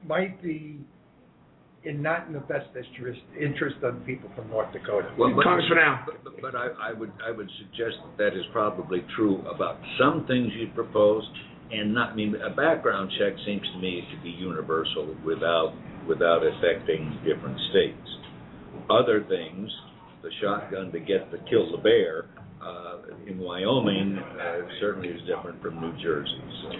might 0.06 0.42
be 0.42 0.78
in 1.84 2.02
not 2.02 2.26
in 2.26 2.32
the 2.32 2.40
best 2.40 2.66
interest 2.76 3.20
interest 3.40 3.76
of 3.82 3.94
the 3.94 4.00
people 4.00 4.28
from 4.34 4.50
North 4.50 4.72
Dakota. 4.72 5.14
Well, 5.18 5.34
but- 5.34 5.44
Congressman 5.44 5.78
Al. 5.78 6.04
But, 6.06 6.24
but- 6.24 6.42
but 6.42 6.54
I, 6.54 6.90
I 6.90 6.92
would 6.92 7.12
I 7.24 7.30
would 7.30 7.48
suggest 7.58 7.96
that 8.04 8.18
that 8.18 8.36
is 8.36 8.44
probably 8.52 9.04
true 9.16 9.40
about 9.46 9.78
some 9.98 10.26
things 10.26 10.50
you 10.56 10.68
proposed, 10.74 11.28
and 11.72 11.94
not 11.94 12.10
I 12.10 12.14
mean 12.16 12.34
a 12.36 12.50
background 12.50 13.10
check 13.18 13.34
seems 13.46 13.62
to 13.74 13.78
me 13.78 14.02
to 14.14 14.22
be 14.22 14.30
universal 14.30 15.14
without 15.24 15.74
without 16.09 16.43
affecting 16.43 17.20
different 17.24 17.59
states. 17.70 18.09
Other 18.90 19.24
things, 19.28 19.70
the 20.22 20.30
shotgun 20.40 20.90
to 20.93 20.98
get 20.98 21.30
to 21.30 21.39
kill 21.51 21.70
the 21.70 21.78
bear 21.78 22.26
uh, 22.64 23.14
in 23.26 23.39
Wyoming 23.39 24.18
uh, 24.18 24.66
certainly 24.80 25.09
is 25.09 25.20
different 25.26 25.60
from 25.62 25.80
New 25.80 25.93
Jersey. 26.02 26.40
So. 26.62 26.70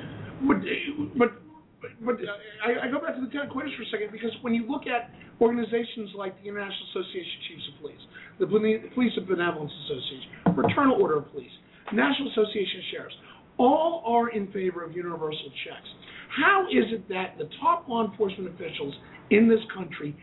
But, 1.17 1.33
but, 1.81 1.91
but 2.01 2.17
I, 2.65 2.89
I 2.89 2.91
go 2.91 2.99
back 2.99 3.15
to 3.15 3.21
the 3.21 3.27
Lieutenant 3.27 3.53
Kuiters 3.53 3.77
for 3.77 3.83
a 3.83 3.91
second 3.93 4.11
because 4.11 4.33
when 4.43 4.55
you 4.55 4.67
look 4.67 4.87
at 4.87 5.11
organizations 5.41 6.11
like 6.17 6.35
the 6.43 6.49
International 6.49 6.89
Association 6.91 7.35
of 7.39 7.43
Chiefs 7.47 7.67
of 7.71 7.75
Police, 7.81 8.05
the 8.41 8.47
Police 8.95 9.13
of 9.19 9.29
Benevolence 9.29 9.73
Association, 9.87 10.55
Fraternal 10.55 11.01
Order 11.01 11.19
of 11.19 11.31
Police, 11.31 11.53
National 11.93 12.31
Association 12.33 12.81
of 12.81 12.87
Sheriffs, 12.91 13.17
all 13.59 14.03
are 14.07 14.31
in 14.31 14.51
favor 14.53 14.85
of 14.85 14.95
universal 14.95 15.51
checks. 15.67 15.89
How 16.35 16.67
is 16.71 16.87
it 16.93 17.09
that 17.09 17.39
the 17.39 17.49
top 17.61 17.89
law 17.89 18.09
enforcement 18.09 18.55
officials 18.55 18.95
in 19.31 19.49
this 19.49 19.61
country 19.75 20.17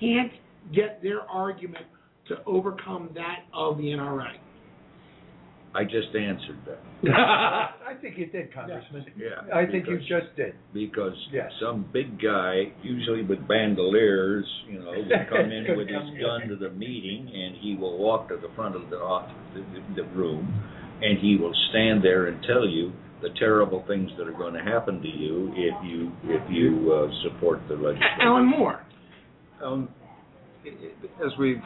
can't 0.00 0.32
get 0.74 1.02
their 1.02 1.22
argument 1.22 1.84
to 2.28 2.36
overcome 2.46 3.10
that 3.14 3.40
of 3.52 3.76
the 3.78 3.84
NRA? 3.84 4.32
I 5.74 5.84
just 5.84 6.14
answered 6.14 6.58
that 6.66 6.78
I 7.10 7.94
think 8.02 8.18
you 8.18 8.26
did, 8.26 8.52
Congressman. 8.52 9.06
Yeah, 9.16 9.40
I 9.54 9.64
think 9.64 9.86
you 9.86 9.94
because- 9.96 10.06
just 10.06 10.36
did. 10.36 10.54
because 10.74 11.14
Yes. 11.32 11.50
some 11.62 11.86
big 11.94 12.20
guy, 12.20 12.64
usually 12.82 13.22
with 13.22 13.48
bandoliers, 13.48 14.44
you 14.68 14.78
know, 14.80 14.90
will 14.90 15.08
come 15.30 15.50
in 15.50 15.74
with 15.76 15.88
his 15.88 16.20
gun 16.20 16.46
to 16.48 16.56
the 16.56 16.68
meeting, 16.70 17.26
and 17.34 17.56
he 17.56 17.74
will 17.74 17.96
walk 17.96 18.28
to 18.28 18.36
the 18.36 18.50
front 18.54 18.76
of 18.76 18.90
the 18.90 18.96
off 18.96 19.30
the, 19.54 19.64
the 20.02 20.06
room, 20.10 20.52
and 21.00 21.18
he 21.18 21.36
will 21.36 21.54
stand 21.70 22.04
there 22.04 22.26
and 22.26 22.42
tell 22.46 22.68
you 22.68 22.92
the 23.22 23.30
terrible 23.38 23.84
things 23.86 24.10
that 24.18 24.26
are 24.26 24.32
going 24.32 24.54
to 24.54 24.62
happen 24.62 25.00
to 25.00 25.08
you 25.08 25.52
if 25.56 25.74
you 25.84 26.12
if 26.24 26.42
you 26.50 26.92
uh, 26.92 27.10
support 27.30 27.60
the 27.68 27.74
legislation. 27.74 28.18
Alan 28.20 28.46
Moore. 28.46 28.84
Um, 29.64 29.88
i- 30.64 30.68
i- 30.68 31.24
as 31.26 31.32
we've 31.38 31.62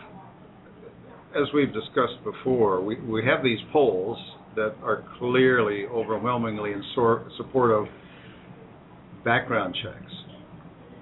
as 1.34 1.48
we've 1.54 1.72
discussed 1.72 2.22
before, 2.24 2.80
we, 2.82 2.96
we 3.00 3.24
have 3.26 3.42
these 3.42 3.58
polls 3.72 4.16
that 4.54 4.74
are 4.82 5.04
clearly 5.18 5.84
overwhelmingly 5.86 6.72
in 6.72 6.82
sor- 6.94 7.28
support 7.36 7.70
of 7.72 7.86
background 9.24 9.76
checks, 9.82 10.12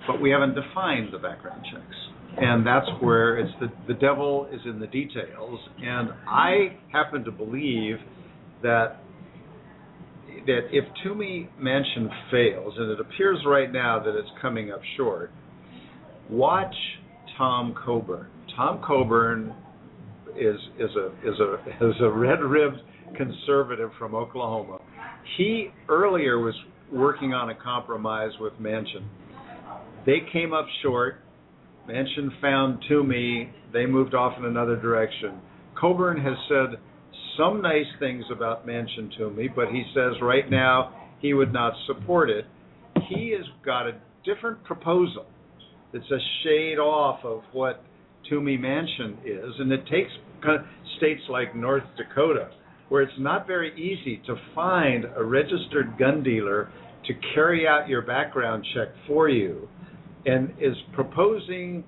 but 0.07 0.21
we 0.21 0.31
haven't 0.31 0.55
defined 0.55 1.09
the 1.13 1.19
background 1.19 1.63
checks, 1.71 1.97
and 2.39 2.67
that's 2.67 2.89
where 3.01 3.39
it's 3.39 3.53
the 3.61 3.69
the 3.87 3.95
devil 3.95 4.49
is 4.53 4.61
in 4.65 4.81
the 4.81 4.87
details. 4.89 5.61
And 5.83 6.11
I 6.29 6.77
happen 6.93 7.23
to 7.25 7.31
believe 7.31 7.97
that 8.63 9.01
that 10.47 10.69
if 10.73 10.85
Toomey 11.03 11.49
Manchin 11.61 12.09
fails, 12.31 12.75
and 12.77 12.91
it 12.91 13.01
appears 13.01 13.39
right 13.47 13.73
now 13.73 14.03
that 14.03 14.17
it's 14.17 14.29
coming 14.41 14.71
up 14.71 14.81
short, 14.97 15.31
watch 16.31 16.75
Tom 17.37 17.75
Coburn. 17.85 18.29
Tom 18.57 18.81
Coburn 18.87 19.55
is 20.37 20.57
is 20.79 20.91
a 20.97 21.07
is 21.29 21.39
a 21.41 21.87
is 21.89 21.95
a 22.01 22.11
red 22.11 22.41
ribbed 22.41 22.81
conservative 23.17 23.91
from 23.99 24.15
Oklahoma. 24.15 24.79
He 25.37 25.69
earlier 25.89 26.39
was 26.39 26.55
working 26.93 27.33
on 27.33 27.51
a 27.51 27.55
compromise 27.55 28.33
with 28.41 28.53
Manchin. 28.55 29.05
They 30.07 30.19
came 30.33 30.53
up 30.53 30.67
short. 30.83 31.17
Manchin 31.89 32.29
found 32.41 32.83
Toomey. 32.89 33.51
They 33.73 33.87
moved 33.87 34.15
off 34.15 34.39
in 34.39 34.45
another 34.45 34.77
direction. 34.77 35.41
Coburn 35.79 36.21
has 36.21 36.35
said 36.49 36.79
some 37.37 37.63
nice 37.63 37.87
things 37.99 38.25
about 38.33 38.67
Manchin 38.67 39.17
to 39.19 39.31
me, 39.31 39.49
but 39.55 39.69
he 39.69 39.85
says 39.95 40.13
right 40.23 40.51
now 40.51 40.95
he 41.21 41.35
would 41.35 41.53
not 41.53 41.73
support 41.87 42.31
it. 42.31 42.45
He 43.09 43.35
has 43.37 43.47
got 43.65 43.87
a 43.87 43.93
different 44.25 44.63
proposal 44.65 45.27
that's 45.93 46.11
a 46.11 46.19
shade 46.43 46.79
off 46.79 47.25
of 47.25 47.43
what 47.53 47.83
Toomey 48.29 48.57
Manchin 48.59 49.17
is, 49.25 49.53
and 49.59 49.71
it 49.73 49.87
takes 49.87 50.11
states 50.97 51.23
like 51.29 51.55
North 51.55 51.85
Dakota, 51.97 52.51
where 52.89 53.03
it's 53.03 53.13
not 53.19 53.47
very 53.47 53.73
easy 53.75 54.23
to 54.27 54.37
find 54.55 55.05
a 55.17 55.25
registered 55.25 55.99
gun 55.99 56.23
dealer 56.23 56.71
to 57.07 57.15
carry 57.35 57.67
out 57.67 57.89
your 57.89 58.03
background 58.03 58.65
check 58.75 58.89
for 59.07 59.29
you, 59.29 59.69
and 60.27 60.51
is 60.61 60.77
proposing. 60.95 61.85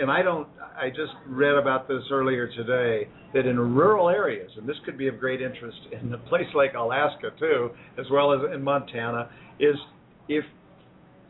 And 0.00 0.10
I 0.10 0.22
don't. 0.22 0.48
I 0.58 0.88
just 0.88 1.12
read 1.26 1.56
about 1.56 1.86
this 1.86 2.02
earlier 2.10 2.48
today 2.48 3.06
that 3.34 3.46
in 3.46 3.58
rural 3.58 4.08
areas, 4.08 4.50
and 4.56 4.66
this 4.66 4.76
could 4.86 4.96
be 4.96 5.08
of 5.08 5.20
great 5.20 5.42
interest 5.42 5.76
in 5.92 6.14
a 6.14 6.18
place 6.18 6.46
like 6.54 6.72
Alaska 6.74 7.30
too, 7.38 7.70
as 7.98 8.06
well 8.10 8.32
as 8.32 8.40
in 8.54 8.62
Montana, 8.62 9.28
is 9.58 9.76
if 10.28 10.44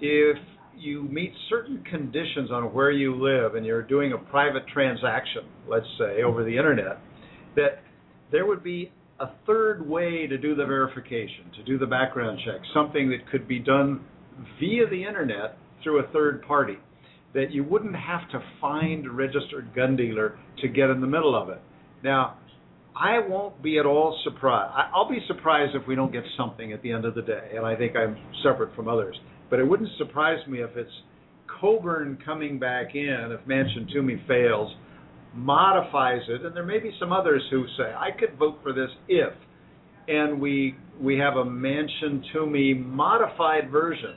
if 0.00 0.36
you 0.76 1.02
meet 1.02 1.32
certain 1.48 1.82
conditions 1.90 2.52
on 2.52 2.72
where 2.72 2.92
you 2.92 3.14
live 3.14 3.56
and 3.56 3.66
you're 3.66 3.82
doing 3.82 4.12
a 4.12 4.18
private 4.30 4.66
transaction, 4.72 5.42
let's 5.68 5.86
say 5.98 6.22
over 6.22 6.44
the 6.44 6.56
internet, 6.56 6.98
that 7.56 7.82
there 8.30 8.46
would 8.46 8.62
be 8.62 8.92
a 9.18 9.26
third 9.46 9.86
way 9.86 10.26
to 10.26 10.38
do 10.38 10.54
the 10.54 10.64
verification, 10.64 11.50
to 11.56 11.64
do 11.64 11.76
the 11.76 11.86
background 11.86 12.38
check, 12.44 12.60
something 12.72 13.10
that 13.10 13.28
could 13.30 13.46
be 13.48 13.58
done 13.58 14.00
via 14.58 14.88
the 14.88 15.04
internet 15.04 15.58
through 15.82 15.98
a 15.98 16.06
third 16.12 16.42
party, 16.42 16.78
that 17.34 17.50
you 17.50 17.64
wouldn't 17.64 17.96
have 17.96 18.28
to 18.30 18.42
find 18.60 19.06
a 19.06 19.10
registered 19.10 19.74
gun 19.74 19.96
dealer 19.96 20.38
to 20.60 20.68
get 20.68 20.90
in 20.90 21.00
the 21.00 21.06
middle 21.06 21.40
of 21.40 21.48
it. 21.48 21.60
Now, 22.02 22.38
I 22.96 23.20
won't 23.20 23.62
be 23.62 23.78
at 23.78 23.86
all 23.86 24.18
surprised. 24.24 24.72
I'll 24.94 25.08
be 25.08 25.20
surprised 25.26 25.76
if 25.76 25.86
we 25.86 25.94
don't 25.94 26.12
get 26.12 26.24
something 26.36 26.72
at 26.72 26.82
the 26.82 26.92
end 26.92 27.04
of 27.04 27.14
the 27.14 27.22
day, 27.22 27.52
and 27.54 27.64
I 27.64 27.76
think 27.76 27.94
I'm 27.96 28.16
separate 28.42 28.74
from 28.74 28.88
others. 28.88 29.18
But 29.48 29.60
it 29.60 29.64
wouldn't 29.64 29.90
surprise 29.96 30.38
me 30.48 30.60
if 30.60 30.76
it's 30.76 30.90
Coburn 31.60 32.18
coming 32.24 32.58
back 32.58 32.94
in, 32.94 33.36
if 33.38 33.46
Manchin 33.46 33.92
Toomey 33.92 34.22
fails, 34.26 34.74
modifies 35.34 36.22
it, 36.28 36.44
and 36.44 36.54
there 36.54 36.66
may 36.66 36.78
be 36.78 36.92
some 36.98 37.12
others 37.12 37.42
who 37.50 37.64
say, 37.76 37.92
I 37.96 38.10
could 38.18 38.36
vote 38.38 38.58
for 38.62 38.72
this 38.72 38.90
if, 39.08 39.32
and 40.08 40.40
we 40.40 40.74
we 41.00 41.16
have 41.18 41.36
a 41.36 41.44
Manchin 41.44 42.22
Toomey 42.32 42.74
modified 42.74 43.70
version 43.70 44.16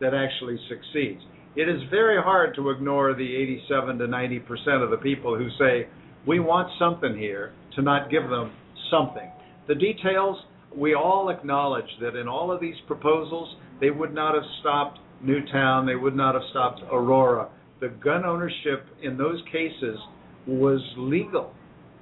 that 0.00 0.12
actually 0.14 0.58
succeeds. 0.68 1.20
It 1.56 1.70
is 1.70 1.80
very 1.90 2.22
hard 2.22 2.54
to 2.56 2.68
ignore 2.68 3.14
the 3.14 3.34
87 3.34 3.98
to 3.98 4.06
90 4.06 4.38
percent 4.40 4.82
of 4.82 4.90
the 4.90 4.98
people 4.98 5.38
who 5.38 5.48
say 5.58 5.88
we 6.26 6.38
want 6.38 6.68
something 6.78 7.16
here 7.16 7.52
to 7.76 7.82
not 7.82 8.10
give 8.10 8.28
them 8.28 8.52
something. 8.90 9.30
The 9.66 9.74
details 9.74 10.36
we 10.76 10.94
all 10.94 11.30
acknowledge 11.30 11.88
that 12.02 12.14
in 12.14 12.28
all 12.28 12.52
of 12.52 12.60
these 12.60 12.74
proposals 12.86 13.56
they 13.80 13.90
would 13.90 14.12
not 14.12 14.34
have 14.34 14.44
stopped 14.60 14.98
Newtown, 15.22 15.86
they 15.86 15.94
would 15.94 16.14
not 16.14 16.34
have 16.34 16.42
stopped 16.50 16.82
Aurora. 16.92 17.48
The 17.80 17.88
gun 17.88 18.26
ownership 18.26 18.84
in 19.02 19.16
those 19.16 19.42
cases 19.50 19.98
was 20.46 20.80
legal, 20.98 21.54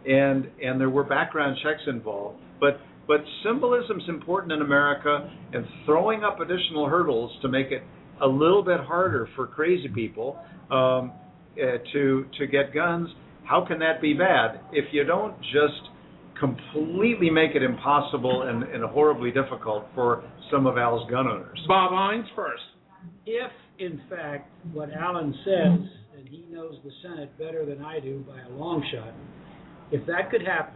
and 0.04 0.50
and 0.60 0.80
there 0.80 0.90
were 0.90 1.04
background 1.04 1.58
checks 1.62 1.82
involved. 1.86 2.40
But 2.58 2.80
but 3.06 3.20
symbolism 3.44 3.98
is 4.00 4.08
important 4.08 4.52
in 4.52 4.62
America, 4.62 5.30
and 5.52 5.64
throwing 5.84 6.24
up 6.24 6.40
additional 6.40 6.88
hurdles 6.88 7.30
to 7.42 7.48
make 7.48 7.68
it 7.70 7.84
a 8.22 8.26
little 8.26 8.62
bit 8.62 8.80
harder 8.80 9.28
for 9.36 9.46
crazy 9.46 9.88
people 9.88 10.38
um, 10.70 11.12
uh, 11.56 11.78
to 11.92 12.26
to 12.38 12.46
get 12.46 12.74
guns. 12.74 13.08
How 13.44 13.64
can 13.66 13.78
that 13.80 14.00
be 14.00 14.14
bad 14.14 14.60
if 14.72 14.86
you 14.92 15.04
don't 15.04 15.38
just 15.42 15.90
completely 16.38 17.30
make 17.30 17.54
it 17.54 17.62
impossible 17.62 18.42
and, 18.42 18.62
and 18.62 18.84
horribly 18.84 19.30
difficult 19.30 19.86
for 19.94 20.24
some 20.50 20.66
of 20.66 20.78
Al's 20.78 21.08
gun 21.10 21.26
owners? 21.26 21.58
Bob 21.68 21.90
Hines 21.92 22.26
first. 22.34 22.62
If, 23.26 23.50
in 23.78 24.00
fact, 24.08 24.50
what 24.72 24.88
Alan 24.92 25.34
says, 25.44 25.88
and 26.16 26.28
he 26.28 26.46
knows 26.50 26.76
the 26.84 26.90
Senate 27.02 27.36
better 27.38 27.66
than 27.66 27.84
I 27.84 28.00
do 28.00 28.24
by 28.26 28.40
a 28.40 28.56
long 28.56 28.84
shot, 28.92 29.12
if 29.92 30.06
that 30.06 30.30
could 30.30 30.42
happen, 30.42 30.74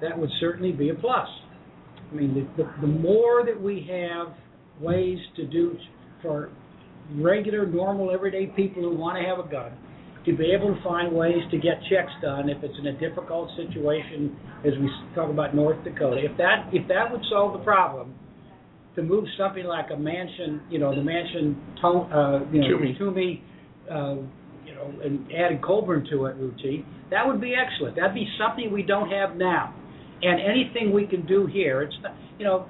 that 0.00 0.18
would 0.18 0.30
certainly 0.40 0.72
be 0.72 0.90
a 0.90 0.94
plus. 0.94 1.28
I 2.10 2.14
mean, 2.14 2.34
the, 2.34 2.64
the, 2.64 2.70
the 2.80 2.86
more 2.86 3.44
that 3.44 3.60
we 3.60 3.88
have 3.90 4.34
ways 4.80 5.18
to 5.36 5.46
do 5.46 5.76
for 6.22 6.50
regular, 7.16 7.66
normal, 7.66 8.10
everyday 8.10 8.46
people 8.46 8.82
who 8.82 8.96
want 8.96 9.18
to 9.18 9.28
have 9.28 9.44
a 9.44 9.48
gun, 9.50 9.72
to 10.24 10.36
be 10.36 10.52
able 10.52 10.74
to 10.74 10.82
find 10.82 11.12
ways 11.12 11.42
to 11.50 11.58
get 11.58 11.74
checks 11.90 12.12
done 12.22 12.48
if 12.48 12.62
it's 12.62 12.78
in 12.78 12.86
a 12.86 12.98
difficult 12.98 13.50
situation, 13.56 14.36
as 14.64 14.72
we 14.80 14.88
talk 15.14 15.28
about 15.28 15.54
North 15.54 15.82
Dakota. 15.82 16.24
If 16.24 16.36
that 16.38 16.70
if 16.72 16.86
that 16.88 17.10
would 17.10 17.22
solve 17.28 17.58
the 17.58 17.64
problem, 17.64 18.14
to 18.94 19.02
move 19.02 19.24
something 19.38 19.64
like 19.64 19.86
a 19.90 19.96
Manchin, 19.96 20.60
you 20.70 20.78
know, 20.78 20.94
the 20.94 21.00
Manchin, 21.00 21.56
to, 21.80 21.88
uh, 21.88 22.52
you 22.52 22.60
know, 22.60 22.68
Toomey. 22.68 22.94
Toomey, 22.98 23.44
uh, 23.90 24.14
you 24.64 24.74
know, 24.74 24.92
and 25.02 25.26
added 25.32 25.62
Coburn 25.62 26.06
to 26.10 26.26
it, 26.26 26.36
routine, 26.36 26.84
that 27.10 27.26
would 27.26 27.40
be 27.40 27.54
excellent. 27.54 27.96
That'd 27.96 28.14
be 28.14 28.28
something 28.38 28.72
we 28.72 28.82
don't 28.82 29.10
have 29.10 29.36
now. 29.36 29.74
And 30.22 30.40
anything 30.40 30.92
we 30.92 31.06
can 31.06 31.26
do 31.26 31.46
here, 31.46 31.82
it's 31.82 31.94
not, 32.02 32.14
you 32.38 32.44
know, 32.44 32.66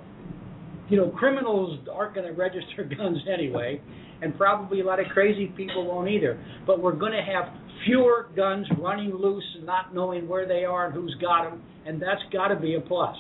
you 0.88 0.96
know, 0.96 1.10
criminals 1.10 1.78
aren't 1.92 2.14
going 2.14 2.26
to 2.26 2.32
register 2.32 2.84
guns 2.96 3.18
anyway, 3.32 3.80
and 4.20 4.36
probably 4.36 4.80
a 4.80 4.84
lot 4.84 5.00
of 5.00 5.06
crazy 5.12 5.46
people 5.56 5.86
won't 5.86 6.08
either. 6.08 6.42
But 6.66 6.80
we're 6.80 6.96
going 6.96 7.12
to 7.12 7.22
have 7.22 7.52
fewer 7.86 8.28
guns 8.36 8.66
running 8.78 9.14
loose 9.14 9.44
and 9.56 9.66
not 9.66 9.94
knowing 9.94 10.28
where 10.28 10.46
they 10.46 10.64
are 10.64 10.86
and 10.86 10.94
who's 10.94 11.16
got 11.20 11.48
them, 11.48 11.62
and 11.86 12.00
that's 12.00 12.20
got 12.32 12.48
to 12.48 12.56
be 12.56 12.74
a 12.74 12.80
plus. 12.80 13.16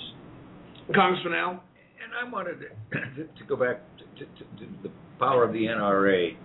Congressman 0.94 1.34
Al. 1.34 1.50
And 1.50 2.12
I 2.20 2.30
wanted 2.30 2.58
to, 2.92 3.24
to 3.24 3.44
go 3.48 3.56
back 3.56 3.80
to, 3.98 4.24
to, 4.24 4.24
to 4.24 4.72
the 4.82 4.90
power 5.18 5.44
of 5.44 5.52
the 5.52 5.64
NRA. 5.64 6.36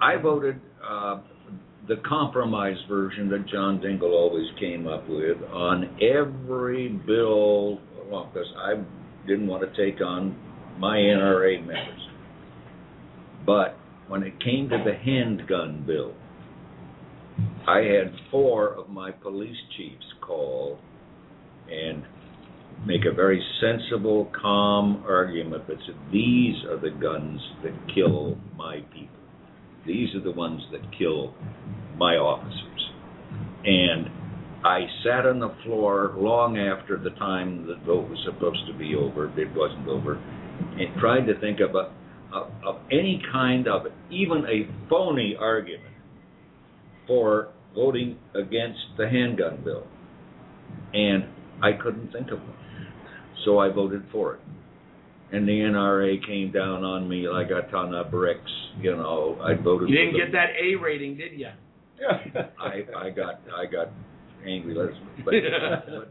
I 0.00 0.16
voted 0.20 0.60
uh, 0.86 1.20
the 1.88 1.96
compromise 2.08 2.76
version 2.88 3.28
that 3.30 3.46
John 3.48 3.78
Dingell 3.78 4.12
always 4.12 4.46
came 4.58 4.86
up 4.86 5.08
with 5.08 5.36
on 5.52 5.96
every 6.02 6.88
bill, 6.88 7.80
well, 8.10 8.30
because 8.32 8.48
I 8.58 8.74
didn't 9.26 9.46
want 9.46 9.62
to 9.62 9.90
take 9.90 10.00
on 10.00 10.36
my 10.78 10.96
NRA 10.96 11.60
members. 11.60 12.08
But 13.44 13.76
when 14.08 14.22
it 14.22 14.42
came 14.42 14.68
to 14.68 14.82
the 14.84 14.94
handgun 14.94 15.84
bill, 15.86 16.14
I 17.68 17.78
had 17.78 18.12
four 18.30 18.74
of 18.74 18.88
my 18.88 19.10
police 19.10 19.56
chiefs 19.76 20.04
call 20.20 20.78
and 21.70 22.04
make 22.86 23.02
a 23.10 23.14
very 23.14 23.42
sensible, 23.60 24.30
calm 24.40 25.04
argument 25.08 25.66
that 25.66 25.78
said, 25.86 25.96
these 26.12 26.54
are 26.70 26.78
the 26.78 26.90
guns 26.90 27.40
that 27.62 27.72
kill 27.94 28.36
my 28.56 28.80
people. 28.92 29.16
These 29.86 30.14
are 30.14 30.22
the 30.22 30.32
ones 30.32 30.62
that 30.72 30.80
kill 30.98 31.34
my 31.96 32.16
officers. 32.16 32.90
And 33.64 34.08
I 34.64 34.80
sat 35.04 35.26
on 35.26 35.38
the 35.40 35.54
floor 35.64 36.14
long 36.16 36.58
after 36.58 36.98
the 36.98 37.10
time 37.10 37.66
the 37.66 37.76
vote 37.86 38.08
was 38.08 38.18
supposed 38.24 38.66
to 38.66 38.78
be 38.78 38.94
over, 38.94 39.26
it 39.38 39.54
wasn't 39.54 39.88
over, 39.88 40.20
and 40.78 41.00
tried 41.00 41.26
to 41.26 41.38
think 41.40 41.60
of, 41.60 41.74
a, 41.74 41.92
of, 42.34 42.50
of 42.64 42.76
any 42.90 43.22
kind 43.32 43.66
of, 43.68 43.82
even 44.10 44.44
a 44.46 44.68
phony 44.88 45.36
argument 45.38 45.94
for 47.06 47.48
voting 47.74 48.18
against 48.34 48.80
the 48.98 49.08
handgun 49.08 49.62
bill. 49.64 49.86
And 50.92 51.24
I 51.62 51.72
couldn't 51.72 52.12
think 52.12 52.30
of 52.30 52.40
one. 52.40 52.56
So 53.44 53.58
I 53.58 53.68
voted 53.70 54.02
for 54.10 54.34
it. 54.34 54.40
and 55.32 55.46
the 55.46 55.52
NRA 55.52 56.24
came 56.26 56.52
down 56.52 56.84
on 56.84 57.08
me 57.08 57.28
like 57.28 57.48
a 57.50 57.70
ton 57.70 57.94
of 57.94 58.10
bricks, 58.10 58.50
you 58.80 58.94
know, 58.96 59.38
I 59.42 59.54
voted. 59.54 59.88
You 59.88 59.96
didn't 59.96 60.16
get 60.16 60.32
that 60.32 60.50
A 60.60 60.76
rating, 60.76 61.16
did 61.16 61.32
you? 61.38 61.48
I, 62.60 63.06
I 63.06 63.10
got, 63.10 63.40
I 63.56 63.66
got 63.66 63.88
angry, 64.46 64.74
but, 64.74 65.24
but 65.24 65.32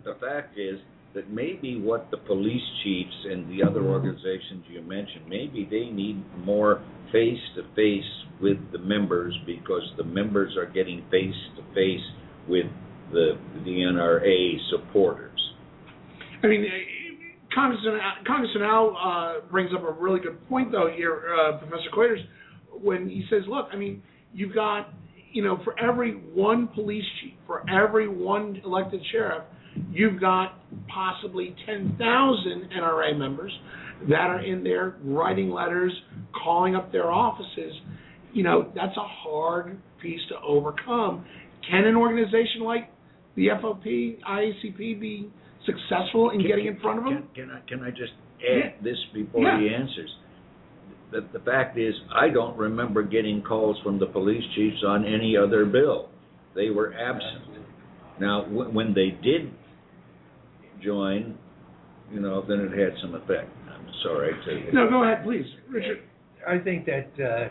the 0.03 0.15
fact 0.19 0.57
is 0.57 0.79
that 1.15 1.31
maybe 1.31 1.79
what 1.79 2.11
the 2.11 2.17
police 2.17 2.61
chiefs 2.83 3.15
and 3.31 3.49
the 3.49 3.63
other 3.65 3.83
organizations 3.83 4.63
you 4.69 4.81
mentioned, 4.81 5.27
maybe 5.27 5.67
they 5.69 5.89
need 5.89 6.21
more 6.45 6.83
face-to-face 7.11 8.03
with 8.41 8.57
the 8.73 8.77
members 8.77 9.33
because 9.45 9.83
the 9.97 10.03
members 10.03 10.55
are 10.57 10.65
getting 10.65 11.03
face-to-face 11.09 12.01
with 12.49 12.65
the, 13.11 13.37
the 13.63 13.71
NRA 13.71 14.57
supporters. 14.69 15.39
I 16.43 16.47
mean, 16.47 16.65
Congressman, 17.53 17.99
Congressman 18.27 18.63
Al 18.63 18.97
uh, 19.01 19.49
brings 19.49 19.71
up 19.73 19.83
a 19.87 19.91
really 19.93 20.19
good 20.19 20.47
point, 20.49 20.71
though, 20.71 20.91
here, 20.93 21.23
uh, 21.33 21.57
Professor 21.59 21.89
Kuiters, 21.95 22.23
when 22.83 23.09
he 23.09 23.23
says, 23.29 23.43
look, 23.47 23.67
I 23.71 23.77
mean, 23.77 24.03
you've 24.33 24.53
got, 24.53 24.93
you 25.31 25.41
know, 25.41 25.59
for 25.63 25.79
every 25.79 26.11
one 26.11 26.67
police 26.67 27.05
chief, 27.21 27.33
for 27.47 27.63
every 27.69 28.09
one 28.09 28.61
elected 28.65 29.01
sheriff, 29.13 29.45
you've 29.91 30.19
got 30.19 30.59
possibly 30.93 31.55
10,000 31.65 31.97
NRA 32.77 33.17
members 33.17 33.51
that 34.09 34.29
are 34.29 34.43
in 34.43 34.63
there 34.63 34.95
writing 35.03 35.49
letters, 35.49 35.91
calling 36.43 36.75
up 36.75 36.91
their 36.91 37.11
offices. 37.11 37.73
You 38.33 38.43
know, 38.43 38.71
that's 38.75 38.95
a 38.97 39.07
hard 39.07 39.77
piece 40.01 40.19
to 40.29 40.35
overcome. 40.45 41.25
Can 41.69 41.85
an 41.85 41.95
organization 41.95 42.61
like 42.63 42.91
the 43.35 43.47
FOP, 43.61 44.17
IACP 44.27 44.99
be 44.99 45.29
successful 45.65 46.29
in 46.31 46.45
getting 46.45 46.67
in 46.67 46.79
front 46.79 46.99
of 46.99 47.05
them? 47.05 47.29
Can, 47.33 47.47
can 47.47 47.51
I, 47.51 47.69
can 47.69 47.83
I 47.83 47.89
just 47.89 48.13
add 48.41 48.83
this 48.83 48.97
before 49.13 49.43
Yeah. 49.43 49.59
he 49.59 49.73
answers? 49.73 50.09
The, 51.11 51.21
the 51.33 51.39
fact 51.39 51.77
is, 51.77 51.93
I 52.13 52.29
don't 52.29 52.57
remember 52.57 53.03
getting 53.03 53.41
calls 53.41 53.77
from 53.83 53.99
the 53.99 54.07
police 54.07 54.43
chiefs 54.55 54.83
on 54.85 55.05
any 55.05 55.37
other 55.37 55.65
bill. 55.65 56.09
They 56.55 56.69
were 56.69 56.93
absent. 56.93 57.43
Now, 58.19 58.45
when 58.47 58.93
they 58.93 59.09
did 59.23 59.51
join, 60.85 61.37
you 62.11 62.19
know, 62.19 62.43
then 62.47 62.59
it 62.59 62.71
had 62.77 62.93
some 63.01 63.15
effect. 63.15 63.49
I'm 63.69 63.87
sorry 64.03 64.31
to. 64.45 64.73
No, 64.73 64.89
go 64.89 65.03
ahead, 65.03 65.23
please, 65.25 65.45
Richard. 65.69 65.99
I 66.47 66.59
think 66.59 66.85
that, 66.85 67.07
uh, 67.19 67.49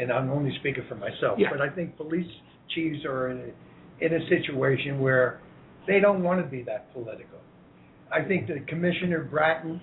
and 0.00 0.12
I'm 0.12 0.30
only 0.30 0.54
speaking 0.60 0.84
for 0.88 0.96
myself, 0.96 1.38
Yeah. 1.38 1.48
but 1.50 1.60
I 1.60 1.68
think 1.70 1.96
police 1.96 2.26
chiefs 2.74 3.04
are 3.04 3.30
in 3.30 3.38
a, 3.38 4.04
in 4.04 4.12
a 4.20 4.28
situation 4.28 5.00
where 5.00 5.40
they 5.86 6.00
don't 6.00 6.22
want 6.22 6.44
to 6.44 6.50
be 6.50 6.62
that 6.64 6.92
political. 6.92 7.38
I 8.12 8.22
think 8.26 8.48
that 8.48 8.66
Commissioner 8.68 9.24
Bratton, 9.24 9.80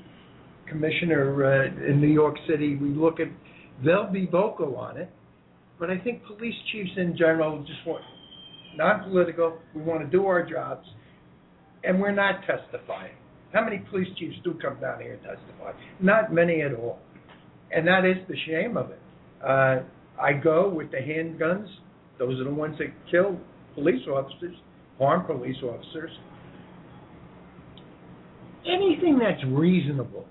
Commissioner 0.67 1.45
uh, 1.45 1.89
in 1.89 2.01
New 2.01 2.07
York 2.07 2.35
City, 2.47 2.75
we 2.75 2.89
look 2.89 3.19
at, 3.19 3.27
they'll 3.83 4.11
be 4.11 4.25
vocal 4.25 4.75
on 4.75 4.97
it, 4.97 5.09
but 5.79 5.89
I 5.89 5.97
think 5.97 6.25
police 6.25 6.55
chiefs 6.71 6.91
in 6.97 7.15
general 7.17 7.59
just 7.65 7.85
want, 7.87 8.03
not 8.75 9.03
political, 9.03 9.57
we 9.75 9.81
want 9.81 10.01
to 10.01 10.07
do 10.07 10.25
our 10.25 10.47
jobs, 10.47 10.85
and 11.83 11.99
we're 11.99 12.11
not 12.11 12.41
testifying. 12.45 13.13
How 13.53 13.63
many 13.63 13.79
police 13.89 14.07
chiefs 14.17 14.35
do 14.43 14.55
come 14.61 14.79
down 14.79 15.01
here 15.01 15.13
and 15.13 15.21
testify? 15.21 15.73
Not 15.99 16.33
many 16.33 16.61
at 16.61 16.73
all. 16.73 16.99
And 17.71 17.87
that 17.87 18.05
is 18.05 18.17
the 18.27 18.35
shame 18.47 18.77
of 18.77 18.89
it. 18.89 18.99
Uh, 19.43 19.83
I 20.19 20.33
go 20.33 20.69
with 20.69 20.91
the 20.91 20.97
handguns. 20.97 21.67
Those 22.17 22.39
are 22.39 22.45
the 22.45 22.53
ones 22.53 22.77
that 22.79 22.87
kill 23.11 23.37
police 23.75 24.07
officers, 24.07 24.55
harm 24.97 25.25
police 25.25 25.57
officers. 25.63 26.11
Anything 28.65 29.19
that's 29.19 29.43
reasonable. 29.47 30.25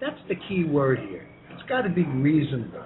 That's 0.00 0.20
the 0.28 0.36
key 0.48 0.64
word 0.64 1.00
here. 1.08 1.28
It's 1.52 1.68
got 1.68 1.82
to 1.82 1.88
be 1.88 2.04
reasonable. 2.04 2.84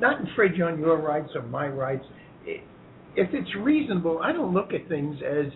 Not 0.00 0.20
infringe 0.20 0.60
on 0.60 0.78
your 0.80 0.96
rights 0.96 1.30
or 1.34 1.42
my 1.42 1.68
rights. 1.68 2.04
If 2.44 3.28
it's 3.32 3.54
reasonable, 3.56 4.20
I 4.22 4.32
don't 4.32 4.52
look 4.52 4.72
at 4.72 4.88
things 4.88 5.16
as 5.24 5.52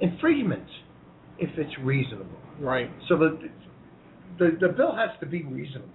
infringements 0.00 0.70
if 1.38 1.50
it's 1.58 1.76
reasonable. 1.80 2.38
Right. 2.60 2.90
So 3.08 3.16
the, 3.18 3.38
the, 4.38 4.56
the 4.60 4.68
bill 4.68 4.94
has 4.94 5.10
to 5.20 5.26
be 5.26 5.42
reasonable. 5.44 5.88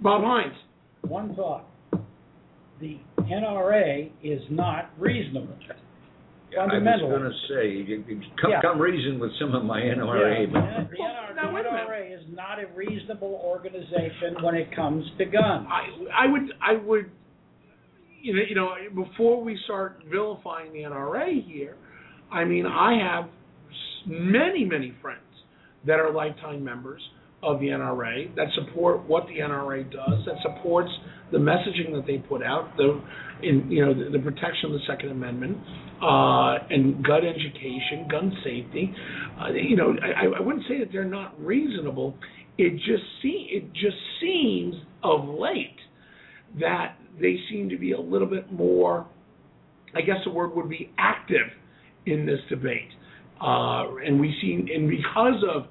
Bob 0.00 0.22
Hines. 0.24 0.54
One 1.02 1.34
thought. 1.34 1.68
The 2.80 2.98
NRA 3.20 4.10
is 4.22 4.40
not 4.50 4.90
reasonable. 4.98 5.54
I 5.62 6.64
was 6.64 6.70
Fundamentally. 6.70 7.10
gonna 7.10 7.30
say, 7.48 7.68
you, 7.70 8.04
you 8.06 8.20
come, 8.40 8.50
Yeah. 8.50 8.60
come 8.60 8.78
reason 8.80 9.18
with 9.18 9.30
some 9.40 9.54
of 9.54 9.64
my 9.64 9.80
NRA, 9.80 10.40
Yeah, 10.40 10.46
but 10.52 10.90
The 10.90 10.96
NRA, 10.96 11.34
Now, 11.36 11.54
wait 11.54 11.60
a 11.60 11.70
the 11.70 11.70
minute. 11.70 11.88
NRA 11.88 12.14
is 12.18 12.24
not 12.34 12.58
a 12.58 12.66
reasonable 12.76 13.40
organization 13.44 14.36
when 14.42 14.54
it 14.56 14.74
comes 14.74 15.04
to 15.18 15.24
guns. 15.24 15.66
I 15.70 16.24
I 16.24 16.26
would 16.30 16.42
I 16.60 16.72
would 16.74 17.10
you 18.20 18.34
know 18.34 18.42
you 18.48 18.54
know 18.54 18.74
before 18.94 19.42
we 19.42 19.58
start 19.64 20.02
vilifying 20.10 20.72
the 20.72 20.80
NRA 20.80 21.42
here, 21.46 21.76
I 22.32 22.44
mean 22.44 22.66
I 22.66 22.98
have 23.02 23.30
many 24.06 24.64
many 24.64 24.94
friends 25.00 25.20
that 25.86 25.98
are 25.98 26.12
lifetime 26.12 26.64
members 26.64 27.02
of 27.42 27.58
the 27.58 27.66
NRA 27.66 28.34
that 28.36 28.46
support 28.54 29.06
what 29.08 29.26
the 29.26 29.38
NRA 29.38 29.90
does 29.90 30.24
that 30.26 30.36
supports 30.42 30.90
the 31.32 31.38
messaging 31.38 31.92
that 31.94 32.04
they 32.06 32.18
put 32.18 32.42
out 32.42 32.76
the 32.76 33.00
in 33.42 33.70
you 33.70 33.84
know 33.84 33.92
the, 33.92 34.10
the 34.10 34.18
protection 34.18 34.66
of 34.66 34.72
the 34.72 34.80
Second 34.86 35.10
Amendment 35.10 35.58
uh, 36.00 36.58
and 36.70 37.04
gun 37.04 37.22
education, 37.24 38.06
gun 38.10 38.32
safety. 38.44 38.94
Uh, 39.40 39.48
you 39.52 39.76
know 39.76 39.94
I, 40.02 40.38
I 40.38 40.40
wouldn't 40.40 40.64
say 40.68 40.78
that 40.78 40.90
they're 40.92 41.04
not 41.04 41.38
reasonable. 41.42 42.14
It 42.58 42.76
just 42.76 43.04
see 43.22 43.48
it 43.50 43.72
just 43.72 43.96
seems 44.20 44.74
of 45.02 45.28
late 45.28 45.76
that 46.60 46.96
they 47.20 47.36
seem 47.50 47.68
to 47.70 47.78
be 47.78 47.92
a 47.92 48.00
little 48.00 48.28
bit 48.28 48.52
more, 48.52 49.06
I 49.94 50.00
guess 50.02 50.16
the 50.24 50.30
word 50.30 50.54
would 50.54 50.68
be 50.68 50.90
active 50.98 51.48
in 52.06 52.26
this 52.26 52.40
debate. 52.48 52.88
Uh, 53.40 53.96
and 54.06 54.20
we 54.20 54.34
see, 54.40 54.72
and 54.74 54.88
because 54.88 55.42
of 55.52 55.66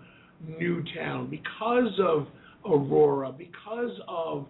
Newtown, 0.60 1.30
because 1.30 1.92
of 2.00 2.28
Aurora, 2.66 3.32
because 3.32 3.92
of 4.08 4.46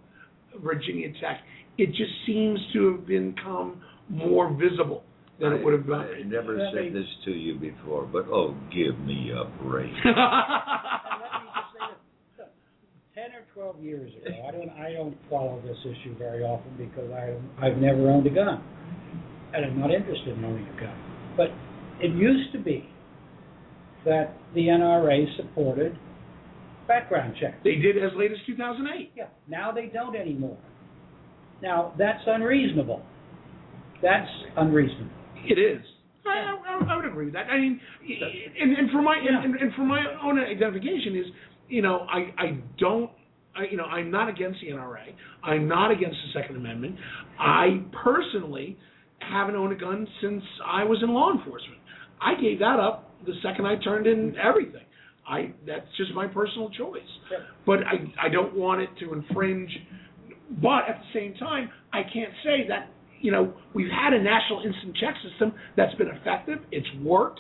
Virginia 0.64 1.10
Tech, 1.22 1.42
it 1.78 1.88
just 1.88 2.12
seems 2.26 2.60
to 2.74 2.94
have 2.98 3.08
become 3.08 3.82
more 4.10 4.52
visible 4.54 5.04
than 5.40 5.54
it 5.54 5.64
would 5.64 5.74
have 5.74 5.86
been. 5.86 5.96
I 6.00 6.08
been. 6.20 6.30
never 6.30 6.58
Let 6.58 6.74
me- 6.74 6.90
said 6.90 6.94
this 6.96 7.08
to 7.26 7.32
you 7.32 7.56
before, 7.60 8.04
but 8.06 8.26
oh, 8.28 8.56
give 8.74 9.00
me 9.00 9.32
a 9.32 9.46
break. 9.64 9.92
And 10.04 10.16
let 10.16 11.32
me 11.42 11.50
just 11.56 11.72
say 11.74 11.94
this, 12.38 12.48
ten 13.16 13.32
or 13.32 13.44
twelve 13.54 13.80
years 13.82 14.12
ago, 14.16 14.36
I 14.48 14.52
don't, 14.52 14.70
I 14.72 14.94
don't 14.94 15.18
follow 15.30 15.62
this 15.66 15.78
issue 15.86 16.18
very 16.18 16.44
often 16.44 16.72
because 16.78 17.10
I, 17.12 17.36
I've 17.66 17.78
never 17.78 18.10
owned 18.10 18.28
a 18.28 18.30
gun. 18.30 18.64
And 19.54 19.66
I'm 19.66 19.80
not 19.80 19.92
interested 19.92 20.38
in 20.38 20.46
owning 20.46 20.68
a 20.68 20.80
gun. 20.80 20.96
But 21.38 21.50
it 22.02 22.16
used 22.16 22.52
to 22.54 22.60
be 22.60 22.90
that 24.06 24.36
the 24.56 24.68
NRA 24.68 25.26
supported 25.38 25.98
background 26.88 27.36
checks. 27.40 27.56
they 27.64 27.76
did 27.76 27.98
as 27.98 28.12
late 28.16 28.32
as 28.32 28.38
2008. 28.46 29.12
Yeah, 29.16 29.26
now 29.48 29.72
they 29.72 29.86
don't 29.88 30.16
anymore. 30.16 30.58
Now, 31.62 31.94
that's 31.98 32.24
unreasonable. 32.26 33.04
That's 34.02 34.30
unreasonable. 34.58 35.12
It 35.46 35.60
is. 35.60 35.84
I, 36.26 36.56
I, 36.68 36.94
I 36.94 36.96
would 36.96 37.06
agree 37.06 37.26
with 37.26 37.34
that. 37.34 37.48
I 37.48 37.58
mean, 37.58 37.80
and, 38.60 38.78
and 38.78 38.92
for 38.92 39.02
my 39.02 39.16
and, 39.18 39.56
and 39.56 39.74
for 39.74 39.84
my 39.84 40.04
own 40.24 40.40
identification 40.40 41.16
is, 41.16 41.26
you 41.68 41.82
know, 41.82 42.06
I 42.10 42.34
I 42.38 42.60
don't. 42.78 43.10
I, 43.56 43.64
you 43.70 43.76
know, 43.76 43.84
I'm 43.84 44.10
not 44.10 44.30
against 44.30 44.60
the 44.62 44.68
NRA. 44.68 45.14
I'm 45.44 45.68
not 45.68 45.92
against 45.92 46.16
the 46.16 46.40
Second 46.40 46.56
Amendment. 46.56 46.96
I 47.38 47.82
personally 48.04 48.78
haven't 49.20 49.56
owned 49.56 49.74
a 49.74 49.76
gun 49.76 50.08
since 50.22 50.44
I 50.66 50.84
was 50.84 51.00
in 51.04 51.10
law 51.10 51.32
enforcement. 51.32 51.81
I 52.22 52.40
gave 52.40 52.60
that 52.60 52.80
up 52.80 53.12
the 53.26 53.34
second 53.44 53.66
I 53.66 53.76
turned 53.84 54.08
in 54.08 54.36
everything. 54.38 54.84
I 55.28 55.54
that's 55.66 55.86
just 55.98 56.14
my 56.14 56.28
personal 56.28 56.70
choice. 56.70 57.02
But 57.66 57.80
I 57.80 58.26
I 58.28 58.30
don't 58.30 58.56
want 58.56 58.82
it 58.82 58.90
to 59.00 59.14
infringe. 59.14 59.70
But 60.62 60.90
at 60.90 61.00
the 61.00 61.20
same 61.20 61.34
time, 61.36 61.70
I 61.94 62.02
can't 62.04 62.34
say 62.44 62.68
that 62.68 62.90
you 63.22 63.32
know 63.32 63.54
we've 63.74 63.90
had 63.92 64.14
a 64.14 64.22
national 64.22 64.64
instant 64.66 64.98
check 65.00 65.16
system 65.30 65.54
that's 65.78 65.94
been 65.96 66.08
effective. 66.10 66.60
It's 66.72 66.88
worked. 67.02 67.40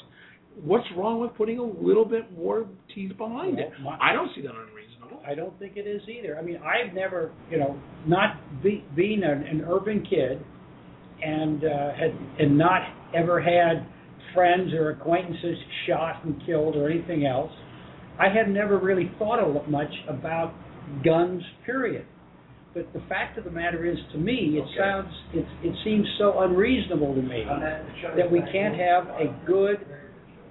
What's 0.63 0.85
wrong 0.97 1.19
with 1.19 1.33
putting 1.35 1.59
a 1.59 1.63
little 1.63 2.05
bit 2.05 2.37
more 2.37 2.67
teeth 2.93 3.17
behind 3.17 3.59
it? 3.59 3.71
My- 3.81 3.97
I 3.99 4.13
don't 4.13 4.29
see 4.35 4.41
that 4.41 4.51
unreasonable. 4.51 5.21
I 5.25 5.33
don't 5.33 5.57
think 5.59 5.77
it 5.77 5.87
is 5.87 6.01
either. 6.09 6.37
I 6.37 6.41
mean, 6.41 6.57
I've 6.57 6.93
never, 6.93 7.31
you 7.49 7.57
know, 7.57 7.79
not 8.05 8.35
be, 8.61 8.83
being 8.95 9.23
an, 9.23 9.43
an 9.43 9.63
urban 9.67 10.05
kid 10.05 10.43
and 11.23 11.63
uh, 11.63 11.93
had, 11.93 12.13
and 12.39 12.57
not 12.57 12.81
ever 13.15 13.39
had 13.41 13.85
friends 14.33 14.73
or 14.73 14.91
acquaintances 14.91 15.57
shot 15.87 16.23
and 16.25 16.41
killed 16.45 16.75
or 16.75 16.89
anything 16.89 17.25
else. 17.25 17.51
I 18.19 18.29
have 18.29 18.47
never 18.47 18.77
really 18.77 19.11
thought 19.17 19.41
a 19.41 19.47
lot 19.47 19.69
much 19.69 19.91
about 20.07 20.53
guns. 21.03 21.41
Period. 21.65 22.05
But 22.73 22.91
the 22.93 23.01
fact 23.09 23.37
of 23.37 23.43
the 23.43 23.51
matter 23.51 23.85
is, 23.85 23.97
to 24.13 24.17
me, 24.17 24.57
it 24.57 24.61
Okay. 24.61 24.77
sounds, 24.77 25.13
it, 25.33 25.45
it 25.61 25.75
seems 25.83 26.07
so 26.17 26.39
unreasonable 26.39 27.13
to 27.15 27.21
me 27.21 27.43
that 28.15 28.31
we 28.31 28.39
can't 28.51 28.75
have 28.79 29.07
a 29.07 29.27
good, 29.45 29.85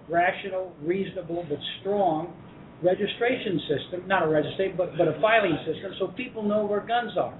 rational, 0.09 0.73
reasonable, 0.83 1.47
but 1.49 1.59
strong 1.81 2.35
registration 2.83 3.61
system, 3.69 4.09
not 4.09 4.23
a 4.23 4.29
registration, 4.29 4.77
but, 4.77 4.97
but 4.99 5.09
a 5.09 5.19
filing 5.21 5.57
system, 5.67 5.93
so 5.99 6.09
people 6.09 6.43
know 6.43 6.65
where 6.67 6.81
guns 6.81 7.13
are, 7.17 7.33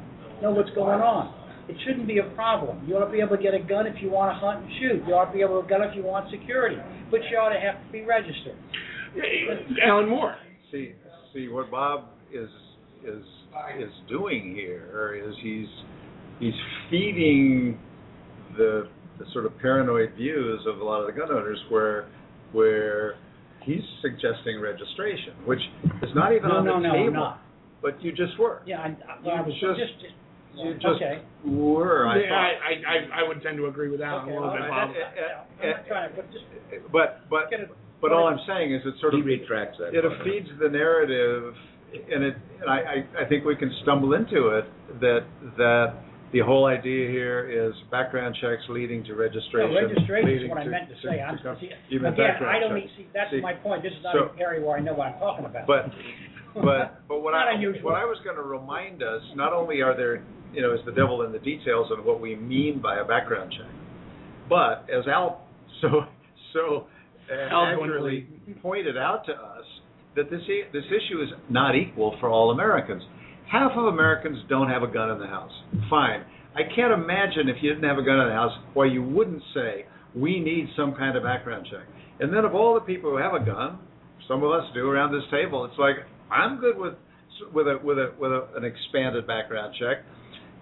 know 0.43 0.51
what's 0.51 0.71
going 0.71 1.01
on. 1.01 1.35
It 1.71 1.77
shouldn't 1.87 2.07
be 2.09 2.19
a 2.19 2.29
problem. 2.35 2.83
You 2.89 2.97
ought 2.97 3.07
to 3.07 3.13
be 3.13 3.21
able 3.21 3.37
to 3.37 3.43
get 3.43 3.55
a 3.55 3.61
gun 3.63 3.87
if 3.87 4.03
you 4.03 4.11
want 4.11 4.35
to 4.35 4.39
hunt 4.39 4.65
and 4.65 4.71
shoot. 4.81 5.07
You 5.07 5.15
ought 5.15 5.27
to 5.27 5.33
be 5.33 5.41
able 5.41 5.63
to 5.63 5.69
get 5.69 5.79
a 5.79 5.85
gun 5.87 5.91
if 5.91 5.97
you 5.97 6.03
want 6.03 6.31
security, 6.31 6.77
but 7.11 7.21
you 7.31 7.37
ought 7.39 7.55
to 7.55 7.61
have 7.61 7.79
to 7.87 7.93
be 7.93 8.03
registered. 8.03 8.59
Alan 9.85 10.09
Moore. 10.09 10.37
See, 10.73 10.93
see 11.33 11.49
what 11.49 11.71
Bob 11.71 12.05
is 12.33 12.49
is 13.05 13.23
is 13.79 13.91
doing 14.09 14.55
here 14.55 15.21
is 15.27 15.35
he's 15.43 15.67
he's 16.39 16.55
feeding 16.91 17.79
the 18.57 18.89
the 19.19 19.25
sort 19.33 19.47
of 19.47 19.57
paranoid 19.59 20.15
views 20.17 20.61
of 20.67 20.81
a 20.81 20.85
lot 20.85 21.01
of 21.01 21.07
the 21.07 21.13
gun 21.19 21.31
owners 21.31 21.59
where 21.69 22.09
where 22.53 23.15
he's 23.63 23.83
suggesting 24.03 24.61
registration, 24.61 25.35
which 25.45 25.61
is 26.03 26.11
not 26.15 26.33
even 26.33 26.49
No, 26.49 26.57
on 26.57 26.65
the 26.65 26.71
no, 26.73 26.79
no, 26.81 26.93
table. 26.93 27.07
I'm 27.09 27.13
not. 27.15 27.41
But 27.83 28.03
you 28.03 28.13
just 28.13 28.39
were. 28.39 28.63
Yeah, 28.67 28.81
I, 28.81 28.89
You 29.25 29.31
I 29.31 29.41
was 29.41 29.55
just- 29.61 29.79
just, 29.79 30.15
You 30.57 30.75
just 30.75 30.87
okay. 31.01 31.23
were. 31.47 32.07
I 32.07 32.19
Yeah, 32.21 32.29
thought. 32.29 32.53
I, 32.67 32.73
I, 33.19 33.23
I 33.25 33.29
would 33.29 33.43
tend 33.43 33.57
to 33.59 33.67
agree 33.67 33.89
with 33.89 34.01
Alan 34.01 34.25
Okay, 34.25 34.33
a 34.33 34.35
little 34.35 34.49
well, 34.51 34.57
bit, 34.57 34.63
I- 34.63 34.69
Bob. 34.69 34.91
I- 34.91 35.65
I'm 35.65 35.71
not 35.71 35.87
trying 35.87 36.11
to, 36.11 36.17
but 36.17 36.27
just 36.33 36.45
But 36.93 37.09
but 37.31 37.51
get 37.51 37.61
it. 37.61 37.71
but 38.03 38.13
all 38.13 38.27
I'm 38.27 38.41
saying 38.47 38.75
is 38.75 38.83
it 38.85 38.95
sort 39.01 39.15
He 39.15 39.21
of 39.21 39.27
retracts 39.27 39.79
that. 39.79 39.95
it 39.95 40.03
part. 40.05 40.25
feeds 40.25 40.49
the 40.61 40.69
narrative, 40.69 41.55
and 42.13 42.25
it. 42.25 42.37
And 42.61 42.69
I, 42.69 42.79
I 42.79 43.23
I 43.25 43.29
think 43.29 43.45
we 43.45 43.57
can 43.57 43.71
stumble 43.83 44.13
into 44.15 44.49
it 44.59 44.65
that 45.01 45.25
that 45.57 45.95
the 46.33 46.41
whole 46.41 46.67
idea 46.67 47.09
here 47.11 47.49
is 47.49 47.75
background 47.91 48.37
checks 48.41 48.63
leading 48.69 49.03
to 49.05 49.15
registration. 49.15 49.75
No, 49.75 49.87
registration 49.89 50.29
is 50.29 50.35
leading 50.35 50.51
what 50.51 50.59
I 50.59 50.65
to- 50.65 50.71
medon't 50.71 50.91
to 50.91 50.97
say. 51.09 51.21
I'm, 51.23 51.39
come- 51.43 51.57
see, 51.61 51.71
even 51.91 52.07
again, 52.13 52.27
background 52.27 52.57
I 52.57 52.61
don't 52.61 52.81
checks. 52.81 52.93
see, 52.97 53.07
that's 53.15 53.31
See, 53.31 53.41
my 53.41 53.55
point. 53.55 53.83
This 53.83 53.93
is 53.93 54.03
not 54.03 54.15
so- 54.15 54.31
an 54.35 54.41
area 54.41 54.65
where 54.65 54.77
I 54.77 54.81
know 54.81 54.95
what 54.95 55.09
I'm 55.09 55.19
talking 55.19 55.45
about. 55.47 55.67
But 55.67 55.91
but 56.55 57.01
but 57.09 57.21
what 57.23 57.33
Not 57.33 57.49
I 57.49 57.55
unusual. 57.55 57.83
what 57.91 57.95
I 57.95 58.05
was 58.05 58.19
going 58.25 58.37
to 58.37 58.43
remind 58.43 59.03
us 59.03 59.23
not 59.35 59.53
only 59.53 59.81
are 59.83 59.97
there 59.97 60.23
you 60.53 60.63
know 60.63 60.73
is 60.73 60.81
the 60.85 60.93
devil 60.93 61.23
in 61.23 61.33
the 61.33 61.39
details 61.39 61.91
of 61.97 62.05
what 62.05 62.21
we 62.21 62.37
mean 62.37 62.81
by 62.83 62.99
a 62.99 63.05
background 63.05 63.53
check, 63.57 63.71
but 64.49 64.87
as 64.91 65.07
Al 65.07 65.47
so 65.81 65.89
so 66.53 66.87
accurately 67.31 68.27
pointed 68.63 68.97
out 68.97 69.25
to 69.27 69.33
us 69.33 69.65
that 70.17 70.31
this 70.31 70.41
this 70.73 70.85
issue 70.87 71.23
is 71.23 71.29
not 71.49 71.77
equal 71.77 72.17
for 72.21 72.29
all 72.29 72.51
Americans. 72.51 73.03
Half 73.51 73.73
of 73.77 73.87
Americans 73.87 74.39
don't 74.49 74.69
have 74.69 74.83
a 74.83 74.87
gun 74.87 75.11
in 75.11 75.19
the 75.19 75.27
house. 75.27 75.53
Fine. 75.89 76.25
I 76.55 76.63
can't 76.75 76.93
imagine 76.93 77.49
if 77.49 77.57
you 77.63 77.73
didn't 77.75 77.89
have 77.89 77.99
a 77.99 78.03
gun 78.03 78.21
in 78.21 78.29
the 78.29 78.35
house 78.35 78.53
why 78.75 78.87
you 78.87 79.03
wouldn't 79.03 79.43
say 79.55 79.87
we 80.15 80.41
need 80.41 80.67
some 80.77 80.95
kind 80.95 81.17
of 81.17 81.23
background 81.23 81.67
check. 81.71 81.87
And 82.19 82.33
then 82.33 82.45
of 82.45 82.55
all 82.55 82.75
the 82.75 82.81
people 82.81 83.11
who 83.11 83.17
have 83.17 83.35
a 83.35 83.45
gun, 83.45 83.79
some 84.29 84.43
of 84.43 84.51
us 84.51 84.65
do 84.75 84.89
around 84.89 85.13
this 85.13 85.25
table. 85.31 85.65
It's 85.65 85.79
like 85.79 85.97
I'm 86.31 86.61
good 86.61 86.77
with 86.77 86.95
with 87.55 87.67
a 87.67 87.79
with 87.83 87.99
a 87.99 88.13
with 88.19 88.33
a, 88.33 88.49
an 88.57 88.65
expanded 88.65 89.27
background 89.27 89.75
check, 89.79 90.05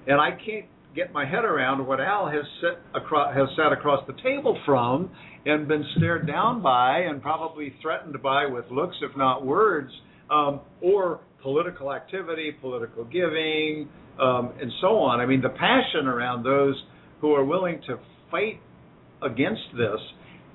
and 0.08 0.20
I 0.20 0.30
can't 0.30 0.66
get 0.96 1.12
my 1.12 1.24
head 1.24 1.44
around 1.44 1.86
what 1.86 2.00
Al 2.00 2.26
has 2.28 2.44
sit 2.60 2.78
across 2.94 3.34
has 3.36 3.48
sat 3.56 3.72
across 3.72 4.04
the 4.06 4.14
table 4.22 4.58
from 4.66 5.10
and 5.46 5.68
been 5.68 5.84
stared 5.96 6.26
down 6.26 6.62
by 6.62 7.00
and 7.00 7.22
probably 7.22 7.74
threatened 7.80 8.20
by 8.22 8.46
with 8.46 8.64
looks, 8.70 8.96
if 9.02 9.16
not 9.16 9.46
words, 9.46 9.90
um, 10.30 10.60
or 10.80 11.20
political 11.42 11.92
activity, 11.92 12.52
political 12.60 13.04
giving, 13.04 13.88
um, 14.20 14.52
and 14.60 14.72
so 14.80 14.96
on. 14.98 15.20
I 15.20 15.26
mean, 15.26 15.40
the 15.40 15.50
passion 15.50 16.06
around 16.06 16.42
those 16.42 16.74
who 17.20 17.34
are 17.34 17.44
willing 17.44 17.80
to 17.86 17.98
fight 18.30 18.60
against 19.22 19.62
this 19.76 20.00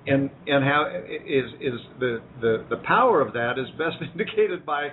and 0.05 0.29
and 0.47 0.63
how 0.63 0.89
is 0.89 1.45
is 1.61 1.79
the 1.99 2.21
the 2.41 2.65
the 2.69 2.77
power 2.85 3.21
of 3.21 3.33
that 3.33 3.53
is 3.57 3.67
best 3.77 3.97
indicated 4.13 4.65
by 4.65 4.89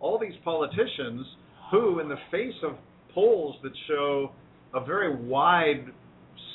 all 0.00 0.18
these 0.18 0.34
politicians 0.44 1.26
who 1.70 1.98
in 2.00 2.08
the 2.08 2.16
face 2.30 2.54
of 2.62 2.76
polls 3.16 3.56
that 3.62 3.72
show 3.88 4.30
a 4.74 4.84
very 4.84 5.16
wide 5.16 5.86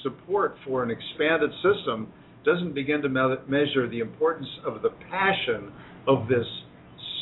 support 0.04 0.56
for 0.66 0.84
an 0.84 0.92
expanded 0.92 1.50
system 1.64 2.08
doesn't 2.46 2.74
begin 2.74 3.02
to 3.02 3.10
me- 3.10 3.36
measure 3.48 3.90
the 3.90 4.00
importance 4.00 4.48
of 4.66 4.82
the 4.84 4.90
passion 5.10 5.74
of 6.08 6.28
this 6.28 6.46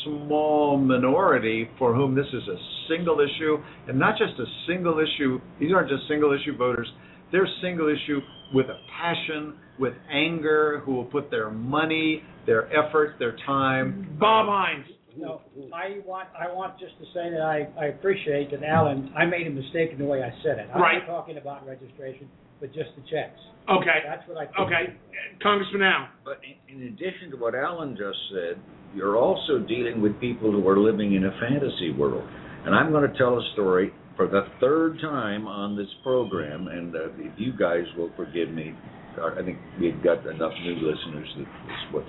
small 0.04 0.78
minority 0.78 1.70
for 1.78 1.96
whom 1.96 2.16
this 2.16 2.28
is 2.28 2.48
a 2.48 2.58
single 2.90 3.20
issue 3.20 3.58
and 3.88 3.98
not 3.98 4.18
just 4.18 4.38
a 4.40 4.46
single 4.68 5.00
issue 5.00 5.40
these 5.60 5.72
aren't 5.74 5.90
just 5.90 6.04
single 6.08 6.34
issue 6.34 6.56
voters 6.58 6.88
they're 7.32 7.48
single 7.62 7.88
issue 7.88 8.20
with 8.54 8.66
a 8.68 8.80
passion 9.02 9.56
with 9.78 9.94
anger 10.12 10.82
who 10.86 10.96
will 10.96 11.06
put 11.06 11.30
their 11.30 11.50
money 11.50 12.24
their 12.46 12.66
effort 12.74 13.16
their 13.20 13.36
time 13.46 14.18
Bob 14.20 14.48
Hines. 14.48 14.86
No, 15.20 15.42
I 15.74 16.00
want, 16.06 16.30
I 16.38 16.52
want 16.54 16.80
just 16.80 16.98
to 17.00 17.06
say 17.14 17.30
that 17.32 17.42
I, 17.42 17.68
I 17.80 17.86
appreciate 17.88 18.52
that 18.52 18.64
Alan, 18.64 19.12
I 19.18 19.26
made 19.26 19.48
a 19.48 19.50
mistake 19.52 19.92
in 19.92 20.00
the 20.00 20.06
way 20.06 20.24
I 20.24 20.32
said 20.44 20.58
it. 20.60 20.70
I'm 20.74 20.82
Right. 20.82 21.00
not 21.06 21.08
talking 21.08 21.38
about 21.38 21.68
registration, 21.68 22.30
but 22.60 22.74
just 22.74 22.90
the 22.96 23.02
checks. 23.12 23.40
Okay. 23.70 24.00
That's 24.08 24.28
what 24.28 24.38
I. 24.38 24.46
think. 24.46 24.60
Okay. 24.60 24.84
Congressman 25.44 25.84
Al. 25.84 26.08
But 26.26 26.40
in, 26.44 26.82
in 26.82 26.88
addition 26.88 27.32
to 27.32 27.38
what 27.38 27.54
Alan 27.56 27.96
just 27.98 28.18
said, 28.34 28.60
you're 28.96 29.18
also 29.18 29.60
dealing 29.60 30.02
with 30.02 30.20
people 30.20 30.52
who 30.52 30.68
are 30.68 30.80
living 30.80 31.14
in 31.14 31.26
a 31.26 31.32
fantasy 31.40 31.92
world. 31.92 32.28
And 32.66 32.74
I'm 32.74 32.92
going 32.92 33.10
to 33.10 33.18
tell 33.18 33.38
a 33.38 33.44
story 33.54 33.94
for 34.18 34.28
the 34.28 34.48
third 34.60 35.00
time 35.02 35.48
on 35.48 35.78
this 35.78 35.88
program, 36.04 36.68
and 36.68 36.96
uh, 36.96 37.00
if 37.20 37.32
you 37.38 37.54
guys 37.58 37.86
will 37.98 38.12
forgive 38.18 38.50
me, 38.50 38.74
uh, 39.18 39.40
I 39.40 39.44
think 39.46 39.58
we've 39.80 40.02
got 40.04 40.26
enough 40.28 40.52
new 40.64 40.76
listeners 40.76 41.28
that 41.38 41.46
this 41.68 41.94
what 41.94 42.04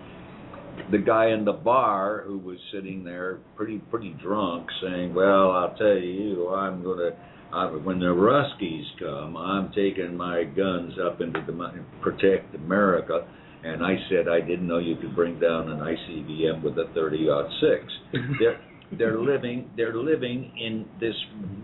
the 0.90 0.98
guy 0.98 1.30
in 1.30 1.44
the 1.44 1.52
bar 1.52 2.24
who 2.26 2.38
was 2.38 2.58
sitting 2.72 3.04
there 3.04 3.38
pretty 3.56 3.78
pretty 3.90 4.16
drunk 4.22 4.68
saying, 4.82 5.14
"Well, 5.14 5.50
I'll 5.52 5.74
tell 5.76 5.98
you, 5.98 6.48
I'm 6.48 6.82
going 6.82 6.98
to 6.98 7.56
uh, 7.56 7.70
when 7.78 7.98
the 7.98 8.06
Ruskies 8.06 8.84
come, 8.98 9.36
I'm 9.36 9.72
taking 9.72 10.16
my 10.16 10.44
guns 10.44 10.94
up 11.04 11.20
into 11.20 11.42
the 11.46 11.52
mountain 11.52 11.86
protect 12.00 12.54
America." 12.54 13.26
And 13.62 13.84
I 13.84 13.96
said, 14.08 14.26
I 14.26 14.40
didn't 14.40 14.66
know 14.66 14.78
you 14.78 14.96
could 14.96 15.14
bring 15.14 15.38
down 15.38 15.68
an 15.70 15.80
ICBM 15.80 16.62
with 16.62 16.78
a 16.78 16.86
30-06. 16.96 17.84
they're 18.38 18.58
they're 18.98 19.20
living 19.20 19.70
they're 19.76 19.96
living 19.96 20.50
in 20.58 20.84
this 20.98 21.14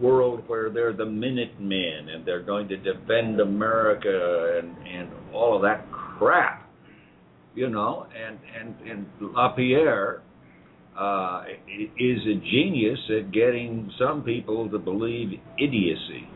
world 0.00 0.44
where 0.46 0.70
they're 0.70 0.92
the 0.92 1.06
Minutemen 1.06 2.08
and 2.14 2.24
they're 2.24 2.42
going 2.42 2.68
to 2.68 2.76
defend 2.76 3.40
America 3.40 4.60
and 4.60 4.76
and 4.86 5.08
all 5.34 5.56
of 5.56 5.62
that 5.62 5.86
crap, 5.90 6.65
you 7.56 7.68
know. 7.68 8.06
And 8.14 8.38
and 8.60 8.88
and 8.88 9.06
LaPierre 9.34 10.22
uh, 10.96 11.44
is 11.98 12.18
a 12.26 12.34
genius 12.52 12.98
at 13.18 13.32
getting 13.32 13.90
some 13.98 14.22
people 14.22 14.70
to 14.70 14.78
believe 14.78 15.40
idiocy. 15.58 16.28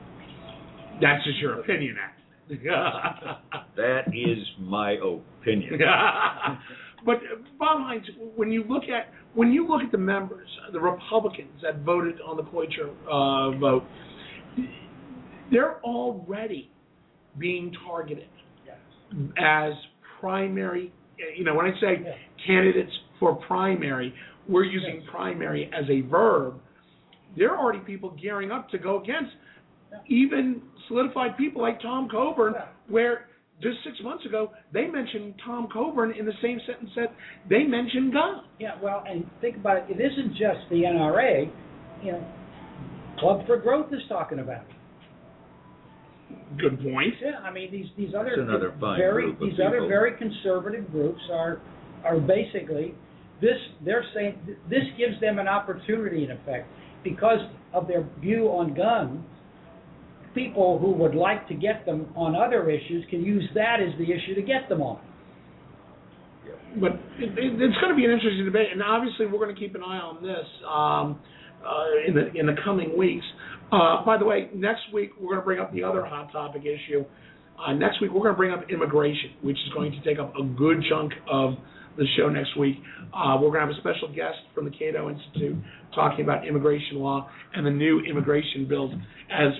That's 1.00 1.24
just 1.24 1.38
your 1.38 1.60
opinion, 1.60 1.96
Al. 2.02 2.10
That 3.76 4.08
is 4.08 4.38
my 4.58 4.92
opinion. 4.92 5.78
but 7.06 7.16
uh, 7.16 7.36
Bob 7.58 7.78
Hines, 7.80 8.04
when 8.34 8.50
you 8.50 8.64
look 8.68 8.84
at 8.84 9.12
when 9.34 9.52
you 9.52 9.66
look 9.66 9.82
at 9.82 9.92
the 9.92 9.98
members, 9.98 10.48
the 10.72 10.80
Republicans 10.80 11.62
that 11.62 11.80
voted 11.80 12.20
on 12.20 12.36
the 12.36 12.42
cloture 12.42 12.90
uh, 13.10 13.52
vote, 13.52 13.84
they're 15.52 15.80
already 15.82 16.70
being 17.38 17.72
targeted 17.86 18.28
as 19.38 19.72
primary. 20.20 20.92
You 21.36 21.44
know, 21.44 21.54
when 21.54 21.66
I 21.66 21.78
say 21.80 22.00
Yeah. 22.04 22.14
candidates 22.46 22.92
for 23.18 23.34
primary, 23.34 24.14
we're 24.48 24.64
using 24.64 25.02
primary 25.10 25.70
as 25.72 25.88
a 25.90 26.00
verb. 26.02 26.60
There 27.36 27.50
are 27.50 27.58
already 27.58 27.80
people 27.80 28.10
gearing 28.10 28.50
up 28.50 28.68
to 28.70 28.78
go 28.78 29.00
against 29.00 29.34
even 30.06 30.62
solidified 30.88 31.36
people 31.36 31.62
like 31.62 31.80
Tom 31.80 32.08
Coburn, 32.08 32.54
Yeah. 32.54 32.66
where 32.88 33.26
just 33.60 33.82
six 33.84 34.00
months 34.00 34.24
ago 34.24 34.52
they 34.72 34.86
mentioned 34.86 35.34
Tom 35.44 35.68
Coburn 35.68 36.12
in 36.12 36.24
the 36.24 36.32
same 36.40 36.58
sentence 36.60 36.94
that 36.94 37.12
they 37.48 37.64
mentioned 37.64 38.12
guns. 38.12 38.42
Yeah, 38.58 38.76
well, 38.80 39.04
and 39.06 39.28
think 39.40 39.56
about 39.56 39.78
it. 39.78 39.84
It 39.90 40.00
isn't 40.00 40.34
just 40.34 40.68
the 40.70 40.84
NRA. 40.86 41.50
You 42.02 42.12
know, 42.12 42.24
Club 43.18 43.46
for 43.46 43.58
Growth 43.58 43.92
is 43.92 44.06
talking 44.08 44.38
about 44.38 44.62
it. 44.62 44.76
Good 46.58 46.82
point. 46.82 47.14
Yeah, 47.22 47.38
I 47.44 47.52
mean 47.52 47.70
these 47.70 47.86
these 47.96 48.14
other 48.18 48.34
another 48.34 48.74
very 48.80 49.24
group 49.24 49.40
of 49.40 49.48
these 49.48 49.58
other 49.64 49.86
very 49.86 50.16
conservative 50.16 50.90
groups 50.90 51.20
are 51.32 51.60
are 52.04 52.18
basically 52.18 52.94
this 53.40 53.56
they're 53.84 54.04
saying 54.14 54.38
this 54.68 54.82
gives 54.98 55.20
them 55.20 55.38
an 55.38 55.48
opportunity 55.48 56.24
in 56.24 56.32
effect 56.32 56.68
because 57.04 57.38
of 57.72 57.86
their 57.86 58.06
view 58.20 58.46
on 58.48 58.74
guns. 58.74 59.24
People 60.34 60.78
who 60.78 60.92
would 60.92 61.14
like 61.14 61.48
to 61.48 61.54
get 61.54 61.84
them 61.86 62.06
on 62.14 62.36
other 62.36 62.70
issues 62.70 63.04
can 63.10 63.22
use 63.24 63.48
that 63.54 63.78
as 63.80 63.96
the 63.98 64.04
issue 64.04 64.34
to 64.34 64.42
get 64.42 64.68
them 64.68 64.80
on. 64.80 65.00
But 66.80 66.92
it, 67.18 67.36
it, 67.36 67.60
it's 67.60 67.78
going 67.80 67.90
to 67.90 67.96
be 67.96 68.04
an 68.04 68.12
interesting 68.12 68.44
debate, 68.44 68.68
and 68.72 68.80
obviously 68.80 69.26
we're 69.26 69.38
going 69.38 69.54
to 69.54 69.60
keep 69.60 69.74
an 69.74 69.82
eye 69.82 69.98
on 69.98 70.22
this 70.22 70.46
um, 70.62 71.18
uh, 71.66 72.06
in 72.06 72.14
the 72.14 72.32
in 72.38 72.46
the 72.46 72.54
coming 72.64 72.96
weeks. 72.96 73.24
Uh, 73.72 74.04
by 74.04 74.18
the 74.18 74.24
way, 74.24 74.48
next 74.54 74.82
week 74.92 75.10
we're 75.20 75.28
going 75.34 75.38
to 75.40 75.44
bring 75.44 75.60
up 75.60 75.72
the 75.72 75.84
other 75.84 76.04
hot 76.04 76.32
topic 76.32 76.62
issue. 76.62 77.04
Uh, 77.58 77.72
next 77.72 78.00
week 78.00 78.10
we're 78.10 78.20
going 78.22 78.34
to 78.34 78.36
bring 78.36 78.52
up 78.52 78.68
immigration, 78.70 79.30
which 79.42 79.56
is 79.56 79.72
going 79.74 79.92
to 79.92 80.02
take 80.02 80.18
up 80.18 80.34
a 80.36 80.42
good 80.42 80.82
chunk 80.88 81.12
of 81.30 81.54
the 81.96 82.04
show 82.16 82.28
next 82.28 82.56
week. 82.56 82.76
Uh, 83.14 83.36
we're 83.40 83.50
going 83.50 83.60
to 83.60 83.66
have 83.66 83.70
a 83.70 83.80
special 83.80 84.08
guest 84.08 84.38
from 84.54 84.64
the 84.64 84.70
Cato 84.70 85.10
Institute 85.10 85.56
talking 85.94 86.24
about 86.24 86.46
immigration 86.46 86.96
law 86.98 87.28
and 87.54 87.66
the 87.66 87.70
new 87.70 88.00
immigration 88.00 88.66
bills 88.66 88.92
as 89.30 89.52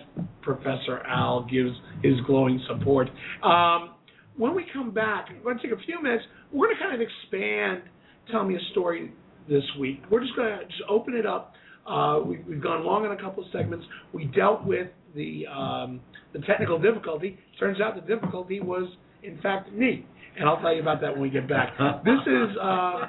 Professor 0.43 1.01
Al 1.07 1.47
gives 1.51 1.71
his 2.03 2.15
glowing 2.27 2.61
support. 2.69 3.09
Um, 3.43 3.91
when 4.37 4.55
we 4.55 4.65
come 4.73 4.93
back, 4.93 5.29
we're 5.29 5.53
going 5.53 5.59
to 5.59 5.69
take 5.69 5.79
a 5.79 5.83
few 5.83 6.03
minutes. 6.03 6.25
We're 6.53 6.69
going 6.69 6.79
to 6.79 6.83
kind 6.83 6.95
of 6.95 7.01
expand 7.01 7.83
Tell 8.31 8.45
Me 8.45 8.57
a 8.57 8.71
Story 8.73 9.13
this 9.49 9.65
week. 9.79 10.03
We're 10.11 10.21
just 10.21 10.35
going 10.37 10.59
to 10.59 10.65
just 10.65 10.83
open 10.89 11.15
it 11.15 11.27
up. 11.27 11.55
Uh, 11.87 12.21
we, 12.25 12.39
we've 12.49 12.63
gone 12.63 12.85
long 12.85 13.07
on 13.07 13.13
a 13.13 13.21
couple 13.21 13.45
of 13.45 13.51
segments. 13.53 13.85
We 14.13 14.27
dealt 14.27 14.65
with 14.65 14.89
the 15.15 15.47
um, 15.47 16.01
the 16.33 16.41
technical 16.41 16.79
difficulty. 16.79 17.39
Turns 17.59 17.81
out 17.81 17.95
the 17.95 18.15
difficulty 18.15 18.61
was, 18.61 18.89
in 19.23 19.41
fact, 19.41 19.73
me 19.73 20.07
and 20.37 20.49
I'll 20.49 20.61
tell 20.61 20.75
you 20.75 20.81
about 20.81 21.01
that 21.01 21.13
when 21.13 21.23
we 21.23 21.31
get 21.31 21.49
back. 21.49 21.75
This 22.05 22.21
is 22.27 22.57
uh, 22.61 23.01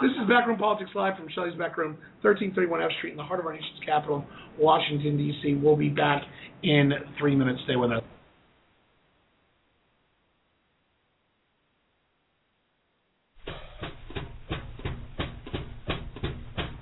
this 0.00 0.10
is 0.12 0.28
Backroom 0.28 0.58
Politics 0.58 0.90
Live 0.94 1.16
from 1.16 1.28
Shelley's 1.34 1.54
Backroom, 1.58 1.98
1331 2.22 2.82
F 2.82 2.90
Street 2.98 3.10
in 3.10 3.16
the 3.16 3.22
heart 3.22 3.40
of 3.40 3.46
our 3.46 3.52
nation's 3.52 3.80
capital, 3.84 4.24
Washington 4.58 5.16
D.C. 5.16 5.54
We'll 5.62 5.76
be 5.76 5.90
back 5.90 6.22
in 6.62 6.92
three 7.18 7.36
minutes. 7.36 7.60
Stay 7.64 7.76
with 7.76 7.92
us. 7.92 8.02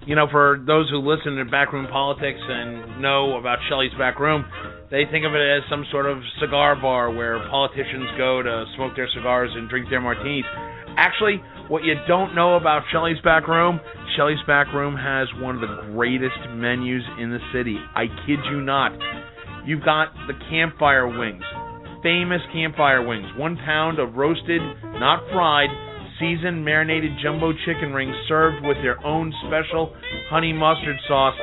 You 0.09 0.17
know, 0.17 0.25
for 0.31 0.57
those 0.67 0.89
who 0.89 1.05
listen 1.05 1.37
to 1.37 1.45
Backroom 1.45 1.87
Politics 1.93 2.41
and 2.41 3.03
know 3.03 3.37
about 3.37 3.59
Shelley's 3.69 3.93
Backroom, 3.99 4.43
they 4.91 5.05
think 5.05 5.27
of 5.27 5.35
it 5.35 5.45
as 5.45 5.61
some 5.69 5.85
sort 5.93 6.07
of 6.07 6.17
cigar 6.41 6.81
bar 6.81 7.13
where 7.13 7.39
politicians 7.51 8.09
go 8.17 8.41
to 8.41 8.65
smoke 8.75 8.97
their 8.97 9.09
cigars 9.15 9.51
and 9.53 9.69
drink 9.69 9.91
their 9.91 10.01
martinis. 10.01 10.47
Actually, 10.97 11.43
what 11.69 11.85
you 11.85 11.93
don't 12.09 12.35
know 12.35 12.57
about 12.57 12.85
Shelley's 12.91 13.21
Back 13.23 13.49
Room, 13.49 13.81
Shelley's 14.17 14.41
Back 14.47 14.73
Room 14.73 14.97
has 14.97 15.29
one 15.43 15.57
of 15.57 15.61
the 15.61 15.93
greatest 15.93 16.41
menus 16.57 17.05
in 17.21 17.29
the 17.29 17.45
city. 17.53 17.77
I 17.95 18.07
kid 18.25 18.41
you 18.51 18.63
not. 18.63 18.97
You've 19.67 19.85
got 19.85 20.09
the 20.27 20.33
campfire 20.49 21.07
wings, 21.07 21.45
famous 22.03 22.41
campfire 22.55 23.07
wings, 23.07 23.27
one 23.37 23.59
pound 23.59 23.99
of 23.99 24.15
roasted, 24.15 24.63
not 24.97 25.21
fried, 25.31 25.69
seasoned 26.19 26.65
marinated 26.65 27.13
jumbo 27.23 27.53
chicken 27.65 27.93
rings 27.93 28.15
served 28.29 28.65
with 28.67 28.77
their 28.83 29.05
own 29.05 29.33
special 29.47 29.95
honey 30.31 30.53
mustard 30.53 30.97
sauce. 31.07 31.37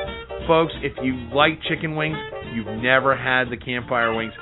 Folks, 0.47 0.73
if 0.83 0.93
you 1.01 1.15
like 1.33 1.59
chicken 1.67 1.95
wings, 1.95 2.17
you've 2.53 2.81
never 2.81 3.15
had 3.15 3.49
the 3.49 3.57
campfire 3.57 4.13
wings. 4.13 4.33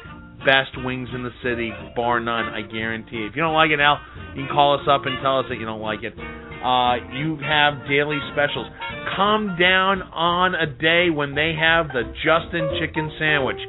Best 0.46 0.76
wings 0.84 1.08
in 1.16 1.24
the 1.24 1.32
city, 1.42 1.72
bar 1.96 2.20
none, 2.20 2.46
I 2.46 2.62
guarantee. 2.62 3.26
If 3.30 3.36
you 3.36 3.42
don't 3.42 3.54
like 3.54 3.72
it, 3.72 3.80
Al, 3.80 3.98
you 4.36 4.46
can 4.46 4.52
call 4.52 4.76
us 4.76 4.86
up 4.90 5.06
and 5.06 5.16
tell 5.22 5.40
us 5.40 5.46
that 5.50 5.56
you 5.56 5.66
don't 5.66 5.82
like 5.82 6.04
it. 6.04 6.14
Uh, 6.18 6.96
you 7.16 7.38
have 7.40 7.88
daily 7.88 8.20
specials. 8.34 8.68
Come 9.16 9.56
down 9.60 10.02
on 10.12 10.56
a 10.56 10.68
day 10.68 11.10
when 11.10 11.36
they 11.36 11.56
have 11.60 11.88
the 11.88 12.04
Justin 12.24 12.68
Chicken 12.80 13.12
Sandwich. 13.20 13.60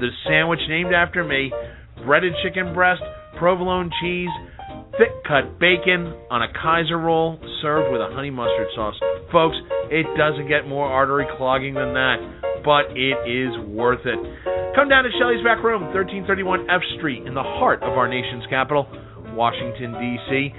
The 0.00 0.10
sandwich 0.26 0.60
named 0.68 0.92
after 0.92 1.22
me, 1.22 1.52
breaded 2.04 2.34
chicken 2.42 2.74
breast, 2.74 3.02
provolone 3.38 3.90
cheese, 4.02 4.30
thick 4.98 5.12
cut 5.24 5.58
bacon 5.60 6.12
on 6.30 6.42
a 6.42 6.48
Kaiser 6.52 6.98
roll 6.98 7.38
served 7.62 7.92
with 7.92 8.00
a 8.00 8.08
honey 8.12 8.30
mustard 8.30 8.68
sauce. 8.74 8.96
Folks, 9.30 9.56
it 9.90 10.06
doesn't 10.16 10.48
get 10.48 10.66
more 10.66 10.86
artery 10.86 11.26
clogging 11.36 11.74
than 11.74 11.92
that, 11.94 12.16
but 12.64 12.90
it 12.96 13.16
is 13.28 13.52
worth 13.68 14.04
it. 14.04 14.18
Come 14.74 14.88
down 14.88 15.04
to 15.04 15.10
Shelley's 15.18 15.44
Back 15.44 15.62
Room, 15.64 15.82
1331 15.92 16.68
F 16.68 16.82
Street, 16.98 17.26
in 17.26 17.34
the 17.34 17.42
heart 17.42 17.82
of 17.82 17.96
our 17.96 18.08
nation's 18.08 18.44
capital, 18.48 18.86
Washington, 19.32 19.92
D.C., 20.00 20.52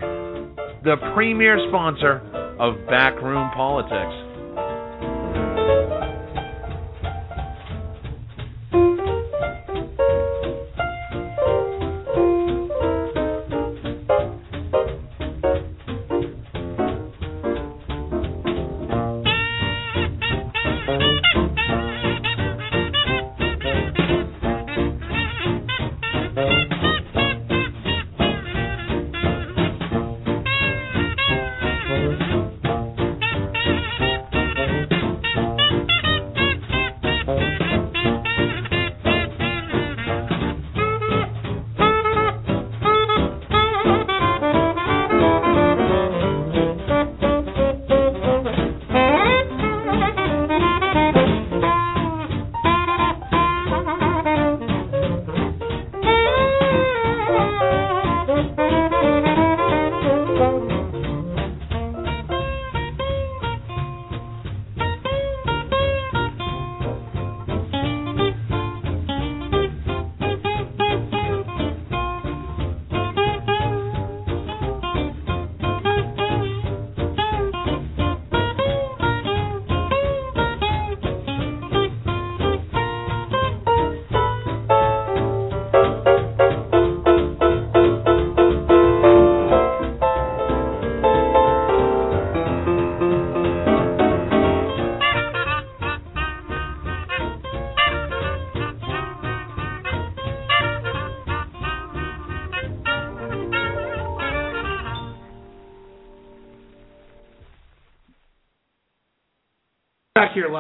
the 0.86 0.96
premier 1.14 1.58
sponsor 1.70 2.22
of 2.60 2.76
Backroom 2.88 3.50
Politics. 3.54 4.37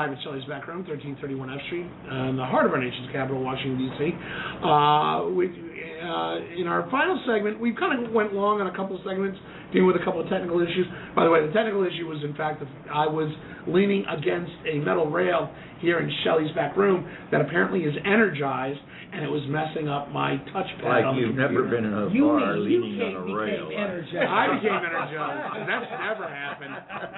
Here 0.07 0.17
Shelley's 0.23 0.45
Back 0.45 0.67
Room, 0.67 0.87
1331 0.87 1.51
F 1.51 1.59
Street, 1.67 1.87
uh, 2.07 2.31
in 2.31 2.37
the 2.37 2.45
heart 2.45 2.65
of 2.65 2.71
our 2.71 2.79
nation's 2.79 3.11
capital, 3.11 3.43
Washington, 3.43 3.75
D.C. 3.75 4.15
Uh, 4.63 5.27
we, 5.35 5.51
uh, 5.99 6.39
in 6.55 6.63
our 6.63 6.87
final 6.89 7.19
segment, 7.27 7.59
we 7.59 7.75
kind 7.75 7.91
of 7.91 8.13
went 8.13 8.31
long 8.31 8.61
on 8.61 8.67
a 8.67 8.75
couple 8.75 8.95
of 8.95 9.03
segments, 9.03 9.37
dealing 9.73 9.87
with 9.87 9.99
a 9.99 10.05
couple 10.07 10.23
of 10.23 10.29
technical 10.29 10.63
issues. 10.63 10.87
By 11.11 11.25
the 11.25 11.31
way, 11.31 11.45
the 11.45 11.51
technical 11.51 11.83
issue 11.83 12.07
was, 12.07 12.23
in 12.23 12.31
fact, 12.39 12.63
that 12.63 12.71
I 12.87 13.03
was 13.03 13.27
leaning 13.67 14.07
against 14.07 14.55
a 14.63 14.79
metal 14.79 15.11
rail 15.11 15.51
here 15.83 15.99
in 15.99 16.07
Shelley's 16.23 16.55
Back 16.55 16.77
Room 16.77 17.03
that 17.31 17.41
apparently 17.41 17.83
is 17.83 17.93
energized, 18.05 18.79
and 19.07 19.23
it 19.23 19.31
was 19.31 19.41
messing 19.47 19.87
up 19.87 20.11
my 20.11 20.35
touchpad 20.51 20.83
Like 20.83 21.05
on 21.07 21.15
the 21.15 21.21
you've 21.23 21.35
never 21.35 21.63
computer. 21.63 21.79
been 21.79 21.85
in 21.87 21.93
a 21.95 22.05
You 22.11 22.27
bar 22.27 22.59
mean 22.59 22.69
you 22.69 22.83
leaning 22.83 22.99
came, 22.99 23.15
on 23.15 23.23
a 23.23 23.25
became 23.25 23.35
rail. 23.39 23.67
energized. 23.71 24.27
I 24.27 24.43
became 24.59 24.81
energized. 24.83 25.67
That's 25.67 25.91
never 25.95 26.27
happened. 26.27 26.73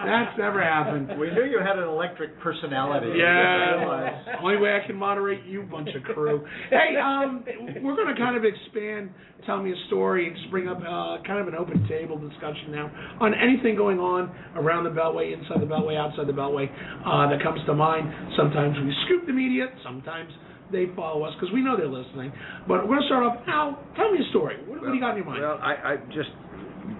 That's 0.06 0.34
never 0.38 0.60
happened. 0.62 1.06
We 1.20 1.34
knew 1.34 1.50
you 1.50 1.60
had 1.60 1.78
an 1.82 1.90
electric 1.90 2.38
personality. 2.40 3.18
Yeah. 3.18 4.38
Only 4.42 4.58
way 4.58 4.78
I 4.78 4.86
can 4.86 4.96
moderate 4.96 5.44
you 5.46 5.64
bunch 5.64 5.90
of 5.96 6.04
crew. 6.14 6.46
Hey, 6.70 6.94
um, 7.02 7.44
we're 7.82 7.96
going 7.98 8.14
to 8.14 8.20
kind 8.22 8.38
of 8.38 8.46
expand, 8.46 9.10
tell 9.46 9.62
me 9.62 9.72
a 9.74 9.80
story, 9.88 10.28
and 10.28 10.36
just 10.38 10.50
bring 10.52 10.68
up 10.70 10.78
uh, 10.80 11.18
kind 11.26 11.42
of 11.42 11.48
an 11.48 11.56
open 11.56 11.88
table 11.90 12.18
discussion 12.22 12.70
now 12.72 12.88
on 13.20 13.34
anything 13.34 13.76
going 13.76 14.00
on 14.00 14.30
around 14.56 14.84
the 14.86 14.94
Beltway, 14.94 15.34
inside 15.34 15.60
the 15.60 15.66
Beltway, 15.70 15.98
outside 15.98 16.28
the 16.28 16.38
Beltway 16.38 16.70
uh, 17.06 17.30
that 17.34 17.42
comes 17.42 17.60
to 17.66 17.74
mind. 17.74 18.08
Sometimes 18.38 18.78
we 18.78 18.94
scoop 19.06 19.26
the 19.26 19.34
media, 19.34 19.68
sometimes 19.84 20.30
they 20.72 20.88
follow 20.96 21.24
us 21.24 21.34
because 21.40 21.54
we 21.54 21.62
know 21.62 21.78
they're 21.78 21.88
listening. 21.88 22.32
But 22.68 22.88
we're 22.88 22.98
going 22.98 23.06
to 23.06 23.10
start 23.10 23.24
off. 23.24 23.42
Al, 23.48 23.80
tell 23.96 24.12
me 24.12 24.20
a 24.20 24.30
story. 24.30 24.58
What, 24.66 24.82
what 24.82 24.90
do 24.90 24.94
you 24.94 25.02
got 25.02 25.18
in 25.18 25.24
your 25.24 25.26
mind? 25.26 25.42
Well, 25.42 25.60
I, 25.62 25.94
I 25.94 25.96
just 26.14 26.30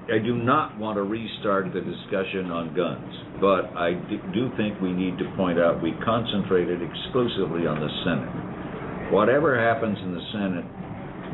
I 0.10 0.18
do 0.18 0.38
not 0.38 0.78
want 0.78 0.98
to 0.98 1.04
restart 1.04 1.70
the 1.74 1.82
discussion 1.82 2.50
on 2.50 2.74
guns, 2.74 3.14
but 3.38 3.70
I 3.78 3.94
do, 4.34 4.50
think 4.58 4.82
we 4.82 4.92
need 4.94 5.18
to 5.18 5.26
point 5.38 5.60
out 5.60 5.82
we 5.82 5.94
concentrated 6.06 6.82
exclusively 6.82 7.70
on 7.70 7.78
the 7.78 7.92
Senate. 8.06 9.14
Whatever 9.14 9.58
happens 9.58 9.98
in 10.02 10.14
the 10.14 10.26
Senate 10.34 10.66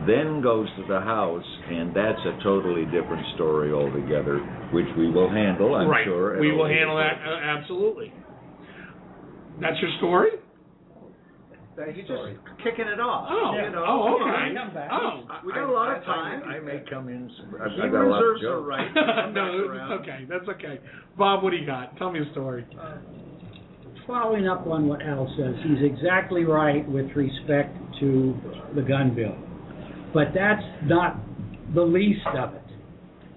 then 0.08 0.42
goes 0.44 0.68
to 0.78 0.84
the 0.88 1.00
House, 1.00 1.48
and 1.72 1.96
that's 1.96 2.20
a 2.28 2.44
totally 2.44 2.86
different 2.86 3.26
story 3.36 3.74
altogether, 3.74 4.38
which 4.72 4.88
we 4.98 5.10
will 5.10 5.30
handle, 5.30 5.74
I'm 5.74 5.88
right. 5.90 6.06
sure. 6.06 6.40
we 6.40 6.52
will 6.52 6.68
handle 6.68 6.98
that 6.98 7.18
uh, 7.26 7.58
absolutely. 7.58 8.14
That's 9.60 9.80
your 9.82 9.92
story? 9.98 10.30
He's 11.94 12.08
just 12.08 12.24
kicking 12.64 12.88
it 12.88 13.00
off. 13.04 13.28
Oh, 13.30 13.52
you 13.56 13.70
know. 13.72 13.84
oh, 13.84 14.16
Come 14.20 14.32
okay. 14.32 14.48
on. 14.48 14.56
Come 14.56 14.74
back. 14.74 14.90
Oh, 14.92 15.24
We 15.46 15.52
got 15.52 15.70
a 15.70 15.74
lot 15.74 15.98
of 15.98 16.04
time. 16.06 16.44
I, 16.48 16.58
I 16.58 16.60
may 16.62 16.84
come 16.90 17.10
in. 17.10 17.30
I've, 17.60 17.72
He 17.72 17.82
I've 17.84 17.92
got 17.92 18.06
a 18.06 18.08
lot 18.08 18.24
of 18.24 18.32
reserves 18.32 18.42
the 18.42 18.48
jokes. 18.48 18.68
right. 18.68 18.88
to 18.88 18.94
come 18.96 19.34
back 19.34 19.34
no, 19.36 19.44
around. 19.68 19.92
it's 19.92 20.02
okay. 20.02 20.20
That's 20.30 20.48
okay. 20.56 20.80
Bob, 21.18 21.44
what 21.44 21.52
do 21.52 21.58
you 21.58 21.66
got? 21.66 21.98
Tell 21.98 22.12
me 22.12 22.20
a 22.22 22.32
story. 22.32 22.66
Following 24.08 24.48
up 24.48 24.68
on 24.68 24.88
what 24.88 25.02
Al 25.02 25.28
says, 25.38 25.56
he's 25.68 25.84
exactly 25.84 26.44
right 26.44 26.88
with 26.88 27.08
respect 27.16 27.76
to 28.00 28.36
the 28.76 28.82
gun 28.82 29.16
bill. 29.16 29.36
But 30.14 30.28
that's 30.34 30.62
not 30.84 31.18
the 31.74 31.82
least 31.82 32.22
of 32.38 32.54
it. 32.54 32.62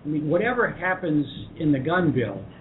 I 0.05 0.09
mean, 0.09 0.29
whatever 0.29 0.71
happens 0.71 1.27
in 1.59 1.73
the 1.73 1.79
gun 1.79 2.13
bill, 2.13 2.45
uh, 2.45 2.58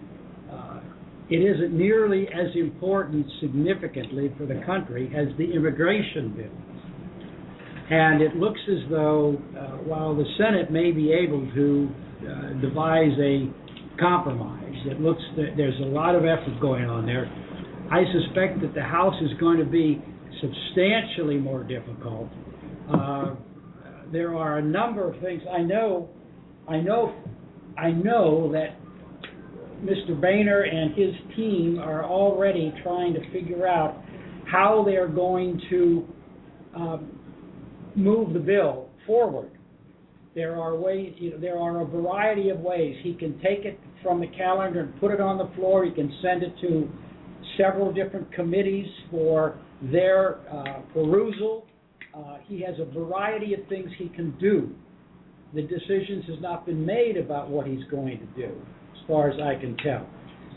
it 1.29 1.37
isn't 1.37 1.77
nearly 1.77 2.27
as 2.27 2.55
important 2.55 3.25
significantly 3.41 4.33
for 4.37 4.45
the 4.45 4.61
country 4.65 5.11
as 5.15 5.27
the 5.37 5.51
immigration 5.51 6.33
bill. 6.35 6.51
And 7.89 8.21
it 8.21 8.35
looks 8.35 8.59
as 8.69 8.89
though, 8.89 9.37
uh, 9.57 9.77
while 9.83 10.15
the 10.15 10.25
Senate 10.37 10.71
may 10.71 10.91
be 10.91 11.11
able 11.11 11.49
to 11.53 11.89
uh, 12.21 12.61
devise 12.61 13.17
a 13.19 13.49
compromise, 13.99 14.75
it 14.85 14.99
looks 14.99 15.21
that 15.37 15.53
there's 15.55 15.79
a 15.81 15.85
lot 15.85 16.15
of 16.15 16.23
effort 16.23 16.59
going 16.61 16.85
on 16.85 17.05
there. 17.05 17.25
I 17.91 18.03
suspect 18.11 18.61
that 18.61 18.73
the 18.73 18.83
House 18.83 19.15
is 19.21 19.31
going 19.39 19.57
to 19.59 19.65
be 19.65 20.01
substantially 20.41 21.37
more 21.37 21.63
difficult. 21.63 22.29
Uh, 22.93 23.35
there 24.11 24.35
are 24.35 24.59
a 24.59 24.61
number 24.61 25.09
of 25.09 25.21
things. 25.21 25.41
I 25.51 25.61
know, 25.61 26.09
I 26.67 26.77
know, 26.77 27.15
I 27.77 27.91
know 27.91 28.51
that 28.51 28.75
Mr. 29.83 30.19
Boehner 30.19 30.61
and 30.61 30.95
his 30.95 31.13
team 31.35 31.79
are 31.79 32.03
already 32.03 32.73
trying 32.83 33.13
to 33.13 33.31
figure 33.31 33.67
out 33.67 34.01
how 34.45 34.83
they're 34.85 35.07
going 35.07 35.61
to 35.69 36.07
um, 36.75 37.19
move 37.95 38.33
the 38.33 38.39
bill 38.39 38.89
forward. 39.05 39.51
There 40.35 40.61
are 40.61 40.75
ways, 40.75 41.15
you 41.17 41.31
know, 41.31 41.39
there 41.39 41.57
are 41.57 41.81
a 41.81 41.85
variety 41.85 42.49
of 42.49 42.59
ways. 42.59 42.95
He 43.03 43.15
can 43.15 43.39
take 43.39 43.65
it 43.65 43.79
from 44.03 44.19
the 44.19 44.27
calendar 44.27 44.81
and 44.81 44.99
put 44.99 45.11
it 45.11 45.19
on 45.19 45.37
the 45.37 45.49
floor. 45.55 45.83
He 45.83 45.91
can 45.91 46.13
send 46.21 46.43
it 46.43 46.53
to 46.61 46.89
several 47.57 47.91
different 47.91 48.31
committees 48.33 48.87
for 49.09 49.57
their 49.81 50.39
uh, 50.49 50.81
perusal. 50.93 51.65
Uh, 52.15 52.37
he 52.45 52.61
has 52.61 52.75
a 52.79 52.85
variety 52.85 53.53
of 53.53 53.61
things 53.67 53.89
he 53.97 54.09
can 54.09 54.37
do. 54.39 54.69
The 55.53 55.61
decisions 55.61 56.25
has 56.27 56.39
not 56.41 56.65
been 56.65 56.85
made 56.85 57.17
about 57.17 57.49
what 57.49 57.67
he's 57.67 57.83
going 57.89 58.19
to 58.19 58.25
do, 58.47 58.55
far 59.07 59.29
as 59.29 59.39
I 59.39 59.59
can 59.59 59.77
tell. 59.77 60.07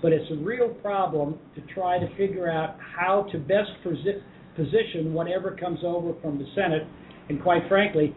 But 0.02 0.12
it's 0.12 0.30
a 0.30 0.42
real 0.42 0.68
problem 0.68 1.38
to 1.54 1.60
try 1.74 1.98
to 1.98 2.08
figure 2.16 2.50
out 2.50 2.76
how 2.96 3.26
to 3.32 3.38
best 3.38 3.70
posi- 3.84 4.22
position 4.56 5.12
whatever 5.12 5.56
comes 5.58 5.80
over 5.84 6.14
from 6.22 6.38
the 6.38 6.46
Senate. 6.54 6.86
And 7.28 7.42
quite 7.42 7.62
frankly, 7.68 8.14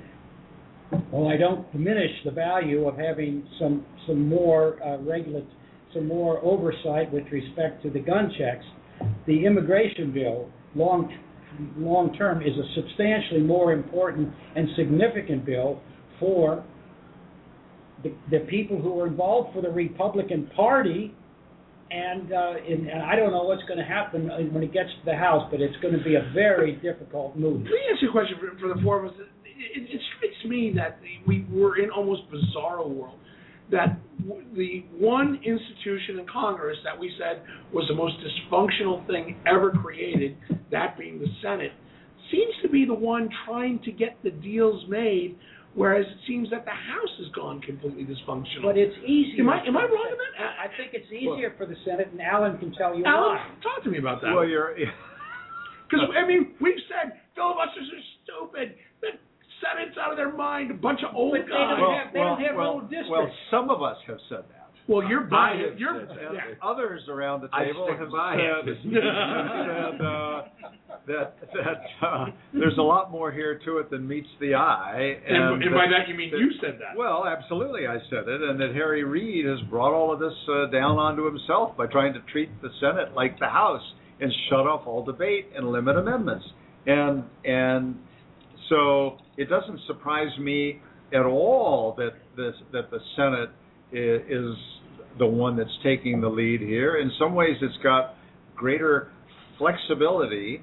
while 1.11 1.27
I 1.27 1.38
don't 1.38 1.69
diminish 1.72 2.11
the 2.26 2.31
value 2.31 2.88
of 2.88 2.97
having 2.97 3.47
some 3.60 3.85
some 4.07 4.27
more 4.27 4.81
uh, 4.84 4.97
regula- 4.97 5.45
some 5.93 6.07
more 6.07 6.39
oversight 6.43 7.11
with 7.11 7.26
respect 7.31 7.84
to 7.84 7.89
the 7.89 7.99
gun 7.99 8.31
checks, 8.38 8.65
the 9.27 9.45
immigration 9.45 10.14
bill 10.14 10.49
long 10.76 11.11
long 11.77 12.14
term 12.14 12.41
is 12.41 12.53
a 12.57 12.76
substantially 12.76 13.41
more 13.41 13.73
important 13.73 14.30
and 14.55 14.68
significant 14.76 15.45
bill 15.45 15.81
for 16.19 16.64
the, 18.03 18.13
the 18.31 18.39
people 18.45 18.81
who 18.81 18.99
are 18.99 19.07
involved 19.07 19.53
for 19.53 19.61
the 19.61 19.69
Republican 19.69 20.49
Party. 20.55 21.13
And, 21.91 22.34
uh, 22.34 22.53
and, 22.67 22.88
and 22.88 23.03
I 23.03 23.15
don't 23.15 23.31
know 23.31 23.43
what's 23.43 23.61
going 23.63 23.77
to 23.77 23.85
happen 23.85 24.31
uh, 24.31 24.38
when 24.51 24.63
it 24.63 24.73
gets 24.73 24.89
to 24.89 25.05
the 25.05 25.15
House, 25.15 25.47
but 25.51 25.61
it's 25.61 25.75
going 25.81 25.95
to 25.95 26.03
be 26.03 26.15
a 26.15 26.31
very 26.34 26.73
difficult 26.77 27.38
move. 27.38 27.61
Let 27.61 27.71
me 27.71 27.80
ask 27.93 28.01
you 28.01 28.09
a 28.09 28.11
question 28.11 28.38
for, 28.39 28.57
for 28.59 28.73
the 28.73 28.81
four 28.81 29.05
of 29.05 29.11
us. 29.11 29.17
It, 29.45 29.84
it 29.84 30.01
strikes 30.17 30.43
me 30.49 30.73
that 30.75 30.99
we 31.27 31.45
we're 31.51 31.84
in 31.84 31.91
almost 31.91 32.23
bizarro 32.31 32.89
world. 32.89 33.19
That 33.69 33.99
the 34.55 34.84
one 34.97 35.39
institution 35.45 36.19
in 36.19 36.25
Congress 36.31 36.77
that 36.84 36.99
we 36.99 37.11
said 37.19 37.43
was 37.71 37.85
the 37.88 37.95
most 37.95 38.15
dysfunctional 38.25 39.05
thing 39.05 39.38
ever 39.45 39.71
created, 39.71 40.35
that 40.71 40.97
being 40.97 41.19
the 41.19 41.27
Senate, 41.43 41.71
seems 42.31 42.53
to 42.63 42.69
be 42.69 42.85
the 42.85 42.93
one 42.93 43.30
trying 43.45 43.80
to 43.84 43.91
get 43.91 44.17
the 44.23 44.31
deals 44.31 44.84
made, 44.89 45.38
whereas 45.76 46.06
it 46.06 46.18
seems 46.28 46.50
that 46.52 46.66
the 46.66 46.72
House 46.72 47.14
has 47.20 47.28
gone 47.34 47.62
completely 47.62 48.06
dysfunctional. 48.06 48.64
But 48.64 48.78
it's 48.78 48.95
easier. 49.06 49.44
am 49.44 49.50
I 49.50 49.66
am 49.66 49.78
I 49.78 49.84
wrong 49.86 50.10
in 50.12 50.18
that? 50.18 50.54
I 50.62 50.68
think 50.78 50.94
it's 50.94 51.12
easier 51.12 51.54
for 51.58 51.66
the 51.66 51.76
Senate, 51.86 52.10
and 52.12 52.22
Alan 52.22 52.58
can 52.58 52.72
tell 52.74 52.95
you 52.98 53.04
Alan, 53.06 53.38
why. 53.38 53.48
talk 53.64 53.84
to 53.84 53.90
me 53.90 53.98
about 53.98 54.22
that. 54.22 54.34
Well, 54.34 54.48
you're. 54.48 54.76
Because 54.76 56.10
I 56.18 56.26
mean, 56.28 56.54
we've 56.62 56.80
said 56.90 57.20
filibusters 57.36 57.90
are 57.90 58.04
stupid. 58.24 58.76
The 59.02 59.18
Senate's 59.62 59.98
out 59.98 60.12
of 60.12 60.18
their 60.18 60.34
mind. 60.34 60.72
A 60.72 60.74
bunch 60.76 61.00
of 61.08 61.16
old 61.16 61.34
But 61.34 61.45
they 61.45 61.52
guys. 61.52 61.78
don't 61.80 61.95
have- 61.98 62.14
they 62.14 62.20
don't 62.20 62.41
have 62.41 62.56
well, 62.56 62.76
little 62.76 62.90
districts. 62.90 63.12
well, 63.12 63.32
some 63.52 63.70
of 63.70 63.82
us 63.82 63.98
have 64.08 64.20
said 64.30 64.44
that. 64.52 64.62
Well, 64.88 65.07
you're 65.07 65.26
I 65.26 65.30
biased. 65.30 65.80
You're 65.80 66.05
said 66.07 66.18
yeah. 66.34 66.41
Others 66.61 67.01
around 67.10 67.41
the 67.41 67.47
table 67.49 67.88
stick 67.88 67.99
have 67.99 68.11
by 68.11 68.35
said, 68.65 68.77
said 68.84 70.01
uh, 70.01 70.41
that 71.07 71.35
that 71.53 72.05
uh, 72.07 72.26
there's 72.53 72.77
a 72.77 72.81
lot 72.81 73.11
more 73.11 73.31
here 73.31 73.60
to 73.65 73.77
it 73.77 73.89
than 73.89 74.07
meets 74.07 74.27
the 74.39 74.55
eye. 74.55 75.18
And, 75.27 75.64
and 75.64 75.72
by 75.73 75.85
that- 75.88 76.03
that 76.05 76.10
you 76.10 76.15
mean 76.15 76.30
you 76.30 76.51
said 76.61 76.80
that. 76.80 76.97
Well, 76.97 77.26
absolutely, 77.26 77.88
I 77.88 77.97
said 78.10 78.27
it, 78.27 78.41
and 78.41 78.60
that 78.60 78.73
Harry 78.73 79.03
Reid 79.03 79.45
has 79.45 79.60
brought 79.69 79.93
all 79.93 80.11
of 80.14 80.19
this 80.19 80.34
uh, 80.49 80.68
down 80.69 80.97
onto 80.97 81.26
himself 81.26 81.77
by 81.77 81.88
trying 81.88 82.14
to 82.14 82.22
treat 82.31 82.49
the 82.61 82.69
Senate 82.80 83.14
like 83.15 83.39
the 83.39 83.47
House 83.47 83.81
and 84.19 84.31
shut 84.49 84.68
off 84.68 84.85
all 84.88 85.03
debate 85.03 85.47
and 85.55 85.69
limit 85.72 85.97
amendments, 85.97 86.45
and 86.85 87.23
and 87.45 87.95
so 88.69 89.18
it 89.38 89.49
doesn't 89.49 89.80
surprise 89.88 90.38
me 90.39 90.81
at 91.14 91.26
all 91.26 91.93
that 91.97 92.11
this 92.35 92.55
that 92.72 92.89
the 92.91 92.99
Senate 93.15 93.49
is, 93.94 94.56
the 95.20 95.26
one 95.28 95.56
that's 95.56 95.70
taking 95.84 96.22
the 96.22 96.28
lead 96.28 96.60
here. 96.60 96.98
In 96.98 97.11
some 97.20 97.36
ways, 97.36 97.56
it's 97.61 97.78
got 97.84 98.15
greater 98.56 99.11
flexibility. 99.60 100.61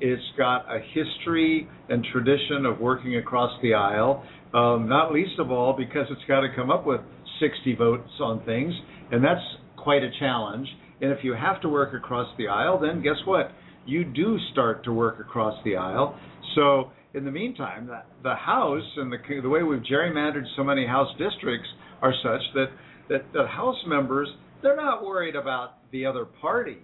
It's 0.00 0.22
got 0.36 0.66
a 0.68 0.80
history 0.80 1.68
and 1.88 2.04
tradition 2.12 2.66
of 2.66 2.80
working 2.80 3.16
across 3.16 3.52
the 3.62 3.74
aisle, 3.74 4.24
um, 4.52 4.88
not 4.88 5.12
least 5.12 5.38
of 5.38 5.52
all 5.52 5.72
because 5.76 6.06
it's 6.10 6.26
got 6.26 6.40
to 6.40 6.48
come 6.56 6.70
up 6.70 6.84
with 6.84 7.00
60 7.40 7.76
votes 7.76 8.10
on 8.20 8.44
things, 8.44 8.74
and 9.12 9.22
that's 9.22 9.40
quite 9.76 10.02
a 10.02 10.10
challenge. 10.18 10.66
And 11.00 11.12
if 11.12 11.18
you 11.22 11.34
have 11.34 11.60
to 11.62 11.68
work 11.68 11.94
across 11.94 12.26
the 12.38 12.48
aisle, 12.48 12.80
then 12.80 13.02
guess 13.02 13.16
what? 13.24 13.52
You 13.86 14.04
do 14.04 14.36
start 14.52 14.84
to 14.84 14.92
work 14.92 15.20
across 15.20 15.54
the 15.64 15.76
aisle. 15.76 16.18
So 16.54 16.90
in 17.14 17.24
the 17.24 17.30
meantime, 17.30 17.86
the, 17.86 18.02
the 18.22 18.34
House 18.34 18.82
and 18.96 19.12
the 19.12 19.18
the 19.42 19.48
way 19.48 19.62
we've 19.62 19.82
gerrymandered 19.82 20.44
so 20.56 20.64
many 20.64 20.86
House 20.86 21.10
districts 21.18 21.68
are 22.02 22.12
such 22.22 22.42
that 22.54 22.66
that 23.08 23.32
the 23.32 23.46
House 23.46 23.82
members 23.86 24.28
they're 24.62 24.76
not 24.76 25.04
worried 25.04 25.34
about 25.34 25.90
the 25.90 26.06
other 26.06 26.24
party. 26.24 26.78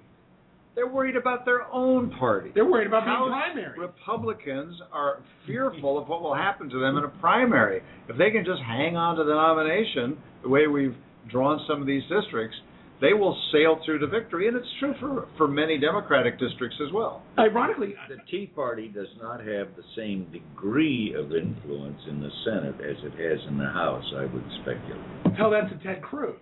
They're 0.75 0.89
worried 0.89 1.17
about 1.17 1.45
their 1.45 1.65
own 1.73 2.11
party. 2.19 2.51
They're 2.55 2.65
worried 2.65 2.87
about 2.87 3.05
being 3.05 3.17
House 3.17 3.29
primary. 3.29 3.79
Republicans 3.79 4.77
are 4.93 5.21
fearful 5.47 5.99
of 5.99 6.09
what 6.09 6.23
will 6.23 6.35
happen 6.35 6.71
to 6.71 6.79
them 6.81 6.97
in 6.97 7.05
a 7.05 7.09
primary. 7.21 7.83
If 8.09 8.17
they 8.17 8.31
can 8.31 8.45
just 8.45 8.63
hang 8.63 8.97
on 8.97 9.17
to 9.17 9.25
the 9.25 9.35
nomination, 9.35 10.19
the 10.43 10.49
way 10.49 10.67
we've 10.67 10.95
drawn 11.31 11.65
some 11.69 11.81
of 11.81 11.87
these 11.87 12.03
districts, 12.03 12.57
they 13.01 13.13
will 13.13 13.37
sail 13.53 13.79
through 13.85 14.01
to 14.01 14.07
victory. 14.09 14.49
And 14.49 14.57
it's 14.57 14.67
true 14.81 14.95
for, 15.01 15.29
for 15.37 15.47
many 15.49 15.79
Democratic 15.79 16.39
districts 16.39 16.77
as 16.87 16.93
well. 16.93 17.23
Ironically, 17.39 17.95
The 18.09 18.17
Tea 18.31 18.47
Party 18.55 18.89
does 18.89 19.07
not 19.23 19.39
have 19.41 19.69
the 19.77 19.85
same 19.97 20.27
degree 20.33 21.15
of 21.17 21.33
influence 21.33 22.01
in 22.09 22.21
the 22.21 22.31
Senate 22.45 22.75
as 22.81 22.97
it 23.05 23.13
has 23.13 23.39
in 23.49 23.59
the 23.59 23.67
House, 23.71 24.05
I 24.17 24.23
would 24.27 24.45
speculate. 24.63 25.37
tell 25.37 25.51
that 25.51 25.69
to 25.71 25.79
Ted 25.83 26.03
Cruz. 26.03 26.37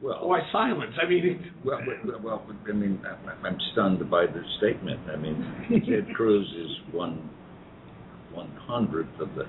Well, 0.00 0.26
Why 0.28 0.40
silence? 0.50 0.94
I 1.00 1.08
mean, 1.08 1.52
well, 1.64 1.78
well, 2.04 2.20
well, 2.22 2.46
I 2.68 2.72
mean, 2.72 3.00
I'm- 3.06 3.38
I'm 3.44 3.58
stunned 3.72 4.08
by 4.10 4.26
the 4.26 4.42
statement. 4.58 4.98
I 5.08 5.16
mean, 5.16 5.36
Ted 5.88 6.12
Cruz 6.14 6.46
is 6.56 6.92
one 6.92 7.28
one 8.32 8.50
hundredth 8.66 9.20
of 9.20 9.28
the, 9.34 9.46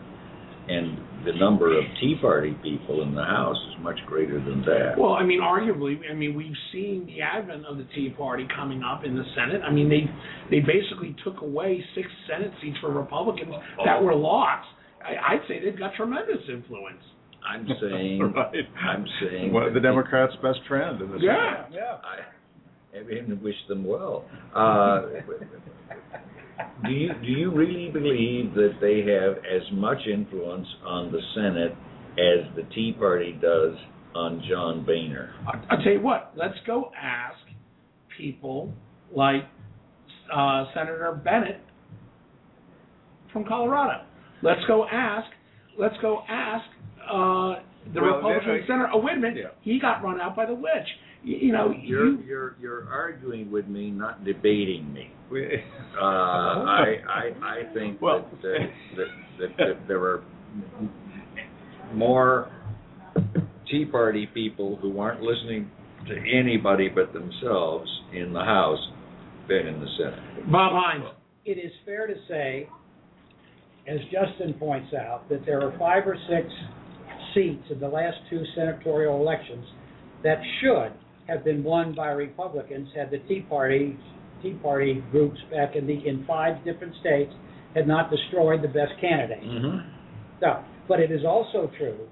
and 0.68 0.98
the 1.26 1.34
number 1.34 1.78
of 1.78 1.84
Tea 2.00 2.16
Party 2.20 2.56
people 2.64 3.02
in 3.02 3.16
the 3.16 3.24
House 3.24 3.58
is 3.70 3.84
much 3.84 3.98
greater 4.06 4.40
than 4.40 4.62
that. 4.62 4.96
well, 4.98 5.14
I 5.14 5.24
mean, 5.24 5.42
arguably, 5.42 5.96
I 6.10 6.14
mean, 6.14 6.36
we've 6.36 6.56
seen 6.72 7.06
the 7.06 7.22
advent 7.22 7.66
of 7.66 7.78
the 7.78 7.88
Tea 7.96 8.14
Party 8.18 8.48
coming 8.56 8.84
up 8.84 9.06
in 9.06 9.16
the 9.16 9.24
Senate. 9.36 9.62
I 9.64 9.72
mean, 9.72 9.90
they 9.90 10.10
they 10.50 10.60
basically 10.60 11.16
took 11.24 11.42
away 11.42 11.84
six 11.96 12.08
Senate 12.30 12.52
seats 12.62 12.78
for 12.82 12.92
Republicans 12.92 13.54
that 13.86 14.02
were 14.02 14.16
lost. 14.16 14.68
I, 15.04 15.34
I'd 15.34 15.42
say 15.48 15.64
they've 15.64 15.78
got 15.78 15.96
tremendous 15.96 16.44
influence. 16.50 17.02
I'm 17.46 17.68
saying, 17.82 18.22
right. 18.36 18.56
I'm 18.82 19.06
saying 19.22 19.54
Well, 19.54 19.74
the 19.74 19.80
Democrats' 19.80 20.34
best 20.42 20.60
friend 20.68 21.02
in 21.02 21.12
the 21.12 21.18
Yeah. 21.20 21.66
Yeah. 21.72 21.98
I, 22.04 22.98
I 22.98 23.04
mean, 23.04 23.40
wish 23.44 23.56
them 23.68 23.84
well. 23.86 24.26
Uh, 24.56 25.02
do 26.86 26.92
you 26.92 27.10
do 27.22 27.28
you 27.28 27.52
really 27.52 27.90
believe 27.92 28.54
that 28.56 28.74
they 28.82 29.00
have 29.12 29.38
as 29.46 29.62
much 29.74 30.00
influence 30.12 30.68
on 30.86 31.12
the 31.12 31.20
Senate 31.36 31.72
as 32.14 32.56
the 32.56 32.64
Tea 32.74 32.94
Party 32.98 33.34
does 33.42 33.76
on 34.16 34.44
John 34.50 34.86
Boehner? 34.86 35.34
I'll, 35.48 35.62
I'll 35.72 35.84
tell 35.84 35.94
you 35.94 36.02
what. 36.02 36.34
Let's 36.36 36.58
go 36.68 36.92
ask 37.00 37.38
people 38.18 38.72
like 39.16 39.44
uh, 40.34 40.66
Senator 40.74 41.20
Bennett 41.24 41.62
from 43.32 43.46
Colorado. 43.46 44.04
Let's 44.42 44.62
go 44.68 44.86
ask. 44.92 45.28
Let's 45.78 45.96
go 46.02 46.22
ask 46.30 46.66
uh, 47.04 47.64
the 47.94 48.02
Well, 48.02 48.16
Republican 48.18 48.50
they- 48.62 48.68
senator. 48.68 48.90
Oh, 48.94 49.00
wait 49.00 49.18
a 49.18 49.20
minute. 49.20 49.38
Yeah. 49.38 49.50
He 49.62 49.80
got 49.80 50.04
run 50.04 50.20
out 50.22 50.36
by 50.36 50.46
the 50.46 50.54
witch. 50.54 50.88
You, 51.24 51.38
you 51.38 51.52
know, 51.54 51.74
You're 51.82 52.08
you, 52.08 52.24
you're 52.26 52.56
you're 52.60 52.90
arguing 52.90 53.52
with 53.52 53.68
me, 53.68 53.92
not 53.92 54.24
debating 54.26 54.92
me. 54.94 55.10
Uh, 55.96 56.06
I 56.06 56.96
I 57.08 57.32
I 57.42 57.74
think 57.74 58.02
Well- 58.02 58.28
that, 58.42 58.42
that, 58.42 58.68
that 58.98 59.08
that 59.40 59.58
that 59.58 59.88
there 59.88 60.02
are 60.04 60.24
more 61.94 62.52
Tea 63.70 63.86
Party 63.86 64.28
people 64.34 64.78
who 64.82 65.00
aren't 65.00 65.22
listening 65.22 65.70
to 66.08 66.16
anybody 66.18 66.90
but 66.90 67.14
themselves 67.14 67.90
in 68.14 68.34
the 68.34 68.40
House 68.42 68.80
than 69.48 69.68
in 69.68 69.80
the 69.80 69.88
Senate. 69.98 70.52
Bob 70.52 70.72
Hines. 70.74 71.06
It 71.46 71.58
is 71.58 71.72
fair 71.86 72.08
to 72.08 72.16
say, 72.28 72.68
as 73.88 74.00
Justin 74.12 74.54
points 74.56 74.94
out, 74.94 75.28
that 75.30 75.46
there 75.46 75.62
are 75.62 75.78
five 75.78 76.08
or 76.08 76.18
six 76.30 76.48
seats 77.36 77.64
in 77.70 77.80
the 77.80 77.88
last 77.88 78.18
two 78.30 78.44
senatorial 78.56 79.20
elections 79.22 79.66
that 80.24 80.38
should 80.62 80.94
have 81.28 81.44
been 81.44 81.64
won 81.64 81.94
by 81.96 82.08
Republicans 82.10 82.90
had 82.96 83.12
the 83.12 83.20
Tea 83.30 83.42
Party, 83.42 83.98
Tea 84.42 84.54
Party 84.62 85.04
groups 85.12 85.40
back 85.52 85.76
in 85.76 85.88
the, 85.88 85.94
in 86.08 86.26
five 86.28 86.64
different 86.66 86.94
states 87.00 87.32
had 87.76 87.88
not 87.88 88.12
destroyed 88.12 88.62
the 88.62 88.68
best 88.68 88.92
candidate. 89.02 89.44
Mm-hmm. 89.44 89.90
No, 90.42 90.64
but 90.88 91.00
it 91.00 91.12
is 91.12 91.22
also 91.26 91.72
true 91.78 92.08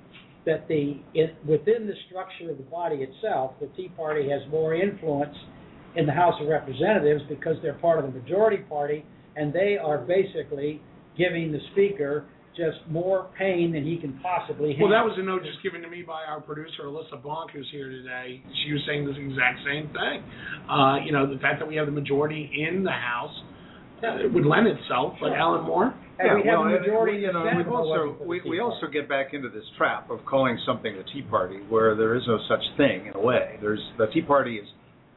that 0.45 0.67
the, 0.67 0.97
it, 1.13 1.35
within 1.45 1.85
the 1.87 1.93
structure 2.07 2.49
of 2.49 2.57
the 2.57 2.63
body 2.63 2.97
itself, 2.97 3.53
the 3.59 3.67
Tea 3.77 3.89
Party 3.95 4.29
has 4.29 4.41
more 4.49 4.73
influence 4.73 5.35
in 5.95 6.05
the 6.05 6.11
House 6.11 6.33
of 6.41 6.47
Representatives 6.47 7.21
because 7.29 7.57
they're 7.61 7.73
part 7.75 8.03
of 8.03 8.11
the 8.11 8.19
majority 8.19 8.63
party, 8.63 9.05
and 9.35 9.53
they 9.53 9.77
are 9.77 9.99
basically 9.99 10.81
giving 11.17 11.51
the 11.51 11.59
Speaker 11.73 12.25
just 12.55 12.77
more 12.89 13.29
pain 13.37 13.71
than 13.71 13.85
he 13.85 13.97
can 13.97 14.19
possibly 14.21 14.71
handle. 14.71 14.89
Well, 14.89 14.97
that 14.97 15.05
was 15.07 15.17
a 15.17 15.23
note 15.23 15.43
just 15.43 15.63
given 15.63 15.81
to 15.81 15.89
me 15.89 16.03
by 16.03 16.23
our 16.27 16.41
producer, 16.41 16.83
Alyssa 16.85 17.21
Bonk, 17.23 17.51
who's 17.53 17.67
here 17.71 17.89
today. 17.89 18.43
She 18.65 18.73
was 18.73 18.81
saying 18.87 19.05
this 19.05 19.15
exact 19.17 19.59
same 19.65 19.87
thing. 19.87 20.23
Uh, 20.69 20.97
you 21.05 21.11
know, 21.11 21.31
the 21.31 21.39
fact 21.39 21.59
that 21.59 21.67
we 21.67 21.75
have 21.75 21.85
the 21.85 21.95
majority 21.95 22.49
in 22.51 22.83
the 22.83 22.91
House 22.91 23.33
uh, 24.03 24.27
would 24.33 24.45
lend 24.45 24.67
itself, 24.67 25.13
but 25.21 25.31
Alan 25.31 25.63
Moore? 25.65 25.93
And 26.19 26.41
we 26.43 26.49
have 26.49 26.59
well, 26.59 26.69
majority 26.69 27.17
we- 27.17 27.23
you 27.25 27.33
know, 27.33 27.43
we've 27.43 27.61
if 27.61 27.67
it 27.67 27.69
wasn't 27.69 28.19
also 28.19 28.25
we, 28.25 28.41
we 28.47 28.59
also 28.59 28.87
get 28.91 29.07
back 29.09 29.33
into 29.33 29.49
this 29.49 29.63
trap 29.77 30.09
of 30.11 30.19
calling 30.25 30.59
something 30.65 30.95
the 30.95 31.03
Tea 31.13 31.23
Party 31.23 31.57
where 31.69 31.95
there 31.95 32.15
is 32.15 32.23
no 32.27 32.37
such 32.47 32.61
thing 32.77 33.07
in 33.07 33.13
a 33.15 33.19
way. 33.19 33.57
There's 33.61 33.81
the 33.97 34.07
Tea 34.13 34.21
Party 34.21 34.57
is 34.57 34.67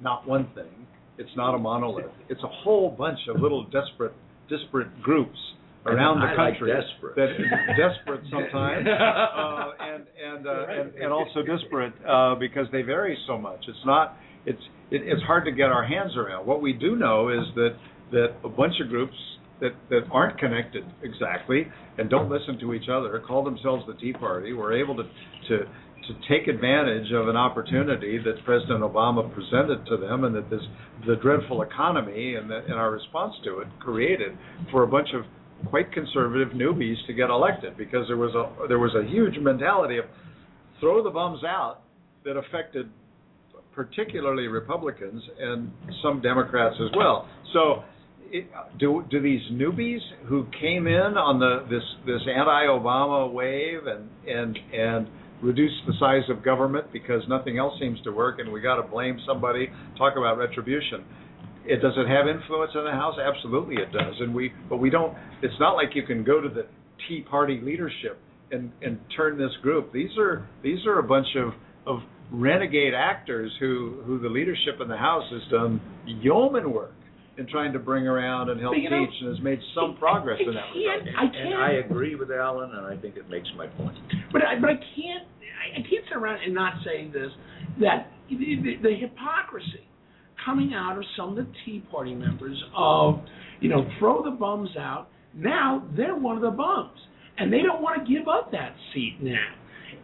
not 0.00 0.26
one 0.26 0.48
thing. 0.54 0.86
It's 1.18 1.30
not 1.36 1.54
a 1.54 1.58
monolith. 1.58 2.06
It's 2.28 2.42
a 2.42 2.48
whole 2.48 2.90
bunch 2.90 3.18
of 3.28 3.40
little 3.40 3.64
desperate 3.64 4.12
disparate 4.48 5.02
groups 5.02 5.38
around 5.86 6.20
the 6.20 6.26
I 6.26 6.34
like 6.34 6.58
country 6.58 6.72
desperate. 6.72 7.16
that 7.16 7.76
desperate 7.76 8.22
sometimes 8.30 8.86
uh, 8.88 9.70
and 9.80 10.06
and, 10.16 10.46
uh, 10.46 10.66
and 10.68 10.94
and 10.94 11.12
also 11.12 11.42
disparate 11.42 11.92
uh, 12.08 12.34
because 12.36 12.66
they 12.72 12.82
vary 12.82 13.16
so 13.26 13.38
much. 13.38 13.64
It's 13.68 13.84
not 13.84 14.16
it's 14.46 14.62
it, 14.90 15.02
it's 15.04 15.22
hard 15.22 15.44
to 15.44 15.52
get 15.52 15.70
our 15.70 15.84
hands 15.84 16.16
around. 16.16 16.46
What 16.46 16.62
we 16.62 16.72
do 16.72 16.96
know 16.96 17.28
is 17.28 17.44
that 17.56 17.76
that 18.12 18.28
a 18.44 18.48
bunch 18.48 18.74
of 18.82 18.88
groups 18.88 19.14
that 19.60 19.72
that 19.90 20.02
aren't 20.10 20.38
connected 20.38 20.84
exactly 21.02 21.66
and 21.98 22.10
don't 22.10 22.30
listen 22.30 22.58
to 22.60 22.74
each 22.74 22.88
other 22.90 23.22
call 23.26 23.44
themselves 23.44 23.84
the 23.86 23.94
Tea 23.94 24.12
Party 24.12 24.52
were 24.52 24.72
able 24.72 24.96
to 24.96 25.04
to 25.48 25.58
to 26.08 26.12
take 26.28 26.48
advantage 26.48 27.10
of 27.12 27.28
an 27.28 27.36
opportunity 27.36 28.18
that 28.18 28.44
President 28.44 28.80
Obama 28.80 29.32
presented 29.34 29.86
to 29.86 29.96
them 29.96 30.24
and 30.24 30.34
that 30.34 30.50
this 30.50 30.60
the 31.06 31.16
dreadful 31.16 31.62
economy 31.62 32.34
and, 32.34 32.50
the, 32.50 32.58
and 32.64 32.74
our 32.74 32.90
response 32.90 33.34
to 33.44 33.60
it 33.60 33.68
created 33.80 34.36
for 34.70 34.82
a 34.82 34.86
bunch 34.86 35.08
of 35.14 35.24
quite 35.66 35.92
conservative 35.92 36.48
newbies 36.48 36.96
to 37.06 37.12
get 37.12 37.30
elected 37.30 37.76
because 37.76 38.06
there 38.08 38.16
was 38.16 38.34
a 38.34 38.68
there 38.68 38.78
was 38.78 38.94
a 38.94 39.08
huge 39.08 39.38
mentality 39.40 39.98
of 39.98 40.04
throw 40.80 41.02
the 41.02 41.10
bums 41.10 41.42
out 41.44 41.80
that 42.24 42.36
affected 42.36 42.90
particularly 43.74 44.46
Republicans 44.46 45.22
and 45.38 45.70
some 46.02 46.20
Democrats 46.22 46.76
as 46.80 46.90
well. 46.96 47.28
So 47.52 47.82
it, 48.30 48.46
do 48.78 49.04
do 49.10 49.20
these 49.20 49.40
newbies 49.52 50.00
who 50.26 50.46
came 50.60 50.86
in 50.86 51.16
on 51.16 51.38
the 51.38 51.66
this 51.70 51.82
this 52.06 52.20
anti-Obama 52.28 53.32
wave 53.32 53.86
and 53.86 54.08
and 54.26 54.58
and 54.72 55.08
reduce 55.42 55.72
the 55.86 55.92
size 56.00 56.22
of 56.30 56.42
government 56.42 56.86
because 56.92 57.22
nothing 57.28 57.58
else 57.58 57.74
seems 57.78 58.00
to 58.02 58.10
work 58.10 58.38
and 58.38 58.50
we 58.50 58.60
got 58.60 58.76
to 58.76 58.82
blame 58.82 59.18
somebody 59.26 59.68
talk 59.98 60.14
about 60.16 60.38
retribution 60.38 61.04
it 61.66 61.80
does 61.80 61.94
it 61.96 62.08
have 62.08 62.28
influence 62.28 62.72
in 62.74 62.84
the 62.84 62.90
house? 62.90 63.16
Absolutely 63.18 63.76
it 63.76 63.92
does. 63.92 64.14
And 64.20 64.34
we 64.34 64.52
but 64.68 64.76
we 64.76 64.90
don't 64.90 65.16
it's 65.42 65.58
not 65.60 65.74
like 65.74 65.90
you 65.94 66.02
can 66.04 66.24
go 66.24 66.40
to 66.40 66.48
the 66.48 66.66
tea 67.08 67.22
party 67.22 67.60
leadership 67.62 68.18
and 68.50 68.70
and 68.82 68.98
turn 69.16 69.38
this 69.38 69.52
group. 69.62 69.92
These 69.92 70.16
are 70.18 70.48
these 70.62 70.84
are 70.86 70.98
a 70.98 71.02
bunch 71.02 71.28
of 71.36 71.52
of 71.86 72.00
renegade 72.30 72.94
actors 72.94 73.52
who 73.60 74.02
who 74.06 74.18
the 74.18 74.28
leadership 74.28 74.80
in 74.80 74.88
the 74.88 74.96
house 74.96 75.24
has 75.30 75.42
done 75.50 75.80
yeoman 76.06 76.72
work 76.72 76.94
in 77.36 77.46
trying 77.48 77.72
to 77.72 77.78
bring 77.78 78.06
around 78.06 78.48
and 78.48 78.60
help 78.60 78.74
But 78.74 78.80
you 78.80 78.90
know, 78.90 79.06
teach 79.06 79.14
and 79.20 79.34
has 79.34 79.42
made 79.42 79.58
some 79.74 79.96
progress 79.96 80.38
in 80.40 80.54
that 80.54 80.62
I 80.62 80.78
regard 80.78 81.04
can't, 81.04 81.16
I 81.16 81.22
And 81.24 81.54
I 81.54 81.68
can't, 81.70 81.90
agree 81.90 82.14
with 82.14 82.30
Alan, 82.30 82.70
and 82.70 82.86
I 82.86 82.96
think 82.96 83.16
it 83.16 83.28
makes 83.28 83.48
my 83.56 83.66
point. 83.66 83.96
but 84.32 84.42
I, 84.44 84.54
but 84.60 84.70
I 84.70 84.78
can't, 84.94 85.26
I 85.42 85.80
I 85.80 85.82
can't 85.82 86.04
sit 86.08 86.16
around 86.16 86.44
and 86.44 86.54
not 86.54 86.74
say 86.84 87.10
this, 87.10 87.30
that 87.80 88.12
the, 88.30 88.36
the, 88.36 88.72
the 88.82 88.94
hypocrisy 88.94 89.82
coming 90.44 90.74
out 90.74 90.96
of 90.98 91.04
some 91.16 91.30
of 91.30 91.36
the 91.36 91.46
Tea 91.64 91.82
Party 91.90 92.14
members 92.14 92.62
of, 92.76 93.20
you 93.60 93.68
know, 93.68 93.88
throw 93.98 94.22
the 94.22 94.30
bums 94.30 94.70
out. 94.78 95.08
Now 95.34 95.86
they're 95.96 96.16
one 96.16 96.36
of 96.36 96.42
the 96.42 96.50
bums, 96.50 96.98
and 97.38 97.52
they 97.52 97.62
don't 97.62 97.82
want 97.82 98.06
to 98.06 98.12
give 98.12 98.28
up 98.28 98.52
that 98.52 98.74
seat 98.92 99.16
now. 99.20 99.54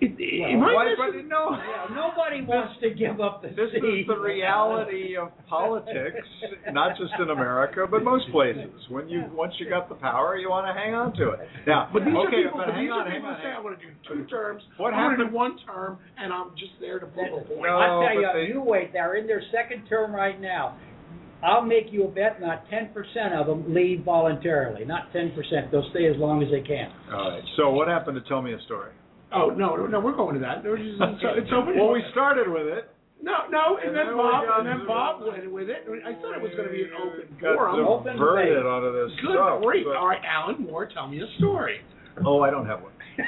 It, 0.00 0.16
am 0.16 0.64
I 0.64 0.72
Why- 0.74 0.84
missing- 0.96 1.28
but 1.28 1.28
no 1.28 1.50
Yeah, 1.52 1.94
nobody 1.94 2.40
wants 2.40 2.78
to 2.80 2.88
give 2.90 3.20
up 3.20 3.42
the 3.42 3.48
This 3.48 3.70
seat. 3.72 3.84
is 3.84 4.06
the 4.06 4.16
reality 4.16 5.14
of 5.16 5.28
politics, 5.46 6.26
not 6.72 6.96
just 6.96 7.12
in 7.20 7.28
America, 7.28 7.86
but 7.86 8.02
most 8.02 8.30
places. 8.30 8.88
When 8.88 9.10
you 9.10 9.24
once 9.34 9.52
you 9.60 9.68
got 9.68 9.90
the 9.90 9.94
power, 9.96 10.36
you 10.36 10.48
want 10.48 10.66
to 10.66 10.72
hang 10.72 10.94
on 10.94 11.12
to 11.14 11.30
it. 11.36 11.40
Now, 11.66 11.90
But 11.92 12.06
these 12.06 12.14
are 12.16 12.30
people, 12.30 12.56
but 12.58 12.70
hang 12.72 12.84
these 12.84 12.92
on, 12.92 13.06
are 13.08 13.10
people 13.12 13.28
on. 13.28 13.40
say, 13.42 13.50
I 13.52 13.60
want 13.60 13.78
to 13.78 13.86
do 13.86 13.92
two 14.08 14.24
terms, 14.24 14.62
What 14.78 14.94
I 14.94 14.96
want 15.04 15.12
to 15.12 15.16
do 15.18 15.22
happened- 15.24 15.34
one 15.36 15.58
term, 15.58 15.98
and 16.16 16.32
I'm 16.32 16.56
just 16.56 16.80
there 16.80 16.98
to 16.98 17.06
point. 17.06 17.32
No, 17.60 17.78
I 17.78 18.06
tell 18.08 18.20
you, 18.20 18.28
they- 18.32 18.48
you 18.48 18.62
wait. 18.62 18.92
They're 18.94 19.14
in 19.16 19.26
their 19.26 19.42
second 19.52 19.86
term 19.86 20.14
right 20.14 20.40
now. 20.40 20.76
I'll 21.42 21.62
make 21.62 21.92
you 21.92 22.04
a 22.04 22.08
bet. 22.08 22.40
Not 22.40 22.68
ten 22.70 22.88
percent 22.94 23.34
of 23.34 23.46
them 23.46 23.72
leave 23.74 24.00
voluntarily. 24.00 24.84
Not 24.86 25.12
ten 25.12 25.30
percent. 25.32 25.70
They'll 25.70 25.88
stay 25.90 26.06
as 26.06 26.16
long 26.16 26.42
as 26.42 26.50
they 26.50 26.60
can. 26.62 26.90
All 27.12 27.30
right. 27.32 27.42
So 27.56 27.70
what 27.70 27.88
happened 27.88 28.16
to 28.22 28.26
tell 28.28 28.40
me 28.42 28.52
a 28.54 28.58
story? 28.60 28.92
Oh 29.32 29.50
no, 29.50 29.76
no, 29.76 29.86
no, 29.86 30.00
we're 30.00 30.16
going 30.16 30.34
to 30.34 30.40
that. 30.40 30.64
We're 30.64 30.76
just, 30.78 30.98
it's, 31.00 31.22
it's 31.46 31.52
open. 31.54 31.78
Well, 31.78 31.92
we 31.92 32.02
started 32.10 32.48
with 32.48 32.66
it. 32.66 32.90
no, 33.22 33.46
no, 33.50 33.76
and, 33.78 33.88
and 33.88 33.96
then 33.96 34.06
then 34.10 34.16
Bob, 34.16 34.44
and 34.58 34.66
then 34.66 34.86
Bob 34.86 35.22
went 35.26 35.46
with 35.52 35.68
it. 35.70 35.84
I 36.06 36.14
thought 36.18 36.34
it 36.34 36.42
was 36.42 36.50
going 36.56 36.66
to 36.68 36.74
be 36.74 36.82
an 36.82 36.90
open 36.98 37.28
Got 37.40 37.54
forum. 37.54 37.86
Open 37.86 38.16
diverted 38.16 38.54
debate. 38.54 38.66
onto 38.66 38.90
this 38.90 39.12
Good 39.22 39.36
stuff. 39.38 39.62
grief! 39.62 39.86
All 39.94 40.08
right, 40.08 40.22
Alan 40.26 40.62
Moore, 40.64 40.88
tell 40.92 41.06
me 41.06 41.20
a 41.22 41.28
story. 41.38 41.80
Oh, 42.26 42.40
I 42.42 42.50
don't 42.50 42.66
have 42.66 42.80
one. 42.82 42.92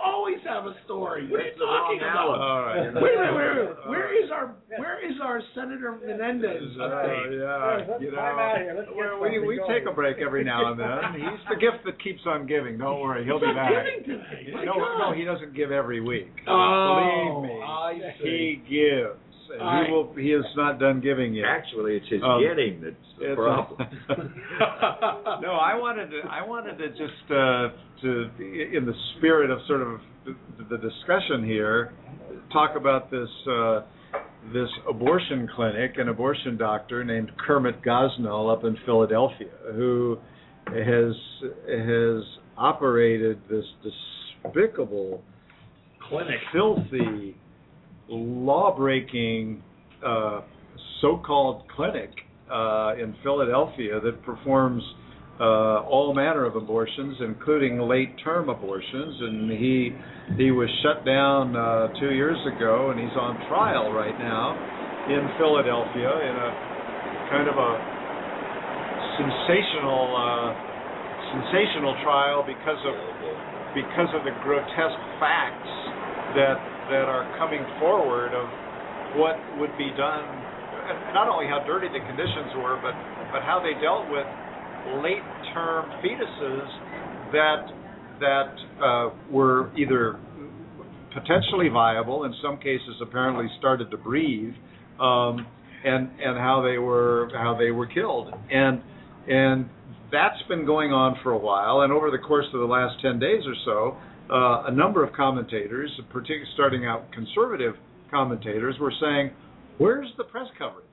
you 0.00 0.12
always 0.12 0.38
have 0.48 0.64
a 0.66 0.74
story. 0.84 1.28
What 1.28 1.40
are 1.40 1.44
you 1.44 1.52
talking 1.58 2.00
about? 2.00 2.64
right. 2.64 2.94
Wait, 2.94 3.02
wait, 3.02 3.12
wait, 3.20 3.36
wait. 3.36 3.68
All 3.84 3.90
Where 3.90 4.04
right. 4.08 4.24
is 4.24 4.30
our 4.30 4.54
Where 4.78 4.98
is 5.04 5.16
our 5.22 5.40
Senator 5.54 5.98
Menendez 6.04 6.62
Uh, 6.80 6.88
yeah, 7.30 7.84
Let's 7.88 8.02
you 8.02 8.10
know, 8.10 8.16
climb 8.16 8.38
out 8.38 8.56
of 8.56 8.62
here. 8.62 8.74
Let's 8.76 8.88
get 8.88 8.96
well, 8.96 9.20
we 9.20 9.38
we 9.46 9.60
take 9.68 9.84
a 9.86 9.92
break 9.92 10.18
every 10.18 10.44
now 10.44 10.72
and 10.72 10.80
then. 10.80 10.88
He's 11.20 11.40
the 11.48 11.56
gift 11.60 11.84
that 11.84 12.02
keeps 12.02 12.22
on 12.26 12.46
giving. 12.46 12.78
Don't 12.78 13.00
worry, 13.00 13.24
he'll 13.24 13.38
He's 13.38 13.48
be 13.48 13.54
not 13.54 13.70
back. 13.70 13.84
giving 13.84 14.18
today. 14.18 14.64
No, 14.64 14.74
no, 14.98 15.12
he 15.14 15.24
doesn't 15.24 15.54
give 15.54 15.70
every 15.70 16.00
week. 16.00 16.30
Oh, 16.48 17.42
Believe 17.42 17.50
me, 17.50 17.62
I 17.62 18.14
he 18.22 18.62
gives, 18.68 19.18
All 19.58 19.66
right. 19.66 19.86
he 19.86 19.92
will. 19.92 20.14
He 20.14 20.32
is 20.32 20.44
not 20.56 20.78
done 20.78 21.00
giving 21.00 21.34
yet. 21.34 21.46
Actually, 21.46 21.96
it's 21.96 22.08
his 22.08 22.22
Um, 22.22 22.42
getting 22.42 22.80
that's 22.80 22.94
the 23.18 23.34
problem. 23.34 23.88
no, 25.42 25.52
I 25.52 25.74
wanted 25.76 26.10
to. 26.10 26.20
I 26.30 26.46
wanted 26.46 26.78
to 26.78 26.88
just 26.90 27.30
uh, 27.30 27.68
to, 28.02 28.30
in 28.76 28.86
the 28.86 28.94
spirit 29.16 29.50
of 29.50 29.58
sort 29.66 29.82
of 29.82 30.00
the, 30.24 30.36
the 30.70 30.78
discussion 30.78 31.44
here, 31.44 31.92
talk 32.52 32.76
about 32.76 33.10
this 33.10 33.28
uh, 33.50 33.80
this 34.52 34.68
abortion 34.88 35.48
clinic, 35.54 35.92
an 35.96 36.08
abortion 36.08 36.56
doctor 36.56 37.04
named 37.04 37.30
Kermit 37.46 37.82
Gosnell 37.82 38.52
up 38.52 38.64
in 38.64 38.76
Philadelphia, 38.86 39.50
who 39.74 40.18
has 40.66 41.14
has 41.68 42.22
operated 42.56 43.40
this 43.50 43.64
despicable, 44.42 45.22
Clinic. 46.08 46.38
filthy, 46.52 47.36
law-breaking 48.10 49.62
uh, 50.04 50.40
so-called 51.00 51.62
clinic 51.74 52.10
uh, 52.50 52.94
in 53.00 53.14
Philadelphia 53.22 54.00
that 54.00 54.22
performs 54.24 54.82
uh, 55.40 55.80
all 55.88 56.12
manner 56.12 56.44
of 56.44 56.54
abortions, 56.56 57.16
including 57.20 57.80
late-term 57.80 58.50
abortions, 58.50 59.16
and 59.20 59.50
he 59.50 59.88
he 60.36 60.50
was 60.50 60.68
shut 60.84 61.00
down 61.06 61.56
uh, 61.56 61.88
two 61.98 62.12
years 62.12 62.36
ago, 62.44 62.90
and 62.90 63.00
he's 63.00 63.16
on 63.16 63.40
trial 63.48 63.88
right 63.88 64.18
now 64.20 64.52
in 65.08 65.24
Philadelphia 65.40 66.12
in 66.28 66.34
a 66.36 66.50
kind 67.32 67.48
of 67.48 67.56
a 67.56 67.72
sensational 69.16 70.12
uh, 70.12 70.52
sensational 71.32 71.96
trial 72.04 72.44
because 72.44 72.80
of 72.84 72.94
because 73.72 74.10
of 74.12 74.26
the 74.28 74.34
grotesque 74.44 75.04
facts 75.22 75.72
that 76.36 76.58
that 76.90 77.06
are 77.06 77.24
coming 77.38 77.62
forward 77.78 78.34
of 78.34 78.46
what 79.16 79.38
would 79.58 79.70
be 79.78 79.90
done, 79.96 80.26
not 81.14 81.28
only 81.30 81.46
how 81.46 81.62
dirty 81.66 81.88
the 81.88 82.02
conditions 82.06 82.50
were, 82.58 82.78
but 82.82 82.94
but 83.32 83.42
how 83.42 83.62
they 83.62 83.78
dealt 83.80 84.10
with 84.10 84.26
late 85.02 85.22
term 85.54 85.90
fetuses 86.02 86.66
that 87.32 87.62
that 88.20 88.52
uh, 88.82 89.10
were 89.32 89.70
either 89.78 90.18
potentially 91.14 91.68
viable, 91.68 92.24
in 92.24 92.34
some 92.42 92.56
cases 92.58 92.94
apparently 93.00 93.46
started 93.58 93.90
to 93.90 93.96
breathe, 93.96 94.54
um, 95.00 95.46
and 95.84 96.10
and 96.20 96.38
how 96.38 96.62
they 96.62 96.78
were 96.78 97.30
how 97.34 97.56
they 97.58 97.70
were 97.70 97.86
killed, 97.86 98.32
and 98.50 98.82
and 99.28 99.68
that's 100.12 100.42
been 100.48 100.66
going 100.66 100.92
on 100.92 101.16
for 101.22 101.32
a 101.32 101.38
while, 101.38 101.82
and 101.82 101.92
over 101.92 102.10
the 102.10 102.18
course 102.18 102.46
of 102.52 102.60
the 102.60 102.66
last 102.66 103.00
ten 103.00 103.18
days 103.18 103.42
or 103.46 103.54
so, 103.64 103.96
uh, 104.30 104.64
a 104.66 104.70
number 104.72 105.04
of 105.04 105.12
commentators, 105.12 105.90
particularly 106.10 106.46
starting 106.54 106.86
out 106.86 107.10
conservative 107.12 107.74
commentators, 108.10 108.76
were 108.80 108.92
saying, 109.00 109.30
"Where's 109.78 110.08
the 110.16 110.24
press 110.24 110.46
coverage? 110.58 110.84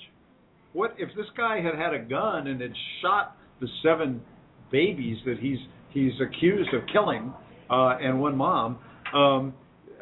What 0.73 0.95
if 0.97 1.09
this 1.15 1.27
guy 1.35 1.61
had 1.61 1.75
had 1.75 1.93
a 1.93 1.99
gun 1.99 2.47
and 2.47 2.61
had 2.61 2.73
shot 3.01 3.35
the 3.59 3.67
seven 3.83 4.21
babies 4.71 5.17
that 5.25 5.37
he's 5.39 5.59
he's 5.89 6.13
accused 6.21 6.73
of 6.73 6.81
killing 6.91 7.33
uh, 7.69 7.97
and 8.01 8.19
one 8.19 8.35
mom?" 8.35 8.79
Um, 9.13 9.53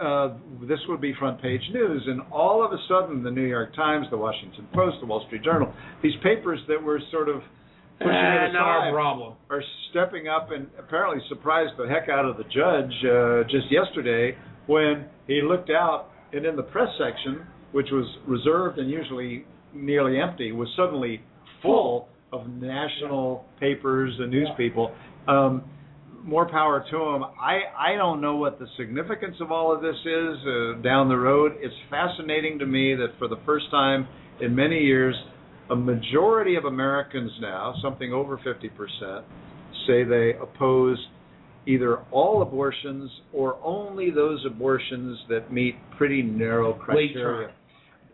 uh, 0.01 0.33
this 0.67 0.79
would 0.89 0.99
be 0.99 1.13
front 1.17 1.41
page 1.41 1.61
news. 1.73 2.03
And 2.07 2.21
all 2.31 2.65
of 2.65 2.71
a 2.71 2.77
sudden, 2.87 3.23
the 3.23 3.31
New 3.31 3.45
York 3.45 3.73
Times, 3.75 4.07
the 4.11 4.17
Washington 4.17 4.67
Post, 4.73 4.97
the 4.99 5.05
Wall 5.05 5.23
Street 5.27 5.43
Journal, 5.43 5.73
these 6.03 6.15
papers 6.23 6.59
that 6.67 6.81
were 6.81 6.99
sort 7.11 7.29
of 7.29 7.41
pushing 7.99 8.11
it 8.11 8.53
not 8.53 8.67
our 8.67 8.91
problem. 8.91 9.35
are 9.49 9.63
stepping 9.91 10.27
up 10.27 10.49
and 10.51 10.67
apparently 10.77 11.21
surprised 11.29 11.71
the 11.77 11.87
heck 11.87 12.09
out 12.09 12.25
of 12.25 12.37
the 12.37 12.43
judge 12.43 12.93
uh, 13.05 13.43
just 13.49 13.71
yesterday 13.71 14.35
when 14.67 15.05
he 15.27 15.41
looked 15.41 15.69
out 15.69 16.09
and 16.33 16.45
in 16.45 16.55
the 16.55 16.63
press 16.63 16.89
section, 16.97 17.45
which 17.71 17.87
was 17.91 18.05
reserved 18.27 18.77
and 18.79 18.89
usually 18.89 19.45
nearly 19.73 20.19
empty, 20.19 20.51
was 20.51 20.67
suddenly 20.75 21.21
full 21.61 22.07
of 22.31 22.47
national 22.49 23.45
papers 23.59 24.13
and 24.19 24.31
news 24.31 24.49
people. 24.57 24.93
Um, 25.27 25.63
more 26.23 26.49
power 26.49 26.83
to 26.89 26.97
him. 26.97 27.23
I 27.23 27.59
I 27.77 27.95
don't 27.95 28.19
know 28.19 28.35
what 28.35 28.57
the 28.59 28.65
significance 28.77 29.35
of 29.39 29.51
all 29.51 29.73
of 29.73 29.81
this 29.81 29.95
is 29.95 30.37
uh, 30.47 30.81
down 30.81 31.07
the 31.07 31.17
road. 31.17 31.53
It's 31.59 31.75
fascinating 31.89 32.57
to 32.59 32.65
me 32.65 32.95
that 32.95 33.09
for 33.19 33.27
the 33.27 33.37
first 33.45 33.69
time 33.69 34.07
in 34.41 34.55
many 34.55 34.79
years, 34.79 35.15
a 35.69 35.75
majority 35.75 36.55
of 36.55 36.65
Americans 36.65 37.31
now, 37.41 37.73
something 37.81 38.13
over 38.13 38.37
50%, 38.37 39.23
say 39.87 40.03
they 40.03 40.33
oppose 40.41 40.97
either 41.67 41.97
all 42.11 42.41
abortions 42.41 43.09
or 43.33 43.57
only 43.63 44.11
those 44.11 44.43
abortions 44.45 45.17
that 45.29 45.51
meet 45.51 45.75
pretty 45.97 46.21
narrow 46.21 46.73
criteria. 46.73 47.51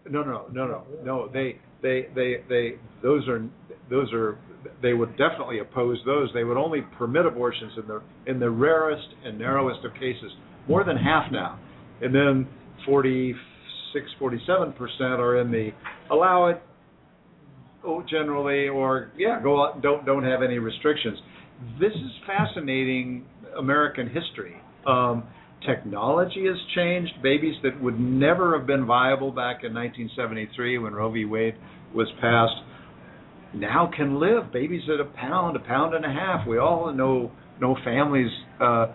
No, 0.10 0.24
no, 0.24 0.46
no, 0.52 0.66
no, 0.68 0.84
no. 1.04 1.30
They, 1.32 1.60
they, 1.82 2.08
they, 2.16 2.44
they. 2.50 2.72
Those 3.04 3.28
are, 3.28 3.48
those 3.90 4.12
are. 4.14 4.38
They 4.82 4.94
would 4.94 5.12
definitely 5.12 5.60
oppose 5.60 6.00
those. 6.06 6.30
They 6.34 6.44
would 6.44 6.58
only 6.58 6.82
permit 6.98 7.26
abortions 7.26 7.74
in 7.78 7.88
the 7.88 8.02
in 8.26 8.40
the 8.40 8.50
rarest 8.50 9.08
and 9.24 9.38
narrowest 9.38 9.86
of 9.86 9.94
cases. 9.94 10.32
More 10.68 10.84
than 10.84 10.98
half 10.98 11.32
now, 11.32 11.60
and 12.02 12.14
then 12.14 12.48
46, 12.86 14.06
47 14.18 14.74
percent 14.74 15.20
are 15.20 15.40
in 15.40 15.52
the 15.52 15.70
allow 16.10 16.48
it. 16.48 16.62
Oh, 17.84 18.04
generally, 18.08 18.68
or 18.68 19.12
yeah, 19.18 19.42
go 19.42 19.64
out, 19.64 19.82
don't 19.82 20.06
don't 20.06 20.24
have 20.24 20.42
any 20.44 20.60
restrictions. 20.60 21.18
This 21.80 21.92
is 21.94 22.12
fascinating 22.28 23.26
American 23.58 24.08
history. 24.08 24.56
Um, 24.86 25.24
technology 25.66 26.46
has 26.48 26.58
changed. 26.76 27.12
Babies 27.22 27.56
that 27.64 27.82
would 27.82 28.00
never 28.00 28.58
have 28.58 28.68
been 28.68 28.86
viable 28.86 29.32
back 29.32 29.64
in 29.64 29.74
1973 29.74 30.78
when 30.80 30.94
Roe 30.94 31.12
v. 31.12 31.26
Wade 31.26 31.56
was 31.94 32.08
passed 32.20 32.54
now 33.54 33.92
can 33.96 34.20
live. 34.20 34.52
Babies 34.52 34.84
at 34.94 35.00
a 35.00 35.06
pound, 35.06 35.56
a 35.56 35.60
pound 35.60 35.94
and 35.94 36.06
a 36.06 36.10
half. 36.10 36.48
We 36.48 36.58
all 36.58 36.94
know 36.94 37.32
know 37.60 37.76
families 37.84 38.32
uh, 38.60 38.64
uh, 38.64 38.88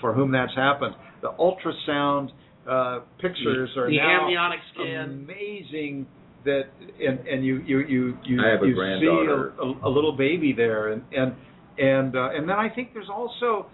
for 0.00 0.14
whom 0.14 0.32
that's 0.32 0.54
happened. 0.54 0.94
The 1.22 1.30
ultrasound 1.38 2.30
uh, 2.68 3.00
pictures 3.20 3.70
are 3.76 3.88
the 3.88 3.96
now 3.96 4.22
amniotic 4.24 4.60
scan. 4.72 5.26
amazing. 5.28 6.06
That 6.48 6.64
and 7.06 7.18
and 7.28 7.44
you 7.44 7.58
you 7.66 7.80
you 7.80 8.18
you, 8.24 8.40
I 8.40 8.52
have 8.52 8.62
a 8.62 8.72
granddaughter. 8.72 9.52
see 9.54 9.62
a, 9.62 9.86
a, 9.86 9.88
a 9.88 9.90
little 9.90 10.16
baby 10.16 10.54
there 10.56 10.92
and 10.92 11.02
and 11.12 11.34
and 11.76 12.16
uh, 12.16 12.30
and 12.32 12.48
then 12.48 12.56
I 12.56 12.68
think 12.74 12.94
there's 12.94 13.10
also 13.12 13.66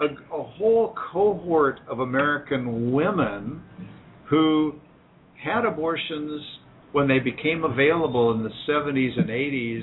a, 0.00 0.04
a 0.32 0.42
whole 0.42 0.94
cohort 1.12 1.80
of 1.88 1.98
American 1.98 2.92
women 2.92 3.62
who 4.28 4.74
had 5.42 5.64
abortions 5.64 6.40
when 6.92 7.08
they 7.08 7.18
became 7.18 7.64
available 7.64 8.32
in 8.32 8.42
the 8.42 8.50
70s 8.68 9.18
and 9.18 9.28
80s, 9.28 9.82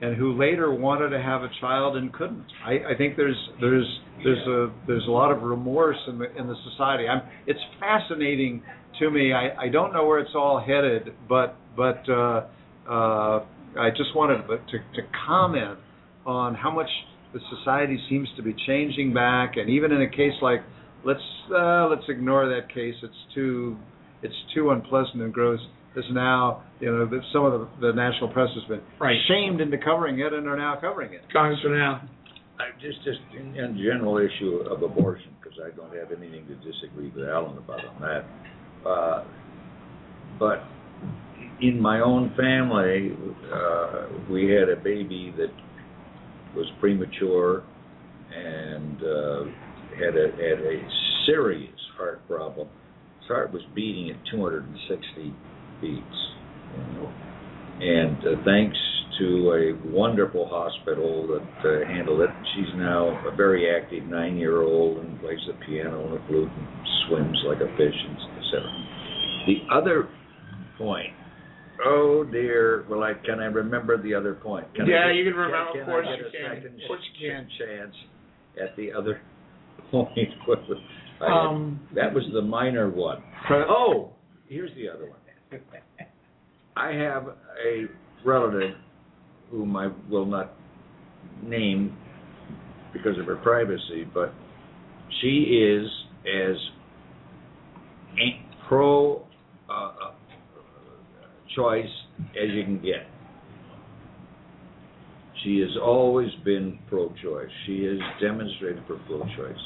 and 0.00 0.16
who 0.16 0.38
later 0.38 0.72
wanted 0.72 1.10
to 1.10 1.22
have 1.22 1.42
a 1.42 1.50
child 1.60 1.96
and 1.96 2.12
couldn't. 2.12 2.46
I, 2.64 2.92
I 2.92 2.96
think 2.96 3.16
there's 3.16 3.36
there's 3.60 3.86
there's 4.24 4.46
a 4.46 4.72
there's 4.86 5.06
a 5.06 5.10
lot 5.10 5.30
of 5.30 5.42
remorse 5.42 5.98
in 6.08 6.18
the 6.18 6.34
in 6.36 6.46
the 6.46 6.56
society. 6.70 7.08
I'm 7.08 7.22
it's 7.46 7.60
fascinating 7.78 8.62
to 8.98 9.10
me. 9.10 9.32
I, 9.32 9.66
I 9.66 9.68
don't 9.68 9.92
know 9.92 10.06
where 10.06 10.18
it's 10.18 10.34
all 10.34 10.62
headed, 10.64 11.14
but 11.28 11.56
but 11.76 12.02
uh, 12.08 12.46
uh, 12.88 13.44
I 13.78 13.90
just 13.90 14.14
wanted 14.14 14.46
to, 14.48 14.56
to 14.56 14.78
to 14.78 15.08
comment 15.26 15.78
on 16.26 16.54
how 16.54 16.70
much 16.70 16.88
the 17.32 17.40
society 17.58 17.98
seems 18.08 18.28
to 18.36 18.42
be 18.42 18.54
changing 18.66 19.12
back, 19.14 19.56
and 19.56 19.68
even 19.70 19.92
in 19.92 20.02
a 20.02 20.10
case 20.10 20.34
like 20.42 20.60
let's 21.04 21.20
uh, 21.54 21.88
let's 21.88 22.04
ignore 22.08 22.48
that 22.48 22.72
case. 22.72 22.94
It's 23.02 23.34
too 23.34 23.76
it's 24.22 24.34
too 24.54 24.70
unpleasant 24.70 25.22
and 25.22 25.32
gross. 25.32 25.60
Is 25.96 26.04
now 26.12 26.62
you 26.78 26.86
know 26.86 27.04
that 27.06 27.20
some 27.32 27.44
of 27.46 27.52
the, 27.80 27.88
the 27.88 27.92
national 27.92 28.28
press 28.32 28.48
has 28.54 28.64
been 28.68 28.80
Right. 29.00 29.18
shamed 29.26 29.60
into 29.60 29.76
covering 29.78 30.20
it 30.20 30.32
and 30.32 30.46
are 30.46 30.56
now 30.56 30.78
covering 30.80 31.12
it. 31.14 31.22
Congressman 31.32 31.80
Al. 31.80 32.00
I 32.60 32.70
just 32.80 33.02
just 33.02 33.18
in, 33.36 33.56
in 33.56 33.76
general 33.76 34.18
issue 34.18 34.58
of 34.70 34.82
abortion 34.82 35.34
because 35.42 35.58
I 35.58 35.74
don't 35.74 35.92
have 35.96 36.12
anything 36.16 36.46
to 36.46 36.54
disagree 36.56 37.10
with 37.10 37.28
Alan 37.28 37.58
about 37.58 37.80
on 37.84 38.00
that. 38.02 38.88
Uh, 38.88 39.24
but 40.38 40.62
in 41.60 41.80
my 41.80 42.00
own 42.00 42.32
family, 42.36 43.16
uh, 43.52 44.06
we 44.30 44.48
had 44.50 44.68
a 44.68 44.76
baby 44.76 45.34
that 45.38 45.50
was 46.54 46.66
premature 46.80 47.64
and 48.32 49.02
uh, 49.02 49.44
had 49.98 50.16
a 50.16 50.30
had 50.38 50.60
a 50.64 50.88
serious 51.26 51.74
heart 51.96 52.26
problem. 52.28 52.68
His 53.20 53.28
heart 53.28 53.52
was 53.52 53.62
beating 53.74 54.10
at 54.10 54.16
260 54.30 55.34
beats. 55.80 56.20
You 56.76 57.00
know. 57.00 57.12
And 57.80 58.18
uh, 58.18 58.42
thanks 58.44 58.76
to 59.18 59.26
a 59.52 59.88
wonderful 59.90 60.46
hospital 60.48 61.26
that 61.28 61.68
uh, 61.68 61.86
handled 61.88 62.20
it, 62.22 62.30
she's 62.54 62.72
now 62.76 63.08
a 63.26 63.34
very 63.34 63.68
active 63.74 64.04
nine-year-old 64.04 64.98
and 65.04 65.20
plays 65.20 65.38
the 65.46 65.54
piano 65.66 66.04
and 66.06 66.14
the 66.16 66.22
flute 66.28 66.48
and 66.50 66.68
swims 67.08 67.38
like 67.46 67.58
a 67.58 67.68
fish, 67.76 67.94
and 68.06 68.16
etc. 68.38 68.62
The 69.46 69.74
other 69.74 70.08
point. 70.78 71.12
Oh 71.84 72.24
dear. 72.30 72.84
Well, 72.90 73.02
I 73.02 73.14
can 73.24 73.40
I 73.40 73.46
remember 73.46 74.00
the 74.00 74.14
other 74.14 74.34
point? 74.34 74.66
Can 74.74 74.84
I 74.84 74.88
Yeah, 74.88 75.06
get- 75.08 75.16
you 75.16 75.24
can 75.24 75.34
remember, 75.34 75.72
Can, 75.72 75.80
of 75.80 75.86
course 75.86 76.06
you 76.18 76.24
can. 76.30 76.56
Of 76.66 76.72
course 76.86 77.00
you 77.18 77.30
can. 77.30 77.48
chance 77.58 77.94
at 78.62 78.76
the 78.76 78.92
other 78.92 79.20
point? 79.90 80.08
Was- 80.46 80.58
had- 81.18 81.26
Um, 81.26 81.80
that 81.94 82.12
was 82.12 82.24
the 82.34 82.42
minor 82.42 82.88
one. 82.90 83.22
Oh, 83.50 84.10
here's 84.48 84.74
the 84.76 84.88
other 84.90 85.08
one. 85.08 85.19
I 86.76 86.92
have 86.92 87.28
a 87.64 87.86
relative 88.24 88.76
whom 89.50 89.76
I 89.76 89.90
will 90.08 90.26
not 90.26 90.52
name 91.42 91.96
because 92.92 93.18
of 93.18 93.26
her 93.26 93.36
privacy, 93.36 94.06
but 94.12 94.32
she 95.20 95.28
is 95.28 95.88
as 96.26 96.56
pro 98.68 99.26
uh, 99.68 99.72
uh, 99.72 99.90
choice 101.56 101.88
as 102.20 102.50
you 102.50 102.64
can 102.64 102.80
get. 102.80 103.06
She 105.42 105.58
has 105.60 105.70
always 105.82 106.30
been 106.44 106.78
pro-choice. 106.88 107.48
She 107.66 107.84
has 107.84 107.98
demonstrated 108.20 108.82
for 108.86 108.98
pro-choice. 109.06 109.58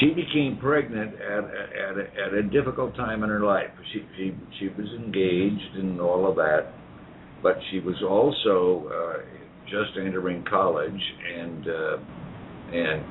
She 0.00 0.10
became 0.10 0.58
pregnant 0.60 1.14
at 1.14 1.44
at 1.44 1.98
a, 1.98 2.26
at 2.26 2.34
a 2.34 2.42
difficult 2.42 2.94
time 2.94 3.22
in 3.24 3.30
her 3.30 3.40
life. 3.40 3.70
She 3.92 4.02
she 4.16 4.34
she 4.58 4.68
was 4.68 4.86
engaged 4.96 5.76
and 5.76 6.00
all 6.00 6.28
of 6.28 6.36
that, 6.36 6.72
but 7.42 7.56
she 7.70 7.80
was 7.80 7.96
also 8.08 8.88
uh, 8.88 9.18
just 9.64 9.98
entering 9.98 10.44
college, 10.48 11.00
and 11.36 11.68
uh, 11.68 11.96
and 12.72 13.04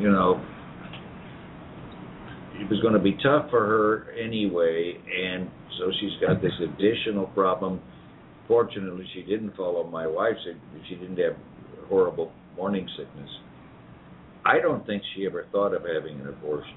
you 0.00 0.10
know 0.10 0.44
it 2.60 2.68
was 2.68 2.80
going 2.80 2.94
to 2.94 3.00
be 3.00 3.16
tough 3.22 3.50
for 3.50 3.64
her 3.64 4.12
anyway, 4.12 4.94
and 4.96 5.48
so 5.78 5.90
she's 6.00 6.12
got 6.20 6.42
this 6.42 6.52
additional 6.62 7.26
problem. 7.28 7.80
Fortunately, 8.46 9.06
she 9.14 9.22
didn't 9.22 9.56
follow 9.56 9.84
my 9.88 10.06
wife's. 10.06 10.40
She 10.88 10.96
didn't 10.96 11.18
have 11.18 11.36
horrible 11.88 12.32
morning 12.56 12.88
sickness. 12.96 13.30
I 14.48 14.60
don't 14.60 14.86
think 14.86 15.02
she 15.14 15.26
ever 15.26 15.44
thought 15.52 15.74
of 15.74 15.82
having 15.82 16.20
an 16.20 16.28
abortion. 16.28 16.74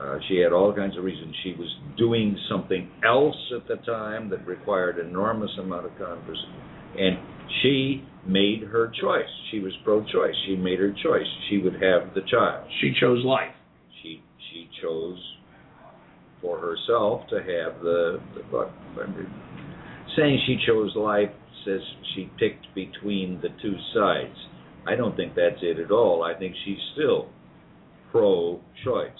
Uh, 0.00 0.18
she 0.26 0.38
had 0.38 0.52
all 0.52 0.74
kinds 0.74 0.96
of 0.96 1.04
reasons. 1.04 1.34
She 1.44 1.52
was 1.58 1.68
doing 1.98 2.34
something 2.48 2.88
else 3.04 3.36
at 3.54 3.68
the 3.68 3.76
time 3.84 4.30
that 4.30 4.46
required 4.46 4.98
enormous 4.98 5.50
amount 5.58 5.84
of 5.84 5.92
conversation, 5.98 6.54
and 6.96 7.18
she 7.60 8.02
made 8.26 8.62
her 8.62 8.90
choice. 9.02 9.28
She 9.50 9.58
was 9.58 9.72
pro-choice. 9.84 10.34
She 10.46 10.56
made 10.56 10.78
her 10.78 10.94
choice. 11.02 11.26
She 11.50 11.58
would 11.58 11.74
have 11.74 12.14
the 12.14 12.22
child. 12.30 12.66
She 12.80 12.94
chose 12.98 13.22
life. 13.22 13.52
She 14.02 14.22
she 14.50 14.70
chose 14.80 15.18
for 16.40 16.58
herself 16.58 17.28
to 17.28 17.36
have 17.36 17.82
the, 17.82 18.18
the 18.34 18.42
but 18.50 18.72
saying 20.16 20.40
she 20.46 20.56
chose 20.66 20.96
life 20.96 21.30
says 21.66 21.80
she 22.14 22.30
picked 22.38 22.66
between 22.74 23.38
the 23.42 23.48
two 23.60 23.74
sides. 23.94 24.36
I 24.86 24.96
don't 24.96 25.16
think 25.16 25.34
that's 25.34 25.62
it 25.62 25.78
at 25.78 25.90
all. 25.90 26.22
I 26.22 26.38
think 26.38 26.54
she's 26.64 26.78
still 26.94 27.28
pro-choice 28.10 29.10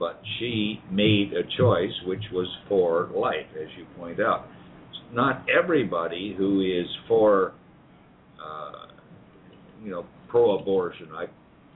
but 0.00 0.20
she 0.38 0.80
made 0.90 1.34
a 1.34 1.42
choice 1.58 1.92
which 2.06 2.24
was 2.32 2.48
for 2.68 3.10
life, 3.14 3.46
as 3.54 3.68
you 3.76 3.84
point 3.98 4.18
out. 4.18 4.46
Not 5.12 5.44
everybody 5.54 6.34
who 6.36 6.62
is 6.62 6.86
for, 7.06 7.52
uh, 8.42 8.86
you 9.84 9.90
know, 9.90 10.06
pro-abortion. 10.28 11.08
I 11.12 11.26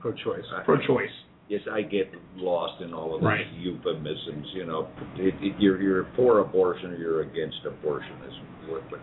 Pro-choice. 0.01 0.43
Pro-choice. 0.65 1.09
Yes, 1.49 1.61
I 1.71 1.81
get 1.83 2.11
lost 2.35 2.81
in 2.81 2.93
all 2.93 3.13
of 3.13 3.21
these 3.21 3.27
Right. 3.27 3.45
euphemisms. 3.53 4.47
You 4.53 4.65
know, 4.65 4.87
it, 5.17 5.35
it, 5.41 5.53
you're 5.59 5.79
you're 5.81 6.07
for 6.15 6.39
abortion 6.39 6.91
or 6.91 6.95
you're 6.95 7.21
against 7.21 7.57
abortion 7.65 8.13
is 8.27 8.33
what 8.69 8.81
what 8.91 9.01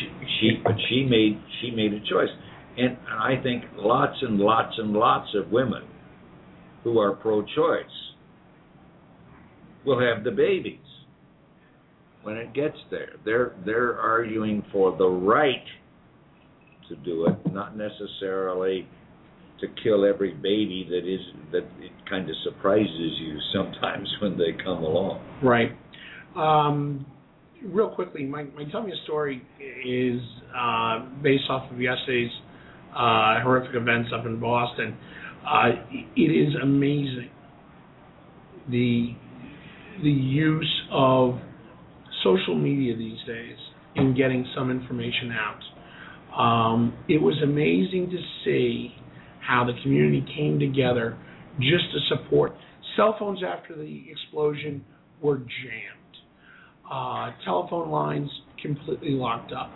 She 0.00 0.08
she 0.40 0.50
but 0.64 0.74
she 0.88 1.04
made 1.04 1.40
she 1.60 1.70
made 1.70 1.92
a 1.92 2.00
choice, 2.00 2.30
and 2.76 2.96
I 3.08 3.40
think 3.42 3.64
lots 3.76 4.16
and 4.22 4.38
lots 4.38 4.74
and 4.78 4.92
lots 4.92 5.28
of 5.34 5.50
women 5.50 5.82
who 6.84 6.98
are 6.98 7.12
pro-choice 7.12 7.84
will 9.84 10.00
have 10.00 10.24
the 10.24 10.30
babies 10.30 10.78
when 12.22 12.36
it 12.36 12.52
gets 12.52 12.76
there. 12.90 13.14
They're 13.24 13.54
they're 13.64 13.98
arguing 13.98 14.64
for 14.72 14.96
the 14.96 15.08
right 15.08 15.64
to 16.88 16.96
do 16.96 17.26
it, 17.26 17.52
not 17.52 17.76
necessarily 17.76 18.86
to 19.60 19.66
kill 19.82 20.04
every 20.04 20.34
baby 20.34 20.86
that 20.90 21.08
is 21.08 21.20
that 21.52 21.64
it 21.82 21.92
kind 22.08 22.28
of 22.28 22.36
surprises 22.44 22.90
you 23.20 23.38
sometimes 23.54 24.08
when 24.22 24.36
they 24.36 24.52
come 24.62 24.82
along. 24.82 25.20
Right. 25.42 25.70
Um, 26.36 27.06
real 27.64 27.88
quickly, 27.88 28.24
my, 28.24 28.44
my 28.44 28.64
tell 28.70 28.82
me 28.82 28.92
a 28.92 29.04
story 29.04 29.42
is 29.60 30.20
uh, 30.56 31.06
based 31.22 31.44
off 31.48 31.70
of 31.72 31.80
yesterday's 31.80 32.30
uh, 32.96 33.42
horrific 33.42 33.74
events 33.74 34.10
up 34.18 34.24
in 34.26 34.40
Boston. 34.40 34.96
Uh, 35.46 35.68
it 36.16 36.20
is 36.20 36.54
amazing 36.62 37.30
the 38.70 39.14
the 40.02 40.10
use 40.10 40.82
of 40.90 41.38
social 42.24 42.54
media 42.54 42.96
these 42.96 43.18
days 43.26 43.56
in 43.94 44.14
getting 44.16 44.46
some 44.54 44.70
information 44.70 45.32
out. 45.32 45.60
Um, 46.38 46.94
it 47.08 47.20
was 47.20 47.34
amazing 47.42 48.10
to 48.10 48.18
see 48.44 48.94
how 49.40 49.64
the 49.64 49.72
community 49.82 50.24
came 50.36 50.58
together 50.58 51.16
just 51.60 51.84
to 51.92 52.16
support. 52.16 52.52
Cell 52.96 53.16
phones 53.18 53.40
after 53.42 53.74
the 53.74 54.04
explosion 54.10 54.84
were 55.22 55.38
jammed. 55.38 55.96
Uh, 56.90 57.30
telephone 57.44 57.90
lines 57.90 58.28
completely 58.60 59.10
locked 59.10 59.52
up. 59.52 59.70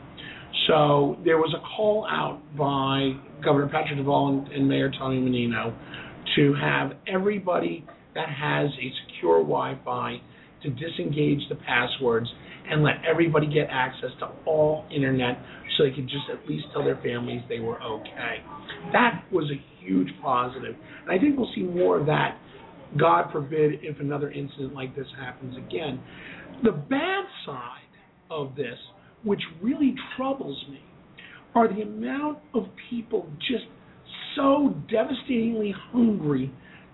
So 0.70 1.16
there 1.24 1.38
was 1.38 1.52
a 1.52 1.60
call 1.76 2.06
out 2.08 2.38
by 2.56 3.10
Governor 3.44 3.66
Patrick 3.66 3.98
Deval 3.98 4.28
and, 4.28 4.52
and 4.52 4.68
Mayor 4.68 4.88
Tommy 4.96 5.18
Menino 5.18 5.76
to 6.36 6.54
have 6.54 6.92
everybody 7.08 7.84
that 8.14 8.28
has 8.28 8.70
a 8.70 8.92
secure 9.04 9.38
Wi-Fi 9.38 10.20
to 10.62 10.70
disengage 10.70 11.40
the 11.48 11.56
passwords 11.56 12.28
and 12.70 12.84
let 12.84 13.02
everybody 13.08 13.48
get 13.52 13.66
access 13.68 14.10
to 14.20 14.28
all 14.46 14.84
internet 14.94 15.38
so 15.76 15.82
they 15.82 15.90
could 15.90 16.06
just 16.06 16.30
at 16.32 16.48
least 16.48 16.66
tell 16.72 16.84
their 16.84 17.00
families 17.02 17.40
they 17.48 17.58
were 17.58 17.82
okay. 17.82 18.36
That 18.92 19.24
was 19.32 19.50
a 19.50 19.84
huge 19.84 20.08
positive. 20.22 20.76
And 21.02 21.10
I 21.10 21.18
think 21.18 21.36
we'll 21.36 21.50
see 21.52 21.62
more 21.62 21.98
of 21.98 22.06
that, 22.06 22.38
God 22.96 23.32
forbid, 23.32 23.80
if 23.82 23.98
another 23.98 24.30
incident 24.30 24.74
like 24.74 24.94
this 24.94 25.06
happens 25.18 25.56
again. 25.56 26.00
The 26.62 26.72
bad 26.72 27.24
side 27.44 27.90
of 28.30 28.54
this, 28.54 28.78
which 29.24 29.40
really 29.62 29.94
troubles 30.16 30.64
me, 30.70 30.80
are 31.54 31.68
the 31.68 31.82
amount 31.82 32.38
of 32.54 32.64
people 32.88 33.28
just 33.38 33.64
so 34.36 34.74
devastatingly 34.90 35.74
hungry 35.92 36.52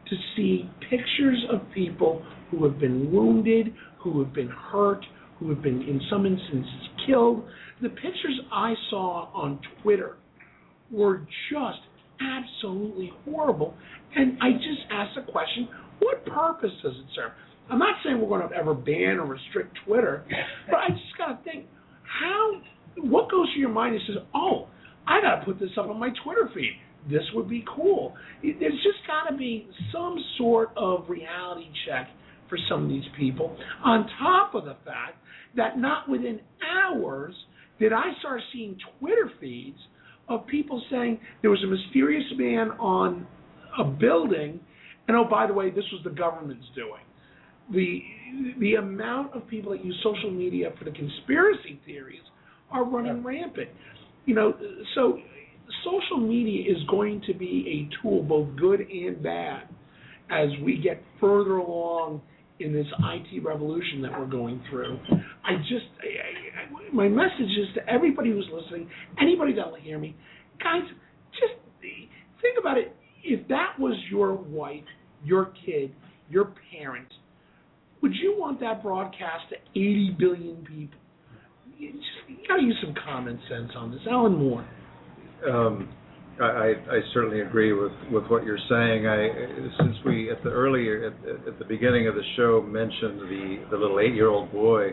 to 0.09 0.17
see 0.35 0.71
pictures 0.89 1.45
of 1.53 1.61
people 1.75 2.25
who 2.51 2.65
have 2.65 2.79
been 2.79 3.13
wounded, 3.13 3.75
who 3.99 4.23
have 4.23 4.33
been 4.33 4.49
hurt, 4.49 5.05
who 5.39 5.51
have 5.51 5.63
been, 5.63 5.83
in 5.83 6.01
some 6.11 6.25
instances, 6.25 6.89
killed. 7.07 7.45
The 7.83 7.91
pictures 7.91 8.41
I 8.53 8.75
saw 8.91 9.29
on 9.35 9.61
Twitter 9.83 10.17
were 10.91 11.27
just 11.51 11.81
absolutely 12.21 13.13
horrible. 13.25 13.75
And 14.15 14.39
I 14.41 14.53
just 14.53 14.81
asked 14.91 15.17
the 15.17 15.31
question 15.31 15.69
what 15.99 16.25
purpose 16.27 16.71
does 16.83 16.93
it 16.93 17.07
serve? 17.15 17.33
I'm 17.71 17.79
not 17.79 17.97
saying 18.05 18.21
we're 18.21 18.29
going 18.29 18.49
to 18.49 18.55
ever 18.55 18.75
ban 18.75 19.19
or 19.19 19.27
restrict 19.27 19.77
Twitter, 19.87 20.25
but 20.71 20.77
I 20.77 20.89
just 20.91 21.19
got 21.19 21.45
to 21.45 21.51
think 21.51 21.67
how, 22.21 22.61
what 22.97 23.31
goes 23.31 23.49
through 23.53 23.61
your 23.61 23.71
mind 23.71 23.95
and 23.95 24.03
says, 24.07 24.17
oh, 24.35 24.69
I 25.07 25.21
got 25.21 25.41
to 25.41 25.45
put 25.45 25.61
this 25.61 25.71
up 25.79 25.87
on 25.89 25.99
my 25.99 26.11
Twitter 26.25 26.51
feed. 26.55 26.79
This 27.11 27.23
would 27.35 27.49
be 27.49 27.65
cool. 27.77 28.15
There's 28.43 28.83
just 28.83 29.07
got 29.07 29.31
to 29.31 29.37
be 29.37 29.69
some 29.93 30.17
sort 30.39 30.71
of 30.77 31.09
reality 31.09 31.69
check 31.87 32.09
for 32.49 32.59
some 32.69 32.85
of 32.85 32.89
these 32.89 33.05
people, 33.19 33.57
on 33.85 34.09
top 34.21 34.55
of 34.55 34.65
the 34.65 34.77
fact 34.85 35.19
that 35.57 35.79
not 35.79 36.09
within 36.09 36.41
hours 36.63 37.35
did 37.79 37.93
I 37.93 38.13
start 38.21 38.41
seeing 38.53 38.77
Twitter 38.99 39.31
feeds 39.41 39.79
of 40.29 40.47
people 40.47 40.83
saying 40.91 41.19
there 41.43 41.51
was 41.51 41.63
a 41.65 41.67
mysterious 41.67 42.25
man 42.37 42.71
on 42.79 43.27
a 43.79 43.85
building, 43.85 44.61
and 45.09 45.17
oh, 45.17 45.25
by 45.25 45.47
the 45.47 45.53
way, 45.53 45.71
this 45.71 45.85
was 45.93 46.03
the 46.05 46.11
government's 46.11 46.67
doing. 46.75 47.03
The 47.73 48.01
the 48.61 48.75
amount 48.75 49.35
of 49.35 49.47
people 49.49 49.73
that 49.73 49.85
use 49.85 49.99
social 50.03 50.31
media 50.31 50.71
for 50.79 50.85
the 50.85 50.91
conspiracy 50.91 51.81
theories 51.85 52.21
are 52.71 52.85
running 52.85 53.23
rampant. 53.23 53.71
You 54.25 54.35
know, 54.35 54.55
so 54.95 55.19
social 55.85 56.19
media 56.19 56.71
is 56.71 56.83
going 56.89 57.23
to 57.27 57.35
be 57.35 57.89
a 57.89 58.03
tool, 58.03 58.23
both 58.23 58.57
good 58.57 58.81
and 58.81 59.23
bad, 59.23 59.69
as 60.31 60.49
we 60.65 60.79
get 60.79 61.03
further 61.21 61.57
along 61.57 62.21
in 62.59 62.73
this 62.73 62.87
IT 62.99 63.45
revolution 63.45 64.03
that 64.03 64.11
we're 64.13 64.27
going 64.27 64.63
through. 64.71 64.99
I 65.45 65.57
just, 65.69 65.87
I, 66.03 66.89
I, 66.89 66.95
my 66.95 67.09
message 67.09 67.41
is 67.41 67.75
to 67.75 67.89
everybody 67.89 68.31
who's 68.31 68.49
listening, 68.53 68.89
anybody 69.21 69.55
that 69.55 69.67
will 69.67 69.81
hear 69.81 69.99
me, 69.99 70.17
guys, 70.63 70.83
just 71.33 71.55
think 72.41 72.59
about 72.59 72.79
it. 72.79 72.95
If 73.23 73.47
that 73.49 73.75
was 73.79 73.97
your 74.11 74.35
wife, 74.35 74.85
your 75.25 75.53
kid, 75.65 75.93
your 76.31 76.55
parent, 76.73 77.09
would 78.07 78.15
you 78.23 78.37
want 78.39 78.61
that 78.61 78.83
broadcast 78.85 79.51
to 79.51 79.57
80 79.75 80.17
billion 80.17 80.57
people? 80.65 80.99
You, 81.77 81.91
just, 81.91 82.05
you 82.29 82.37
got 82.47 82.57
to 82.57 82.63
use 82.63 82.77
some 82.85 82.95
common 83.05 83.41
sense 83.51 83.73
on 83.77 83.91
this. 83.91 84.01
Alan 84.09 84.37
Moore. 84.37 84.65
Um, 85.51 85.89
I, 86.41 86.75
I 86.89 87.01
certainly 87.13 87.41
agree 87.41 87.73
with, 87.73 87.93
with 88.13 88.25
what 88.27 88.45
you're 88.45 88.59
saying. 88.69 89.07
I 89.07 89.29
since 89.83 89.97
we 90.05 90.31
at 90.31 90.43
the 90.45 90.51
earlier 90.51 91.07
at, 91.07 91.49
at 91.49 91.59
the 91.59 91.65
beginning 91.65 92.07
of 92.09 92.15
the 92.15 92.23
show 92.37 92.63
mentioned 92.63 93.21
the 93.23 93.65
the 93.71 93.77
little 93.77 93.99
eight 94.01 94.15
year 94.15 94.29
old 94.29 94.53
boy 94.53 94.91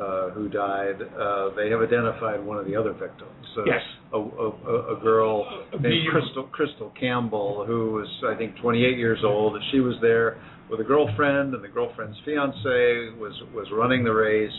uh, 0.00 0.30
who 0.30 0.48
died. 0.48 0.96
Uh, 1.02 1.54
they 1.54 1.68
have 1.68 1.80
identified 1.82 2.42
one 2.44 2.56
of 2.56 2.66
the 2.66 2.74
other 2.74 2.92
victims. 2.92 3.46
Uh, 3.56 3.64
Yes. 3.66 3.82
A, 4.12 4.18
a, 4.18 4.96
a 4.96 5.00
girl 5.00 5.46
A 5.72 5.80
named 5.80 6.08
Krystle 6.12 6.50
Krystle 6.50 6.98
Campbell 6.98 7.64
who 7.66 7.92
was 7.92 8.08
I 8.26 8.36
think 8.36 8.56
28 8.56 8.98
years 8.98 9.20
old. 9.22 9.54
And 9.56 9.64
she 9.70 9.80
was 9.80 9.94
there 10.00 10.40
with 10.70 10.80
a 10.80 10.84
girlfriend, 10.84 11.54
and 11.54 11.64
the 11.64 11.68
girlfriend's 11.68 12.16
fiance 12.24 13.18
was 13.18 13.32
was 13.54 13.66
running 13.72 14.04
the 14.04 14.12
race. 14.12 14.50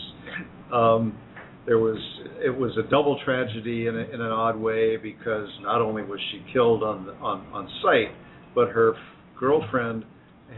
Um, 0.72 1.18
there 1.66 1.78
was 1.78 1.98
it 2.44 2.50
was 2.50 2.76
a 2.76 2.88
double 2.90 3.18
tragedy 3.24 3.86
in, 3.86 3.96
a, 3.96 4.00
in 4.00 4.20
an 4.20 4.32
odd 4.32 4.58
way 4.58 4.96
because 4.96 5.48
not 5.60 5.80
only 5.80 6.02
was 6.02 6.20
she 6.30 6.44
killed 6.52 6.82
on 6.82 7.06
the, 7.06 7.12
on 7.14 7.46
on 7.52 7.68
site, 7.82 8.14
but 8.54 8.68
her 8.68 8.94
f- 8.94 9.00
girlfriend 9.38 10.04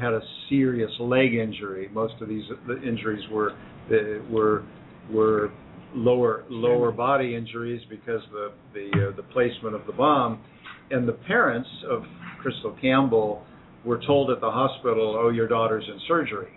had 0.01 0.13
a 0.13 0.21
serious 0.49 0.91
leg 0.99 1.35
injury. 1.35 1.89
Most 1.93 2.15
of 2.21 2.29
these 2.29 2.45
the 2.67 2.83
injuries 2.83 3.23
were 3.31 3.53
uh, 3.53 4.23
were 4.31 4.65
were 5.13 5.53
lower 5.95 6.45
lower 6.49 6.91
body 6.91 7.37
injuries 7.37 7.83
because 7.89 8.21
the 8.33 8.53
the 8.73 9.11
uh, 9.11 9.17
the 9.17 9.23
placement 9.25 9.77
of 9.77 9.87
the 9.87 9.93
bomb, 9.93 10.43
and 10.91 11.07
the 11.07 11.13
parents 11.13 11.69
of 11.89 12.03
Krystle 12.43 12.81
Campbell 12.81 13.45
were 13.85 14.01
told 14.07 14.31
at 14.31 14.41
the 14.41 14.51
hospital, 14.51 15.17
"Oh, 15.19 15.29
your 15.31 15.49
daughter's 15.49 15.85
in 15.89 15.99
surgery." 16.09 16.49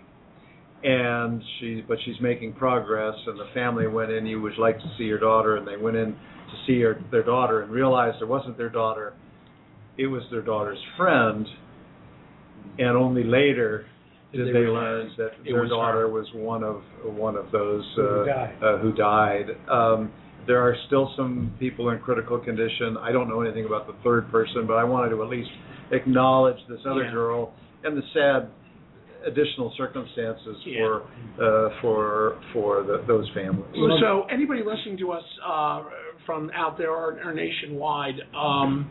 and 0.84 1.42
she 1.58 1.82
but 1.88 1.98
she's 2.04 2.14
making 2.20 2.52
progress 2.52 3.14
and 3.26 3.36
the 3.36 3.46
family 3.52 3.88
went 3.88 4.12
in 4.12 4.24
you 4.24 4.40
would 4.40 4.56
like 4.58 4.78
to 4.78 4.84
see 4.96 5.02
your 5.02 5.18
daughter 5.18 5.56
and 5.56 5.66
they 5.66 5.76
went 5.76 5.96
in 5.96 6.12
to 6.12 6.56
see 6.68 6.80
her 6.80 7.02
their 7.10 7.24
daughter 7.24 7.62
and 7.62 7.72
realized 7.72 8.22
it 8.22 8.28
wasn't 8.28 8.56
their 8.56 8.68
daughter 8.68 9.12
it 9.96 10.06
was 10.06 10.22
their 10.30 10.40
daughter's 10.40 10.78
friend 10.96 11.44
and 12.78 12.96
only 12.96 13.24
later 13.24 13.86
did 14.32 14.46
They 14.46 14.52
they 14.52 14.58
learn 14.68 15.10
that 15.16 15.30
their 15.44 15.62
was 15.62 15.70
daughter 15.70 16.00
her. 16.02 16.08
was 16.08 16.26
one 16.34 16.62
of 16.62 16.82
one 17.02 17.34
of 17.36 17.50
those 17.50 17.84
Who 17.96 18.02
uh, 18.06 18.24
died. 18.26 18.54
uh, 18.62 18.78
who 18.78 18.92
died 18.92 19.46
um 19.68 20.12
there 20.46 20.60
are 20.60 20.76
still 20.86 21.12
some 21.16 21.52
people 21.58 21.90
in 21.90 21.98
critical 21.98 22.38
condition 22.38 22.96
i 23.02 23.10
don't 23.10 23.28
know 23.28 23.40
anything 23.40 23.64
about 23.64 23.88
the 23.88 23.94
third 24.04 24.30
person 24.30 24.64
but 24.64 24.74
i 24.74 24.84
wanted 24.84 25.10
to 25.10 25.22
at 25.24 25.28
least 25.28 25.50
acknowledge 25.92 26.58
this 26.68 26.80
other 26.88 27.04
Yeah. 27.04 27.12
girl 27.12 27.52
and 27.84 27.96
the 27.96 28.02
sad 28.12 28.48
additional 29.26 29.72
circumstances 29.76 30.56
Yeah. 30.64 30.78
for 30.80 31.02
uh, 31.40 31.80
for 31.80 32.38
for 32.52 32.82
the, 32.82 33.02
those 33.06 33.28
families. 33.30 33.74
So 34.00 34.22
anybody 34.30 34.62
listening 34.62 34.96
to 34.98 35.12
us 35.12 35.24
uh, 35.44 35.84
from 36.24 36.50
out 36.54 36.78
there 36.78 36.90
or, 36.90 37.18
or 37.24 37.34
nationwide, 37.34 38.20
um, 38.36 38.90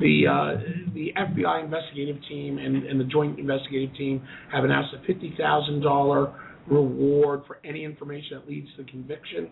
the 0.00 0.26
uh, 0.26 0.92
the 0.94 1.12
FBI 1.16 1.64
investigative 1.64 2.16
team 2.28 2.58
and, 2.58 2.84
and 2.84 3.00
the 3.00 3.04
joint 3.04 3.38
investigative 3.38 3.94
team 3.96 4.22
have 4.52 4.64
announced 4.64 4.94
a 4.94 5.06
fifty 5.06 5.34
thousand 5.38 5.80
dollar 5.80 6.32
reward 6.68 7.42
for 7.46 7.58
any 7.64 7.84
information 7.84 8.38
that 8.38 8.48
leads 8.48 8.68
to 8.76 8.84
conviction, 8.84 9.50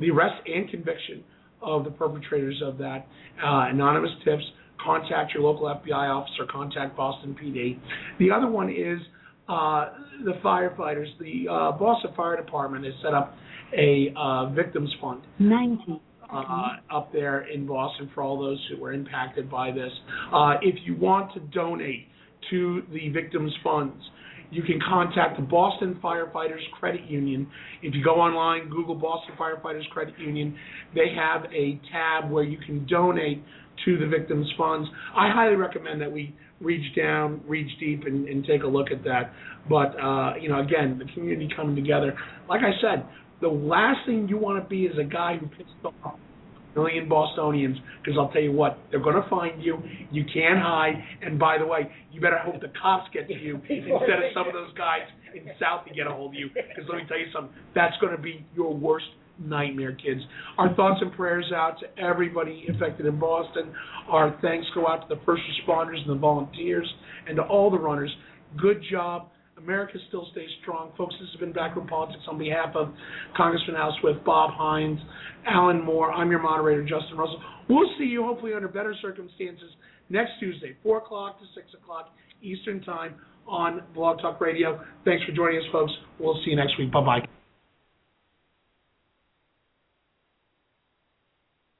the 0.00 0.10
arrest 0.10 0.42
and 0.46 0.68
conviction 0.70 1.22
of 1.62 1.84
the 1.84 1.90
perpetrators 1.90 2.60
of 2.64 2.78
that 2.78 3.06
uh, 3.44 3.66
anonymous 3.68 4.10
tips. 4.24 4.42
Contact 4.84 5.32
your 5.34 5.42
local 5.42 5.66
FBI 5.66 5.92
officer. 5.92 6.46
Contact 6.50 6.96
Boston 6.96 7.36
PD. 7.40 7.78
The 8.18 8.30
other 8.30 8.48
one 8.48 8.70
is 8.70 9.00
uh, 9.48 9.90
the 10.24 10.34
firefighters. 10.44 11.06
The 11.18 11.48
uh, 11.50 11.72
Boston 11.72 12.12
Fire 12.16 12.36
Department 12.36 12.84
has 12.84 12.94
set 13.02 13.14
up 13.14 13.34
a 13.76 14.12
uh, 14.16 14.50
victims 14.50 14.94
fund 15.00 15.22
90. 15.38 16.00
uh, 16.32 16.68
up 16.90 17.12
there 17.12 17.48
in 17.48 17.66
Boston 17.66 18.10
for 18.14 18.22
all 18.22 18.38
those 18.38 18.64
who 18.70 18.80
were 18.80 18.92
impacted 18.92 19.50
by 19.50 19.70
this. 19.70 19.92
Uh, 20.32 20.54
if 20.62 20.76
you 20.84 20.96
want 20.96 21.32
to 21.34 21.40
donate 21.40 22.06
to 22.50 22.82
the 22.92 23.08
victims' 23.10 23.52
funds, 23.62 24.02
you 24.50 24.62
can 24.62 24.78
contact 24.88 25.36
the 25.36 25.42
Boston 25.42 25.98
Firefighters 26.02 26.62
Credit 26.78 27.04
Union. 27.08 27.46
If 27.82 27.94
you 27.94 28.02
go 28.02 28.14
online, 28.14 28.70
Google 28.70 28.94
Boston 28.94 29.34
Firefighters 29.38 29.88
Credit 29.90 30.18
Union, 30.18 30.56
they 30.94 31.14
have 31.14 31.44
a 31.52 31.78
tab 31.92 32.30
where 32.30 32.44
you 32.44 32.58
can 32.58 32.86
donate 32.86 33.42
to 33.84 33.98
the 33.98 34.06
victims' 34.06 34.50
funds. 34.56 34.88
I 35.16 35.30
highly 35.32 35.56
recommend 35.56 36.00
that 36.00 36.10
we 36.10 36.34
reach 36.60 36.94
down, 36.96 37.40
reach 37.46 37.70
deep, 37.78 38.04
and, 38.06 38.28
and 38.28 38.44
take 38.44 38.62
a 38.62 38.66
look 38.66 38.90
at 38.90 39.04
that. 39.04 39.32
But 39.68 39.98
uh, 40.00 40.34
you 40.40 40.48
know, 40.48 40.60
again, 40.60 40.98
the 40.98 41.10
community 41.12 41.48
coming 41.54 41.76
together. 41.76 42.16
Like 42.48 42.62
I 42.62 42.72
said, 42.80 43.06
the 43.40 43.48
last 43.48 44.06
thing 44.06 44.28
you 44.28 44.38
want 44.38 44.62
to 44.62 44.68
be 44.68 44.84
is 44.84 44.98
a 44.98 45.04
guy 45.04 45.36
who 45.36 45.46
pissed 45.46 45.70
off 45.84 45.94
a 46.04 46.78
million 46.78 47.08
Bostonians. 47.08 47.76
Because 48.02 48.18
I'll 48.18 48.30
tell 48.30 48.42
you 48.42 48.52
what, 48.52 48.78
they're 48.90 49.02
going 49.02 49.20
to 49.20 49.28
find 49.28 49.62
you. 49.62 49.78
You 50.10 50.24
can't 50.24 50.58
hide. 50.58 50.94
And 51.22 51.38
by 51.38 51.58
the 51.58 51.66
way, 51.66 51.90
you 52.12 52.20
better 52.20 52.38
hope 52.38 52.60
the 52.60 52.72
cops 52.80 53.08
get 53.12 53.28
to 53.28 53.34
you 53.34 53.56
instead 53.68 54.18
of 54.18 54.32
some 54.34 54.46
of 54.46 54.54
those 54.54 54.72
guys 54.76 55.06
in 55.34 55.44
South 55.60 55.86
to 55.86 55.94
get 55.94 56.06
a 56.06 56.10
hold 56.10 56.34
of 56.34 56.38
you. 56.38 56.48
Because 56.54 56.84
let 56.88 56.98
me 56.98 57.04
tell 57.08 57.18
you 57.18 57.26
something, 57.32 57.54
that's 57.74 57.96
going 58.00 58.16
to 58.16 58.22
be 58.22 58.44
your 58.56 58.74
worst 58.74 59.06
nightmare, 59.38 59.92
kids. 59.92 60.20
Our 60.56 60.74
thoughts 60.74 61.00
and 61.00 61.12
prayers 61.12 61.50
out 61.54 61.78
to 61.80 62.02
everybody 62.02 62.66
affected 62.74 63.06
in 63.06 63.18
Boston. 63.18 63.72
Our 64.08 64.38
thanks 64.42 64.66
go 64.74 64.86
out 64.86 65.08
to 65.08 65.14
the 65.14 65.20
first 65.24 65.42
responders 65.42 66.00
and 66.00 66.10
the 66.10 66.20
volunteers 66.20 66.92
and 67.26 67.36
to 67.36 67.42
all 67.42 67.70
the 67.70 67.78
runners. 67.78 68.14
Good 68.60 68.82
job. 68.90 69.28
America 69.58 69.98
still 70.08 70.28
stays 70.32 70.48
strong. 70.62 70.92
Folks, 70.96 71.14
this 71.20 71.28
has 71.32 71.40
been 71.40 71.52
Backroom 71.52 71.88
Politics 71.88 72.22
on 72.28 72.38
behalf 72.38 72.76
of 72.76 72.94
Congressman 73.36 73.76
Al 73.76 73.96
Swift, 74.00 74.24
Bob 74.24 74.50
Hines, 74.54 75.00
Alan 75.46 75.84
Moore. 75.84 76.12
I'm 76.12 76.30
your 76.30 76.40
moderator, 76.40 76.82
Justin 76.82 77.18
Russell. 77.18 77.42
We'll 77.68 77.90
see 77.98 78.04
you 78.04 78.22
hopefully 78.22 78.54
under 78.54 78.68
better 78.68 78.94
circumstances 79.02 79.70
next 80.08 80.32
Tuesday, 80.38 80.76
4 80.82 80.98
o'clock 80.98 81.40
to 81.40 81.46
6 81.54 81.66
o'clock 81.74 82.14
Eastern 82.40 82.82
Time 82.82 83.14
on 83.46 83.82
Blog 83.94 84.20
Talk 84.20 84.40
Radio. 84.40 84.80
Thanks 85.04 85.24
for 85.24 85.32
joining 85.32 85.58
us, 85.58 85.66
folks. 85.72 85.92
We'll 86.20 86.40
see 86.44 86.50
you 86.50 86.56
next 86.56 86.78
week. 86.78 86.92
Bye-bye. 86.92 87.37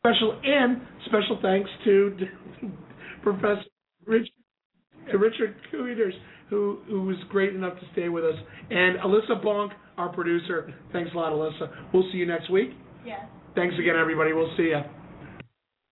Special 0.08 0.40
and 0.42 0.80
special 1.04 1.38
thanks 1.42 1.68
to 1.84 2.16
Professor 3.22 3.62
Rich, 4.06 4.28
Richard 5.12 5.54
Kuiters, 5.72 6.12
who 6.48 6.78
who 6.88 7.02
was 7.02 7.16
great 7.28 7.54
enough 7.54 7.78
to 7.78 7.86
stay 7.92 8.08
with 8.08 8.24
us, 8.24 8.36
and 8.70 8.98
Alyssa 9.00 9.44
Bonk, 9.44 9.70
our 9.98 10.08
producer. 10.08 10.72
Thanks 10.92 11.10
a 11.14 11.16
lot, 11.16 11.32
Alyssa. 11.32 11.92
We'll 11.92 12.08
see 12.10 12.18
you 12.18 12.26
next 12.26 12.50
week. 12.50 12.70
Yes. 13.04 13.20
Thanks 13.54 13.74
again, 13.78 13.96
everybody. 14.00 14.32
We'll 14.32 14.54
see 14.56 14.64
you. 14.74 14.80